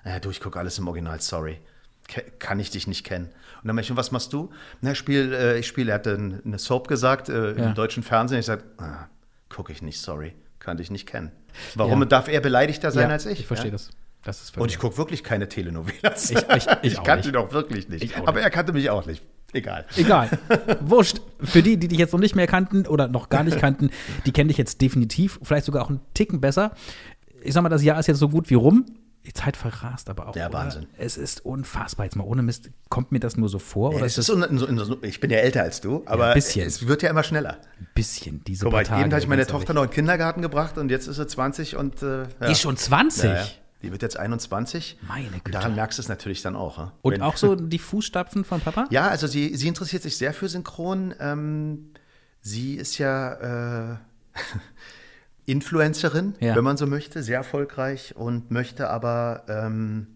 Ja, 0.04 0.18
du, 0.18 0.30
ich 0.30 0.40
gucke 0.40 0.58
alles 0.58 0.78
im 0.78 0.88
Original, 0.88 1.20
sorry. 1.20 1.60
Ke 2.08 2.22
kann 2.38 2.58
ich 2.58 2.70
dich 2.70 2.86
nicht 2.86 3.04
kennen. 3.04 3.26
Und 3.62 3.68
dann 3.68 3.76
meinte 3.76 3.92
ich, 3.92 3.96
was 3.96 4.10
machst 4.10 4.32
du? 4.32 4.50
Na, 4.80 4.92
ich 4.92 4.98
spiele, 4.98 5.36
äh, 5.54 5.58
ich 5.58 5.66
spiele, 5.68 5.92
er 5.92 5.96
hat 5.96 6.06
ein- 6.08 6.40
eine 6.44 6.58
Soap 6.58 6.88
gesagt 6.88 7.28
äh, 7.28 7.52
Ja. 7.56 7.66
im 7.68 7.74
deutschen 7.74 8.02
Fernsehen. 8.02 8.40
Ich 8.40 8.46
sage, 8.46 8.64
ah, 8.78 9.06
gucke 9.48 9.72
ich 9.72 9.82
nicht, 9.82 10.00
sorry. 10.00 10.34
Kann 10.58 10.76
dich 10.78 10.90
nicht 10.90 11.06
kennen. 11.06 11.30
Warum 11.74 12.00
Ja. 12.00 12.06
darf 12.06 12.28
er 12.28 12.40
beleidigter 12.40 12.90
sein 12.90 13.08
ja, 13.08 13.14
als 13.14 13.26
ich? 13.26 13.40
Ich 13.40 13.46
verstehe 13.46 13.70
das. 13.70 13.90
Das 14.24 14.42
ist 14.42 14.56
Und 14.58 14.70
ich 14.70 14.78
gucke 14.78 14.98
wirklich 14.98 15.22
keine 15.24 15.48
Telenovelas. 15.48 16.30
Ich- 16.30 16.38
ich- 16.56 16.66
ich 16.82 16.98
auch 16.98 17.04
kannte 17.04 17.28
ihn 17.28 17.36
auch 17.36 17.52
wirklich 17.52 17.88
nicht. 17.88 18.02
Ich 18.02 18.16
auch 18.16 18.22
Aber 18.26 18.32
nicht. 18.34 18.44
er 18.44 18.50
kannte 18.50 18.72
mich 18.72 18.90
auch 18.90 19.06
nicht. 19.06 19.22
Egal. 19.52 19.84
Egal. 19.96 20.30
Wurscht. 20.80 21.20
Für 21.42 21.62
die, 21.62 21.76
die 21.76 21.88
dich 21.88 21.98
jetzt 21.98 22.12
noch 22.12 22.20
nicht 22.20 22.36
mehr 22.36 22.46
kannten 22.46 22.86
oder 22.86 23.08
noch 23.08 23.28
gar 23.28 23.44
nicht 23.44 23.58
kannten, 23.58 23.90
die 24.26 24.32
kennen 24.32 24.48
dich 24.48 24.58
jetzt 24.58 24.80
definitiv. 24.80 25.38
Vielleicht 25.42 25.66
sogar 25.66 25.84
auch 25.84 25.88
einen 25.88 26.00
Ticken 26.14 26.40
besser. 26.40 26.72
Ich 27.42 27.54
sag 27.54 27.62
mal, 27.62 27.68
das 27.68 27.82
Jahr 27.82 27.98
ist 27.98 28.06
jetzt 28.06 28.18
so 28.18 28.28
gut 28.28 28.50
wie 28.50 28.54
rum. 28.54 28.86
Die 29.26 29.34
Zeit 29.34 29.56
verrast 29.56 30.08
aber 30.08 30.28
auch. 30.28 30.36
Ja, 30.36 30.48
oder? 30.48 30.58
Wahnsinn. 30.58 30.86
Es 30.96 31.18
ist 31.18 31.44
unfassbar. 31.44 32.06
Jetzt 32.06 32.16
mal 32.16 32.24
ohne 32.24 32.42
Mist. 32.42 32.70
Kommt 32.88 33.12
mir 33.12 33.20
das 33.20 33.36
nur 33.36 33.50
so 33.50 33.58
vor? 33.58 33.90
Ja, 33.90 33.98
oder 33.98 34.06
ist 34.06 34.16
das 34.16 34.26
so, 34.26 35.02
ich 35.02 35.20
bin 35.20 35.30
ja 35.30 35.38
älter 35.38 35.62
als 35.62 35.82
du, 35.82 36.02
aber 36.06 36.28
ein 36.28 36.34
bisschen. 36.34 36.66
es 36.66 36.86
wird 36.86 37.02
ja 37.02 37.10
immer 37.10 37.22
schneller. 37.22 37.58
ein 37.78 37.88
bisschen 37.94 38.42
diese 38.44 38.64
Guck 38.64 38.72
mal, 38.72 38.80
eben 38.82 38.92
habe 38.92 39.18
ich 39.18 39.26
meine 39.26 39.46
Tochter 39.46 39.74
noch 39.74 39.82
in 39.82 39.88
den 39.88 39.94
Kindergarten 39.94 40.40
gebracht 40.40 40.78
und 40.78 40.90
jetzt 40.90 41.06
ist 41.06 41.16
sie 41.16 41.26
20 41.26 41.76
und 41.76 42.02
äh, 42.02 42.22
ja. 42.40 42.46
Ist 42.48 42.62
schon 42.62 42.76
20? 42.78 43.60
Die 43.82 43.90
wird 43.92 44.02
jetzt 44.02 44.18
21. 44.18 44.98
Meine 45.08 45.26
Und 45.28 45.32
Güte. 45.44 45.50
daran 45.52 45.74
merkst 45.74 45.98
du 45.98 46.02
es 46.02 46.08
natürlich 46.08 46.42
dann 46.42 46.54
auch. 46.56 46.92
Und 47.02 47.12
Wenn- 47.14 47.22
auch 47.22 47.36
so 47.36 47.54
die 47.56 47.78
Fußstapfen 47.78 48.44
von 48.44 48.60
Papa? 48.60 48.86
Ja, 48.90 49.08
also 49.08 49.26
sie, 49.26 49.56
sie 49.56 49.68
interessiert 49.68 50.02
sich 50.02 50.16
sehr 50.16 50.34
für 50.34 50.48
Synchron. 50.48 51.14
Ähm, 51.18 51.90
sie 52.42 52.74
ist 52.74 52.98
ja 52.98 53.92
äh, 53.92 53.96
Influencerin, 55.46 56.34
Ja. 56.40 56.54
wenn 56.56 56.64
man 56.64 56.76
so 56.76 56.86
möchte, 56.86 57.22
sehr 57.22 57.38
erfolgreich 57.38 58.14
und 58.16 58.50
möchte 58.50 58.88
aber 58.90 59.44
ähm, 59.48 60.06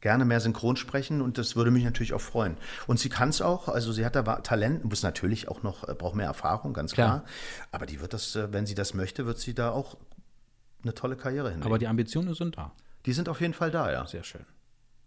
gerne 0.00 0.24
mehr 0.24 0.40
Synchron 0.40 0.76
sprechen 0.76 1.20
und 1.20 1.36
das 1.36 1.56
würde 1.56 1.70
mich 1.70 1.84
natürlich 1.84 2.14
auch 2.14 2.20
freuen. 2.20 2.56
Und 2.86 2.98
sie 2.98 3.10
kann 3.10 3.28
es 3.28 3.42
auch, 3.42 3.68
also 3.68 3.92
sie 3.92 4.06
hat 4.06 4.16
da 4.16 4.22
Talent, 4.22 4.84
muss 4.84 5.02
natürlich 5.02 5.48
auch 5.48 5.62
noch, 5.62 5.86
äh, 5.88 5.94
braucht 5.94 6.14
mehr 6.14 6.26
Erfahrung, 6.26 6.72
ganz 6.72 6.92
klar. 6.92 7.20
Klar. 7.20 7.24
Aber 7.72 7.84
die 7.86 8.00
wird 8.00 8.14
das, 8.14 8.36
äh, 8.36 8.52
wenn 8.52 8.64
sie 8.64 8.74
das 8.74 8.94
möchte, 8.94 9.26
wird 9.26 9.38
sie 9.38 9.52
da 9.54 9.70
auch 9.70 9.96
eine 10.82 10.94
tolle 10.94 11.16
Karriere 11.16 11.48
hinlegen. 11.50 11.66
Aber 11.66 11.78
die 11.78 11.88
Ambitionen 11.88 12.32
sind 12.34 12.56
da. 12.56 12.72
Die 13.06 13.12
sind 13.12 13.28
auf 13.28 13.40
jeden 13.40 13.54
Fall 13.54 13.70
da, 13.70 13.90
ja. 13.90 14.06
Sehr 14.06 14.24
schön. 14.24 14.44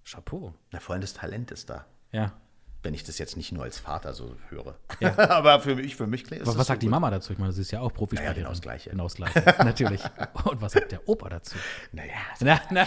Chapeau. 0.06 0.54
Na, 0.72 0.80
vor 0.80 0.94
allem 0.94 1.02
das 1.02 1.14
Talent 1.14 1.52
ist 1.52 1.70
da. 1.70 1.86
Ja. 2.12 2.34
Wenn 2.82 2.94
ich 2.94 3.06
das 3.06 3.18
jetzt 3.18 3.38
nicht 3.38 3.54
nur 3.54 3.64
als 3.64 3.80
Vater 3.80 4.14
so 4.14 4.36
höre. 4.50 4.76
Ja. 5.00 5.18
Aber 5.30 5.62
für 5.62 5.76
mich, 5.76 5.96
für 5.96 6.06
mich 6.06 6.26
klingt 6.26 6.42
Was, 6.42 6.50
das 6.50 6.58
was 6.58 6.68
so 6.68 6.72
sagt 6.74 6.82
die 6.82 6.88
gut. 6.88 6.92
Mama 6.92 7.10
dazu? 7.12 7.32
Ich 7.32 7.40
meine, 7.40 7.54
sie 7.54 7.62
ist 7.62 7.72
ja 7.72 7.80
auch 7.80 7.94
Profisprecherin. 7.94 8.36
genau 8.40 8.50
das 8.50 8.62
Gleiche. 8.62 8.90
Genau 8.90 9.04
das 9.06 9.16
Gleiche, 9.16 9.40
natürlich. 9.64 10.02
Und 10.44 10.62
was 10.62 10.74
sagt 10.74 10.92
der 10.92 11.08
Opa 11.08 11.30
dazu? 11.30 11.56
Naja, 11.94 12.12
Na, 12.42 12.60
na, 12.72 12.86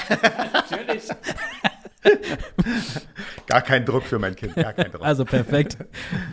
natürlich. 0.52 1.08
gar 3.46 3.62
kein 3.62 3.84
Druck 3.84 4.04
für 4.04 4.18
mein 4.18 4.36
Kind, 4.36 4.54
gar 4.54 4.72
kein 4.74 4.92
Druck. 4.92 5.02
Also 5.02 5.24
perfekt. 5.24 5.78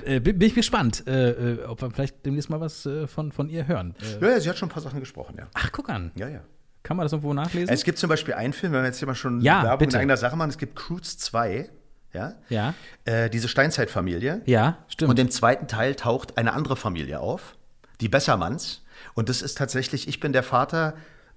Äh, 0.05 0.19
bin, 0.19 0.37
bin 0.37 0.49
ich 0.49 0.55
gespannt, 0.55 1.07
äh, 1.07 1.29
äh, 1.31 1.63
ob 1.65 1.81
wir 1.81 1.89
vielleicht 1.91 2.25
demnächst 2.25 2.49
mal 2.49 2.59
was 2.59 2.85
äh, 2.85 3.07
von, 3.07 3.31
von 3.31 3.49
ihr 3.49 3.65
hören. 3.67 3.95
Äh, 4.01 4.21
ja, 4.21 4.29
ja, 4.31 4.39
sie 4.39 4.49
hat 4.49 4.57
schon 4.57 4.69
ein 4.69 4.73
paar 4.73 4.83
Sachen 4.83 4.99
gesprochen, 4.99 5.35
ja. 5.39 5.47
ach, 5.53 5.71
guck 5.71 5.89
an. 5.89 6.11
Ja, 6.15 6.27
ja. 6.27 6.41
Kann 6.83 6.97
man 6.97 7.05
das 7.05 7.13
irgendwo 7.13 7.33
nachlesen? 7.33 7.73
Es 7.73 7.83
gibt 7.83 7.97
zum 7.97 8.09
Beispiel 8.09 8.33
einen 8.33 8.53
Film, 8.53 8.73
wenn 8.73 8.81
wir 8.81 8.87
jetzt 8.87 8.99
hier 8.99 9.07
mal 9.07 9.15
schon 9.15 9.39
Ja, 9.41 9.63
Werbung 9.63 9.79
bitte. 9.79 9.95
in 9.95 10.01
eigener 10.01 10.17
Sache 10.17 10.35
machen, 10.35 10.49
es 10.49 10.57
gibt 10.57 10.75
Cruise 10.75 11.17
2, 11.17 11.69
ja. 12.11 12.33
ja. 12.49 12.73
Äh, 13.05 13.29
diese 13.29 13.47
Steinzeitfamilie. 13.47 14.41
Ja, 14.45 14.77
stimmt. 14.89 15.09
Und 15.11 15.19
im 15.19 15.31
zweiten 15.31 15.67
Teil 15.67 15.95
taucht 15.95 16.37
eine 16.37 16.53
andere 16.53 16.75
Familie 16.75 17.19
auf, 17.21 17.55
die 18.01 18.09
Bessermanns. 18.09 18.83
Und 19.13 19.29
das 19.29 19.41
ist 19.41 19.57
tatsächlich, 19.57 20.07
ich 20.07 20.19
bin 20.19 20.33
der 20.33 20.43
Vater, 20.43 20.95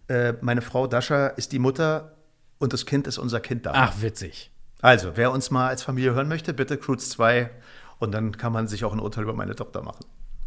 äh, 0.09 0.34
meine 0.40 0.62
Frau 0.62 0.86
Dascha 0.86 1.28
ist 1.28 1.53
die 1.53 1.59
Mutter 1.59 2.16
und 2.59 2.72
das 2.72 2.84
Kind 2.84 3.07
ist 3.07 3.18
unser 3.18 3.40
Kind 3.40 3.66
da. 3.66 3.72
ach, 3.74 3.94
witzig. 4.03 4.51
Also, 4.82 5.12
wer 5.16 5.30
uns 5.32 5.51
mal 5.51 5.68
als 5.68 5.82
Familie 5.82 6.14
hören 6.14 6.28
möchte, 6.28 6.53
bitte 6.53 6.76
Cruise 6.76 7.09
2 7.09 7.51
und 7.99 8.12
dann 8.12 8.36
kann 8.36 8.53
man 8.53 8.68
sich 8.68 8.84
auch 8.84 8.92
ein 8.92 9.01
Urteil 9.01 9.24
über 9.24 9.32
meine 9.32 9.55
Tochter 9.55 9.82
machen. 9.82 10.05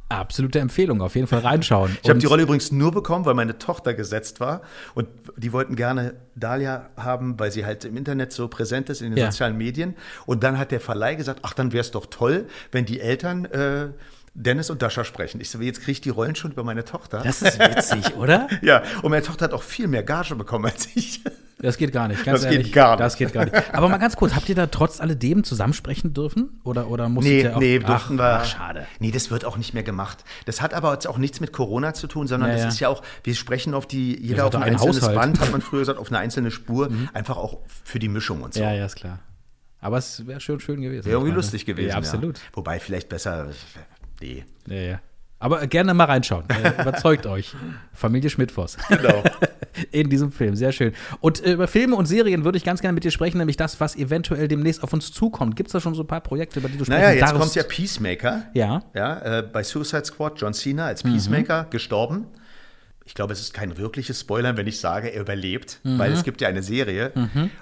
Absolute 0.10 0.60
Empfehlung, 0.60 1.02
auf 1.02 1.14
jeden 1.16 1.28
Fall 1.28 1.40
reinschauen. 1.40 1.96
Ich 2.02 2.10
habe 2.10 2.18
die 2.20 2.26
Rolle 2.26 2.42
übrigens 2.44 2.72
nur 2.72 2.92
bekommen, 2.92 3.26
weil 3.26 3.36
meine 3.36 3.60
Tochter 3.60 3.94
gesetzt 3.94 4.40
war. 4.40 4.62
Und 4.96 5.08
die 5.38 5.54
wollten 5.54 5.76
gerne 5.76 6.16
Dahlia 6.36 6.90
haben, 6.98 7.40
weil 7.40 7.52
sie 7.52 7.64
halt 7.64 7.86
im 7.86 7.96
Internet 7.96 8.34
so 8.34 8.48
präsent 8.48 8.90
ist 8.90 9.02
in 9.02 9.12
den 9.12 9.20
Ja. 9.20 9.32
sozialen 9.32 9.56
Medien. 9.58 9.96
Und 10.26 10.44
dann 10.44 10.58
hat 10.58 10.72
der 10.72 10.80
Verleih 10.80 11.14
gesagt, 11.16 11.42
ach, 11.44 11.54
dann 11.54 11.72
wäre 11.74 11.82
es 11.82 11.92
doch 11.92 12.08
toll, 12.08 12.48
wenn 12.72 12.86
die 12.86 13.00
Eltern 13.00 13.46
äh, 13.46 13.90
Dennis 14.34 14.70
und 14.70 14.82
Dascha 14.82 15.04
sprechen. 15.04 15.42
Ich 15.42 15.50
so, 15.50 15.60
jetzt 15.60 15.80
kriege 15.82 15.92
ich 15.92 16.02
die 16.02 16.10
Rollen 16.10 16.36
schon 16.36 16.52
über 16.52 16.64
meine 16.64 16.86
Tochter. 16.86 17.22
Das 17.24 17.42
ist 17.42 17.60
witzig, 17.60 18.16
oder? 18.16 18.48
ja, 18.62 18.82
und 19.04 19.12
meine 19.12 19.24
Tochter 19.24 19.46
hat 19.46 19.54
auch 19.54 19.64
viel 19.64 19.88
mehr 19.88 20.04
Gage 20.04 20.36
bekommen 20.36 20.66
als 20.66 20.88
ich. 20.96 21.22
Das 21.62 21.78
geht 21.78 21.92
gar 21.92 22.08
nicht, 22.08 22.24
ganz 22.24 22.42
Das 22.42 22.50
geht 22.50 22.60
ehrlich. 22.60 22.72
gar 22.74 22.92
nicht. 22.92 23.00
Das 23.02 23.18
geht 23.18 23.34
gar 23.34 23.44
nicht. 23.46 23.74
Aber 23.74 23.90
mal 23.90 23.98
ganz 23.98 24.16
kurz, 24.16 24.34
habt 24.34 24.48
ihr 24.48 24.56
da 24.56 24.68
trotz 24.68 25.02
alledem 25.02 25.44
zusammensprechen 25.44 26.14
dürfen? 26.14 26.62
Oder, 26.64 26.88
oder 26.90 27.10
musstet 27.10 27.34
Nee, 27.34 27.42
ihr 27.42 27.56
auch, 27.56 27.60
nee, 27.60 27.82
ach, 27.84 28.10
wir. 28.10 28.24
Ach, 28.24 28.46
schade. 28.46 28.88
Nee, 29.00 29.12
das 29.12 29.30
wird 29.30 29.44
auch 29.44 29.58
nicht 29.58 29.74
mehr 29.74 29.84
gemacht. 29.84 30.24
Das 30.46 30.62
hat 30.62 30.74
aber 30.74 30.94
jetzt 30.94 31.06
auch 31.06 31.18
nichts 31.18 31.42
mit 31.42 31.52
Corona 31.52 31.94
zu 31.94 32.08
tun, 32.08 32.28
sondern 32.28 32.50
Ja, 32.50 32.56
das 32.56 32.64
ja. 32.64 32.70
ist 32.70 32.80
ja 32.80 32.88
auch, 32.90 33.04
wir 33.24 33.36
sprechen 33.36 33.74
auf 33.74 33.88
die, 33.88 34.18
jeder 34.26 34.46
auf 34.46 34.56
ein 34.56 34.64
ein 34.64 34.74
einzelnes 34.74 35.02
Haushalt. 35.02 35.16
Band, 35.20 35.40
hat 35.42 35.52
man 35.52 35.60
früher 35.62 35.80
gesagt, 35.82 36.00
auf 36.00 36.08
eine 36.10 36.20
einzelne 36.20 36.52
Spur, 36.52 36.90
einfach 37.14 37.36
auch 37.36 37.58
für 37.84 38.00
die 38.00 38.08
Mischung 38.10 38.42
und 38.42 38.54
so. 38.54 38.62
Ja, 38.62 38.72
ja, 38.72 38.86
ist 38.86 38.96
klar. 38.96 39.20
Aber 39.82 39.98
es 39.98 40.26
wäre 40.28 40.40
schön, 40.40 40.60
schön 40.62 40.82
gewesen. 40.82 41.06
Wäre 41.06 41.16
irgendwie 41.18 41.34
lustig 41.36 41.66
gewesen. 41.66 41.90
Ja, 41.90 41.96
absolut. 41.96 42.38
Ja. 42.38 42.44
Wobei 42.54 42.80
vielleicht 42.80 43.10
besser, 43.10 43.48
nee. 44.22 44.46
Ja, 44.68 44.76
ja. 44.76 45.00
Aber 45.42 45.66
gerne 45.68 45.94
mal 45.94 46.04
reinschauen. 46.06 46.44
Äh, 46.64 46.82
überzeugt 46.82 47.26
euch. 47.26 47.56
Familie 47.94 48.30
Schmidtfoss. 48.30 48.78
Genau. 48.90 49.24
In 49.92 50.10
diesem 50.10 50.32
Film. 50.32 50.56
Sehr 50.56 50.72
schön. 50.74 50.94
Und 51.22 51.44
äh, 51.46 51.54
über 51.54 51.68
Filme 51.70 51.96
und 51.96 52.06
Serien 52.08 52.44
würde 52.44 52.58
ich 52.58 52.66
ganz 52.66 52.82
gerne 52.82 52.94
mit 52.94 53.04
dir 53.06 53.12
sprechen, 53.12 53.38
nämlich 53.38 53.56
das, 53.56 53.80
was 53.80 53.96
eventuell 53.96 54.48
demnächst 54.50 54.84
auf 54.84 54.92
uns 54.92 55.12
zukommt. 55.14 55.56
Gibt 55.56 55.68
es 55.70 55.74
da 55.74 55.80
schon 55.80 55.96
so 55.96 56.04
ein 56.04 56.08
paar 56.08 56.20
Projekte, 56.22 56.60
über 56.60 56.68
die 56.68 56.78
du 56.78 56.84
sprechen 56.84 57.00
Naja, 57.02 57.12
jetzt 57.14 57.22
darfst? 57.22 57.38
kommt 57.40 57.56
ja 57.56 57.64
Peacemaker. 57.64 58.44
Ja. 58.54 58.84
Ja, 58.94 59.40
äh, 59.40 59.44
bei 59.44 59.64
Suicide 59.64 60.04
Squad, 60.06 60.42
John 60.42 60.54
Cena 60.54 60.88
als 60.88 61.04
Mhm. 61.06 61.12
Peacemaker 61.14 61.68
gestorben. 61.70 62.26
Ich 63.06 63.16
glaube, 63.16 63.32
es 63.34 63.40
ist 63.40 63.54
kein 63.54 63.78
wirkliches 63.78 64.20
Spoiler, 64.20 64.58
wenn 64.58 64.68
ich 64.68 64.80
sage, 64.82 65.08
er 65.14 65.22
überlebt, 65.22 65.80
Mhm. 65.84 65.98
weil 66.00 66.12
es 66.12 66.24
gibt 66.24 66.42
ja 66.42 66.48
eine 66.50 66.62
Serie. 66.62 67.12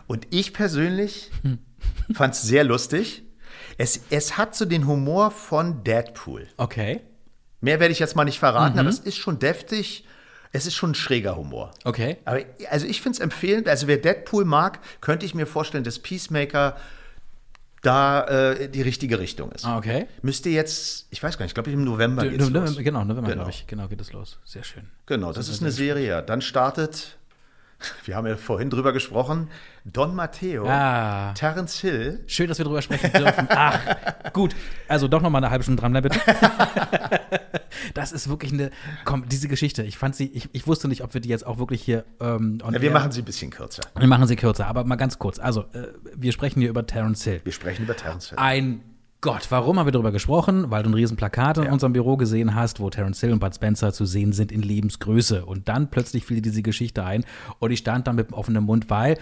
Und 0.07 0.25
ich 0.32 0.53
persönlich 0.53 1.32
fand 2.13 2.34
es 2.34 2.41
sehr 2.41 2.63
lustig. 2.63 3.23
Es, 3.78 4.01
es 4.09 4.38
hat 4.38 4.55
so 4.55 4.65
den 4.65 4.88
Humor 4.88 5.30
von 5.32 5.84
Deadpool. 5.84 6.47
Okay. 6.57 7.01
Mehr 7.62 7.80
werde 7.80 7.91
ich 7.91 7.99
jetzt 7.99 8.16
mal 8.16 8.26
nicht 8.26 8.39
verraten, 8.39 8.74
Mhm. 8.76 8.80
aber 8.82 8.89
es 8.89 8.99
ist 8.99 9.18
schon 9.18 9.39
deftig. 9.39 10.05
Es 10.53 10.66
ist 10.66 10.76
schon 10.76 10.91
ein 10.91 10.95
schräger 10.95 11.36
Humor. 11.36 11.72
Okay. 11.84 12.18
Aber 12.26 12.39
also 12.70 12.86
ich 12.88 13.01
finde 13.01 13.18
es 13.18 13.20
empfehlend, 13.20 13.68
also 13.68 13.88
wer 13.88 13.97
Deadpool 13.97 14.45
mag, 14.45 14.80
könnte 15.01 15.26
ich 15.26 15.36
mir 15.36 15.45
vorstellen, 15.45 15.84
dass 15.84 15.99
Peacemaker 15.99 16.78
da 17.82 18.24
äh, 18.53 18.70
die 18.70 18.82
richtige 18.82 19.20
Richtung 19.20 19.51
ist. 19.51 19.66
Ah, 19.66 19.78
okay. 19.78 20.08
Müsste 20.22 20.49
jetzt, 20.49 21.08
ich 21.12 21.22
weiß 21.22 21.38
gar 21.38 21.43
nicht, 21.45 21.51
ich 21.51 21.53
glaube 21.53 21.72
im 21.72 21.84
November 21.84 22.28
geht's 22.28 22.47
du- 22.47 22.51
los. 22.51 22.76
Genau, 22.78 23.03
November, 23.03 23.30
Genau. 23.30 23.43
glaube 23.43 23.51
ich. 23.51 23.68
Genau, 23.68 23.88
geht 23.88 24.01
es 24.01 24.14
los. 24.14 24.39
Sehr 24.45 24.64
schön. 24.64 24.88
Genau, 25.05 25.32
das 25.32 25.47
ist 25.47 25.62
eine 25.62 25.72
Serie. 25.72 26.08
ja. 26.08 26.22
Dann 26.22 26.41
startet, 26.41 27.18
wir 28.05 28.15
haben 28.15 28.25
ja 28.28 28.36
vorhin 28.38 28.69
drüber 28.69 28.91
gesprochen, 28.93 29.49
Don 29.86 30.15
Matteo, 30.15 30.65
Ah. 30.67 31.34
Terence 31.34 31.80
Hill. 31.80 32.23
Schön, 32.28 32.47
dass 32.47 32.57
wir 32.57 32.65
drüber 32.65 32.82
sprechen 32.82 33.11
dürfen. 33.13 33.47
Ach, 33.49 33.80
gut. 34.34 34.55
Also 34.88 35.07
doch 35.07 35.21
noch 35.21 35.30
mal 35.30 35.38
eine 35.38 35.49
halbe 35.49 35.63
Stunde 35.63 35.80
dranbleiben, 35.82 36.11
bitte. 36.11 36.21
Das 37.93 38.11
ist 38.11 38.28
wirklich 38.28 38.51
eine, 38.53 38.71
komm, 39.05 39.28
diese 39.30 39.47
Geschichte, 39.47 39.84
ich 39.84 39.97
fand 39.97 40.15
sie, 40.15 40.25
ich, 40.28 40.49
ich 40.51 40.67
wusste 40.67 40.88
nicht, 40.88 41.03
ob 41.03 41.13
wir 41.13 41.21
die 41.21 41.30
jetzt 41.30 41.45
auch 41.45 41.57
wirklich 41.57 41.82
hier 41.82 42.05
ähm, 42.19 42.59
Ja, 42.71 42.82
wir 42.82 42.91
machen 42.91 43.11
sie 43.11 43.21
ein 43.21 43.25
bisschen 43.25 43.49
kürzer. 43.51 43.82
wir 43.97 44.07
machen 44.07 44.28
sie 44.28 44.36
kürzer, 44.36 44.67
aber 44.67 44.84
mal 44.84 44.95
ganz 44.95 45.19
kurz. 45.19 45.39
Also, 45.39 45.61
äh, 45.73 45.88
wir 46.15 46.32
sprechen 46.32 46.59
hier 46.59 46.69
über 46.69 46.86
Terence 46.86 47.23
Hill. 47.23 47.41
Wir 47.43 47.51
sprechen 47.53 47.84
über 47.84 47.95
Terence 47.95 48.30
Hill. 48.30 48.38
Ein 48.39 48.82
Gott, 49.28 49.47
warum 49.51 49.78
haben 49.78 49.86
wir 49.88 49.91
darüber 49.91 50.11
gesprochen? 50.13 50.71
Weil 50.71 50.84
du 50.84 50.89
ein 50.89 50.93
Riesenplakat 50.93 51.57
in 51.57 51.63
Ja. 51.65 51.71
unserem 51.73 51.91
Büro 51.93 52.15
gesehen 52.17 52.55
hast, 52.55 52.80
wo 52.80 52.89
Terence 52.89 53.19
Hill 53.19 53.34
und 53.34 53.39
Bud 53.39 53.53
Spencer 53.53 53.91
zu 53.91 54.05
sehen 54.05 54.32
sind 54.32 54.51
in 54.53 54.61
Lebensgröße. 54.61 55.45
Und 55.45 55.67
dann 55.67 55.89
plötzlich 55.89 56.25
fiel 56.25 56.38
dir 56.38 56.41
diese 56.43 56.61
Geschichte 56.61 57.03
ein 57.03 57.25
und 57.59 57.71
ich 57.71 57.80
stand 57.80 58.07
da 58.07 58.13
mit 58.13 58.30
dem 58.30 58.34
offenen 58.34 58.63
Mund, 58.63 58.89
weil 58.89 59.17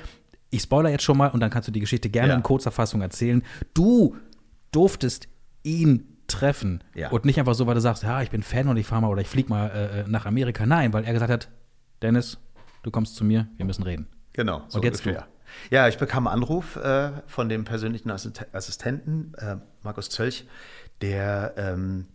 ich 0.52 0.62
spoiler 0.62 0.90
jetzt 0.90 1.04
schon 1.04 1.18
mal 1.18 1.30
und 1.30 1.40
dann 1.40 1.50
kannst 1.50 1.68
du 1.68 1.72
die 1.72 1.80
Geschichte 1.80 2.10
gerne 2.10 2.30
Ja. 2.30 2.36
in 2.36 2.44
kurzer 2.44 2.70
Fassung 2.72 3.02
erzählen. 3.02 3.42
Du 3.74 4.16
durftest 4.72 5.28
ihn 5.64 6.06
treffen 6.28 6.84
Ja. 6.94 7.10
und 7.10 7.26
nicht 7.26 7.40
einfach 7.40 7.56
so, 7.56 7.66
weil 7.66 7.74
du 7.76 7.82
sagst, 7.82 8.04
ja, 8.04 8.22
ich 8.22 8.30
bin 8.30 8.44
Fan 8.44 8.68
und 8.68 8.78
ich 8.78 8.86
fahre 8.86 9.02
mal 9.02 9.10
oder 9.10 9.22
ich 9.22 9.28
fliege 9.28 9.50
mal 9.50 9.68
äh, 9.70 10.10
nach 10.10 10.26
Amerika. 10.28 10.66
Nein, 10.68 10.94
weil 10.94 11.04
er 11.04 11.14
gesagt 11.14 11.32
hat, 11.32 11.50
Dennis, 12.04 12.38
du 12.84 12.92
kommst 12.92 13.16
zu 13.16 13.26
mir, 13.26 13.48
wir 13.58 13.66
müssen 13.66 13.84
reden. 13.84 14.08
Genau. 14.34 14.62
So 14.68 14.78
und 14.78 14.86
jetzt 14.86 15.04
ungefähr. 15.06 15.28
du. 15.70 15.76
Ja, 15.76 15.88
ich 15.88 15.98
bekam 15.98 16.28
einen 16.28 16.36
Anruf 16.44 16.76
äh, 16.76 17.12
von 17.28 17.48
dem 17.50 17.64
persönlichen 17.64 18.12
Assistenten, 18.12 19.34
äh, 19.38 19.56
Markus 19.86 20.10
Zölch, 20.10 20.46
der 21.02 21.54
ähm, 21.58 22.08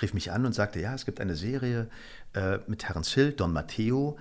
rief 0.00 0.14
mich 0.14 0.30
an 0.30 0.46
und 0.46 0.54
sagte, 0.54 0.80
ja, 0.80 0.94
es 0.94 1.04
gibt 1.04 1.20
eine 1.20 1.36
Serie 1.36 1.88
äh, 2.34 2.58
mit 2.66 2.80
Terence 2.80 3.12
Hill, 3.12 3.32
Don 3.32 3.52
Matteo, 3.52 4.18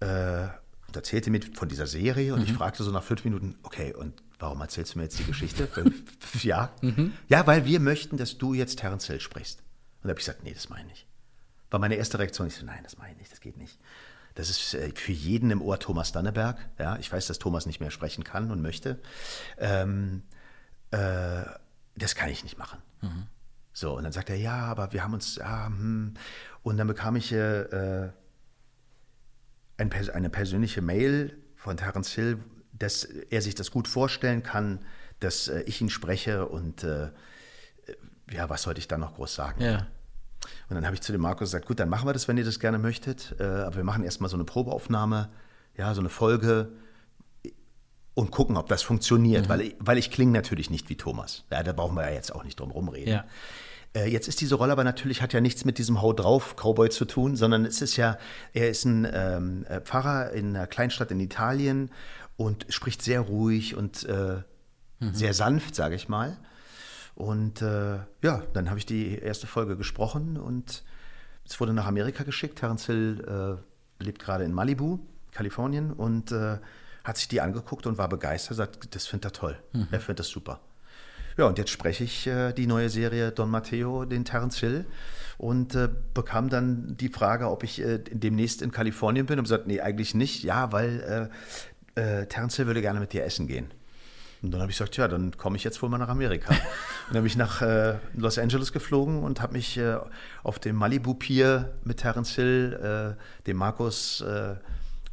äh, 0.00 0.48
und 0.86 0.96
erzählte 0.96 1.30
mir 1.30 1.40
von 1.54 1.68
dieser 1.68 1.86
Serie 1.86 2.32
und 2.32 2.40
mhm. 2.40 2.46
ich 2.46 2.52
fragte 2.52 2.82
so 2.82 2.90
nach 2.90 3.02
fünf 3.02 3.24
Minuten, 3.24 3.56
okay, 3.62 3.92
und 3.92 4.22
warum 4.38 4.60
erzählst 4.60 4.94
du 4.94 4.98
mir 4.98 5.04
jetzt 5.04 5.18
die 5.18 5.24
Geschichte? 5.24 5.68
ja. 6.42 6.72
Mhm. 6.80 7.12
Ja, 7.28 7.46
weil 7.46 7.64
wir 7.64 7.80
möchten, 7.80 8.16
dass 8.16 8.38
du 8.38 8.54
jetzt 8.54 8.78
Terence 8.78 9.06
Hill 9.06 9.20
sprichst. 9.20 9.60
Und 9.60 10.04
da 10.04 10.10
habe 10.10 10.20
ich 10.20 10.26
gesagt, 10.26 10.44
nee, 10.44 10.54
das 10.54 10.68
meine 10.68 10.92
ich. 10.92 11.06
War 11.70 11.80
meine 11.80 11.96
erste 11.96 12.18
Reaktion, 12.18 12.46
ich 12.46 12.54
so, 12.54 12.64
nein, 12.64 12.80
das 12.84 12.98
meine 12.98 13.12
ich 13.12 13.18
nicht, 13.18 13.32
das 13.32 13.40
geht 13.40 13.56
nicht. 13.56 13.78
Das 14.34 14.50
ist 14.50 14.74
äh, 14.74 14.92
für 14.94 15.12
jeden 15.12 15.50
im 15.50 15.62
Ohr 15.62 15.78
Thomas 15.78 16.12
Danneberg. 16.12 16.58
Ja, 16.78 16.96
ich 16.98 17.10
weiß, 17.10 17.26
dass 17.26 17.38
Thomas 17.38 17.66
nicht 17.66 17.80
mehr 17.80 17.90
sprechen 17.90 18.22
kann 18.22 18.50
und 18.50 18.62
möchte. 18.62 19.00
Ähm, 19.58 20.22
äh, 20.90 21.42
das 21.96 22.14
kann 22.14 22.28
ich 22.28 22.44
nicht 22.44 22.58
machen. 22.58 22.80
Mhm. 23.00 23.26
So, 23.72 23.94
und 23.94 24.04
dann 24.04 24.12
sagt 24.12 24.30
er, 24.30 24.36
ja, 24.36 24.56
aber 24.64 24.92
wir 24.94 25.04
haben 25.04 25.12
uns, 25.12 25.36
ja, 25.36 25.66
hm. 25.66 26.14
und 26.62 26.78
dann 26.78 26.86
bekam 26.86 27.14
ich 27.14 27.30
äh, 27.30 28.08
ein, 29.76 29.92
eine 30.14 30.30
persönliche 30.30 30.80
Mail 30.80 31.36
von 31.56 31.76
Terence 31.76 32.12
Hill, 32.12 32.38
dass 32.72 33.04
er 33.04 33.42
sich 33.42 33.54
das 33.54 33.70
gut 33.70 33.86
vorstellen 33.86 34.42
kann, 34.42 34.78
dass 35.20 35.48
äh, 35.48 35.60
ich 35.66 35.82
ihn 35.82 35.90
spreche 35.90 36.46
und 36.46 36.84
äh, 36.84 37.10
ja, 38.30 38.48
was 38.48 38.62
sollte 38.62 38.80
ich 38.80 38.88
da 38.88 38.96
noch 38.96 39.14
groß 39.14 39.34
sagen? 39.34 39.62
Ja. 39.62 39.86
Und 40.70 40.76
dann 40.76 40.86
habe 40.86 40.94
ich 40.94 41.02
zu 41.02 41.12
dem 41.12 41.20
Markus 41.20 41.50
gesagt, 41.50 41.66
gut, 41.66 41.78
dann 41.78 41.90
machen 41.90 42.08
wir 42.08 42.14
das, 42.14 42.28
wenn 42.28 42.38
ihr 42.38 42.44
das 42.44 42.60
gerne 42.60 42.78
möchtet, 42.78 43.34
äh, 43.38 43.44
aber 43.44 43.76
wir 43.76 43.84
machen 43.84 44.04
erstmal 44.04 44.30
so 44.30 44.36
eine 44.36 44.44
Probeaufnahme, 44.44 45.28
ja, 45.76 45.92
so 45.92 46.00
eine 46.00 46.08
Folge 46.08 46.72
und 48.16 48.30
gucken, 48.30 48.56
ob 48.56 48.66
das 48.68 48.82
funktioniert, 48.82 49.44
mhm. 49.44 49.48
weil, 49.50 49.60
ich, 49.60 49.76
weil 49.78 49.98
ich 49.98 50.10
klinge 50.10 50.32
natürlich 50.32 50.70
nicht 50.70 50.88
wie 50.88 50.96
Thomas. 50.96 51.44
Ja, 51.52 51.62
da 51.62 51.72
brauchen 51.74 51.94
wir 51.96 52.08
ja 52.08 52.14
jetzt 52.14 52.34
auch 52.34 52.44
nicht 52.44 52.58
drum 52.58 52.70
rumreden. 52.70 53.12
Ja. 53.12 53.24
Äh, 53.94 54.08
jetzt 54.08 54.26
ist 54.26 54.40
diese 54.40 54.54
Rolle 54.54 54.72
aber 54.72 54.84
natürlich, 54.84 55.20
hat 55.20 55.34
ja 55.34 55.42
nichts 55.42 55.66
mit 55.66 55.76
diesem 55.76 56.00
Hau 56.00 56.14
drauf 56.14 56.56
Cowboy 56.56 56.88
zu 56.88 57.04
tun, 57.04 57.36
sondern 57.36 57.66
es 57.66 57.82
ist 57.82 57.98
ja, 57.98 58.16
er 58.54 58.70
ist 58.70 58.86
ein 58.86 59.06
ähm, 59.12 59.66
äh, 59.68 59.82
Pfarrer 59.82 60.32
in 60.32 60.56
einer 60.56 60.66
Kleinstadt 60.66 61.10
in 61.10 61.20
Italien 61.20 61.90
und 62.38 62.64
spricht 62.70 63.02
sehr 63.02 63.20
ruhig 63.20 63.76
und 63.76 64.04
äh, 64.04 64.42
mhm. 65.00 65.14
sehr 65.14 65.34
sanft, 65.34 65.74
sage 65.74 65.94
ich 65.94 66.08
mal. 66.08 66.38
Und 67.14 67.60
äh, 67.60 67.98
ja, 68.22 68.42
dann 68.54 68.70
habe 68.70 68.78
ich 68.78 68.86
die 68.86 69.18
erste 69.18 69.46
Folge 69.46 69.76
gesprochen 69.76 70.38
und 70.38 70.84
es 71.44 71.60
wurde 71.60 71.74
nach 71.74 71.86
Amerika 71.86 72.24
geschickt. 72.24 72.60
Terence 72.60 72.86
Hill 72.86 73.60
äh, 74.00 74.02
lebt 74.02 74.22
gerade 74.22 74.44
in 74.44 74.54
Malibu, 74.54 75.00
Kalifornien 75.32 75.92
und 75.92 76.32
hat 77.06 77.16
sich 77.18 77.28
die 77.28 77.40
angeguckt 77.40 77.86
und 77.86 77.98
war 77.98 78.08
begeistert, 78.08 78.56
sagt, 78.56 78.94
das 78.94 79.06
findet 79.06 79.26
er 79.26 79.32
toll. 79.32 79.58
Mhm. 79.72 79.88
Er 79.92 80.00
findet 80.00 80.20
das 80.20 80.28
super. 80.28 80.60
Ja, 81.36 81.46
und 81.46 81.56
jetzt 81.58 81.70
spreche 81.70 82.02
ich 82.02 82.26
äh, 82.26 82.52
die 82.52 82.66
neue 82.66 82.88
Serie 82.88 83.30
Don 83.30 83.50
Matteo, 83.50 84.04
den 84.04 84.24
Terence 84.24 84.58
Hill, 84.58 84.86
und 85.38 85.74
äh, 85.74 85.88
bekam 86.14 86.48
dann 86.48 86.96
die 86.96 87.08
Frage, 87.08 87.48
ob 87.48 87.62
ich 87.62 87.80
äh, 87.80 87.98
demnächst 87.98 88.60
in 88.60 88.72
Kalifornien 88.72 89.26
bin 89.26 89.38
und 89.38 89.44
gesagt, 89.44 89.66
nee, 89.66 89.80
eigentlich 89.80 90.14
nicht. 90.14 90.42
Ja, 90.42 90.72
weil 90.72 91.30
äh, 91.94 92.20
äh, 92.22 92.26
Terence 92.26 92.56
Hill 92.56 92.66
würde 92.66 92.80
gerne 92.80 92.98
mit 92.98 93.12
dir 93.12 93.24
essen 93.24 93.46
gehen. 93.46 93.70
Und 94.42 94.50
dann 94.50 94.60
habe 94.60 94.72
ich 94.72 94.78
gesagt, 94.78 94.96
ja, 94.96 95.06
dann 95.08 95.36
komme 95.36 95.56
ich 95.56 95.64
jetzt 95.64 95.80
wohl 95.82 95.90
mal 95.90 95.98
nach 95.98 96.08
Amerika. 96.08 96.50
und 96.50 96.58
dann 97.12 97.22
bin 97.22 97.26
ich 97.26 97.36
nach 97.36 97.62
äh, 97.62 97.98
Los 98.14 98.38
Angeles 98.38 98.72
geflogen 98.72 99.22
und 99.22 99.40
habe 99.40 99.52
mich 99.52 99.76
äh, 99.76 99.98
auf 100.42 100.58
dem 100.58 100.74
Malibu 100.74 101.14
Pier 101.14 101.74
mit 101.84 101.98
Terence 101.98 102.34
Hill, 102.34 103.16
äh, 103.16 103.44
dem 103.46 103.58
Markus 103.58 104.22
äh, 104.22 104.56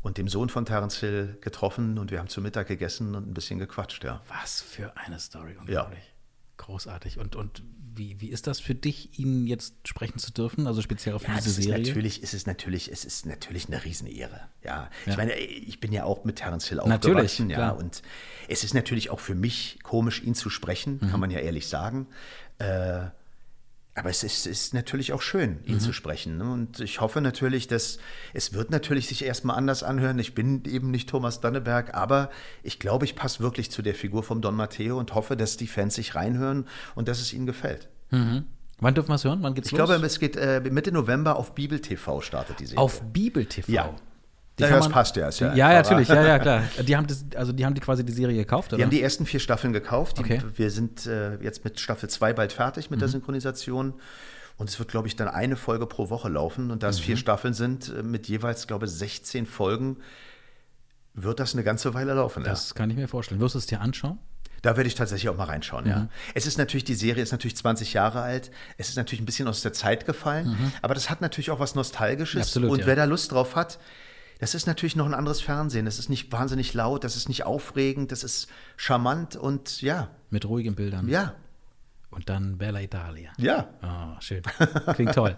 und 0.04 0.18
dem 0.18 0.28
Sohn 0.28 0.50
von 0.50 0.66
Terence 0.66 0.98
Hill 0.98 1.38
getroffen 1.42 1.98
und 1.98 2.12
wir 2.12 2.20
haben 2.20 2.28
zu 2.28 2.42
Mittag 2.42 2.68
gegessen 2.68 3.16
und 3.16 3.28
ein 3.28 3.34
bisschen 3.34 3.58
gequatscht, 3.58 4.04
ja. 4.04 4.22
Was 4.28 4.62
für 4.62 4.96
eine 4.98 5.18
Story, 5.18 5.56
unglaublich. 5.58 6.04
Ja. 6.04 6.14
Großartig. 6.58 7.18
Und, 7.18 7.36
und 7.36 7.64
wie, 7.96 8.20
wie 8.20 8.30
ist 8.30 8.48
das 8.48 8.60
für 8.60 8.76
dich, 8.76 9.18
ihn 9.18 9.48
jetzt 9.48 9.88
sprechen 9.88 10.20
zu 10.20 10.32
dürfen? 10.32 10.68
Also 10.68 10.82
speziell 10.82 11.16
auf 11.16 11.28
ja, 11.28 11.36
diese 11.36 11.50
ist 11.50 11.64
Serie? 11.64 11.88
Natürlich 11.88 12.22
ist 12.22 12.34
es 12.34 12.46
natürlich, 12.46 12.92
es 12.92 13.06
ist 13.06 13.26
natürlich 13.26 13.68
eine 13.68 13.84
Riesenehre. 13.84 14.42
Ja. 14.64 14.90
ja. 15.06 15.12
Ich 15.12 15.18
meine, 15.18 15.36
ich 15.36 15.80
bin 15.80 15.92
ja 15.94 16.04
auch 16.04 16.26
mit 16.26 16.38
Terence 16.38 16.68
Hill 16.68 16.80
aufgewachsen, 16.80 17.50
ja. 17.50 17.56
Klar. 17.56 17.78
Und 17.78 18.02
es 18.50 18.64
ist 18.64 18.74
natürlich 18.74 19.10
auch 19.10 19.20
für 19.20 19.36
mich 19.36 19.80
komisch, 19.84 20.22
ihn 20.22 20.36
zu 20.36 20.50
sprechen, 20.50 21.00
mhm. 21.02 21.10
kann 21.10 21.20
man 21.20 21.32
ja 21.32 21.40
ehrlich 21.40 21.68
sagen. 21.68 22.08
Äh, 22.60 23.06
aber 23.96 24.10
es 24.10 24.24
ist, 24.24 24.48
ist, 24.48 24.74
natürlich 24.74 25.14
auch 25.14 25.22
schön, 25.22 25.60
ihn 25.66 25.76
mhm. 25.76 25.80
zu 25.80 25.94
sprechen. 25.94 26.38
Ne? 26.38 26.52
Und 26.52 26.80
ich 26.80 27.00
hoffe 27.00 27.22
natürlich, 27.22 27.68
dass 27.68 28.00
es 28.34 28.54
wird 28.54 28.72
natürlich 28.72 29.08
sich 29.08 29.24
erstmal 29.24 29.56
anders 29.56 29.84
anhören. 29.84 30.18
Ich 30.18 30.34
bin 30.34 30.64
eben 30.66 30.90
nicht 30.90 31.10
Thomas 31.10 31.42
Danneberg, 31.42 31.94
aber 31.94 32.32
ich 32.64 32.80
glaube, 32.80 33.06
ich 33.06 33.16
passe 33.16 33.42
wirklich 33.42 33.70
zu 33.70 33.84
der 33.84 33.94
Figur 33.94 34.24
vom 34.24 34.42
Don 34.42 34.56
Matteo 34.56 34.98
und 34.98 35.14
hoffe, 35.14 35.38
dass 35.38 35.58
die 35.58 35.68
Fans 35.68 35.94
sich 35.94 36.16
reinhören 36.16 36.66
und 36.96 37.08
dass 37.08 37.22
es 37.22 37.34
ihnen 37.34 37.46
gefällt. 37.46 37.88
Mhm. 38.10 38.46
Wann 38.80 38.96
dürfen 38.96 39.10
wir 39.10 39.16
es 39.16 39.24
hören? 39.24 39.44
Wann 39.44 39.54
geht's 39.54 39.68
ich 39.68 39.74
los? 39.74 39.82
Ich 39.82 39.86
glaube, 39.86 40.06
es 40.06 40.20
geht 40.20 40.36
äh, 40.38 40.60
Mitte 40.72 40.92
November 40.92 41.36
auf 41.36 41.54
Bibel 41.54 41.80
TV 41.80 42.22
startet 42.22 42.60
die 42.60 42.66
Serie. 42.66 42.82
Auf 42.82 43.02
Bibel 43.02 43.46
TV? 43.46 43.72
Ja. 43.72 43.96
Die 44.60 44.64
ja, 44.64 44.70
das 44.70 44.88
passt 44.88 45.16
ja. 45.16 45.30
ja, 45.32 45.56
ja, 45.56 45.82
natürlich, 45.82 46.08
ja, 46.08 46.24
ja, 46.24 46.38
klar. 46.38 46.64
Die 46.84 46.96
haben, 46.96 47.08
das, 47.08 47.26
also 47.36 47.52
die 47.52 47.66
haben 47.66 47.74
die 47.74 47.82
quasi 47.82 48.06
die 48.06 48.12
Serie 48.12 48.36
gekauft, 48.36 48.72
oder? 48.72 48.78
Die 48.78 48.84
haben 48.84 48.92
die 48.92 49.02
ersten 49.02 49.26
vier 49.26 49.40
Staffeln 49.40 49.74
gekauft. 49.74 50.20
Okay. 50.20 50.44
Wir 50.56 50.70
sind 50.70 51.08
äh, 51.08 51.38
jetzt 51.42 51.64
mit 51.64 51.80
Staffel 51.80 52.08
2 52.08 52.34
bald 52.34 52.54
fertig 52.54 52.92
mit 52.92 52.98
mhm. 52.98 53.02
der 53.02 53.10
Synchronisation. 53.10 53.96
Und 54.58 54.70
es 54.70 54.78
wird, 54.78 54.90
glaube 54.90 55.08
ich, 55.08 55.16
dann 55.16 55.28
eine 55.28 55.56
Folge 55.56 55.88
pro 55.88 56.12
Woche 56.12 56.30
laufen. 56.30 56.70
Und 56.70 56.84
da 56.84 56.90
es 56.90 57.00
mhm. 57.00 57.04
vier 57.04 57.18
Staffeln 57.18 57.56
sind, 57.56 57.90
äh, 57.90 58.04
mit 58.04 58.28
jeweils, 58.28 58.68
glaube 58.68 58.86
ich, 58.86 58.92
16 58.92 59.48
Folgen, 59.48 59.98
wird 61.16 61.40
das 61.40 61.54
eine 61.54 61.64
ganze 61.64 61.96
Weile 61.96 62.14
laufen. 62.14 62.44
Das 62.44 62.70
ja. 62.70 62.76
kann 62.76 62.92
ich 62.92 62.96
mir 62.96 63.08
vorstellen. 63.08 63.42
Wirst 63.42 63.56
du 63.56 63.60
es 63.60 63.66
dir 63.66 63.82
anschauen? 63.82 64.20
Da 64.62 64.78
werde 64.78 64.88
ich 64.88 64.96
tatsächlich 64.96 65.30
auch 65.30 65.36
mal 65.36 65.46
reinschauen, 65.46 65.84
mhm. 65.84 65.90
ja. 65.90 66.08
Es 66.36 66.48
ist 66.48 66.58
natürlich, 66.58 66.86
die 66.86 66.96
Serie 66.96 67.22
ist 67.22 67.32
natürlich 67.32 67.58
20 67.58 67.94
Jahre 67.94 68.22
alt. 68.22 68.50
Es 68.78 68.88
ist 68.90 68.96
natürlich 68.96 69.22
ein 69.22 69.26
bisschen 69.26 69.48
aus 69.48 69.62
der 69.62 69.74
Zeit 69.74 70.06
gefallen. 70.06 70.50
Mhm. 70.50 70.72
Aber 70.82 70.94
das 70.94 71.10
hat 71.10 71.22
natürlich 71.22 71.52
auch 71.52 71.60
was 71.60 71.76
Nostalgisches. 71.76 72.44
Absolut, 72.44 72.72
und 72.72 72.80
ja. 72.80 72.86
wer 72.86 72.96
da 72.96 73.04
Lust 73.06 73.32
drauf 73.32 73.56
hat, 73.56 73.80
das 74.44 74.56
ist 74.56 74.68
natürlich 74.68 74.98
noch 74.98 75.06
ein 75.06 75.14
anderes 75.14 75.40
Fernsehen. 75.40 75.86
Das 75.86 76.00
ist 76.00 76.10
nicht 76.10 76.30
wahnsinnig 76.34 76.74
laut, 76.74 77.06
das 77.06 77.16
ist 77.16 77.30
nicht 77.30 77.46
aufregend, 77.46 78.12
das 78.12 78.26
ist 78.26 78.50
charmant 78.76 79.38
und 79.38 79.82
ja. 79.82 80.10
Mit 80.32 80.46
ruhigen 80.46 80.76
Bildern. 80.76 81.08
Ja. 81.08 81.34
Und 82.10 82.28
dann 82.28 82.58
Bella 82.58 82.82
Italia. 82.82 83.32
Ja. 83.38 83.70
Oh, 83.82 84.20
schön. 84.20 84.42
Klingt 84.96 85.14
toll. 85.16 85.38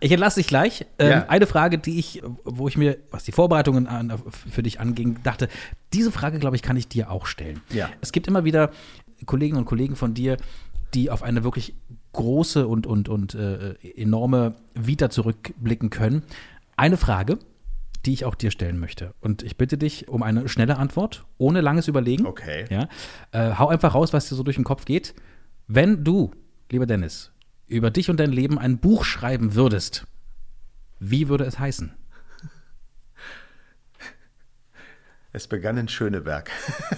Ich 0.00 0.10
entlasse 0.10 0.40
dich 0.40 0.46
gleich. 0.46 0.86
Ähm, 0.98 1.10
ja. 1.10 1.28
Eine 1.28 1.46
Frage, 1.46 1.76
die 1.76 1.98
ich, 1.98 2.22
wo 2.44 2.68
ich 2.68 2.78
mir, 2.78 2.96
was 3.10 3.24
die 3.24 3.32
Vorbereitungen 3.32 3.86
an, 3.86 4.18
für 4.30 4.62
dich 4.62 4.80
anging, 4.80 5.22
dachte, 5.22 5.48
diese 5.92 6.10
Frage, 6.10 6.38
glaube 6.38 6.56
ich, 6.56 6.62
kann 6.62 6.78
ich 6.78 6.88
dir 6.88 7.10
auch 7.10 7.26
stellen. 7.26 7.60
Ja. 7.68 7.90
Es 8.00 8.12
gibt 8.12 8.28
immer 8.28 8.44
wieder 8.44 8.70
Kolleginnen 9.26 9.58
und 9.58 9.66
Kollegen 9.66 9.94
von 9.94 10.14
dir, 10.14 10.38
die 10.94 11.10
auf 11.10 11.22
eine 11.22 11.44
wirklich 11.44 11.74
große 12.14 12.66
und, 12.66 12.86
und, 12.86 13.10
und 13.10 13.34
äh, 13.34 13.74
enorme 13.94 14.54
Vita 14.72 15.10
zurückblicken 15.10 15.90
können. 15.90 16.22
Eine 16.76 16.96
Frage, 16.96 17.38
die 18.04 18.12
ich 18.12 18.24
auch 18.24 18.34
dir 18.34 18.50
stellen 18.50 18.78
möchte. 18.78 19.14
Und 19.20 19.42
ich 19.42 19.56
bitte 19.56 19.78
dich 19.78 20.08
um 20.08 20.22
eine 20.22 20.48
schnelle 20.48 20.76
Antwort, 20.76 21.24
ohne 21.38 21.60
langes 21.60 21.88
Überlegen. 21.88 22.26
Okay. 22.26 22.64
Ja? 22.68 22.88
Äh, 23.30 23.54
hau 23.58 23.68
einfach 23.68 23.94
raus, 23.94 24.12
was 24.12 24.28
dir 24.28 24.34
so 24.34 24.42
durch 24.42 24.56
den 24.56 24.64
Kopf 24.64 24.84
geht. 24.84 25.14
Wenn 25.68 26.04
du, 26.04 26.32
lieber 26.70 26.86
Dennis, 26.86 27.32
über 27.66 27.90
dich 27.90 28.10
und 28.10 28.18
dein 28.18 28.32
Leben 28.32 28.58
ein 28.58 28.78
Buch 28.78 29.04
schreiben 29.04 29.54
würdest, 29.54 30.06
wie 30.98 31.28
würde 31.28 31.44
es 31.44 31.58
heißen? 31.58 31.92
Es 35.34 35.46
begann 35.46 35.78
in 35.78 35.88
Schöneberg. 35.88 36.50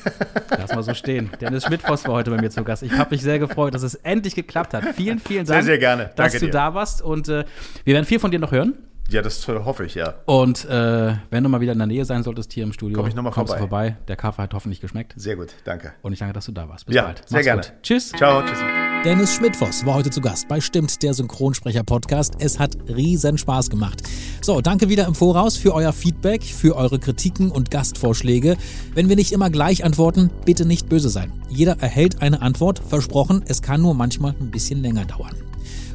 Lass 0.51 0.75
mal 0.75 0.83
so 0.83 0.93
stehen. 0.93 1.31
Dennis 1.41 1.65
Schmidt-Voss 1.65 2.05
war 2.09 2.15
heute 2.15 2.33
bei 2.33 2.41
mir 2.41 2.51
zu 2.51 2.65
Gast. 2.65 2.83
Ich 2.83 2.91
habe 2.93 3.11
mich 3.11 3.23
sehr 3.23 3.39
gefreut, 3.39 3.75
dass 3.75 3.85
es 3.85 3.95
endlich 3.95 4.35
geklappt 4.35 4.75
hat. 4.75 4.85
Vielen, 4.97 5.21
vielen 5.21 5.47
Dank, 5.47 5.63
sehr, 5.63 5.63
sehr 5.63 5.79
gerne. 5.79 6.07
dass 6.17 6.33
Danke 6.33 6.41
du 6.41 6.47
dir. 6.47 6.53
da 6.53 6.75
warst. 6.75 7.01
Und 7.01 7.29
äh, 7.29 7.45
wir 7.85 7.95
werden 7.95 8.07
viel 8.07 8.19
von 8.19 8.33
dir 8.33 8.41
noch 8.41 8.51
hören. 8.51 8.75
Ja, 9.11 9.21
das 9.23 9.47
hoffe 9.47 9.85
ich, 9.85 9.95
ja. 9.95 10.15
Und 10.25 10.65
äh, 10.65 11.15
wenn 11.31 11.45
du 11.45 11.51
mal 11.51 11.61
wieder 11.61 11.73
in 11.73 11.79
der 11.79 11.87
Nähe 11.87 12.05
sein 12.05 12.23
solltest 12.23 12.53
hier 12.53 12.65
im 12.65 12.73
Studio, 12.73 12.99
Komm 12.99 13.07
ich 13.09 13.15
noch 13.15 13.23
mal 13.23 13.31
kommst 13.31 13.53
vorbei. 13.53 13.91
vorbei. 13.93 13.97
Der 14.09 14.17
Kaffee 14.17 14.43
hat 14.43 14.55
hoffentlich 14.55 14.81
geschmeckt. 14.81 15.13
Sehr 15.17 15.37
gut, 15.37 15.49
danke. 15.65 15.93
Und 16.03 16.13
ich 16.15 16.19
danke, 16.19 16.33
dass 16.33 16.47
du 16.47 16.53
da 16.53 16.69
warst. 16.69 16.87
Bis 16.87 16.97
ja, 16.97 17.03
bald. 17.03 17.19
Sehr 17.27 17.37
Mach's 17.39 17.45
gerne. 17.45 17.63
Gut. 17.63 17.73
Tschüss. 17.83 18.11
Ciao, 18.11 18.43
tschüss. 18.43 18.59
Dennis 19.05 19.35
Schmidtfoss 19.35 19.85
war 19.85 19.97
heute 19.97 20.09
zu 20.09 20.23
Gast 20.23 20.49
bei 20.49 20.63
Stimmt, 20.63 21.03
der 21.03 21.13
Synchronsprecher-Podcast. 21.13 22.37
Es 22.39 22.59
hat 22.59 22.75
riesen 22.89 23.37
Spaß 23.37 23.69
gemacht. 23.69 24.03
So, 24.41 24.63
danke 24.63 24.89
wieder 24.89 25.07
im 25.07 25.15
Voraus 25.15 25.59
für 25.59 25.75
euer 25.75 25.93
Feedback, 25.93 26.43
für 26.43 26.75
eure 26.75 26.99
Kritiken 26.99 27.51
und 27.51 27.71
Gastvorschläge. 27.71 28.57
Wenn 28.95 29.11
wir 29.11 29.17
nicht 29.17 29.33
immer 29.33 29.51
gleich 29.51 29.85
antworten, 29.85 30.31
bitte 30.47 30.65
nicht 30.65 30.89
böse 30.89 31.11
sein. 31.11 31.31
Jeder 31.51 31.77
erhält 31.81 32.23
eine 32.23 32.41
Antwort, 32.41 32.79
versprochen, 32.79 33.45
es 33.47 33.61
kann 33.61 33.83
nur 33.83 33.95
manchmal 33.95 34.35
ein 34.41 34.51
bisschen 34.51 34.81
länger 34.81 35.05
dauern. 35.05 35.37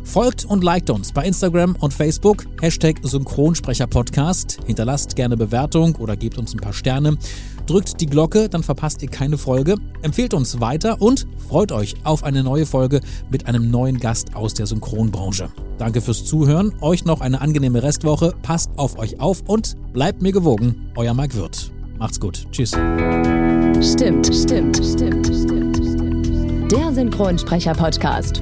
Folgt 0.10 0.44
und 0.44 0.64
liked 0.64 0.90
uns 0.90 1.12
bei 1.12 1.24
Instagram 1.24 1.76
und 1.76 1.94
Facebook, 1.94 2.48
Hashtag 2.62 2.96
Synchronsprecherpodcast. 3.04 4.58
Hinterlasst 4.66 5.16
gerne 5.16 5.38
Bewertung 5.38 5.96
oder 5.98 6.18
gebt 6.18 6.40
uns 6.40 6.52
ein 6.52 6.60
paar 6.60 6.74
Sterne. 6.74 7.16
drückt 7.68 8.02
die 8.02 8.08
Glocke, 8.08 8.50
dann 8.50 8.64
verpasst 8.64 9.04
ihr 9.04 9.10
keine 9.10 9.38
Folge. 9.38 9.76
Empfehlt 10.02 10.34
uns 10.34 10.60
weiter 10.60 11.00
und 11.00 11.28
freut 11.48 11.72
euch 11.72 11.94
auf 12.04 12.24
eine 12.24 12.42
neue 12.42 12.66
Folge 12.66 13.02
mit 13.30 13.46
einem 13.46 13.70
neuen 13.70 14.00
Gast 14.00 14.36
aus 14.36 14.56
der 14.56 14.66
Synchronbranche. 14.66 15.52
Danke 15.78 16.02
fürs 16.02 16.26
Zuhören, 16.26 16.74
euch 16.82 17.06
noch 17.06 17.22
eine 17.22 17.40
angenehme 17.40 17.84
Restwoche, 17.84 18.34
passt 18.42 18.72
auf 18.78 18.98
euch 18.98 19.20
auf 19.20 19.44
und 19.46 19.78
bleibt 19.94 20.24
mir 20.24 20.32
gewogen. 20.32 20.92
Euer 20.96 21.14
Mike 21.14 21.36
Wirth. 21.36 21.72
Macht's 22.00 22.20
gut. 22.20 22.48
Tschüss. 22.52 22.72
Stimmt, 22.72 24.26
stimmt, 24.26 24.76
stimmt, 24.84 25.28
stimmt, 25.28 25.78
stimmt. 25.78 26.72
Der 26.72 26.94
Synchronsprecher-Podcast. 26.96 28.42